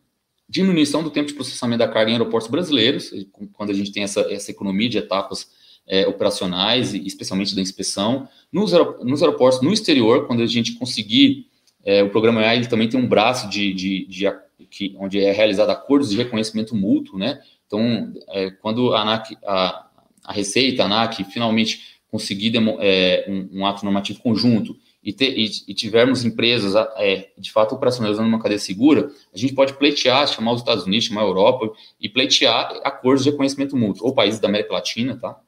Diminuição 0.49 1.03
do 1.03 1.11
tempo 1.11 1.27
de 1.27 1.35
processamento 1.35 1.79
da 1.79 1.87
carga 1.87 2.09
em 2.09 2.13
aeroportos 2.13 2.49
brasileiros, 2.49 3.11
quando 3.53 3.69
a 3.69 3.73
gente 3.73 3.91
tem 3.91 4.01
essa, 4.01 4.21
essa 4.21 4.49
economia 4.49 4.89
de 4.89 4.97
etapas 4.97 5.47
é, 5.87 6.07
operacionais, 6.07 6.93
especialmente 6.93 7.55
da 7.55 7.61
inspeção. 7.61 8.27
Nos, 8.51 8.71
nos, 9.03 9.21
aeroportos 9.21 9.61
no 9.61 9.71
exterior, 9.71 10.25
quando 10.25 10.41
a 10.41 10.47
gente 10.47 10.73
conseguir, 10.73 11.47
é, 11.85 12.01
o 12.01 12.09
programa 12.09 12.41
AI 12.41 12.65
também 12.67 12.89
tem 12.89 12.99
um 12.99 13.07
braço 13.07 13.47
de, 13.47 13.73
de, 13.73 14.05
de, 14.07 14.27
de, 14.69 14.95
onde 14.97 15.19
é 15.19 15.31
realizado 15.31 15.69
acordos 15.69 16.09
de 16.09 16.17
reconhecimento 16.17 16.75
mútuo, 16.75 17.19
né? 17.19 17.39
Então, 17.67 18.11
é, 18.29 18.49
quando 18.49 18.93
a, 18.93 19.01
ANAC, 19.01 19.37
a, 19.45 19.87
a 20.23 20.33
Receita, 20.33 20.81
a 20.81 20.85
ANAC, 20.87 21.23
finalmente 21.25 21.99
conseguir 22.11 22.53
é, 22.79 23.25
um, 23.27 23.59
um, 23.59 23.65
ato 23.65 23.83
normativo 23.83 24.19
conjunto 24.19 24.75
e, 25.03 25.15
e, 25.19 25.49
e 25.69 25.73
tivermos 25.73 26.25
empresas 26.25 26.75
é, 26.97 27.29
de 27.37 27.51
fato 27.51 27.75
operacionalizando 27.75 28.27
uma 28.27 28.41
cadeia 28.41 28.59
segura, 28.59 29.11
a 29.33 29.37
gente 29.37 29.53
pode 29.53 29.73
pleitear, 29.73 30.27
chamar 30.27 30.53
os 30.53 30.61
Estados 30.61 30.85
Unidos, 30.85 31.05
chamar 31.05 31.21
a 31.21 31.25
Europa 31.25 31.71
e 31.99 32.09
pleitear 32.09 32.79
acordos 32.83 33.23
de 33.23 33.31
reconhecimento 33.31 33.77
mútuo, 33.77 34.05
ou 34.05 34.13
países 34.13 34.39
da 34.39 34.47
América 34.47 34.73
Latina, 34.73 35.17
tá? 35.17 35.39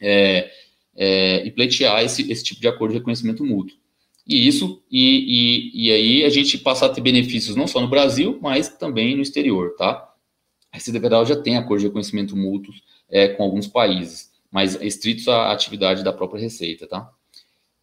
é, 0.00 0.50
é, 0.96 1.46
e 1.46 1.50
pleitear 1.50 2.02
esse, 2.02 2.30
esse 2.30 2.42
tipo 2.42 2.60
de 2.60 2.68
acordo 2.68 2.92
de 2.92 2.98
reconhecimento 2.98 3.44
mútuo. 3.44 3.76
E 4.26 4.46
isso, 4.46 4.82
e, 4.90 5.72
e, 5.74 5.86
e, 5.88 5.92
aí 5.92 6.24
a 6.24 6.28
gente 6.28 6.56
passa 6.58 6.86
a 6.86 6.88
ter 6.88 7.00
benefícios 7.00 7.56
não 7.56 7.66
só 7.66 7.80
no 7.80 7.88
Brasil, 7.88 8.38
mas 8.40 8.68
também 8.68 9.16
no 9.16 9.22
exterior, 9.22 9.74
tá? 9.76 10.08
A 10.72 10.76
Receita 10.76 11.00
Federal 11.00 11.26
já 11.26 11.36
tem 11.36 11.56
acordo 11.56 11.80
de 11.80 11.86
reconhecimento 11.86 12.36
mútuo 12.36 12.72
é, 13.08 13.28
com 13.28 13.42
alguns 13.42 13.66
países, 13.66 14.30
mas 14.50 14.76
restritos 14.76 15.26
à 15.26 15.50
atividade 15.50 16.04
da 16.04 16.12
própria 16.12 16.40
Receita, 16.40 16.86
tá? 16.86 17.10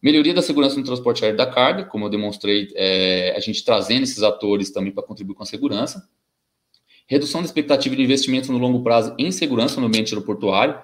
Melhoria 0.00 0.32
da 0.32 0.42
segurança 0.42 0.76
no 0.76 0.84
transporte 0.84 1.24
aéreo 1.24 1.36
da 1.36 1.46
carga, 1.46 1.84
como 1.84 2.04
eu 2.04 2.08
demonstrei, 2.08 2.68
é, 2.76 3.34
a 3.36 3.40
gente 3.40 3.64
trazendo 3.64 4.04
esses 4.04 4.22
atores 4.22 4.70
também 4.70 4.92
para 4.92 5.02
contribuir 5.02 5.34
com 5.34 5.42
a 5.42 5.46
segurança. 5.46 6.08
Redução 7.06 7.40
da 7.40 7.46
expectativa 7.46 7.96
de 7.96 8.02
investimento 8.02 8.52
no 8.52 8.58
longo 8.58 8.82
prazo 8.82 9.14
em 9.18 9.32
segurança 9.32 9.80
no 9.80 9.86
ambiente 9.86 10.14
aeroportuário. 10.14 10.80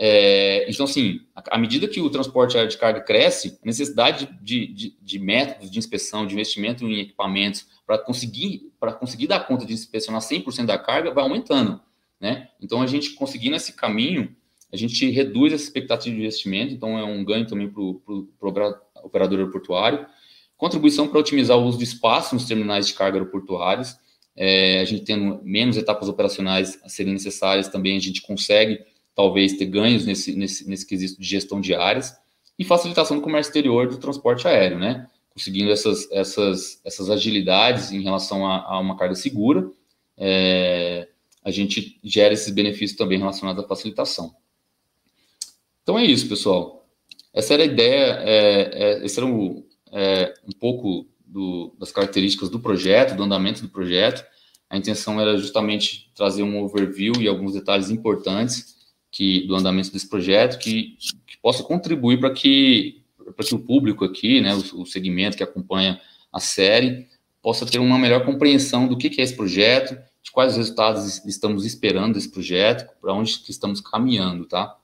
É, 0.00 0.70
então, 0.70 0.84
assim, 0.84 1.20
à 1.34 1.58
medida 1.58 1.88
que 1.88 2.00
o 2.00 2.08
transporte 2.08 2.56
aéreo 2.56 2.70
de 2.70 2.78
carga 2.78 3.00
cresce, 3.00 3.58
a 3.60 3.66
necessidade 3.66 4.30
de, 4.40 4.66
de, 4.68 4.96
de 5.02 5.18
métodos 5.18 5.70
de 5.70 5.78
inspeção, 5.78 6.24
de 6.24 6.32
investimento 6.32 6.86
em 6.86 7.00
equipamentos, 7.00 7.66
para 7.84 7.98
conseguir, 7.98 8.72
conseguir 9.00 9.26
dar 9.26 9.40
conta 9.40 9.66
de 9.66 9.74
inspecionar 9.74 10.22
100% 10.22 10.66
da 10.66 10.78
carga, 10.78 11.12
vai 11.12 11.24
aumentando. 11.24 11.80
Né? 12.20 12.48
Então, 12.62 12.80
a 12.80 12.86
gente 12.86 13.10
conseguindo 13.10 13.56
esse 13.56 13.72
caminho, 13.72 14.34
a 14.72 14.76
gente 14.76 15.08
reduz 15.10 15.52
essa 15.52 15.64
expectativa 15.64 16.14
de 16.14 16.20
investimento, 16.20 16.74
então 16.74 16.98
é 16.98 17.04
um 17.04 17.24
ganho 17.24 17.46
também 17.46 17.68
para 17.68 17.80
o 17.80 18.28
operador 19.02 19.38
aeroportuário. 19.38 20.06
Contribuição 20.56 21.08
para 21.08 21.18
otimizar 21.18 21.56
o 21.56 21.64
uso 21.64 21.78
de 21.78 21.84
espaço 21.84 22.34
nos 22.34 22.44
terminais 22.44 22.86
de 22.86 22.94
carga 22.94 23.18
aeroportuários. 23.18 23.96
É, 24.36 24.80
a 24.80 24.84
gente 24.84 25.04
tendo 25.04 25.40
menos 25.42 25.76
etapas 25.76 26.08
operacionais 26.08 26.78
a 26.84 26.88
serem 26.88 27.12
necessárias, 27.12 27.68
também 27.68 27.96
a 27.96 28.00
gente 28.00 28.22
consegue 28.22 28.80
talvez 29.14 29.54
ter 29.54 29.66
ganhos 29.66 30.04
nesse, 30.04 30.36
nesse, 30.36 30.68
nesse 30.68 30.86
quesito 30.86 31.20
de 31.20 31.26
gestão 31.26 31.60
de 31.60 31.74
áreas 31.74 32.14
e 32.58 32.64
facilitação 32.64 33.16
do 33.16 33.22
comércio 33.22 33.50
exterior 33.50 33.88
do 33.88 33.98
transporte 33.98 34.46
aéreo, 34.46 34.78
né? 34.78 35.06
Conseguindo 35.30 35.70
essas, 35.70 36.10
essas, 36.10 36.80
essas 36.84 37.10
agilidades 37.10 37.90
em 37.90 38.02
relação 38.02 38.46
a, 38.46 38.64
a 38.64 38.78
uma 38.78 38.96
carga 38.96 39.14
segura, 39.14 39.70
é, 40.16 41.08
a 41.44 41.50
gente 41.50 41.98
gera 42.02 42.34
esses 42.34 42.52
benefícios 42.52 42.98
também 42.98 43.18
relacionados 43.18 43.64
à 43.64 43.66
facilitação. 43.66 44.34
Então 45.88 45.98
é 45.98 46.04
isso, 46.04 46.28
pessoal. 46.28 46.86
Essa 47.32 47.54
era 47.54 47.62
a 47.62 47.66
ideia, 47.66 48.20
é, 48.20 48.70
é, 48.74 49.06
esse 49.06 49.18
era 49.18 49.24
um, 49.24 49.64
é, 49.90 50.34
um 50.46 50.52
pouco 50.52 51.06
do, 51.26 51.74
das 51.80 51.90
características 51.90 52.50
do 52.50 52.60
projeto, 52.60 53.16
do 53.16 53.22
andamento 53.22 53.62
do 53.62 53.70
projeto. 53.70 54.22
A 54.68 54.76
intenção 54.76 55.18
era 55.18 55.38
justamente 55.38 56.12
trazer 56.14 56.42
um 56.42 56.62
overview 56.62 57.14
e 57.18 57.26
alguns 57.26 57.54
detalhes 57.54 57.88
importantes 57.88 58.76
que, 59.10 59.46
do 59.46 59.56
andamento 59.56 59.90
desse 59.90 60.06
projeto 60.06 60.58
que, 60.58 60.98
que 61.26 61.38
possa 61.40 61.62
contribuir 61.62 62.20
para 62.20 62.34
que, 62.34 63.02
que 63.42 63.54
o 63.54 63.58
público 63.58 64.04
aqui, 64.04 64.42
né, 64.42 64.54
o, 64.54 64.82
o, 64.82 64.84
segmento 64.84 65.38
que 65.38 65.42
acompanha 65.42 65.98
a 66.30 66.38
série, 66.38 67.08
possa 67.40 67.64
ter 67.64 67.78
uma 67.78 67.98
melhor 67.98 68.26
compreensão 68.26 68.86
do 68.86 68.98
que, 68.98 69.08
que 69.08 69.22
é 69.22 69.24
esse 69.24 69.34
projeto, 69.34 69.98
de 70.22 70.30
quais 70.30 70.54
resultados 70.54 71.24
estamos 71.24 71.64
esperando 71.64 72.12
desse 72.12 72.30
projeto, 72.30 72.86
para 73.00 73.14
onde 73.14 73.38
que 73.38 73.50
estamos 73.50 73.80
caminhando, 73.80 74.44
tá? 74.44 74.76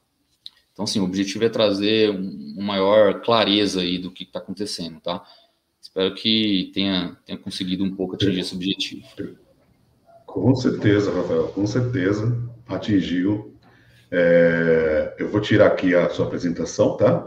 Então, 0.74 0.84
assim, 0.84 1.00
o 1.00 1.04
objetivo 1.04 1.44
é 1.44 1.48
trazer 1.48 2.10
uma 2.10 2.62
maior 2.62 3.22
clareza 3.22 3.80
aí 3.80 3.96
do 3.96 4.10
que 4.10 4.24
está 4.24 4.40
acontecendo, 4.40 5.00
tá? 5.00 5.24
Espero 5.80 6.14
que 6.14 6.70
tenha, 6.74 7.16
tenha 7.24 7.38
conseguido 7.38 7.84
um 7.84 7.94
pouco 7.94 8.16
atingir 8.16 8.40
esse 8.40 8.54
objetivo. 8.54 9.06
Com 10.26 10.54
certeza, 10.54 11.14
Rafael, 11.14 11.48
com 11.48 11.66
certeza 11.66 12.36
atingiu 12.66 13.54
é, 14.16 15.12
eu 15.18 15.28
vou 15.28 15.40
tirar 15.40 15.66
aqui 15.66 15.92
a 15.92 16.08
sua 16.08 16.26
apresentação, 16.26 16.96
tá? 16.96 17.26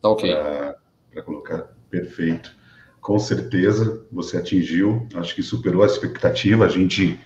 Tá 0.00 0.08
ok. 0.08 0.32
Para 0.32 1.22
colocar 1.24 1.74
perfeito. 1.90 2.56
Com 3.00 3.18
certeza 3.18 4.06
você 4.12 4.36
atingiu, 4.36 5.08
acho 5.14 5.34
que 5.34 5.42
superou 5.42 5.82
a 5.82 5.86
expectativa. 5.86 6.64
A 6.64 6.68
gente 6.68 7.18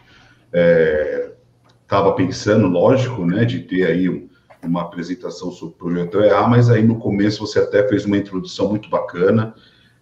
estava 1.82 2.08
é, 2.10 2.14
pensando, 2.14 2.66
lógico, 2.66 3.26
né, 3.26 3.44
de 3.44 3.60
ter 3.60 3.84
aí 3.86 4.08
um, 4.08 4.26
uma 4.66 4.82
apresentação 4.82 5.50
sobre 5.50 5.74
o 5.74 5.78
projeto 5.78 6.20
EA, 6.20 6.46
mas 6.46 6.70
aí 6.70 6.82
no 6.82 6.98
começo 6.98 7.46
você 7.46 7.58
até 7.58 7.86
fez 7.88 8.04
uma 8.04 8.16
introdução 8.16 8.68
muito 8.68 8.88
bacana. 8.88 9.54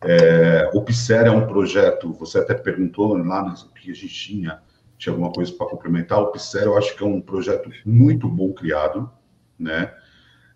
É, 0.03 0.71
o 0.73 0.83
PSER 0.83 1.27
é 1.27 1.31
um 1.31 1.47
projeto, 1.47 2.13
você 2.13 2.39
até 2.39 2.55
perguntou 2.55 3.17
lá 3.17 3.43
no 3.43 3.55
que 3.75 3.91
a 3.91 3.95
gente 3.95 4.09
tinha 4.09 4.61
tinha 5.01 5.15
alguma 5.15 5.33
coisa 5.33 5.51
para 5.53 5.67
complementar. 5.67 6.21
O 6.21 6.31
PSER 6.31 6.65
eu 6.65 6.77
acho 6.77 6.95
que 6.95 7.03
é 7.03 7.07
um 7.07 7.23
projeto 7.23 7.71
muito 7.87 8.29
bom 8.29 8.53
criado, 8.53 9.11
né? 9.59 9.95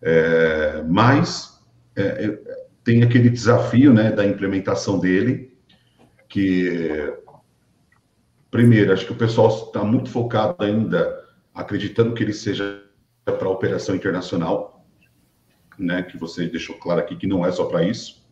É, 0.03 0.83
mas 0.87 1.65
é, 1.97 2.03
é, 2.03 2.39
tem 2.85 3.03
aquele 3.03 3.31
desafio, 3.31 3.93
né, 3.93 4.13
da 4.13 4.27
implementação 4.27 4.99
dele, 4.99 5.57
que 6.29 7.11
primeiro 8.51 8.93
acho 8.93 9.07
que 9.07 9.13
o 9.13 9.17
pessoal 9.17 9.49
está 9.49 9.83
muito 9.83 10.11
focado 10.11 10.63
ainda, 10.63 11.25
acreditando 11.55 12.13
que 12.13 12.23
ele 12.23 12.35
seja 12.35 12.84
para 13.25 13.49
operação 13.49 13.95
internacional, 13.95 14.87
né? 15.79 16.03
Que 16.03 16.19
você 16.19 16.47
deixou 16.47 16.77
claro 16.77 17.01
aqui 17.01 17.17
que 17.17 17.27
não 17.27 17.45
é 17.45 17.51
só 17.51 17.65
para 17.65 17.85
isso, 17.85 18.27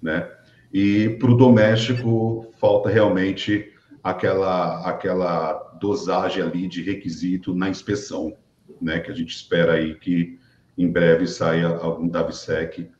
né? 0.00 0.30
E 0.72 1.10
para 1.18 1.30
o 1.30 1.36
doméstico 1.36 2.52
falta 2.58 2.88
realmente 2.88 3.72
aquela, 4.02 4.86
aquela 4.88 5.52
dosagem 5.80 6.42
ali 6.42 6.68
de 6.68 6.82
requisito 6.82 7.54
na 7.54 7.68
inspeção, 7.68 8.36
né? 8.80 9.00
Que 9.00 9.10
a 9.10 9.14
gente 9.14 9.34
espera 9.34 9.74
aí 9.74 9.94
que 9.94 10.38
em 10.76 10.90
breve 10.90 11.26
saia 11.26 11.68
algum 11.68 12.06
DAVSEC 12.06 12.90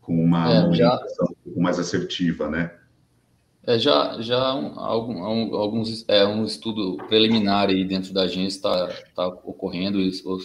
com 0.00 0.22
uma 0.22 0.52
é, 0.52 0.74
já... 0.74 0.94
um 1.22 1.34
pouco 1.44 1.60
mais 1.60 1.78
assertiva, 1.78 2.48
né? 2.48 2.72
É, 3.64 3.78
já 3.78 4.20
já 4.20 4.54
um, 4.54 4.78
algum, 4.78 5.54
alguns 5.54 6.04
é, 6.08 6.26
um 6.26 6.44
estudo 6.44 6.96
preliminar 7.08 7.68
aí 7.68 7.84
dentro 7.84 8.12
da 8.12 8.22
agência 8.22 8.56
está 8.56 8.88
tá 9.14 9.28
ocorrendo, 9.28 9.98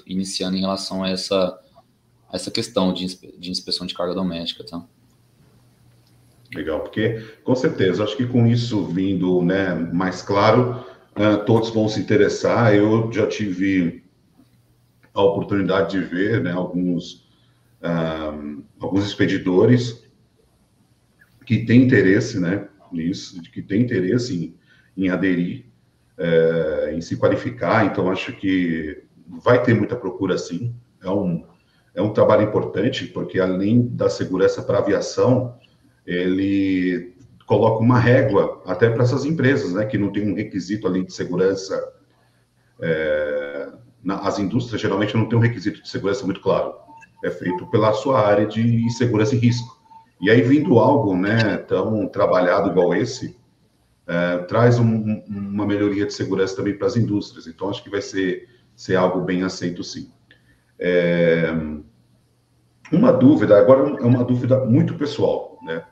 iniciando 0.05 0.55
em 0.55 0.61
relação 0.61 1.03
a 1.03 1.09
essa, 1.09 1.59
essa 2.31 2.51
questão 2.51 2.93
de, 2.93 3.07
de 3.39 3.49
inspeção 3.49 3.87
de 3.87 3.95
carga 3.95 4.13
doméstica. 4.13 4.63
Tá? 4.63 4.85
Legal, 6.53 6.81
porque 6.81 7.25
com 7.43 7.55
certeza, 7.55 8.03
acho 8.03 8.15
que 8.15 8.27
com 8.27 8.45
isso 8.45 8.85
vindo 8.85 9.41
né, 9.41 9.73
mais 9.73 10.21
claro, 10.21 10.85
uh, 11.15 11.43
todos 11.43 11.71
vão 11.71 11.89
se 11.89 11.99
interessar. 11.99 12.75
Eu 12.75 13.11
já 13.11 13.25
tive 13.25 14.03
a 15.11 15.23
oportunidade 15.23 15.99
de 15.99 16.05
ver 16.05 16.43
né, 16.43 16.51
alguns, 16.51 17.27
uh, 17.81 18.63
alguns 18.79 19.07
expedidores 19.07 20.05
que 21.47 21.65
têm 21.65 21.83
interesse, 21.83 22.39
né? 22.39 22.67
Nisso, 22.91 23.41
que 23.41 23.61
tem 23.61 23.81
interesse 23.81 24.35
em, 24.35 24.55
em 25.05 25.09
aderir, 25.09 25.65
é, 26.17 26.93
em 26.93 27.01
se 27.01 27.17
qualificar. 27.17 27.85
Então, 27.85 28.09
acho 28.09 28.33
que 28.33 29.03
vai 29.27 29.61
ter 29.61 29.73
muita 29.73 29.95
procura, 29.95 30.37
sim. 30.37 30.73
É 31.01 31.09
um, 31.09 31.45
é 31.93 32.01
um 32.01 32.13
trabalho 32.13 32.43
importante, 32.43 33.05
porque 33.07 33.39
além 33.39 33.87
da 33.87 34.09
segurança 34.09 34.61
para 34.61 34.77
a 34.77 34.81
aviação, 34.81 35.55
ele 36.05 37.15
coloca 37.45 37.81
uma 37.81 37.97
régua 37.97 38.61
até 38.65 38.89
para 38.89 39.03
essas 39.03 39.25
empresas, 39.25 39.73
né, 39.73 39.85
que 39.85 39.97
não 39.97 40.11
tem 40.11 40.29
um 40.29 40.35
requisito 40.35 40.87
ali 40.87 41.05
de 41.05 41.13
segurança. 41.13 41.93
É, 42.79 43.69
na, 44.03 44.19
as 44.19 44.37
indústrias 44.37 44.81
geralmente 44.81 45.15
não 45.15 45.27
têm 45.27 45.37
um 45.37 45.41
requisito 45.41 45.81
de 45.81 45.89
segurança 45.89 46.25
muito 46.25 46.41
claro. 46.41 46.73
É 47.23 47.31
feito 47.31 47.65
pela 47.67 47.93
sua 47.93 48.19
área 48.19 48.45
de 48.45 48.89
segurança 48.91 49.33
e 49.33 49.39
risco. 49.39 49.76
E 50.19 50.31
aí, 50.31 50.41
vindo 50.41 50.79
algo 50.79 51.15
né, 51.15 51.57
tão 51.57 52.07
trabalhado 52.07 52.69
igual 52.69 52.95
esse, 52.95 53.37
é, 54.07 54.37
traz 54.39 54.79
um, 54.79 55.23
uma 55.27 55.65
melhoria 55.65 56.05
de 56.05 56.13
segurança 56.13 56.55
também 56.55 56.77
para 56.77 56.87
as 56.87 56.95
indústrias. 56.95 57.45
Então, 57.45 57.69
acho 57.69 57.83
que 57.83 57.89
vai 57.89 58.01
ser, 58.01 58.47
ser 58.75 58.95
algo 58.95 59.21
bem 59.21 59.43
aceito, 59.43 59.83
sim. 59.83 60.11
É, 60.79 61.51
uma 62.91 63.11
dúvida, 63.11 63.57
agora 63.57 63.97
é 64.01 64.05
uma 64.05 64.23
dúvida 64.23 64.63
muito 64.65 64.95
pessoal, 64.95 65.59
né? 65.61 65.83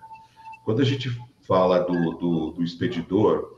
Quando 0.63 0.81
a 0.81 0.85
gente 0.85 1.09
fala 1.47 1.79
do, 1.79 2.11
do, 2.17 2.51
do 2.51 2.63
expedidor, 2.63 3.55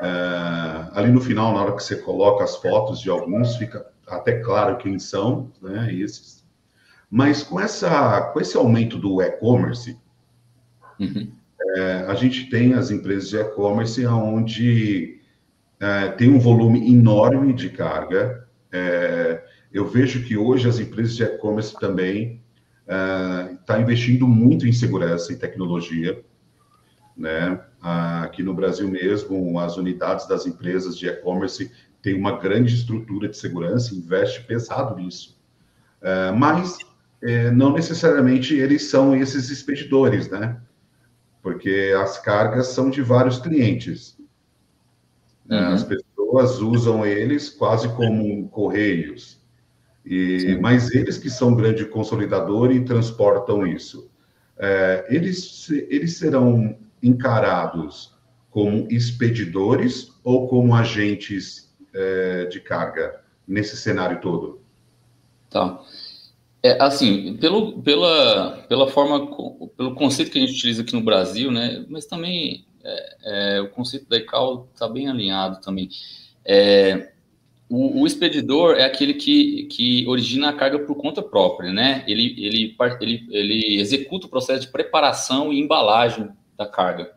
é, 0.00 0.98
ali 0.98 1.10
no 1.10 1.20
final, 1.20 1.54
na 1.54 1.62
hora 1.62 1.76
que 1.76 1.82
você 1.82 1.96
coloca 1.96 2.44
as 2.44 2.56
fotos 2.56 3.00
de 3.00 3.08
alguns, 3.08 3.56
fica 3.56 3.86
até 4.06 4.40
claro 4.40 4.76
quem 4.76 4.98
são, 4.98 5.52
né, 5.62 5.92
esses. 5.94 6.44
Mas 7.10 7.42
com, 7.42 7.60
essa, 7.60 8.22
com 8.32 8.40
esse 8.40 8.56
aumento 8.56 8.98
do 8.98 9.22
e-commerce, 9.22 9.98
Uhum. 11.00 11.32
É, 11.76 12.04
a 12.06 12.14
gente 12.14 12.50
tem 12.50 12.74
as 12.74 12.90
empresas 12.90 13.28
de 13.30 13.36
e-commerce 13.36 14.06
onde 14.06 15.20
é, 15.80 16.08
tem 16.08 16.30
um 16.30 16.38
volume 16.38 16.90
enorme 16.92 17.52
de 17.52 17.70
carga. 17.70 18.46
É, 18.70 19.42
eu 19.72 19.86
vejo 19.88 20.24
que 20.24 20.36
hoje 20.36 20.68
as 20.68 20.78
empresas 20.78 21.16
de 21.16 21.22
e-commerce 21.22 21.74
também 21.78 22.40
estão 23.60 23.76
é, 23.76 23.80
investindo 23.80 24.26
muito 24.26 24.66
em 24.66 24.72
segurança 24.72 25.32
e 25.32 25.36
tecnologia. 25.36 26.22
Né? 27.16 27.60
Aqui 27.80 28.42
no 28.42 28.54
Brasil 28.54 28.88
mesmo, 28.88 29.58
as 29.58 29.76
unidades 29.76 30.26
das 30.26 30.46
empresas 30.46 30.98
de 30.98 31.06
e-commerce 31.06 31.70
têm 32.02 32.14
uma 32.14 32.38
grande 32.38 32.74
estrutura 32.74 33.28
de 33.28 33.36
segurança, 33.36 33.94
investe 33.94 34.42
pesado 34.44 34.96
nisso. 34.96 35.38
É, 36.02 36.32
mas 36.32 36.78
é, 37.22 37.50
não 37.50 37.72
necessariamente 37.72 38.54
eles 38.54 38.84
são 38.84 39.14
esses 39.14 39.50
expedidores, 39.50 40.28
né? 40.28 40.60
Porque 41.42 41.94
as 42.00 42.18
cargas 42.18 42.68
são 42.68 42.90
de 42.90 43.02
vários 43.02 43.38
clientes. 43.38 44.18
Uhum. 45.48 45.72
As 45.72 45.84
pessoas 45.84 46.60
usam 46.60 47.04
eles 47.04 47.48
quase 47.50 47.88
como 47.94 48.48
correios. 48.48 49.40
E, 50.04 50.58
mas 50.60 50.90
eles 50.92 51.18
que 51.18 51.28
são 51.28 51.54
grande 51.54 51.84
consolidador 51.84 52.70
e 52.70 52.84
transportam 52.84 53.66
isso, 53.66 54.10
é, 54.58 55.06
eles, 55.08 55.70
eles 55.70 56.16
serão 56.16 56.76
encarados 57.02 58.14
como 58.50 58.86
expedidores 58.90 60.12
ou 60.24 60.48
como 60.48 60.74
agentes 60.74 61.74
é, 61.94 62.46
de 62.46 62.60
carga 62.60 63.20
nesse 63.46 63.76
cenário 63.76 64.20
todo? 64.20 64.60
Tá. 65.50 65.80
É, 66.62 66.82
assim, 66.82 67.36
pelo, 67.38 67.80
pela, 67.82 68.64
pela 68.68 68.86
forma, 68.86 69.26
pelo 69.76 69.94
conceito 69.94 70.30
que 70.30 70.38
a 70.38 70.40
gente 70.42 70.52
utiliza 70.52 70.82
aqui 70.82 70.92
no 70.92 71.00
Brasil, 71.00 71.50
né, 71.50 71.84
mas 71.88 72.04
também 72.04 72.66
é, 72.84 73.16
é, 73.24 73.60
o 73.60 73.68
conceito 73.68 74.08
da 74.08 74.16
ICAO 74.16 74.68
está 74.72 74.88
bem 74.88 75.08
alinhado 75.08 75.60
também. 75.60 75.88
É, 76.44 77.12
o, 77.68 78.02
o, 78.02 78.06
expedidor 78.06 78.76
é 78.76 78.84
aquele 78.84 79.14
que, 79.14 79.64
que 79.64 80.06
origina 80.08 80.48
a 80.48 80.52
carga 80.52 80.78
por 80.80 80.96
conta 80.96 81.22
própria, 81.22 81.72
né? 81.72 82.04
Ele, 82.06 82.34
ele, 82.38 82.76
ele, 83.00 83.26
ele 83.30 83.80
executa 83.80 84.26
o 84.26 84.30
processo 84.30 84.62
de 84.62 84.72
preparação 84.72 85.52
e 85.52 85.60
embalagem 85.60 86.28
da 86.56 86.66
carga, 86.66 87.12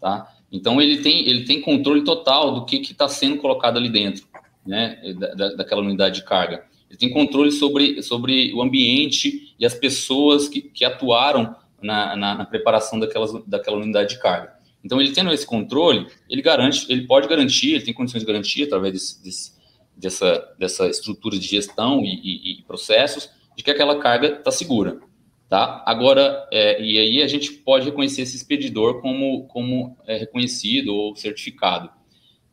tá? 0.00 0.28
Então 0.50 0.80
ele 0.80 0.98
tem, 1.02 1.28
ele 1.28 1.44
tem 1.44 1.60
controle 1.60 2.02
total 2.04 2.52
do 2.52 2.64
que 2.64 2.76
está 2.78 3.08
sendo 3.08 3.36
colocado 3.38 3.76
ali 3.76 3.88
dentro, 3.88 4.26
né? 4.66 4.98
Da, 5.36 5.54
daquela 5.54 5.82
unidade 5.82 6.16
de 6.16 6.24
carga. 6.24 6.64
Ele 6.92 6.98
tem 6.98 7.10
controle 7.10 7.50
sobre, 7.50 8.02
sobre 8.02 8.52
o 8.52 8.60
ambiente 8.60 9.54
e 9.58 9.64
as 9.64 9.74
pessoas 9.74 10.46
que, 10.46 10.60
que 10.60 10.84
atuaram 10.84 11.56
na, 11.80 12.14
na, 12.14 12.34
na 12.34 12.44
preparação 12.44 13.00
daquelas, 13.00 13.32
daquela 13.46 13.78
unidade 13.78 14.10
de 14.10 14.20
carga. 14.20 14.52
Então, 14.84 15.00
ele 15.00 15.10
tendo 15.12 15.32
esse 15.32 15.46
controle, 15.46 16.06
ele 16.28 16.42
garante, 16.42 16.84
ele 16.92 17.06
pode 17.06 17.26
garantir, 17.26 17.72
ele 17.72 17.84
tem 17.84 17.94
condições 17.94 18.20
de 18.20 18.26
garantir 18.26 18.64
através 18.64 18.92
desse, 18.92 19.24
desse, 19.24 19.52
dessa, 19.96 20.54
dessa 20.58 20.86
estrutura 20.86 21.38
de 21.38 21.46
gestão 21.46 22.04
e, 22.04 22.20
e, 22.22 22.60
e 22.60 22.62
processos 22.64 23.30
de 23.56 23.62
que 23.64 23.70
aquela 23.70 23.98
carga 23.98 24.28
está 24.28 24.50
segura, 24.50 25.00
tá? 25.48 25.82
Agora, 25.86 26.46
é, 26.52 26.78
e 26.82 26.98
aí 26.98 27.22
a 27.22 27.26
gente 27.26 27.52
pode 27.52 27.86
reconhecer 27.86 28.20
esse 28.20 28.36
expedidor 28.36 29.00
como, 29.00 29.46
como 29.46 29.96
é, 30.06 30.18
reconhecido 30.18 30.94
ou 30.94 31.16
certificado. 31.16 31.88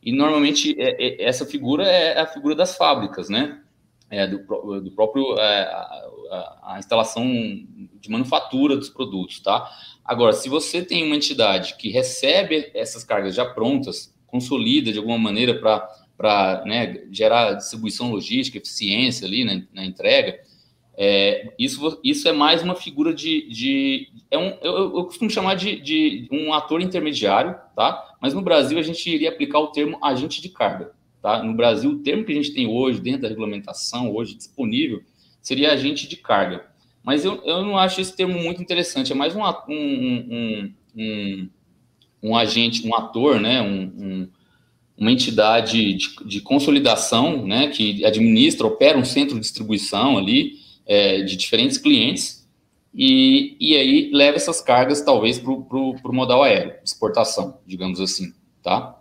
E 0.02 0.12
normalmente 0.12 0.74
é, 0.80 1.24
é 1.24 1.24
essa 1.24 1.44
figura 1.44 1.84
é 1.84 2.18
a 2.18 2.26
figura 2.26 2.54
das 2.54 2.74
fábricas, 2.74 3.28
né? 3.28 3.60
É, 4.10 4.26
do, 4.26 4.80
do, 4.80 4.90
próprio 4.90 5.38
é, 5.38 5.62
a, 5.62 6.58
a, 6.74 6.76
instalação 6.78 7.24
de 7.24 8.10
manufatura 8.10 8.76
dos 8.76 8.90
produtos, 8.90 9.40
tá? 9.40 9.70
Agora, 10.04 10.32
se 10.32 10.48
você 10.48 10.82
tem 10.82 11.04
uma 11.04 11.14
entidade 11.14 11.76
que 11.76 11.88
recebe 11.90 12.70
essas 12.74 13.04
cargas 13.04 13.34
já 13.34 13.44
prontas, 13.44 14.12
consolida 14.26 14.92
de 14.92 14.98
alguma 14.98 15.18
maneira 15.18 15.54
para 15.54 16.64
né, 16.66 17.04
gerar 17.10 17.54
distribuição 17.54 18.10
logística, 18.10 18.58
eficiência 18.58 19.26
ali 19.26 19.44
na, 19.44 19.62
na 19.72 19.84
entrega, 19.84 20.40
é, 21.02 21.54
isso, 21.58 21.98
isso 22.04 22.28
é 22.28 22.32
mais 22.32 22.62
uma 22.62 22.74
figura 22.74 23.14
de. 23.14 23.48
de 23.48 24.08
é 24.30 24.36
um, 24.36 24.58
eu, 24.60 24.96
eu 24.96 25.04
costumo 25.04 25.30
chamar 25.30 25.54
de, 25.54 25.80
de 25.80 26.28
um 26.30 26.52
ator 26.52 26.82
intermediário, 26.82 27.56
tá? 27.74 28.16
Mas 28.20 28.34
no 28.34 28.42
Brasil 28.42 28.78
a 28.78 28.82
gente 28.82 29.08
iria 29.08 29.30
aplicar 29.30 29.60
o 29.60 29.68
termo 29.68 29.98
agente 30.04 30.42
de 30.42 30.50
carga. 30.50 30.92
Tá? 31.22 31.42
No 31.42 31.54
Brasil, 31.54 31.90
o 31.90 31.98
termo 31.98 32.24
que 32.24 32.32
a 32.32 32.34
gente 32.34 32.54
tem 32.54 32.66
hoje, 32.66 33.00
dentro 33.00 33.22
da 33.22 33.28
regulamentação, 33.28 34.14
hoje 34.14 34.34
disponível, 34.34 35.02
seria 35.40 35.72
agente 35.72 36.08
de 36.08 36.16
carga. 36.16 36.66
Mas 37.02 37.24
eu, 37.24 37.42
eu 37.44 37.62
não 37.62 37.78
acho 37.78 38.00
esse 38.00 38.14
termo 38.14 38.38
muito 38.38 38.62
interessante, 38.62 39.12
é 39.12 39.14
mais 39.14 39.34
um, 39.34 39.42
um, 39.68 40.72
um, 40.96 41.48
um 42.22 42.36
agente, 42.36 42.86
um 42.86 42.94
ator, 42.94 43.40
né? 43.40 43.62
um, 43.62 44.28
uma 44.96 45.10
entidade 45.10 45.94
de, 45.94 46.24
de, 46.26 46.40
consolidação 46.40 47.46
né? 47.46 47.68
que 47.68 48.04
administra, 48.04 48.66
opera 48.66 48.98
um 48.98 49.04
centro 49.04 49.34
de 49.34 49.40
distribuição 49.40 50.18
ali 50.18 50.58
é, 50.86 51.22
de 51.22 51.36
diferentes 51.36 51.78
clientes 51.78 52.46
e, 52.94 53.56
e 53.58 53.76
aí 53.76 54.10
leva 54.12 54.36
essas 54.36 54.60
cargas 54.60 55.00
talvez 55.00 55.38
para 55.38 55.50
o 55.50 56.12
modal 56.12 56.42
aéreo, 56.42 56.74
exportação, 56.84 57.58
digamos 57.66 58.00
assim, 58.00 58.32
tá? 58.62 58.99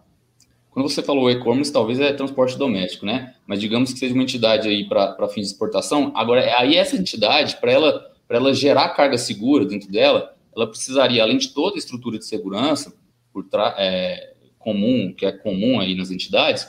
Quando 0.80 0.90
você 0.90 1.04
falou 1.04 1.30
e-commerce, 1.30 1.74
talvez 1.74 2.00
é 2.00 2.14
transporte 2.14 2.58
doméstico, 2.58 3.06
né? 3.06 3.36
Mas 3.46 3.60
digamos 3.60 3.92
que 3.92 4.00
seja 4.00 4.14
uma 4.14 4.24
entidade 4.24 4.66
aí 4.70 4.88
para 4.88 5.28
fins 5.28 5.42
de 5.42 5.48
exportação. 5.52 6.14
Agora, 6.16 6.40
aí 6.58 6.78
essa 6.78 6.96
entidade, 6.96 7.58
para 7.58 7.70
ela, 7.70 8.10
ela 8.30 8.54
gerar 8.54 8.88
carga 8.96 9.18
segura 9.18 9.66
dentro 9.66 9.92
dela, 9.92 10.34
ela 10.56 10.66
precisaria, 10.66 11.22
além 11.22 11.38
de 11.38 11.50
toda 11.50 11.76
a 11.76 11.78
estrutura 11.78 12.18
de 12.18 12.24
segurança 12.24 12.94
por 13.34 13.46
é, 13.78 14.36
comum, 14.58 15.14
que 15.14 15.26
é 15.26 15.34
comum 15.34 15.82
aí 15.82 15.96
nas 15.96 16.12
entidades, 16.12 16.66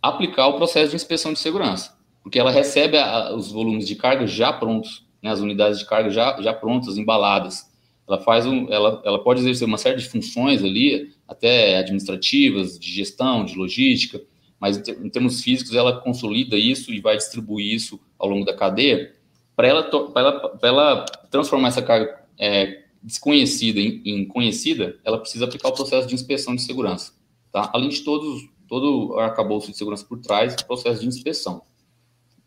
aplicar 0.00 0.46
o 0.46 0.56
processo 0.56 0.90
de 0.90 0.96
inspeção 0.96 1.32
de 1.32 1.40
segurança, 1.40 1.98
porque 2.22 2.38
ela 2.38 2.52
recebe 2.52 2.98
a, 2.98 3.34
os 3.34 3.50
volumes 3.50 3.84
de 3.84 3.96
carga 3.96 4.28
já 4.28 4.52
prontos, 4.52 5.04
né, 5.20 5.28
as 5.28 5.40
unidades 5.40 5.80
de 5.80 5.86
carga 5.86 6.08
já, 6.08 6.40
já 6.40 6.54
prontas, 6.54 6.96
embaladas 6.96 7.68
ela 8.10 8.20
faz 8.20 8.44
um, 8.46 8.66
ela, 8.72 9.00
ela 9.04 9.22
pode 9.22 9.40
exercer 9.40 9.66
uma 9.66 9.78
série 9.78 9.96
de 9.96 10.08
funções 10.08 10.64
ali, 10.64 11.12
até 11.28 11.78
administrativas, 11.78 12.78
de 12.78 12.90
gestão, 12.90 13.44
de 13.44 13.56
logística, 13.56 14.20
mas 14.58 14.76
em 14.76 15.08
termos 15.08 15.42
físicos 15.42 15.74
ela 15.74 16.00
consolida 16.00 16.56
isso 16.56 16.92
e 16.92 17.00
vai 17.00 17.16
distribuir 17.16 17.74
isso 17.74 18.00
ao 18.18 18.28
longo 18.28 18.44
da 18.44 18.54
cadeia 18.54 19.14
para 19.60 19.68
ela, 19.68 19.90
ela, 20.16 20.58
ela 20.62 21.04
transformar 21.30 21.68
essa 21.68 21.82
carga 21.82 22.24
é, 22.38 22.84
desconhecida 23.02 23.78
em, 23.78 24.00
em, 24.06 24.24
conhecida, 24.26 24.98
ela 25.04 25.18
precisa 25.18 25.44
aplicar 25.44 25.68
o 25.68 25.74
processo 25.74 26.08
de 26.08 26.14
inspeção 26.14 26.54
de 26.54 26.62
segurança, 26.62 27.12
tá? 27.52 27.70
Além 27.74 27.90
de 27.90 28.00
todos, 28.00 28.48
todo 28.66 29.10
o 29.10 29.18
arcabouço 29.18 29.70
de 29.70 29.76
segurança 29.76 30.06
por 30.06 30.18
trás, 30.18 30.56
processo 30.62 31.02
de 31.02 31.06
inspeção, 31.06 31.60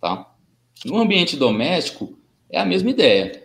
tá? 0.02 0.34
No 0.84 0.98
ambiente 0.98 1.38
doméstico, 1.38 2.18
é 2.50 2.60
a 2.60 2.66
mesma 2.66 2.90
ideia, 2.90 3.43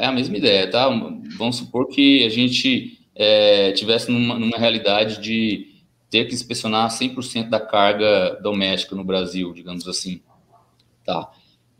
é 0.00 0.06
a 0.06 0.12
mesma 0.12 0.36
ideia, 0.36 0.70
tá? 0.70 0.88
Vamos 1.36 1.56
supor 1.56 1.88
que 1.88 2.24
a 2.24 2.28
gente 2.28 2.98
é, 3.14 3.72
tivesse 3.72 4.10
numa, 4.10 4.38
numa 4.38 4.56
realidade 4.56 5.20
de 5.20 5.66
ter 6.10 6.24
que 6.26 6.34
inspecionar 6.34 6.88
100% 6.88 7.48
da 7.48 7.60
carga 7.60 8.38
doméstica 8.42 8.96
no 8.96 9.04
Brasil, 9.04 9.52
digamos 9.52 9.86
assim, 9.86 10.20
tá? 11.04 11.30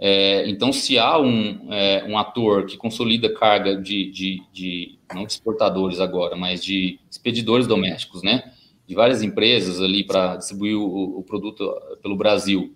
É, 0.03 0.49
então, 0.49 0.73
se 0.73 0.99
há 0.99 1.19
um, 1.21 1.71
é, 1.71 2.05
um 2.09 2.17
ator 2.17 2.65
que 2.65 2.79
consolida 2.79 3.33
carga 3.35 3.77
de, 3.77 4.11
de, 4.11 4.43
de, 4.51 4.99
não 5.15 5.27
de 5.27 5.33
exportadores 5.33 6.01
agora, 6.01 6.35
mas 6.37 6.65
de 6.65 6.99
expedidores 7.11 7.67
domésticos, 7.67 8.23
né? 8.23 8.51
De 8.87 8.95
várias 8.95 9.23
empresas 9.23 9.79
ali 9.79 10.03
para 10.03 10.37
distribuir 10.37 10.75
o, 10.75 11.19
o, 11.19 11.23
produto 11.23 11.71
pelo 12.03 12.17
Brasil 12.17 12.75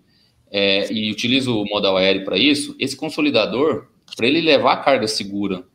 é, 0.51 0.93
e 0.93 1.11
utiliza 1.11 1.49
o 1.49 1.65
modal 1.65 1.97
aéreo 1.97 2.23
para 2.23 2.37
isso, 2.37 2.75
esse 2.77 2.95
consolidador, 2.95 3.87
para 4.15 4.27
ele 4.27 4.41
levar 4.41 4.73
a 4.73 4.77
carga 4.77 5.07
segura 5.07 5.65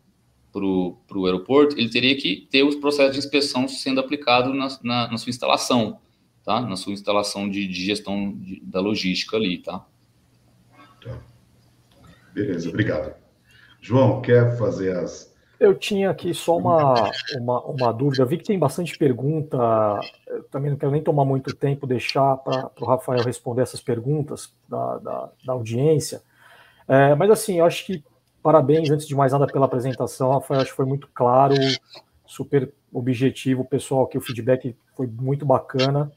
para 0.52 0.64
o 0.64 1.26
aeroporto, 1.26 1.78
ele 1.78 1.90
teria 1.90 2.16
que 2.16 2.48
ter 2.50 2.64
os 2.64 2.74
processos 2.74 3.12
de 3.12 3.18
inspeção 3.18 3.68
sendo 3.68 4.00
aplicado 4.00 4.52
na, 4.52 4.68
na, 4.82 5.10
na 5.12 5.18
sua 5.18 5.30
instalação, 5.30 6.00
tá? 6.44 6.60
Na 6.60 6.76
sua 6.76 6.92
instalação 6.92 7.48
de, 7.48 7.68
de 7.68 7.84
gestão 7.84 8.32
de, 8.36 8.60
da 8.64 8.80
logística 8.80 9.36
ali, 9.36 9.58
tá? 9.58 9.84
Tá. 11.02 11.18
Beleza, 12.32 12.68
obrigado. 12.68 13.14
João, 13.80 14.20
quer 14.20 14.56
fazer 14.58 14.96
as. 14.96 15.30
Eu 15.58 15.74
tinha 15.74 16.10
aqui 16.10 16.32
só 16.32 16.56
uma, 16.56 17.10
uma, 17.38 17.62
uma 17.64 17.92
dúvida. 17.92 18.24
Vi 18.24 18.38
que 18.38 18.44
tem 18.44 18.58
bastante 18.58 18.96
pergunta. 18.96 19.56
Eu 20.26 20.42
também 20.44 20.70
não 20.70 20.78
quero 20.78 20.92
nem 20.92 21.02
tomar 21.02 21.24
muito 21.24 21.54
tempo, 21.54 21.86
deixar 21.86 22.36
para 22.38 22.70
o 22.80 22.86
Rafael 22.86 23.22
responder 23.22 23.62
essas 23.62 23.80
perguntas 23.80 24.52
da, 24.68 24.98
da, 24.98 25.30
da 25.44 25.52
audiência. 25.52 26.22
É, 26.88 27.14
mas 27.14 27.30
assim, 27.30 27.58
eu 27.58 27.64
acho 27.64 27.86
que 27.86 28.02
parabéns, 28.42 28.90
antes 28.90 29.06
de 29.06 29.14
mais 29.14 29.32
nada, 29.32 29.46
pela 29.46 29.66
apresentação, 29.66 30.32
Rafael. 30.32 30.60
Acho 30.60 30.70
que 30.70 30.76
foi 30.76 30.86
muito 30.86 31.08
claro, 31.14 31.54
super 32.26 32.72
objetivo, 32.92 33.64
pessoal, 33.64 34.06
que 34.06 34.18
o 34.18 34.20
feedback 34.20 34.74
foi 34.96 35.06
muito 35.06 35.46
bacana 35.46 36.10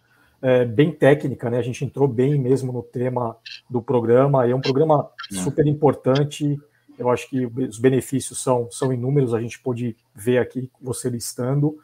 é, 0.44 0.66
bem 0.66 0.92
técnica, 0.92 1.50
né? 1.50 1.58
A 1.58 1.62
gente 1.62 1.86
entrou 1.86 2.06
bem 2.06 2.38
mesmo 2.38 2.74
no 2.74 2.84
tema 2.84 3.38
do 3.70 3.82
programa. 3.82 4.46
É 4.46 4.54
um 4.54 4.60
programa 4.60 5.10
super 5.32 5.66
importante. 5.66 6.60
Eu 7.00 7.10
acho 7.10 7.30
que 7.30 7.46
os 7.46 7.80
benefícios 7.80 8.44
são, 8.44 8.70
são 8.70 8.92
inúmeros, 8.92 9.34
a 9.34 9.40
gente 9.40 9.58
pôde 9.58 9.96
ver 10.14 10.40
aqui 10.40 10.70
você 10.82 11.10
listando. 11.10 11.78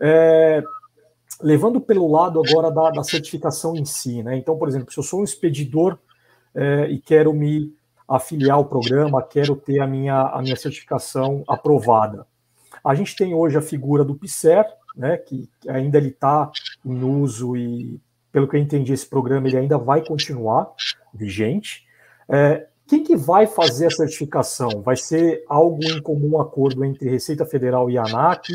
É, 0.00 0.64
levando 1.40 1.80
pelo 1.80 2.10
lado 2.10 2.42
agora 2.44 2.72
da, 2.72 2.90
da, 2.90 3.04
certificação 3.04 3.76
em 3.76 3.84
si, 3.84 4.20
né? 4.20 4.36
Então, 4.36 4.58
por 4.58 4.68
exemplo, 4.68 4.92
se 4.92 4.98
eu 4.98 5.04
sou 5.04 5.20
um 5.20 5.24
expedidor 5.24 5.96
é, 6.52 6.88
e 6.90 6.98
quero 6.98 7.32
me 7.32 7.72
afiliar 8.08 8.56
ao 8.56 8.64
programa, 8.64 9.22
quero 9.22 9.56
ter 9.56 9.80
a 9.80 9.86
minha, 9.86 10.22
a 10.28 10.42
minha 10.42 10.56
certificação 10.56 11.44
aprovada. 11.48 12.26
A 12.84 12.94
gente 12.94 13.14
tem 13.16 13.32
hoje 13.32 13.56
a 13.56 13.62
figura 13.62 14.04
do 14.04 14.14
PICER, 14.14 14.64
né, 14.96 15.16
que 15.16 15.48
ainda 15.68 15.98
ele 15.98 16.08
está 16.08 16.50
em 16.84 17.02
uso 17.02 17.56
e, 17.56 18.00
pelo 18.30 18.48
que 18.48 18.56
eu 18.56 18.60
entendi, 18.60 18.92
esse 18.92 19.06
programa 19.06 19.46
ele 19.46 19.56
ainda 19.56 19.78
vai 19.78 20.04
continuar 20.04 20.72
vigente. 21.14 21.84
É, 22.28 22.66
quem 22.86 23.02
que 23.02 23.16
vai 23.16 23.46
fazer 23.46 23.86
a 23.86 23.90
certificação? 23.90 24.82
Vai 24.82 24.96
ser 24.96 25.44
algo 25.48 25.82
em 25.84 26.02
comum 26.02 26.40
acordo 26.40 26.84
entre 26.84 27.08
Receita 27.08 27.46
Federal 27.46 27.90
e 27.90 27.96
ANAC? 27.96 28.52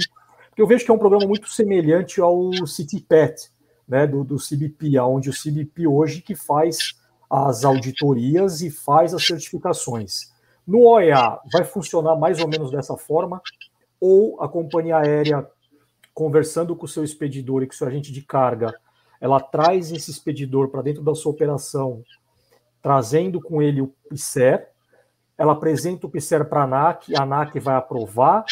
Porque 0.49 0.61
eu 0.61 0.68
vejo 0.68 0.86
que 0.86 0.91
é 0.91 0.94
um 0.94 0.99
programa 0.99 1.26
muito 1.26 1.48
semelhante 1.49 2.19
ao 2.19 2.52
CityPet, 2.68 3.49
né, 3.88 4.06
do, 4.06 4.24
do 4.24 4.36
CBP, 4.36 4.99
onde 4.99 5.30
o 5.30 5.34
CBP 5.34 5.88
hoje 5.88 6.22
que 6.22 6.36
faz 6.36 6.95
as 7.29 7.65
auditorias 7.65 8.61
e 8.61 8.69
faz 8.69 9.13
as 9.13 9.25
certificações. 9.25 10.33
No 10.65 10.87
OEA, 10.87 11.39
vai 11.51 11.63
funcionar 11.63 12.15
mais 12.15 12.39
ou 12.39 12.47
menos 12.47 12.71
dessa 12.71 12.97
forma? 12.97 13.41
Ou 13.99 14.41
a 14.41 14.47
companhia 14.47 14.97
aérea 14.97 15.47
conversando 16.13 16.75
com 16.75 16.85
o 16.85 16.89
seu 16.89 17.03
expedidor 17.03 17.61
e 17.61 17.67
com 17.67 17.73
o 17.73 17.75
seu 17.75 17.87
agente 17.87 18.11
de 18.11 18.21
carga, 18.21 18.73
ela 19.21 19.39
traz 19.39 19.91
esse 19.91 20.09
expedidor 20.09 20.69
para 20.69 20.81
dentro 20.81 21.03
da 21.03 21.13
sua 21.13 21.31
operação, 21.31 22.03
trazendo 22.81 23.39
com 23.39 23.61
ele 23.61 23.81
o 23.81 23.93
PICER, 24.09 24.67
ela 25.37 25.53
apresenta 25.53 26.07
o 26.07 26.09
PICER 26.09 26.45
para 26.45 26.61
a 26.61 26.63
ANAC, 26.63 27.15
a 27.15 27.21
ANAC 27.21 27.59
vai 27.59 27.75
aprovar. 27.75 28.43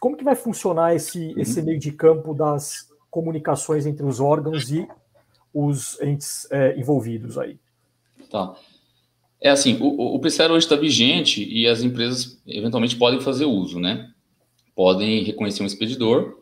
Como 0.00 0.16
que 0.16 0.24
vai 0.24 0.34
funcionar 0.34 0.94
esse, 0.94 1.28
uhum. 1.28 1.38
esse 1.38 1.62
meio 1.62 1.78
de 1.78 1.92
campo 1.92 2.34
das 2.34 2.88
comunicações 3.08 3.86
entre 3.86 4.04
os 4.04 4.18
órgãos 4.18 4.70
e 4.72 4.88
os 5.54 6.00
entes 6.00 6.48
é, 6.50 6.76
envolvidos 6.76 7.38
aí? 7.38 7.60
Tá. 8.32 8.54
É 9.38 9.50
assim, 9.50 9.76
o, 9.78 10.16
o 10.16 10.18
hoje 10.18 10.56
está 10.56 10.74
vigente 10.74 11.46
e 11.46 11.68
as 11.68 11.82
empresas 11.82 12.40
eventualmente 12.46 12.96
podem 12.96 13.20
fazer 13.20 13.44
uso, 13.44 13.78
né? 13.78 14.10
Podem 14.74 15.22
reconhecer 15.22 15.62
um 15.62 15.66
expedidor 15.66 16.38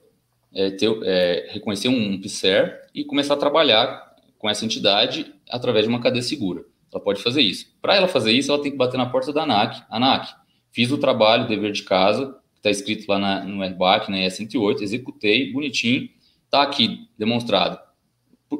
é, 0.54 0.70
ter, 0.70 0.88
é, 1.02 1.48
reconhecer 1.50 1.88
um 1.88 2.20
PSER 2.20 2.78
e 2.94 3.04
começar 3.04 3.34
a 3.34 3.38
trabalhar 3.38 4.14
com 4.38 4.48
essa 4.48 4.64
entidade 4.64 5.34
através 5.50 5.84
de 5.84 5.88
uma 5.88 6.00
cadeia 6.00 6.22
segura. 6.22 6.64
Ela 6.92 7.02
pode 7.02 7.22
fazer 7.22 7.42
isso. 7.42 7.66
Para 7.82 7.96
ela 7.96 8.06
fazer 8.06 8.32
isso, 8.32 8.52
ela 8.52 8.62
tem 8.62 8.70
que 8.70 8.78
bater 8.78 8.96
na 8.96 9.06
porta 9.06 9.32
da 9.32 9.42
ANAC. 9.42 9.82
ANAC, 9.90 10.32
fiz 10.70 10.92
o 10.92 10.98
trabalho, 10.98 11.48
dever 11.48 11.72
de 11.72 11.82
casa, 11.82 12.36
está 12.56 12.70
escrito 12.70 13.08
lá 13.08 13.18
na, 13.18 13.44
no 13.44 13.64
RBAC, 13.64 14.10
na 14.10 14.18
ES108, 14.18 14.82
executei, 14.82 15.52
bonitinho, 15.52 16.08
está 16.44 16.62
aqui 16.62 17.08
demonstrado. 17.18 17.78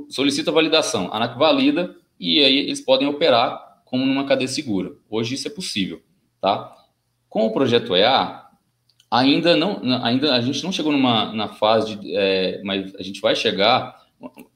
Solicita 0.09 0.51
validação. 0.51 1.09
A 1.13 1.17
ANAC 1.17 1.39
valida 1.39 2.00
e 2.21 2.45
aí 2.45 2.59
eles 2.59 2.81
podem 2.81 3.09
operar 3.09 3.81
como 3.85 4.07
numa 4.07 4.27
cadeia 4.27 4.47
segura. 4.47 4.93
Hoje 5.09 5.35
isso 5.35 5.49
é 5.49 5.51
possível, 5.51 6.01
tá? 6.41 6.77
Com 7.29 7.47
o 7.47 7.53
projeto 7.53 7.97
EA, 7.97 8.41
Ainda 9.11 9.57
não, 9.57 9.81
ainda 10.05 10.37
a 10.37 10.41
gente 10.41 10.63
não 10.63 10.71
chegou 10.71 10.93
numa 10.93 11.33
na 11.33 11.49
fase 11.49 11.97
de, 11.97 12.17
é, 12.17 12.63
mas 12.63 12.95
a 12.95 13.03
gente 13.03 13.21
vai 13.21 13.35
chegar. 13.35 13.99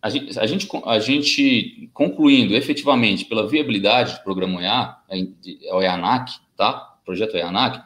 A 0.01 0.09
gente, 0.09 0.39
a 0.39 0.47
gente, 0.47 0.69
a 0.85 0.99
gente 1.01 1.91
concluindo 1.93 2.55
efetivamente 2.55 3.25
pela 3.25 3.49
viabilidade 3.49 4.15
do 4.15 4.23
programa 4.23 4.59
OEA, 4.59 4.97
é, 5.11 5.75
OEANAC, 5.75 6.35
tá? 6.57 6.95
Projeto 7.05 7.35
OEANAC, 7.35 7.83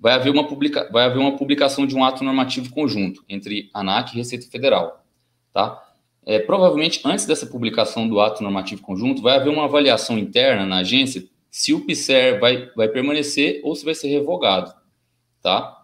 vai 0.00 0.14
haver 0.14 0.32
uma 0.32 0.48
publica, 0.48 0.90
vai 0.90 1.04
haver 1.04 1.20
uma 1.20 1.36
publicação 1.36 1.86
de 1.86 1.94
um 1.94 2.02
ato 2.02 2.24
normativo 2.24 2.70
conjunto 2.70 3.22
entre 3.28 3.70
ANAC 3.72 4.12
e 4.12 4.16
Receita 4.16 4.50
Federal, 4.50 5.04
tá? 5.52 5.80
É, 6.26 6.38
provavelmente 6.38 7.00
antes 7.04 7.26
dessa 7.26 7.46
publicação 7.46 8.08
do 8.08 8.20
ato 8.20 8.42
normativo 8.42 8.82
conjunto, 8.82 9.22
vai 9.22 9.36
haver 9.36 9.50
uma 9.50 9.64
avaliação 9.64 10.18
interna 10.18 10.66
na 10.66 10.78
agência 10.78 11.24
se 11.50 11.72
o 11.72 11.84
PSER 11.84 12.38
vai, 12.38 12.70
vai 12.76 12.88
permanecer 12.88 13.60
ou 13.64 13.74
se 13.74 13.84
vai 13.84 13.94
ser 13.94 14.08
revogado, 14.08 14.72
tá? 15.42 15.80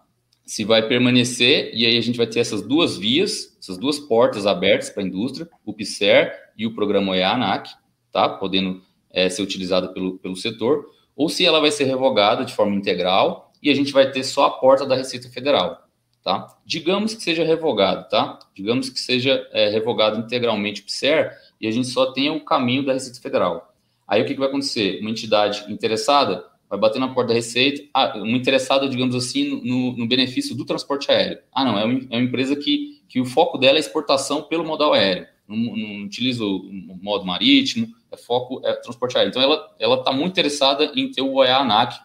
se 0.47 0.63
vai 0.63 0.87
permanecer, 0.87 1.71
e 1.73 1.85
aí 1.85 1.97
a 1.97 2.01
gente 2.01 2.17
vai 2.17 2.25
ter 2.25 2.39
essas 2.39 2.61
duas 2.61 2.97
vias, 2.97 3.57
essas 3.59 3.77
duas 3.77 3.99
portas 3.99 4.47
abertas 4.47 4.89
para 4.89 5.03
a 5.03 5.05
indústria, 5.05 5.49
o 5.65 5.73
PSER 5.73 6.31
e 6.57 6.65
o 6.65 6.73
programa 6.73 7.11
OEA-ANAC, 7.11 7.69
tá? 8.13 8.29
podendo 8.29 8.81
é, 9.11 9.27
ser 9.27 9.41
utilizado 9.41 9.93
pelo, 9.93 10.17
pelo 10.17 10.37
setor, 10.37 10.85
ou 11.17 11.27
se 11.27 11.45
ela 11.45 11.59
vai 11.59 11.69
ser 11.69 11.83
revogada 11.83 12.45
de 12.45 12.55
forma 12.55 12.73
integral 12.75 13.51
e 13.61 13.69
a 13.69 13.75
gente 13.75 13.91
vai 13.91 14.09
ter 14.09 14.23
só 14.23 14.45
a 14.45 14.51
porta 14.51 14.85
da 14.85 14.95
Receita 14.95 15.29
Federal. 15.29 15.85
Tá? 16.27 16.45
Digamos 16.65 17.13
que 17.13 17.23
seja 17.23 17.45
revogado, 17.45 18.09
tá? 18.09 18.37
Digamos 18.53 18.89
que 18.89 18.99
seja 18.99 19.47
é, 19.53 19.69
revogado 19.69 20.19
integralmente 20.19 20.81
o 20.81 20.83
PSER 20.83 21.31
e 21.61 21.65
a 21.65 21.71
gente 21.71 21.87
só 21.87 22.11
tenha 22.11 22.33
o 22.33 22.43
caminho 22.43 22.85
da 22.85 22.91
Receita 22.91 23.21
Federal. 23.21 23.73
Aí 24.05 24.21
o 24.21 24.25
que, 24.25 24.33
que 24.33 24.39
vai 24.41 24.49
acontecer? 24.49 24.99
Uma 24.99 25.09
entidade 25.09 25.63
interessada 25.71 26.43
vai 26.69 26.77
bater 26.77 26.99
na 26.99 27.07
porta 27.07 27.29
da 27.29 27.33
Receita, 27.33 27.81
ah, 27.93 28.17
uma 28.17 28.35
interessada, 28.35 28.89
digamos 28.89 29.15
assim, 29.15 29.61
no, 29.63 29.95
no, 29.95 30.05
benefício 30.05 30.53
do 30.53 30.65
transporte 30.65 31.09
aéreo. 31.09 31.39
Ah, 31.49 31.63
não, 31.63 31.79
é 31.79 31.85
uma, 31.85 31.93
é 31.93 32.17
uma, 32.17 32.21
empresa 32.21 32.57
que, 32.57 33.01
que 33.07 33.21
o 33.21 33.25
foco 33.25 33.57
dela 33.57 33.77
é 33.77 33.79
exportação 33.79 34.41
pelo 34.41 34.65
modal 34.65 34.91
aéreo, 34.91 35.27
não, 35.47 35.55
não 35.55 36.03
utiliza 36.03 36.43
o, 36.43 36.69
modo 37.01 37.25
marítimo, 37.25 37.87
é 38.11 38.17
foco 38.17 38.59
é 38.65 38.73
transporte 38.73 39.17
aéreo. 39.17 39.29
Então, 39.29 39.41
ela 39.41 39.73
ela 39.79 39.95
está 39.95 40.11
muito 40.11 40.33
interessada 40.33 40.91
em 40.93 41.09
ter 41.09 41.21
o 41.21 41.35
OEA 41.35 41.59
ANAC 41.59 41.97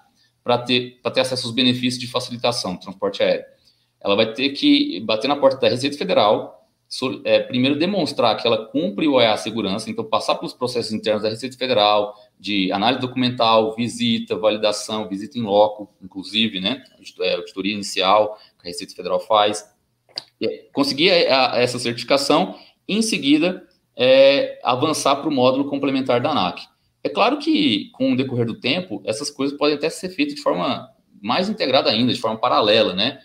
para 0.45 0.59
ter, 0.59 1.01
ter 1.13 1.21
acesso 1.21 1.45
aos 1.45 1.53
benefícios 1.53 1.99
de 1.99 2.07
facilitação 2.07 2.75
do 2.75 2.81
transporte 2.83 3.21
aéreo. 3.21 3.51
Ela 4.05 4.17
vai 4.17 4.33
ter 4.33 4.51
que 4.51 5.01
bater 5.01 5.29
na 5.29 5.37
porta 5.37 5.59
da 5.59 5.69
Receita 5.69 5.97
Federal, 5.97 6.63
é, 7.25 7.41
primeiro 7.41 7.79
demonstrar 7.79 8.37
que 8.37 8.47
ela 8.47 8.67
cumpre 8.67 9.09
o 9.09 9.15
OEA 9.15 9.37
Segurança, 9.39 9.91
então 9.91 10.05
passar 10.05 10.35
pelos 10.35 10.53
processos 10.53 10.93
internos 10.93 11.23
da 11.23 11.31
Receita 11.31 11.57
Federal, 11.57 12.15
de 12.39 12.71
análise 12.71 13.01
documental, 13.01 13.75
visita, 13.75 14.37
validação, 14.37 15.09
visita 15.09 15.39
em 15.39 15.43
loco, 15.43 15.89
inclusive, 16.03 16.61
né? 16.61 16.83
É, 17.21 17.35
auditoria 17.35 17.73
inicial 17.73 18.37
que 18.61 18.67
a 18.67 18.69
Receita 18.69 18.95
Federal 18.95 19.21
faz. 19.21 19.65
Conseguir 20.73 21.11
essa 21.11 21.79
certificação 21.79 22.57
em 22.87 23.01
seguida, 23.01 23.67
é, 23.97 24.59
avançar 24.63 25.17
para 25.17 25.29
o 25.29 25.33
módulo 25.33 25.71
complementar 25.71 26.21
da 26.21 26.31
ANAC. 26.31 26.63
É 27.05 27.09
claro 27.09 27.39
que, 27.39 27.91
com 27.93 28.13
o 28.13 28.17
decorrer 28.17 28.47
do 28.47 28.59
tempo, 28.59 29.03
essas 29.05 29.31
coisas 29.31 29.57
podem 29.57 29.77
até 29.77 29.89
ser 29.89 30.09
feitas 30.11 30.35
de 30.35 30.43
forma 30.43 30.89
mais 31.21 31.49
integrada 31.49 31.91
ainda, 31.91 32.13
de 32.13 32.21
forma 32.21 32.39
paralela, 32.39 32.95
né? 32.95 33.21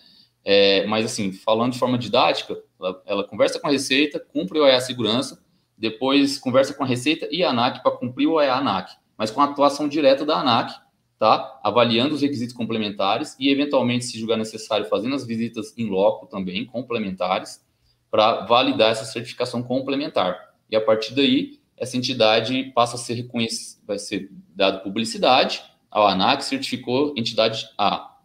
É, 0.49 0.87
mas, 0.87 1.03
assim, 1.03 1.33
falando 1.33 1.73
de 1.73 1.79
forma 1.79 1.97
didática, 1.97 2.57
ela, 2.79 3.03
ela, 3.05 3.23
conversa 3.25 3.59
com 3.59 3.67
a 3.67 3.69
Receita, 3.69 4.17
cumpre 4.17 4.57
o 4.57 4.63
OEA 4.63 4.79
Segurança, 4.79 5.43
depois 5.77 6.39
conversa 6.39 6.73
com 6.73 6.85
a 6.85 6.87
Receita 6.87 7.27
e 7.29 7.43
a 7.43 7.49
ANAC 7.49 7.83
para 7.83 7.91
cumprir 7.91 8.27
o 8.27 8.35
OEA 8.35 8.53
ANAC, 8.53 8.93
mas 9.17 9.29
com 9.29 9.41
a 9.41 9.43
atuação 9.43 9.89
direta 9.89 10.25
da 10.25 10.39
ANAC, 10.39 10.73
tá? 11.19 11.59
Avaliando 11.61 12.15
os 12.15 12.21
requisitos 12.21 12.55
complementares 12.55 13.35
e, 13.37 13.49
eventualmente, 13.49 14.05
se 14.05 14.17
julgar 14.17 14.37
necessário, 14.37 14.85
fazendo 14.85 15.15
as 15.15 15.27
visitas 15.27 15.77
em 15.77 15.89
loco 15.89 16.27
também, 16.27 16.65
complementares, 16.65 17.61
para 18.09 18.45
validar 18.45 18.91
essa 18.91 19.03
certificação 19.03 19.61
complementar. 19.61 20.53
E 20.71 20.77
a 20.77 20.81
partir 20.81 21.13
daí, 21.13 21.59
essa 21.75 21.97
entidade 21.97 22.71
passa 22.73 22.95
a 22.95 22.97
ser 22.97 23.15
reconhecida, 23.15 23.81
vai 23.85 23.99
ser 23.99 24.31
dado 24.55 24.81
publicidade, 24.81 25.61
a 25.91 26.09
ANAC 26.09 26.41
certificou 26.45 27.13
entidade 27.17 27.67
A. 27.77 28.16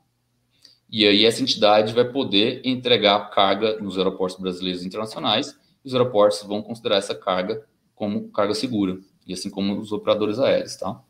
E 0.93 1.07
aí 1.07 1.25
essa 1.25 1.41
entidade 1.41 1.95
vai 1.95 2.05
poder 2.05 2.61
entregar 2.67 3.31
carga 3.31 3.81
nos 3.81 3.97
aeroportos 3.97 4.39
brasileiros 4.39 4.83
e 4.83 4.87
internacionais, 4.87 5.59
e 5.83 5.89
os 5.89 5.95
aeroportos 5.95 6.43
vão 6.43 6.61
considerar 6.61 6.97
essa 6.97 7.15
carga 7.15 7.65
como 7.95 8.29
carga 8.29 8.53
segura, 8.53 8.99
e 9.27 9.33
assim 9.33 9.49
como 9.49 9.79
os 9.79 9.91
operadores 9.91 10.39
aéreos, 10.39 10.77
tá? 10.77 11.01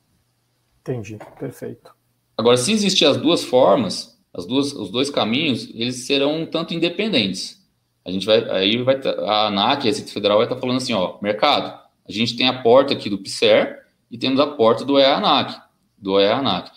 Entendi, 0.80 1.18
perfeito. 1.36 1.92
Agora, 2.38 2.56
se 2.56 2.72
existir 2.72 3.06
as 3.06 3.16
duas 3.16 3.42
formas, 3.42 4.16
as 4.32 4.46
duas, 4.46 4.72
os 4.72 4.90
dois 4.90 5.10
caminhos, 5.10 5.68
eles 5.74 6.06
serão 6.06 6.42
um 6.42 6.46
tanto 6.46 6.74
independentes. 6.74 7.60
A 8.04 8.10
gente 8.10 8.24
vai, 8.24 8.48
aí 8.50 8.82
vai, 8.82 9.00
a 9.26 9.48
ANAC, 9.48 9.82
a 9.82 9.84
Receita 9.84 10.12
Federal 10.12 10.38
vai 10.38 10.46
estar 10.46 10.58
falando 10.58 10.76
assim, 10.76 10.92
ó, 10.92 11.18
mercado, 11.20 11.82
a 12.08 12.12
gente 12.12 12.36
tem 12.36 12.48
a 12.48 12.62
porta 12.62 12.92
aqui 12.92 13.10
do 13.10 13.18
PSER 13.18 13.82
e 14.10 14.18
temos 14.18 14.38
a 14.40 14.46
porta 14.46 14.84
do 14.84 14.98
EANAC, 14.98 15.60
do 15.96 16.20
EANAC. 16.20 16.70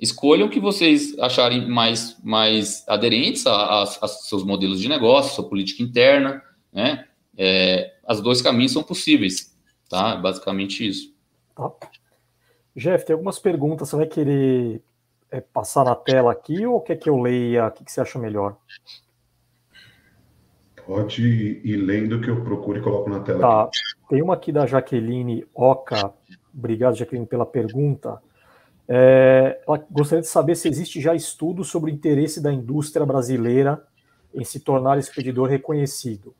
Escolham 0.00 0.46
o 0.46 0.50
que 0.50 0.60
vocês 0.60 1.18
acharem 1.18 1.68
mais, 1.68 2.16
mais 2.22 2.86
aderentes 2.88 3.46
a, 3.46 3.52
a, 3.52 3.82
a, 3.82 4.08
seus 4.08 4.44
modelos 4.44 4.80
de 4.80 4.88
negócio, 4.88 5.34
sua 5.34 5.48
política 5.48 5.82
interna, 5.82 6.42
né? 6.72 7.06
É, 7.36 7.94
as 8.06 8.20
dois 8.20 8.40
caminhos 8.40 8.72
são 8.72 8.82
possíveis, 8.82 9.56
tá? 9.88 10.16
Basicamente 10.16 10.86
isso. 10.86 11.14
Tá. 11.54 11.72
Jeff, 12.76 13.04
tem 13.04 13.14
algumas 13.14 13.38
perguntas. 13.38 13.88
Você 13.88 13.96
vai 13.96 14.06
querer 14.06 14.80
é, 15.30 15.40
passar 15.40 15.84
na 15.84 15.94
tela 15.94 16.30
aqui 16.30 16.64
ou 16.64 16.80
quer 16.80 16.96
que 16.96 17.08
eu 17.08 17.20
leia? 17.20 17.66
O 17.66 17.70
que, 17.72 17.84
que 17.84 17.90
você 17.90 18.00
acha 18.00 18.18
melhor? 18.18 18.56
Pode 20.86 21.22
ir 21.22 21.76
lendo 21.76 22.20
que 22.20 22.30
eu 22.30 22.42
procuro 22.42 22.78
e 22.78 22.82
coloco 22.82 23.10
na 23.10 23.20
tela. 23.20 23.40
Tá. 23.40 23.62
Aqui. 23.64 23.78
Tem 24.08 24.22
uma 24.22 24.34
aqui 24.34 24.52
da 24.52 24.64
Jaqueline 24.64 25.44
Oca. 25.54 26.14
Obrigado, 26.54 26.96
Jaqueline, 26.96 27.26
pela 27.26 27.44
pergunta. 27.44 28.22
É, 28.88 29.60
ela 29.68 29.84
gostaria 29.90 30.22
de 30.22 30.28
saber 30.28 30.56
se 30.56 30.66
existe 30.66 31.00
já 31.00 31.14
estudo 31.14 31.62
sobre 31.62 31.90
o 31.90 31.94
interesse 31.94 32.40
da 32.40 32.50
indústria 32.50 33.04
brasileira 33.04 33.86
em 34.34 34.44
se 34.44 34.60
tornar 34.60 34.98
expedidor 34.98 35.48
reconhecido. 35.48 36.34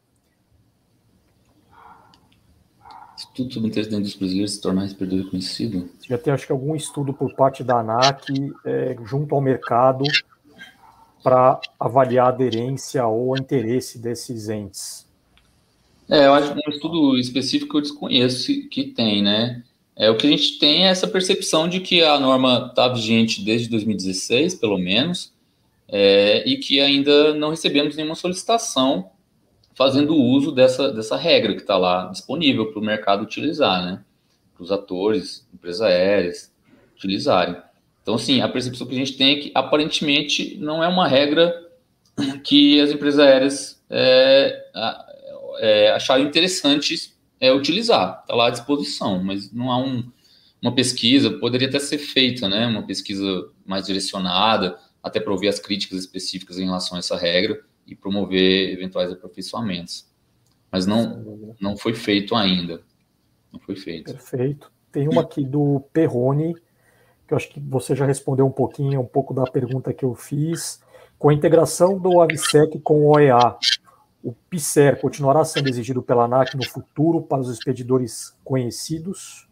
Estudo 3.16 3.52
sobre 3.52 3.68
o 3.68 3.70
interesse 3.70 3.90
da 3.90 3.98
indústria 3.98 4.20
brasileira 4.20 4.48
se 4.48 4.60
tornar 4.60 4.86
expedidor 4.86 5.24
reconhecido? 5.24 5.90
Já 6.08 6.16
tem, 6.16 6.32
acho 6.32 6.46
que, 6.46 6.52
algum 6.52 6.74
estudo 6.74 7.12
por 7.12 7.34
parte 7.34 7.62
da 7.62 7.80
ANAC 7.80 8.32
é, 8.64 8.96
junto 9.04 9.34
ao 9.34 9.40
mercado 9.40 10.04
para 11.22 11.60
avaliar 11.78 12.26
a 12.26 12.28
aderência 12.30 13.06
ou 13.06 13.36
interesse 13.36 13.98
desses 13.98 14.48
entes. 14.48 15.06
É, 16.08 16.26
eu 16.26 16.32
acho 16.32 16.54
que 16.54 16.58
um 16.66 16.72
estudo 16.72 17.18
específico 17.18 17.76
eu 17.76 17.82
desconheço 17.82 18.46
que 18.70 18.84
tem, 18.84 19.22
né? 19.22 19.62
É, 19.98 20.08
o 20.08 20.16
que 20.16 20.28
a 20.28 20.30
gente 20.30 20.60
tem 20.60 20.86
é 20.86 20.90
essa 20.90 21.08
percepção 21.08 21.68
de 21.68 21.80
que 21.80 22.04
a 22.04 22.20
norma 22.20 22.68
está 22.70 22.86
vigente 22.86 23.44
desde 23.44 23.68
2016, 23.68 24.54
pelo 24.54 24.78
menos, 24.78 25.32
é, 25.88 26.48
e 26.48 26.56
que 26.56 26.78
ainda 26.78 27.34
não 27.34 27.50
recebemos 27.50 27.96
nenhuma 27.96 28.14
solicitação 28.14 29.10
fazendo 29.74 30.14
uso 30.14 30.52
dessa, 30.52 30.92
dessa 30.92 31.16
regra 31.16 31.54
que 31.54 31.62
está 31.62 31.76
lá 31.76 32.06
disponível 32.06 32.70
para 32.70 32.78
o 32.78 32.84
mercado 32.84 33.24
utilizar, 33.24 33.84
né? 33.84 34.04
Para 34.54 34.62
os 34.62 34.70
atores, 34.70 35.46
empresas 35.52 35.82
aéreas 35.82 36.52
utilizarem. 36.96 37.56
Então, 38.00 38.14
assim, 38.14 38.40
a 38.40 38.48
percepção 38.48 38.86
que 38.86 38.94
a 38.94 38.98
gente 38.98 39.16
tem 39.16 39.36
é 39.36 39.40
que 39.40 39.52
aparentemente 39.54 40.56
não 40.60 40.82
é 40.82 40.88
uma 40.88 41.08
regra 41.08 41.54
que 42.44 42.80
as 42.80 42.90
empresas 42.90 43.20
aéreas 43.20 43.82
é, 43.90 44.64
é, 45.58 45.90
acharam 45.90 46.22
interessantes 46.24 47.17
é, 47.40 47.52
utilizar, 47.52 48.20
está 48.20 48.34
lá 48.34 48.48
à 48.48 48.50
disposição, 48.50 49.22
mas 49.22 49.52
não 49.52 49.70
há 49.70 49.78
um, 49.78 50.10
uma 50.60 50.74
pesquisa, 50.74 51.30
poderia 51.38 51.68
até 51.68 51.78
ser 51.78 51.98
feita, 51.98 52.48
né, 52.48 52.66
uma 52.66 52.82
pesquisa 52.82 53.50
mais 53.64 53.86
direcionada, 53.86 54.78
até 55.02 55.20
para 55.20 55.32
ouvir 55.32 55.48
as 55.48 55.58
críticas 55.58 55.98
específicas 56.00 56.58
em 56.58 56.64
relação 56.64 56.96
a 56.96 56.98
essa 56.98 57.16
regra 57.16 57.60
e 57.86 57.94
promover 57.94 58.72
eventuais 58.72 59.10
aperfeiçoamentos. 59.10 60.06
Mas 60.70 60.86
não, 60.86 61.54
não 61.60 61.76
foi 61.76 61.94
feito 61.94 62.34
ainda. 62.34 62.82
Não 63.52 63.58
foi 63.58 63.76
feito. 63.76 64.12
Perfeito. 64.12 64.70
Tem 64.92 65.08
uma 65.08 65.22
aqui 65.22 65.44
do 65.44 65.82
Perrone, 65.92 66.54
que 67.26 67.32
eu 67.32 67.36
acho 67.36 67.48
que 67.48 67.60
você 67.60 67.94
já 67.94 68.04
respondeu 68.04 68.46
um 68.46 68.50
pouquinho, 68.50 69.00
um 69.00 69.06
pouco 69.06 69.32
da 69.32 69.44
pergunta 69.44 69.92
que 69.92 70.04
eu 70.04 70.14
fiz. 70.14 70.80
Com 71.18 71.30
a 71.30 71.34
integração 71.34 71.98
do 71.98 72.20
AVSEC 72.20 72.78
com 72.80 73.06
o 73.06 73.16
OEA, 73.16 73.56
o 74.28 74.36
PICER 74.50 75.00
continuará 75.00 75.42
sendo 75.42 75.68
exigido 75.68 76.02
pela 76.02 76.24
ANAC 76.24 76.54
no 76.54 76.68
futuro 76.68 77.22
para 77.22 77.40
os 77.40 77.48
expedidores 77.48 78.36
conhecidos? 78.44 79.48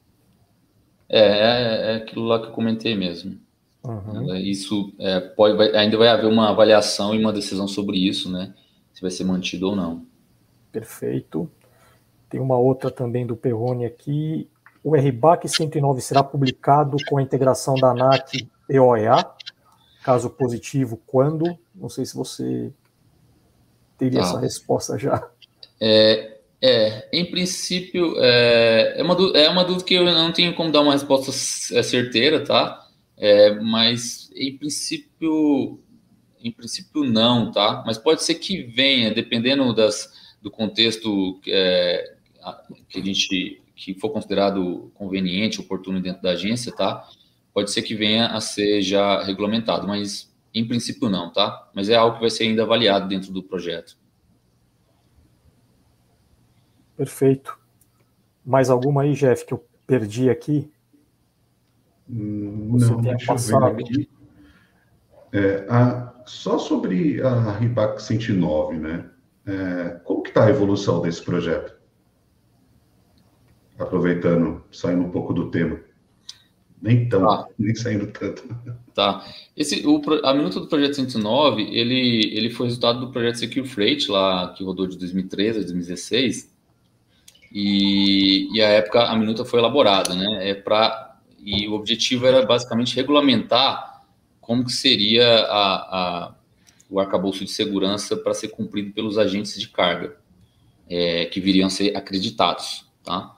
É, 1.09 1.20
é, 1.20 1.93
é 1.93 1.97
aquilo 1.97 2.27
lá 2.27 2.40
que 2.40 2.48
eu 2.48 2.53
comentei 2.53 2.94
mesmo. 2.94 3.39
Uhum. 3.82 4.35
É, 4.35 4.40
isso 4.40 4.93
é, 4.98 5.20
pode, 5.20 5.57
vai, 5.57 5.74
ainda 5.74 5.97
vai 5.97 6.09
haver 6.09 6.27
uma 6.27 6.51
avaliação 6.51 7.15
e 7.15 7.19
uma 7.19 7.32
decisão 7.32 7.66
sobre 7.66 7.97
isso, 7.97 8.31
né? 8.31 8.53
Se 8.93 9.01
vai 9.01 9.11
ser 9.11 9.24
mantido 9.24 9.69
ou 9.69 9.77
não. 9.77 10.05
Perfeito. 10.70 11.51
Tem 12.28 12.39
uma 12.40 12.59
outra 12.59 12.90
também 12.90 13.27
do 13.27 13.36
Perrone 13.36 13.86
aqui. 13.86 14.47
O 14.85 14.94
RBAC 14.94 15.48
109 15.48 16.01
será 16.03 16.23
publicado 16.23 16.98
com 17.09 17.16
a 17.16 17.23
integração 17.23 17.77
da 17.77 17.93
ANAC 17.93 18.47
e 18.69 18.78
OEA? 18.78 19.24
Caso 20.05 20.28
positivo, 20.28 21.01
quando? 21.07 21.57
Não 21.74 21.89
sei 21.89 22.05
se 22.05 22.15
você 22.15 22.73
teria 23.98 24.20
ah. 24.20 24.23
essa 24.23 24.39
resposta 24.39 24.98
já. 24.98 25.28
É, 25.81 26.39
é 26.60 27.09
em 27.12 27.24
princípio, 27.24 28.14
é, 28.18 28.94
é, 28.98 29.02
uma, 29.02 29.16
é 29.35 29.48
uma 29.48 29.64
dúvida 29.64 29.85
que 29.85 29.94
eu 29.94 30.05
não 30.05 30.32
tenho 30.32 30.55
como 30.55 30.73
dar 30.73 30.81
uma 30.81 30.93
resposta 30.93 31.31
é, 31.77 31.82
certeira, 31.82 32.44
tá? 32.44 32.86
É, 33.16 33.55
mas 33.60 34.31
em 34.35 34.56
princípio, 34.56 35.81
em 36.43 36.51
princípio 36.51 37.05
não, 37.05 37.51
tá? 37.51 37.82
Mas 37.86 37.98
pode 37.98 38.23
ser 38.23 38.35
que 38.36 38.62
venha, 38.62 39.12
dependendo 39.12 39.74
das, 39.74 40.12
do 40.43 40.51
contexto 40.51 41.40
é, 41.47 42.14
que 42.89 43.01
a 43.01 43.05
gente 43.05 43.62
que 43.74 43.93
for 43.94 44.09
considerado 44.09 44.90
conveniente, 44.94 45.60
oportuno 45.60 46.01
dentro 46.01 46.23
da 46.23 46.31
agência, 46.31 46.73
tá? 46.73 47.06
Pode 47.52 47.70
ser 47.70 47.82
que 47.82 47.94
venha 47.94 48.28
a 48.28 48.40
ser 48.40 48.81
já 48.81 49.23
regulamentado, 49.23 49.86
mas 49.86 50.35
em 50.57 50.66
princípio, 50.66 51.11
não, 51.11 51.31
tá? 51.31 51.69
Mas 51.74 51.91
é 51.91 51.95
algo 51.95 52.15
que 52.15 52.23
vai 52.23 52.31
ser 52.31 52.45
ainda 52.45 52.62
avaliado 52.62 53.07
dentro 53.07 53.31
do 53.31 53.43
projeto. 53.43 53.99
Perfeito. 56.97 57.59
Mais 58.45 58.70
alguma 58.70 59.03
aí, 59.03 59.12
Jeff, 59.12 59.45
que 59.45 59.53
eu 59.53 59.62
perdi 59.87 60.31
aqui? 60.31 60.73
Hum, 62.09 62.69
Você 62.73 62.91
não, 62.91 63.03
tenha 63.03 63.16
passado. 63.27 63.66
aqui. 63.66 64.09
É, 65.31 65.66
a, 65.69 66.15
só 66.24 66.57
sobre 66.57 67.20
a 67.20 67.53
RIBAC 67.59 68.01
109, 68.01 68.78
né? 68.78 69.11
É, 69.45 70.01
como 70.05 70.23
que 70.23 70.31
está 70.31 70.47
a 70.47 70.51
evolução 70.51 71.03
desse 71.03 71.23
projeto? 71.23 71.77
Aproveitando, 73.78 74.65
saindo 74.73 75.03
um 75.03 75.11
pouco 75.11 75.35
do 75.35 75.51
tema. 75.51 75.78
Nem 76.81 77.09
tão, 77.09 77.20
tá. 77.20 77.48
nem 77.59 77.74
saindo 77.74 78.07
tanto. 78.09 78.44
Tá. 78.94 79.24
Esse, 79.57 79.86
o, 79.86 80.01
a 80.24 80.35
minuta 80.35 80.61
do 80.61 80.66
projeto 80.66 80.94
109, 80.94 81.62
ele, 81.62 82.36
ele 82.36 82.51
foi 82.51 82.66
resultado 82.66 83.01
do 83.01 83.11
projeto 83.11 83.36
Secure 83.36 83.66
Freight, 83.66 84.11
lá, 84.11 84.53
que 84.53 84.62
rodou 84.62 84.86
de 84.86 84.98
2013 84.98 85.59
a 85.59 85.62
2016. 85.62 86.55
E, 87.53 88.55
e 88.55 88.62
a 88.62 88.69
época 88.69 89.05
a 89.05 89.16
minuta 89.16 89.44
foi 89.44 89.59
elaborada, 89.61 90.15
né? 90.15 90.51
É 90.51 90.55
pra, 90.55 91.19
e 91.40 91.66
o 91.69 91.74
objetivo 91.74 92.27
era 92.27 92.44
basicamente 92.44 92.94
regulamentar 92.97 94.03
como 94.40 94.65
que 94.65 94.73
seria 94.73 95.27
a, 95.27 95.74
a, 95.74 96.35
o 96.90 97.01
arcabouço 97.01 97.44
de 97.44 97.51
segurança 97.51 98.16
para 98.16 98.35
ser 98.35 98.48
cumprido 98.48 98.93
pelos 98.93 99.19
agentes 99.19 99.59
de 99.59 99.69
carga, 99.69 100.16
é, 100.89 101.24
que 101.27 101.40
viriam 101.40 101.66
a 101.66 101.70
ser 101.70 101.97
acreditados, 101.97 102.86
tá? 103.03 103.36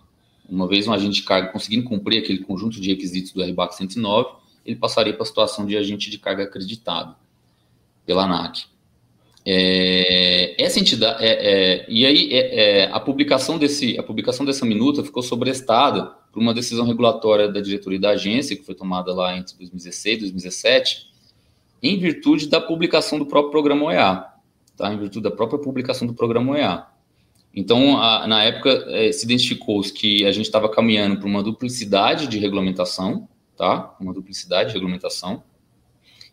Uma 0.49 0.67
vez 0.67 0.89
um 0.89 0.93
agente 0.93 1.21
de 1.21 1.23
carga 1.23 1.49
conseguindo 1.49 1.85
cumprir 1.85 2.23
aquele 2.23 2.39
conjunto 2.39 2.81
de 2.81 2.89
requisitos 2.89 3.33
do 3.33 3.43
RBAC 3.43 3.75
109, 3.75 4.31
ele 4.65 4.77
passaria 4.77 5.13
para 5.13 5.23
a 5.23 5.27
situação 5.27 5.67
de 5.67 5.77
agente 5.77 6.11
de 6.11 6.19
carga 6.19 6.45
acreditado 6.45 7.15
pela 8.07 8.25
ANAC. 8.25 8.67
É, 9.45 10.63
essa 10.63 10.79
entidade, 10.79 11.25
é, 11.25 11.29
é, 11.31 11.87
e 11.89 12.05
aí 12.05 12.33
é, 12.33 12.83
é, 12.83 12.93
a 12.93 13.01
publicação 13.01 13.59
desse, 13.59 13.99
a 13.99 14.03
publicação 14.03 14.45
dessa 14.45 14.67
minuta 14.67 15.03
ficou 15.03 15.23
sobrestada 15.23 16.05
por 16.33 16.41
uma 16.41 16.53
decisão 16.53 16.87
regulatória 16.87 17.49
da 17.49 17.61
diretoria 17.61 17.99
da 17.99 18.11
agência 18.11 18.55
que 18.55 18.63
foi 18.63 18.75
tomada 18.75 19.15
lá 19.15 19.37
entre 19.37 19.57
2016 19.57 20.17
e 20.17 20.21
2017, 20.21 21.07
em 21.83 21.99
virtude 21.99 22.49
da 22.49 22.61
publicação 22.61 23.19
do 23.19 23.25
próprio 23.25 23.51
programa 23.53 23.87
OEA. 23.87 24.25
tá? 24.77 24.93
em 24.93 24.99
virtude 24.99 25.23
da 25.23 25.31
própria 25.31 25.59
publicação 25.59 26.07
do 26.07 26.13
programa 26.13 26.53
OEA. 26.53 26.87
Então, 27.55 28.01
a, 28.01 28.27
na 28.27 28.45
época, 28.45 28.71
é, 28.89 29.11
se 29.11 29.25
identificou 29.25 29.81
que 29.83 30.25
a 30.25 30.33
gente 30.33 30.47
estava 30.47 30.69
caminhando 30.69 31.19
para 31.19 31.27
uma 31.27 31.43
duplicidade 31.43 32.27
de 32.27 32.39
regulamentação, 32.39 33.29
tá? 33.57 33.97
Uma 34.01 34.13
duplicidade 34.13 34.69
de 34.69 34.75
regulamentação, 34.75 35.43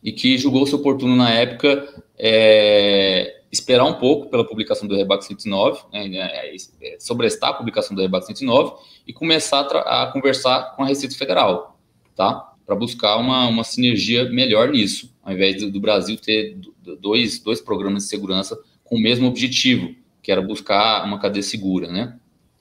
e 0.03 0.11
que 0.11 0.37
julgou-se 0.37 0.75
oportuno 0.75 1.15
na 1.15 1.31
época 1.31 2.03
é, 2.15 3.41
esperar 3.51 3.85
um 3.85 3.95
pouco 3.95 4.29
pela 4.29 4.45
publicação 4.45 4.87
do 4.87 4.95
REBAC 4.95 5.25
109, 5.25 5.81
né, 5.91 6.07
é, 6.13 6.55
é, 6.55 6.99
sobrestar 6.99 7.49
a 7.49 7.53
publicação 7.53 7.95
do 7.95 8.01
REBAC 8.01 8.27
109 8.27 8.73
e 9.07 9.11
começar 9.11 9.61
a, 9.61 10.03
a 10.03 10.11
conversar 10.11 10.75
com 10.75 10.83
a 10.83 10.87
Receita 10.87 11.15
Federal, 11.15 11.79
tá? 12.15 12.53
Para 12.65 12.75
buscar 12.75 13.17
uma, 13.17 13.47
uma 13.47 13.63
sinergia 13.63 14.29
melhor 14.29 14.69
nisso, 14.69 15.11
ao 15.23 15.33
invés 15.33 15.57
do, 15.57 15.71
do 15.71 15.79
Brasil 15.79 16.17
ter 16.17 16.57
dois, 16.99 17.39
dois 17.39 17.59
programas 17.59 18.03
de 18.03 18.09
segurança 18.09 18.55
com 18.83 18.97
o 18.97 19.01
mesmo 19.01 19.27
objetivo, 19.27 19.95
que 20.25 20.31
era 20.31 20.41
buscar 20.41 21.05
uma 21.05 21.19
cadeia 21.19 21.43
segura, 21.43 21.87
né? 21.87 22.17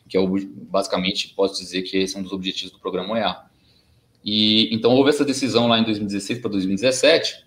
Que 0.07 0.19
é 0.19 0.20
o, 0.20 0.28
basicamente, 0.70 1.32
posso 1.35 1.59
dizer 1.59 1.81
que 1.81 1.97
esse 1.97 2.15
é 2.15 2.20
um 2.20 2.23
dos 2.23 2.31
objetivos 2.31 2.70
do 2.70 2.78
programa 2.78 3.15
OEA. 3.15 3.39
E 4.23 4.69
então 4.70 4.93
houve 4.93 5.09
essa 5.09 5.24
decisão 5.24 5.66
lá 5.66 5.78
em 5.78 5.85
2016 5.85 6.41
para 6.41 6.51
2017, 6.51 7.43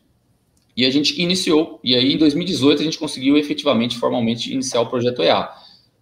e 0.76 0.88
a 0.88 0.90
gente 0.90 1.22
iniciou. 1.22 1.80
E 1.84 1.96
aí 1.96 2.14
em 2.14 2.18
2018 2.18 2.82
a 2.82 2.86
gente 2.86 2.98
conseguiu 2.98 3.38
efetivamente, 3.38 3.96
formalmente, 4.00 4.52
iniciar 4.52 4.82
o 4.82 4.90
projeto 4.90 5.22
EA. 5.22 5.52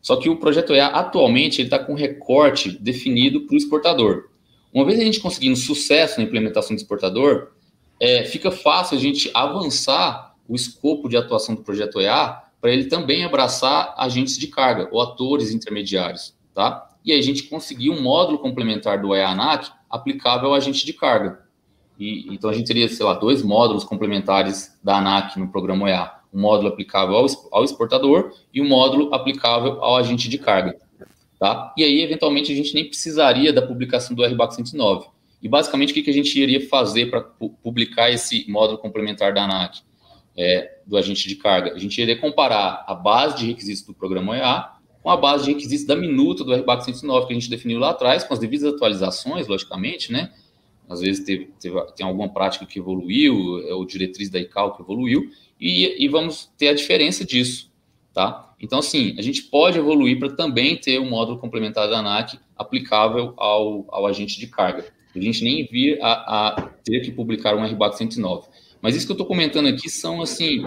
Só 0.01 0.15
que 0.15 0.29
o 0.29 0.37
projeto 0.37 0.73
EA 0.73 0.87
atualmente 0.87 1.59
ele 1.59 1.67
está 1.67 1.77
com 1.77 1.93
recorte 1.93 2.71
definido 2.71 3.41
para 3.41 3.53
o 3.53 3.57
exportador. 3.57 4.29
Uma 4.73 4.85
vez 4.85 4.97
a 4.97 5.03
gente 5.03 5.19
conseguindo 5.19 5.57
sucesso 5.57 6.19
na 6.19 6.23
implementação 6.23 6.73
do 6.73 6.79
exportador, 6.79 7.51
é, 7.99 8.23
fica 8.23 8.49
fácil 8.49 8.97
a 8.97 9.01
gente 9.01 9.29
avançar 9.33 10.35
o 10.47 10.55
escopo 10.55 11.09
de 11.09 11.17
atuação 11.17 11.53
do 11.53 11.63
projeto 11.63 11.99
EA 11.99 12.44
para 12.60 12.72
ele 12.72 12.86
também 12.86 13.23
abraçar 13.23 13.94
agentes 13.98 14.38
de 14.38 14.48
carga 14.48 14.90
ou 14.91 15.02
atores 15.02 15.52
intermediários, 15.52 16.36
tá? 16.53 16.90
E 17.06 17.11
aí 17.11 17.19
a 17.19 17.23
gente 17.23 17.44
conseguiu 17.44 17.94
um 17.94 18.02
módulo 18.02 18.40
complementar 18.40 18.99
do 18.99 19.14
EANAC 19.14 19.69
aplicável 19.90 20.49
ao 20.49 20.56
agente 20.56 20.86
de 20.86 20.94
carga. 20.94 21.45
E, 21.99 22.34
então 22.34 22.49
a 22.49 22.53
gente 22.53 22.68
teria, 22.68 22.90
sei 22.90 23.06
lá, 23.06 23.14
dois 23.14 23.44
módulos 23.44 23.84
complementares 23.84 24.77
da 24.84 24.98
ANAC 24.98 25.40
no 25.40 25.48
programa 25.49 25.86
OEA. 25.86 26.11
Um 26.34 26.41
módulo 26.41 26.68
aplicável 26.68 27.15
ao, 27.15 27.26
ao 27.52 27.64
exportador 27.64 28.34
e 28.53 28.61
um 28.61 28.68
módulo 28.68 29.14
aplicável 29.14 29.82
ao 29.84 29.95
agente 29.95 30.27
de 30.27 30.38
carga. 30.38 30.76
Tá? 31.40 31.73
E 31.77 31.84
aí, 31.84 32.02
eventualmente, 32.02 32.52
a 32.52 32.56
gente 32.56 32.73
nem 32.73 32.86
precisaria 32.86 33.53
da 33.53 33.61
publicação 33.61 34.15
do 34.15 34.26
RBAC 34.26 34.56
109. 34.56 35.07
E 35.41 35.48
basicamente, 35.48 35.91
o 35.91 35.94
que, 35.94 36.02
que 36.02 36.10
a 36.10 36.14
gente 36.14 36.38
iria 36.40 36.68
fazer 36.68 37.10
para 37.10 37.22
publicar 37.22 38.10
esse 38.10 38.49
módulo 38.49 38.80
complementar 38.80 39.34
da 39.34 39.44
ANAC, 39.44 39.82
é, 40.37 40.79
do 40.85 40.97
agente 40.97 41.27
de 41.27 41.35
carga? 41.35 41.73
A 41.73 41.79
gente 41.79 41.99
iria 42.01 42.19
comparar 42.19 42.83
a 42.87 42.93
base 42.93 43.37
de 43.37 43.47
requisitos 43.47 43.83
do 43.83 43.93
programa 43.93 44.33
OEA 44.33 44.75
com 45.01 45.09
a 45.09 45.17
base 45.17 45.45
de 45.45 45.51
requisitos 45.51 45.85
da 45.85 45.95
minuta 45.95 46.43
do 46.43 46.53
RBAC 46.53 46.85
109 46.85 47.27
que 47.27 47.33
a 47.33 47.35
gente 47.35 47.49
definiu 47.49 47.77
lá 47.77 47.91
atrás, 47.91 48.23
com 48.23 48.33
as 48.33 48.39
devidas 48.39 48.73
atualizações, 48.73 49.47
logicamente, 49.47 50.11
né? 50.11 50.31
Às 50.89 51.01
vezes 51.01 51.23
teve, 51.23 51.51
teve, 51.59 51.79
tem 51.95 52.05
alguma 52.05 52.29
prática 52.29 52.65
que 52.65 52.79
evoluiu, 52.79 53.67
é 53.67 53.73
o 53.73 53.85
diretriz 53.85 54.29
da 54.29 54.39
ICAO 54.39 54.75
que 54.75 54.81
evoluiu, 54.81 55.29
e, 55.59 56.03
e 56.03 56.07
vamos 56.07 56.51
ter 56.57 56.69
a 56.69 56.73
diferença 56.73 57.23
disso, 57.23 57.71
tá? 58.13 58.53
Então, 58.59 58.79
assim, 58.79 59.15
a 59.17 59.21
gente 59.21 59.43
pode 59.43 59.77
evoluir 59.77 60.17
para 60.17 60.31
também 60.31 60.75
ter 60.75 60.99
um 60.99 61.09
módulo 61.09 61.37
complementar 61.37 61.87
da 61.89 61.99
ANAC 61.99 62.39
aplicável 62.57 63.33
ao, 63.37 63.85
ao 63.89 64.07
agente 64.07 64.39
de 64.39 64.47
carga. 64.47 64.85
A 65.15 65.19
gente 65.19 65.43
nem 65.43 65.65
vir 65.65 65.99
a, 66.01 66.47
a 66.47 66.61
ter 66.83 67.01
que 67.01 67.11
publicar 67.11 67.55
um 67.55 67.65
RBAC 67.65 67.97
109. 67.97 68.47
Mas 68.85 68.95
isso 68.95 69.07
que 69.07 69.13
eu 69.13 69.15
estou 69.15 69.25
comentando 69.25 69.65
aqui 69.65 69.89
são, 69.89 70.21
assim, 70.21 70.61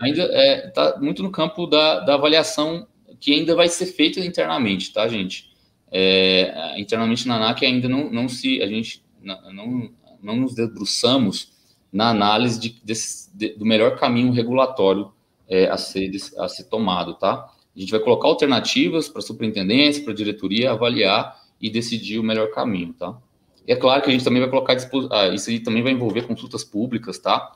ainda 0.00 0.22
está 0.22 0.32
é, 0.38 0.68
tá 0.68 1.00
muito 1.00 1.20
no 1.20 1.32
campo 1.32 1.66
da, 1.66 1.98
da 1.98 2.14
avaliação 2.14 2.86
que 3.18 3.32
ainda 3.32 3.56
vai 3.56 3.66
ser 3.68 3.86
feito 3.86 4.20
internamente, 4.20 4.92
tá, 4.92 5.08
gente? 5.08 5.50
É, 5.90 6.80
internamente 6.80 7.26
na 7.26 7.34
ANAC 7.34 7.66
ainda 7.66 7.88
não, 7.88 8.08
não 8.08 8.28
se, 8.28 8.62
a 8.62 8.68
gente 8.68 9.04
não, 9.20 9.90
não 10.22 10.36
nos 10.36 10.54
debruçamos 10.54 11.54
na 11.92 12.10
análise 12.10 12.60
de, 12.60 12.80
desse, 12.84 13.36
de, 13.36 13.56
do 13.56 13.66
melhor 13.66 13.98
caminho 13.98 14.30
regulatório 14.30 15.10
é, 15.48 15.66
a, 15.66 15.76
ser, 15.76 16.08
a 16.38 16.46
ser 16.46 16.68
tomado, 16.68 17.14
tá? 17.14 17.52
A 17.74 17.80
gente 17.80 17.90
vai 17.90 17.98
colocar 17.98 18.28
alternativas 18.28 19.08
para 19.08 19.18
a 19.18 19.24
superintendência, 19.24 20.04
para 20.04 20.12
a 20.12 20.16
diretoria 20.16 20.70
avaliar 20.70 21.36
e 21.60 21.68
decidir 21.68 22.20
o 22.20 22.22
melhor 22.22 22.52
caminho, 22.52 22.92
tá? 22.92 23.20
E 23.66 23.72
é 23.72 23.76
claro 23.76 24.00
que 24.02 24.08
a 24.08 24.12
gente 24.12 24.24
também 24.24 24.40
vai 24.40 24.48
colocar 24.48 24.76
ah, 25.10 25.28
isso 25.28 25.50
aí 25.50 25.58
também 25.58 25.82
vai 25.82 25.92
envolver 25.92 26.22
consultas 26.22 26.62
públicas, 26.62 27.18
tá? 27.18 27.52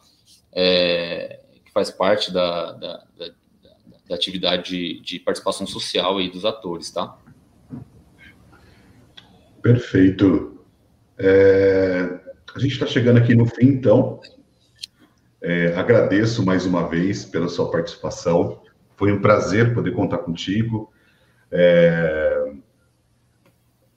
É, 0.52 1.40
que 1.64 1.72
faz 1.72 1.90
parte 1.90 2.32
da, 2.32 2.72
da, 2.72 3.04
da, 3.16 3.28
da 4.08 4.14
atividade 4.14 4.70
de, 4.70 5.00
de, 5.00 5.20
participação 5.20 5.66
social 5.66 6.18
aí 6.18 6.28
dos 6.28 6.44
atores, 6.44 6.90
tá? 6.90 7.16
Perfeito. 9.62 10.64
É, 11.16 12.18
a 12.54 12.58
gente 12.58 12.72
está 12.72 12.86
chegando 12.86 13.18
aqui 13.18 13.34
no 13.34 13.46
fim, 13.46 13.66
então. 13.66 14.20
É, 15.42 15.74
agradeço 15.74 16.44
mais 16.44 16.66
uma 16.66 16.88
vez 16.88 17.24
pela 17.24 17.48
sua 17.48 17.70
participação. 17.70 18.60
Foi 18.96 19.12
um 19.12 19.20
prazer 19.20 19.72
poder 19.72 19.92
contar 19.92 20.18
contigo. 20.18 20.92
É, 21.52 22.29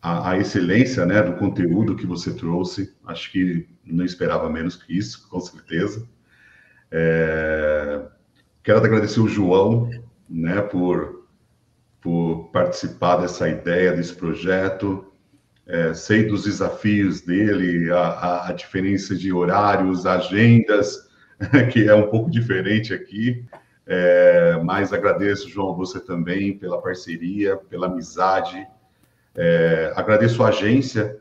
a, 0.04 0.32
a, 0.32 0.38
excelência 0.38 1.06
né, 1.06 1.22
do 1.24 1.38
conteúdo 1.38 1.96
que 1.96 2.06
você 2.06 2.34
trouxe, 2.34 2.94
acho 3.06 3.32
que 3.32 3.66
não 3.86 4.04
esperava 4.04 4.50
menos 4.50 4.76
que 4.76 4.98
isso, 4.98 5.30
com 5.30 5.40
certeza. 5.40 6.06
É, 6.92 8.02
quero 8.62 8.80
agradecer 8.80 9.22
o 9.22 9.30
João 9.30 9.90
né, 10.30 10.62
por, 10.62 11.26
por 12.02 12.50
participar 12.52 13.18
dessa 13.18 13.48
ideia, 13.48 13.94
desse 13.94 14.14
projeto. 14.14 15.10
É, 15.66 15.94
sei 15.94 16.28
dos 16.28 16.44
desafios 16.44 17.22
dele, 17.22 17.90
a, 17.90 18.00
a, 18.00 18.50
a, 18.50 18.52
diferença 18.52 19.16
de 19.16 19.32
horários, 19.32 20.06
agendas, 20.06 21.10
que 21.72 21.88
é 21.88 21.96
um 21.96 22.10
pouco 22.10 22.30
diferente 22.30 22.94
aqui. 22.94 23.46
É, 23.88 24.60
mas 24.66 24.92
agradeço, 24.92 25.50
João, 25.50 25.74
você 25.74 26.02
também 26.02 26.58
pela 26.58 26.82
parceria, 26.82 27.56
pela 27.56 27.88
amizade. 27.88 28.68
É, 29.36 29.92
agradeço 29.96 30.44
a 30.44 30.50
agência, 30.50 31.20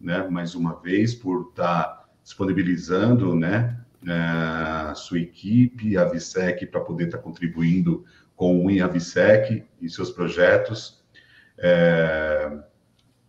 né, 0.00 0.26
mais 0.28 0.54
uma 0.54 0.80
vez, 0.80 1.14
por 1.14 1.48
estar 1.50 2.08
disponibilizando, 2.22 3.34
né, 3.34 3.78
é, 4.06 4.12
a 4.90 4.94
sua 4.94 5.18
equipe, 5.18 5.96
a 5.96 6.04
VSEC, 6.04 6.66
para 6.66 6.80
poder 6.80 7.06
estar 7.06 7.18
contribuindo 7.18 8.04
com 8.34 8.64
o 8.64 8.70
INAVSEC 8.70 9.64
e 9.80 9.90
seus 9.90 10.10
projetos. 10.10 11.04
É, 11.58 12.50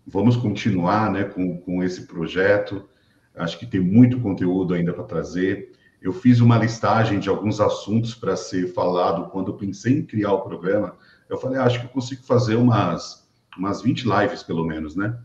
vamos 0.08 0.38
continuar 0.38 1.12
né, 1.12 1.26
com, 1.26 1.58
com 1.58 1.84
esse 1.84 2.08
projeto. 2.08 2.88
Acho 3.36 3.60
que 3.60 3.66
tem 3.66 3.82
muito 3.82 4.22
conteúdo 4.22 4.74
ainda 4.74 4.94
para 4.94 5.04
trazer. 5.04 5.74
Eu 6.02 6.14
fiz 6.14 6.40
uma 6.40 6.58
listagem 6.58 7.20
de 7.20 7.28
alguns 7.28 7.60
assuntos 7.60 8.16
para 8.16 8.38
ser 8.38 8.74
falado 8.74 9.30
quando 9.30 9.54
pensei 9.54 10.00
em 10.00 10.06
criar 10.06 10.32
o 10.32 10.42
programa. 10.42 10.96
Eu 11.30 11.38
falei, 11.38 11.60
ah, 11.60 11.66
acho 11.66 11.82
que 11.82 11.88
eu 11.88 11.92
consigo 11.92 12.24
fazer 12.24 12.56
umas, 12.56 13.21
umas 13.62 13.82
20 13.82 14.06
lives, 14.06 14.42
pelo 14.42 14.66
menos, 14.66 14.96
né? 14.96 15.16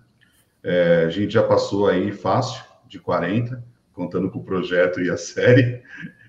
É, 0.63 1.05
a 1.07 1.11
gente 1.11 1.33
já 1.33 1.43
passou 1.43 1.89
aí 1.89 2.13
fácil 2.13 2.63
de 2.87 2.99
40, 2.99 3.65
contando 3.95 4.31
com 4.31 4.41
o 4.41 4.45
projeto 4.45 5.01
e 5.01 5.11
a 5.11 5.17
série. 5.17 5.83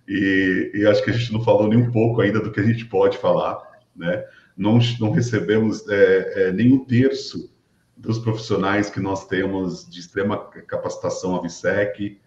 E, 0.08 0.72
e, 0.74 0.88
acho 0.88 1.04
que 1.04 1.10
a 1.10 1.14
gente 1.14 1.34
não 1.34 1.44
falou 1.44 1.68
nem 1.68 1.78
um 1.78 1.92
pouco 1.92 2.22
ainda 2.22 2.40
do 2.40 2.50
que 2.50 2.62
a 2.62 2.64
gente 2.64 2.86
pode 2.86 3.18
falar, 3.18 3.62
né? 3.94 4.24
Não, 4.56 4.80
não 5.00 5.12
recebemos 5.12 5.88
é, 5.90 6.48
é, 6.48 6.52
nem 6.54 6.72
um 6.72 6.86
terço 6.86 7.54
dos 7.96 8.18
profissionais 8.18 8.90
que 8.90 9.02
nós 9.02 9.28
temos 9.28 9.88
de 9.90 10.00
extrema 10.00 10.38
capacitação 10.66 11.36
a 11.36 11.42
VSEC, 11.42 12.20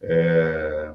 é, 0.00 0.92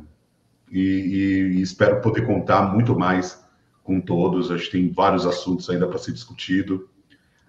e, 0.69 0.79
e, 0.79 1.61
espero 1.61 2.01
poder 2.01 2.25
contar 2.25 2.73
muito 2.73 2.97
mais 2.97 3.41
com 3.83 4.01
todos. 4.01 4.51
Acho 4.51 4.65
que 4.65 4.71
tem 4.71 4.91
vários 4.91 5.25
assuntos 5.25 5.69
ainda 5.69 5.87
para 5.87 5.97
ser 5.97 6.11
discutido. 6.11 6.89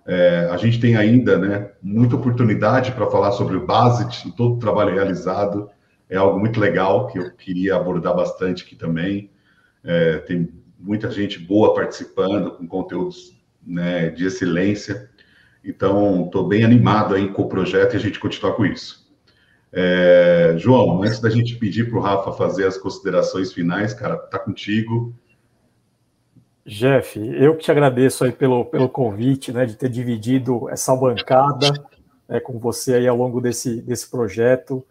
É, 0.07 0.49
a 0.51 0.57
gente 0.57 0.79
tem 0.79 0.97
ainda 0.97 1.39
né, 1.39 1.71
muita 1.83 2.17
oportunidade 2.17 2.93
para 2.93 3.11
falar 3.11 3.33
sobre 3.33 3.57
o 3.57 3.65
BASIT 3.65 4.29
e 4.29 4.33
todo 4.33 4.57
o 4.57 4.59
trabalho 4.59 4.95
realizado 4.95 5.71
é 6.09 6.17
algo 6.17 6.39
muito 6.39 6.61
legal 6.61 7.07
que 7.07 7.19
eu 7.19 7.31
queria 7.33 7.77
abordar 7.77 8.15
bastante 8.15 8.65
aqui 8.65 8.77
também. 8.77 9.31
É, 9.83 10.19
tem 10.19 10.49
muita 10.79 11.11
gente 11.11 11.39
boa 11.39 11.75
participando, 11.75 12.53
com 12.53 12.67
conteúdos 12.67 13.39
né, 13.67 14.11
de 14.11 14.27
excelência. 14.27 15.09
Então, 15.65 16.27
estou 16.27 16.47
bem 16.47 16.65
animado 16.65 17.15
aí 17.15 17.29
com 17.29 17.43
o 17.43 17.49
projeto 17.49 17.95
e 17.95 17.97
a 17.97 18.01
gente 18.01 18.21
continuar 18.21 18.53
com 18.53 18.67
isso. 18.67 19.05
É, 19.73 20.55
João, 20.59 21.03
antes 21.03 21.21
da 21.21 21.31
gente 21.31 21.57
pedir 21.57 21.89
para 21.89 21.99
o 21.99 22.03
Rafa 22.03 22.33
fazer 22.33 22.67
as 22.67 22.77
considerações 22.77 23.53
finais, 23.53 23.95
cara, 23.95 24.17
tá 24.17 24.39
contigo. 24.39 25.15
Jeff, 26.67 27.19
eu 27.19 27.57
que 27.57 27.65
te 27.65 27.71
agradeço 27.71 28.25
aí 28.25 28.33
pelo, 28.33 28.65
pelo 28.65 28.89
convite, 28.89 29.53
né, 29.53 29.67
de 29.67 29.77
ter 29.77 29.91
dividido 29.91 30.69
essa 30.71 30.97
bancada 30.97 31.73
né, 32.27 32.41
com 32.41 32.59
você 32.59 32.95
aí 32.95 33.07
ao 33.07 33.17
longo 33.17 33.41
desse, 33.41 33.83
desse 33.83 34.11
projeto. 34.11 34.85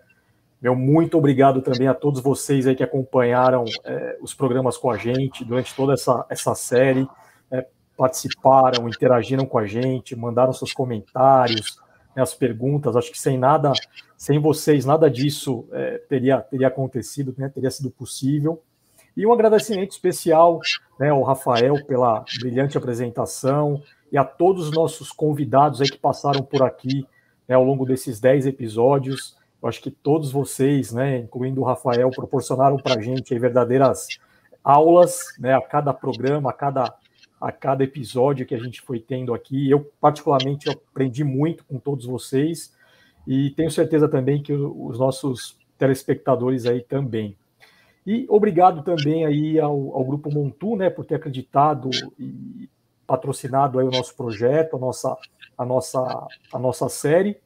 Meu 0.61 0.75
muito 0.75 1.17
obrigado 1.17 1.61
também 1.61 1.87
a 1.87 1.93
todos 1.93 2.21
vocês 2.21 2.67
aí 2.67 2.75
que 2.75 2.83
acompanharam 2.83 3.65
é, 3.83 4.17
os 4.21 4.35
programas 4.35 4.77
com 4.77 4.91
a 4.91 4.97
gente 4.97 5.43
durante 5.43 5.75
toda 5.75 5.93
essa, 5.93 6.25
essa 6.29 6.53
série, 6.53 7.07
é, 7.51 7.65
participaram, 7.97 8.87
interagiram 8.87 9.45
com 9.45 9.57
a 9.57 9.65
gente, 9.65 10.15
mandaram 10.15 10.53
seus 10.53 10.73
comentários, 10.73 11.81
né, 12.15 12.21
as 12.21 12.35
perguntas. 12.35 12.95
Acho 12.95 13.11
que 13.11 13.19
sem 13.19 13.37
nada, 13.37 13.73
sem 14.15 14.39
vocês, 14.39 14.85
nada 14.85 15.09
disso 15.09 15.67
é, 15.71 15.97
teria, 16.07 16.39
teria 16.39 16.67
acontecido, 16.67 17.33
né, 17.35 17.49
teria 17.49 17.71
sido 17.71 17.89
possível. 17.89 18.61
E 19.15 19.25
um 19.25 19.33
agradecimento 19.33 19.91
especial 19.91 20.59
né, 20.99 21.09
ao 21.09 21.21
Rafael 21.21 21.85
pela 21.85 22.25
brilhante 22.39 22.77
apresentação 22.77 23.81
e 24.11 24.17
a 24.17 24.23
todos 24.23 24.67
os 24.69 24.71
nossos 24.71 25.11
convidados 25.11 25.81
aí 25.81 25.89
que 25.89 25.97
passaram 25.97 26.43
por 26.43 26.63
aqui 26.63 27.05
né, 27.47 27.55
ao 27.55 27.63
longo 27.63 27.85
desses 27.85 28.19
10 28.19 28.47
episódios. 28.47 29.37
Eu 29.61 29.69
acho 29.69 29.81
que 29.81 29.91
todos 29.91 30.31
vocês, 30.31 30.91
né, 30.91 31.19
incluindo 31.19 31.61
o 31.61 31.63
Rafael, 31.63 32.09
proporcionaram 32.09 32.77
para 32.77 32.99
a 32.99 33.01
gente 33.01 33.37
verdadeiras 33.37 34.07
aulas 34.63 35.35
né, 35.39 35.53
a 35.53 35.61
cada 35.61 35.93
programa, 35.93 36.49
a 36.49 36.53
cada, 36.53 36.93
a 37.39 37.51
cada 37.51 37.83
episódio 37.83 38.45
que 38.45 38.55
a 38.55 38.59
gente 38.59 38.81
foi 38.81 38.99
tendo 38.99 39.33
aqui. 39.33 39.69
Eu, 39.69 39.91
particularmente, 40.01 40.69
aprendi 40.69 41.23
muito 41.23 41.63
com 41.65 41.77
todos 41.77 42.05
vocês 42.05 42.73
e 43.27 43.51
tenho 43.51 43.69
certeza 43.69 44.07
também 44.07 44.41
que 44.41 44.53
os 44.53 44.99
nossos 44.99 45.57
telespectadores 45.77 46.65
aí 46.65 46.81
também. 46.81 47.37
E 48.05 48.25
obrigado 48.29 48.83
também 48.83 49.25
aí 49.25 49.59
ao, 49.59 49.95
ao 49.95 50.03
Grupo 50.03 50.29
Montu, 50.33 50.75
né, 50.75 50.89
por 50.89 51.05
ter 51.05 51.15
acreditado 51.15 51.89
e 52.19 52.69
patrocinado 53.07 53.79
aí 53.79 53.87
o 53.87 53.91
nosso 53.91 54.15
projeto, 54.15 54.75
a 54.75 54.79
nossa, 54.79 55.17
a 55.57 55.65
nossa, 55.65 56.27
a 56.51 56.59
nossa 56.59 56.89
série. 56.89 57.37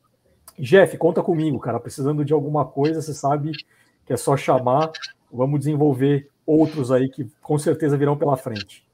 Jeff, 0.57 0.97
conta 0.97 1.21
comigo, 1.21 1.59
cara. 1.59 1.79
Precisando 1.79 2.25
de 2.25 2.33
alguma 2.33 2.65
coisa, 2.65 3.01
você 3.01 3.13
sabe 3.13 3.51
que 4.05 4.13
é 4.13 4.17
só 4.17 4.35
chamar. 4.35 4.91
Vamos 5.31 5.59
desenvolver 5.59 6.29
outros 6.45 6.91
aí 6.91 7.09
que 7.09 7.29
com 7.41 7.57
certeza 7.59 7.97
virão 7.97 8.17
pela 8.17 8.37
frente. 8.37 8.87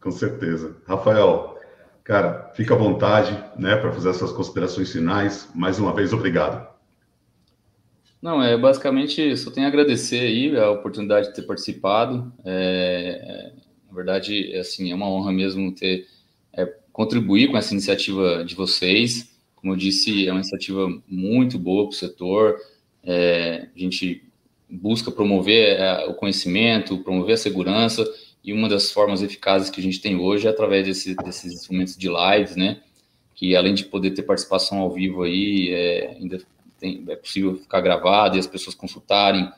Com 0.00 0.10
certeza. 0.10 0.76
Rafael, 0.86 1.56
cara, 2.04 2.50
fica 2.54 2.74
à 2.74 2.76
vontade, 2.76 3.32
né, 3.56 3.76
para 3.76 3.92
fazer 3.92 4.10
essas 4.10 4.32
considerações 4.32 4.92
finais. 4.92 5.48
Mais 5.54 5.78
uma 5.78 5.94
vez, 5.94 6.12
obrigado. 6.12 6.68
Não, 8.20 8.42
é 8.42 8.56
basicamente 8.56 9.36
só 9.36 9.50
tenho 9.50 9.66
a 9.66 9.68
agradecer 9.68 10.20
aí 10.20 10.56
a 10.56 10.70
oportunidade 10.70 11.28
de 11.28 11.34
ter 11.34 11.42
participado. 11.42 12.32
É, 12.44 13.52
na 13.88 13.94
verdade, 13.94 14.52
é 14.52 14.58
assim, 14.58 14.90
é 14.90 14.94
uma 14.94 15.08
honra 15.08 15.32
mesmo 15.32 15.72
ter 15.72 16.06
é, 16.52 16.66
contribuir 16.92 17.48
com 17.48 17.56
essa 17.56 17.72
iniciativa 17.72 18.44
de 18.44 18.56
vocês. 18.56 19.30
Como 19.54 19.72
eu 19.72 19.76
disse, 19.76 20.26
é 20.26 20.32
uma 20.32 20.40
iniciativa 20.40 20.88
muito 21.06 21.58
boa 21.58 21.84
para 21.84 21.94
o 21.94 21.98
setor. 21.98 22.56
É, 23.04 23.68
a 23.74 23.78
gente 23.78 24.24
busca 24.68 25.10
promover 25.10 25.78
é, 25.78 26.06
o 26.06 26.14
conhecimento, 26.14 26.98
promover 26.98 27.34
a 27.34 27.38
segurança, 27.38 28.04
e 28.42 28.52
uma 28.52 28.68
das 28.68 28.90
formas 28.90 29.22
eficazes 29.22 29.70
que 29.70 29.80
a 29.80 29.82
gente 29.82 30.00
tem 30.00 30.16
hoje 30.16 30.46
é 30.46 30.50
através 30.50 30.86
desse, 30.86 31.14
desses 31.16 31.52
instrumentos 31.52 31.96
de 31.96 32.08
lives, 32.08 32.56
né? 32.56 32.80
Que 33.34 33.54
além 33.54 33.74
de 33.74 33.84
poder 33.84 34.10
ter 34.12 34.22
participação 34.22 34.78
ao 34.78 34.90
vivo 34.90 35.22
aí, 35.22 35.70
é, 35.70 36.16
ainda 36.18 36.40
tem, 36.78 37.04
é 37.08 37.16
possível 37.16 37.56
ficar 37.56 37.80
gravado 37.80 38.36
e 38.36 38.38
as 38.38 38.46
pessoas 38.46 38.74
consultarem 38.74 39.50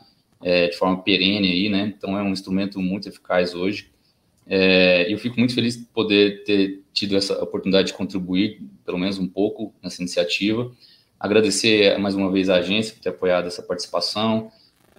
é, 0.43 0.69
de 0.69 0.77
forma 0.77 1.03
perene 1.03 1.51
aí, 1.51 1.69
né? 1.69 1.93
Então 1.97 2.19
é 2.19 2.23
um 2.23 2.33
instrumento 2.33 2.81
muito 2.81 3.09
eficaz 3.09 3.55
hoje. 3.55 3.91
É, 4.47 5.13
eu 5.13 5.19
fico 5.19 5.39
muito 5.39 5.55
feliz 5.55 5.77
de 5.77 5.85
poder 5.85 6.43
ter 6.45 6.83
tido 6.93 7.17
essa 7.17 7.41
oportunidade 7.43 7.89
de 7.89 7.95
contribuir, 7.95 8.61
pelo 8.85 8.99
menos 8.99 9.19
um 9.19 9.29
pouco, 9.29 9.73
nessa 9.83 10.03
iniciativa. 10.03 10.73
Agradecer 11.19 11.97
mais 11.99 12.15
uma 12.15 12.33
vez 12.33 12.49
a 12.49 12.57
agência 12.57 12.95
por 12.95 13.01
ter 13.01 13.11
apoiado 13.11 13.47
essa 13.47 13.63
participação. 13.63 14.51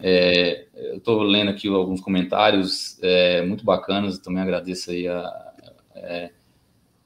É, 0.01 0.65
eu 0.75 0.97
estou 0.97 1.21
lendo 1.21 1.49
aqui 1.49 1.67
alguns 1.67 1.99
comentários 1.99 2.97
é, 3.01 3.41
muito 3.41 3.65
bacanas, 3.65 4.17
também 4.19 4.41
agradeço 4.41 4.91
aí 4.91 5.07
a, 5.07 5.53
é, 5.95 6.31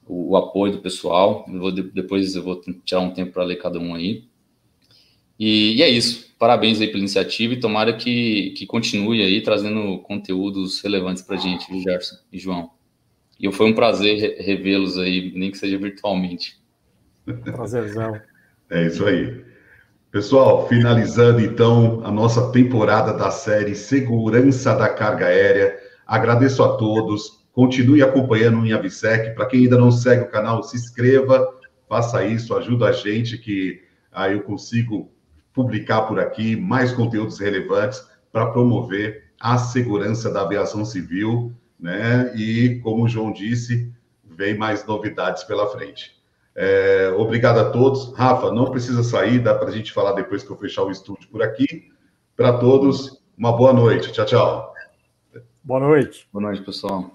o, 0.06 0.32
o, 0.32 0.36
apoio 0.36 0.72
do 0.72 0.80
pessoal. 0.80 1.44
Eu 1.48 1.58
vou, 1.58 1.72
depois 1.72 2.36
eu 2.36 2.42
vou 2.42 2.60
tirar 2.84 3.00
um 3.00 3.12
tempo 3.12 3.32
para 3.32 3.44
ler 3.44 3.56
cada 3.56 3.78
um 3.78 3.94
aí. 3.94 4.24
E, 5.38 5.76
e, 5.76 5.82
é 5.82 5.88
isso. 5.88 6.34
Parabéns 6.38 6.80
aí 6.80 6.88
pela 6.88 6.98
iniciativa 6.98 7.54
e 7.54 7.60
tomara 7.60 7.94
que, 7.96 8.50
que 8.56 8.66
continue 8.66 9.22
aí 9.22 9.40
trazendo 9.42 9.98
conteúdos 10.00 10.80
relevantes 10.80 11.22
para 11.22 11.36
a 11.36 11.38
gente, 11.38 11.70
viu, 11.70 11.80
Gerson 11.80 12.16
e 12.32 12.38
João. 12.38 12.70
E 13.38 13.50
foi 13.52 13.66
um 13.66 13.74
prazer 13.74 14.36
revê-los 14.40 14.98
aí, 14.98 15.32
nem 15.34 15.50
que 15.50 15.58
seja 15.58 15.78
virtualmente. 15.78 16.58
Prazerzão. 17.44 18.20
É 18.70 18.86
isso 18.86 19.04
aí. 19.04 19.44
Pessoal, 20.10 20.66
finalizando 20.68 21.40
então 21.40 22.00
a 22.04 22.10
nossa 22.10 22.50
temporada 22.50 23.12
da 23.12 23.30
série 23.30 23.74
Segurança 23.74 24.74
da 24.74 24.88
Carga 24.88 25.26
Aérea. 25.26 25.78
Agradeço 26.06 26.62
a 26.62 26.76
todos. 26.76 27.44
Continue 27.52 28.02
acompanhando 28.02 28.60
o 28.60 28.66
Inhavisec. 28.66 29.34
Para 29.34 29.46
quem 29.46 29.64
ainda 29.64 29.76
não 29.76 29.90
segue 29.90 30.22
o 30.22 30.30
canal, 30.30 30.62
se 30.62 30.76
inscreva, 30.76 31.46
faça 31.88 32.24
isso, 32.24 32.54
ajuda 32.54 32.88
a 32.88 32.92
gente 32.92 33.36
que 33.36 33.82
aí 34.10 34.32
eu 34.32 34.42
consigo 34.42 35.10
publicar 35.56 36.02
por 36.02 36.20
aqui 36.20 36.54
mais 36.54 36.92
conteúdos 36.92 37.40
relevantes 37.40 38.06
para 38.30 38.50
promover 38.50 39.32
a 39.40 39.56
segurança 39.56 40.30
da 40.30 40.42
aviação 40.42 40.84
civil, 40.84 41.50
né? 41.80 42.30
E, 42.36 42.78
como 42.82 43.04
o 43.04 43.08
João 43.08 43.32
disse, 43.32 43.90
vem 44.22 44.56
mais 44.56 44.84
novidades 44.86 45.44
pela 45.44 45.66
frente. 45.68 46.14
É, 46.54 47.10
obrigado 47.16 47.58
a 47.58 47.70
todos. 47.70 48.12
Rafa, 48.14 48.52
não 48.52 48.70
precisa 48.70 49.02
sair, 49.02 49.38
dá 49.38 49.54
para 49.54 49.68
a 49.68 49.72
gente 49.72 49.92
falar 49.92 50.12
depois 50.12 50.42
que 50.42 50.50
eu 50.50 50.58
fechar 50.58 50.82
o 50.82 50.90
estúdio 50.90 51.28
por 51.30 51.42
aqui. 51.42 51.90
Para 52.36 52.58
todos, 52.58 53.22
uma 53.36 53.56
boa 53.56 53.72
noite. 53.72 54.12
Tchau, 54.12 54.26
tchau. 54.26 54.74
Boa 55.64 55.80
noite. 55.80 56.28
Boa 56.30 56.42
noite, 56.42 56.62
pessoal. 56.62 57.10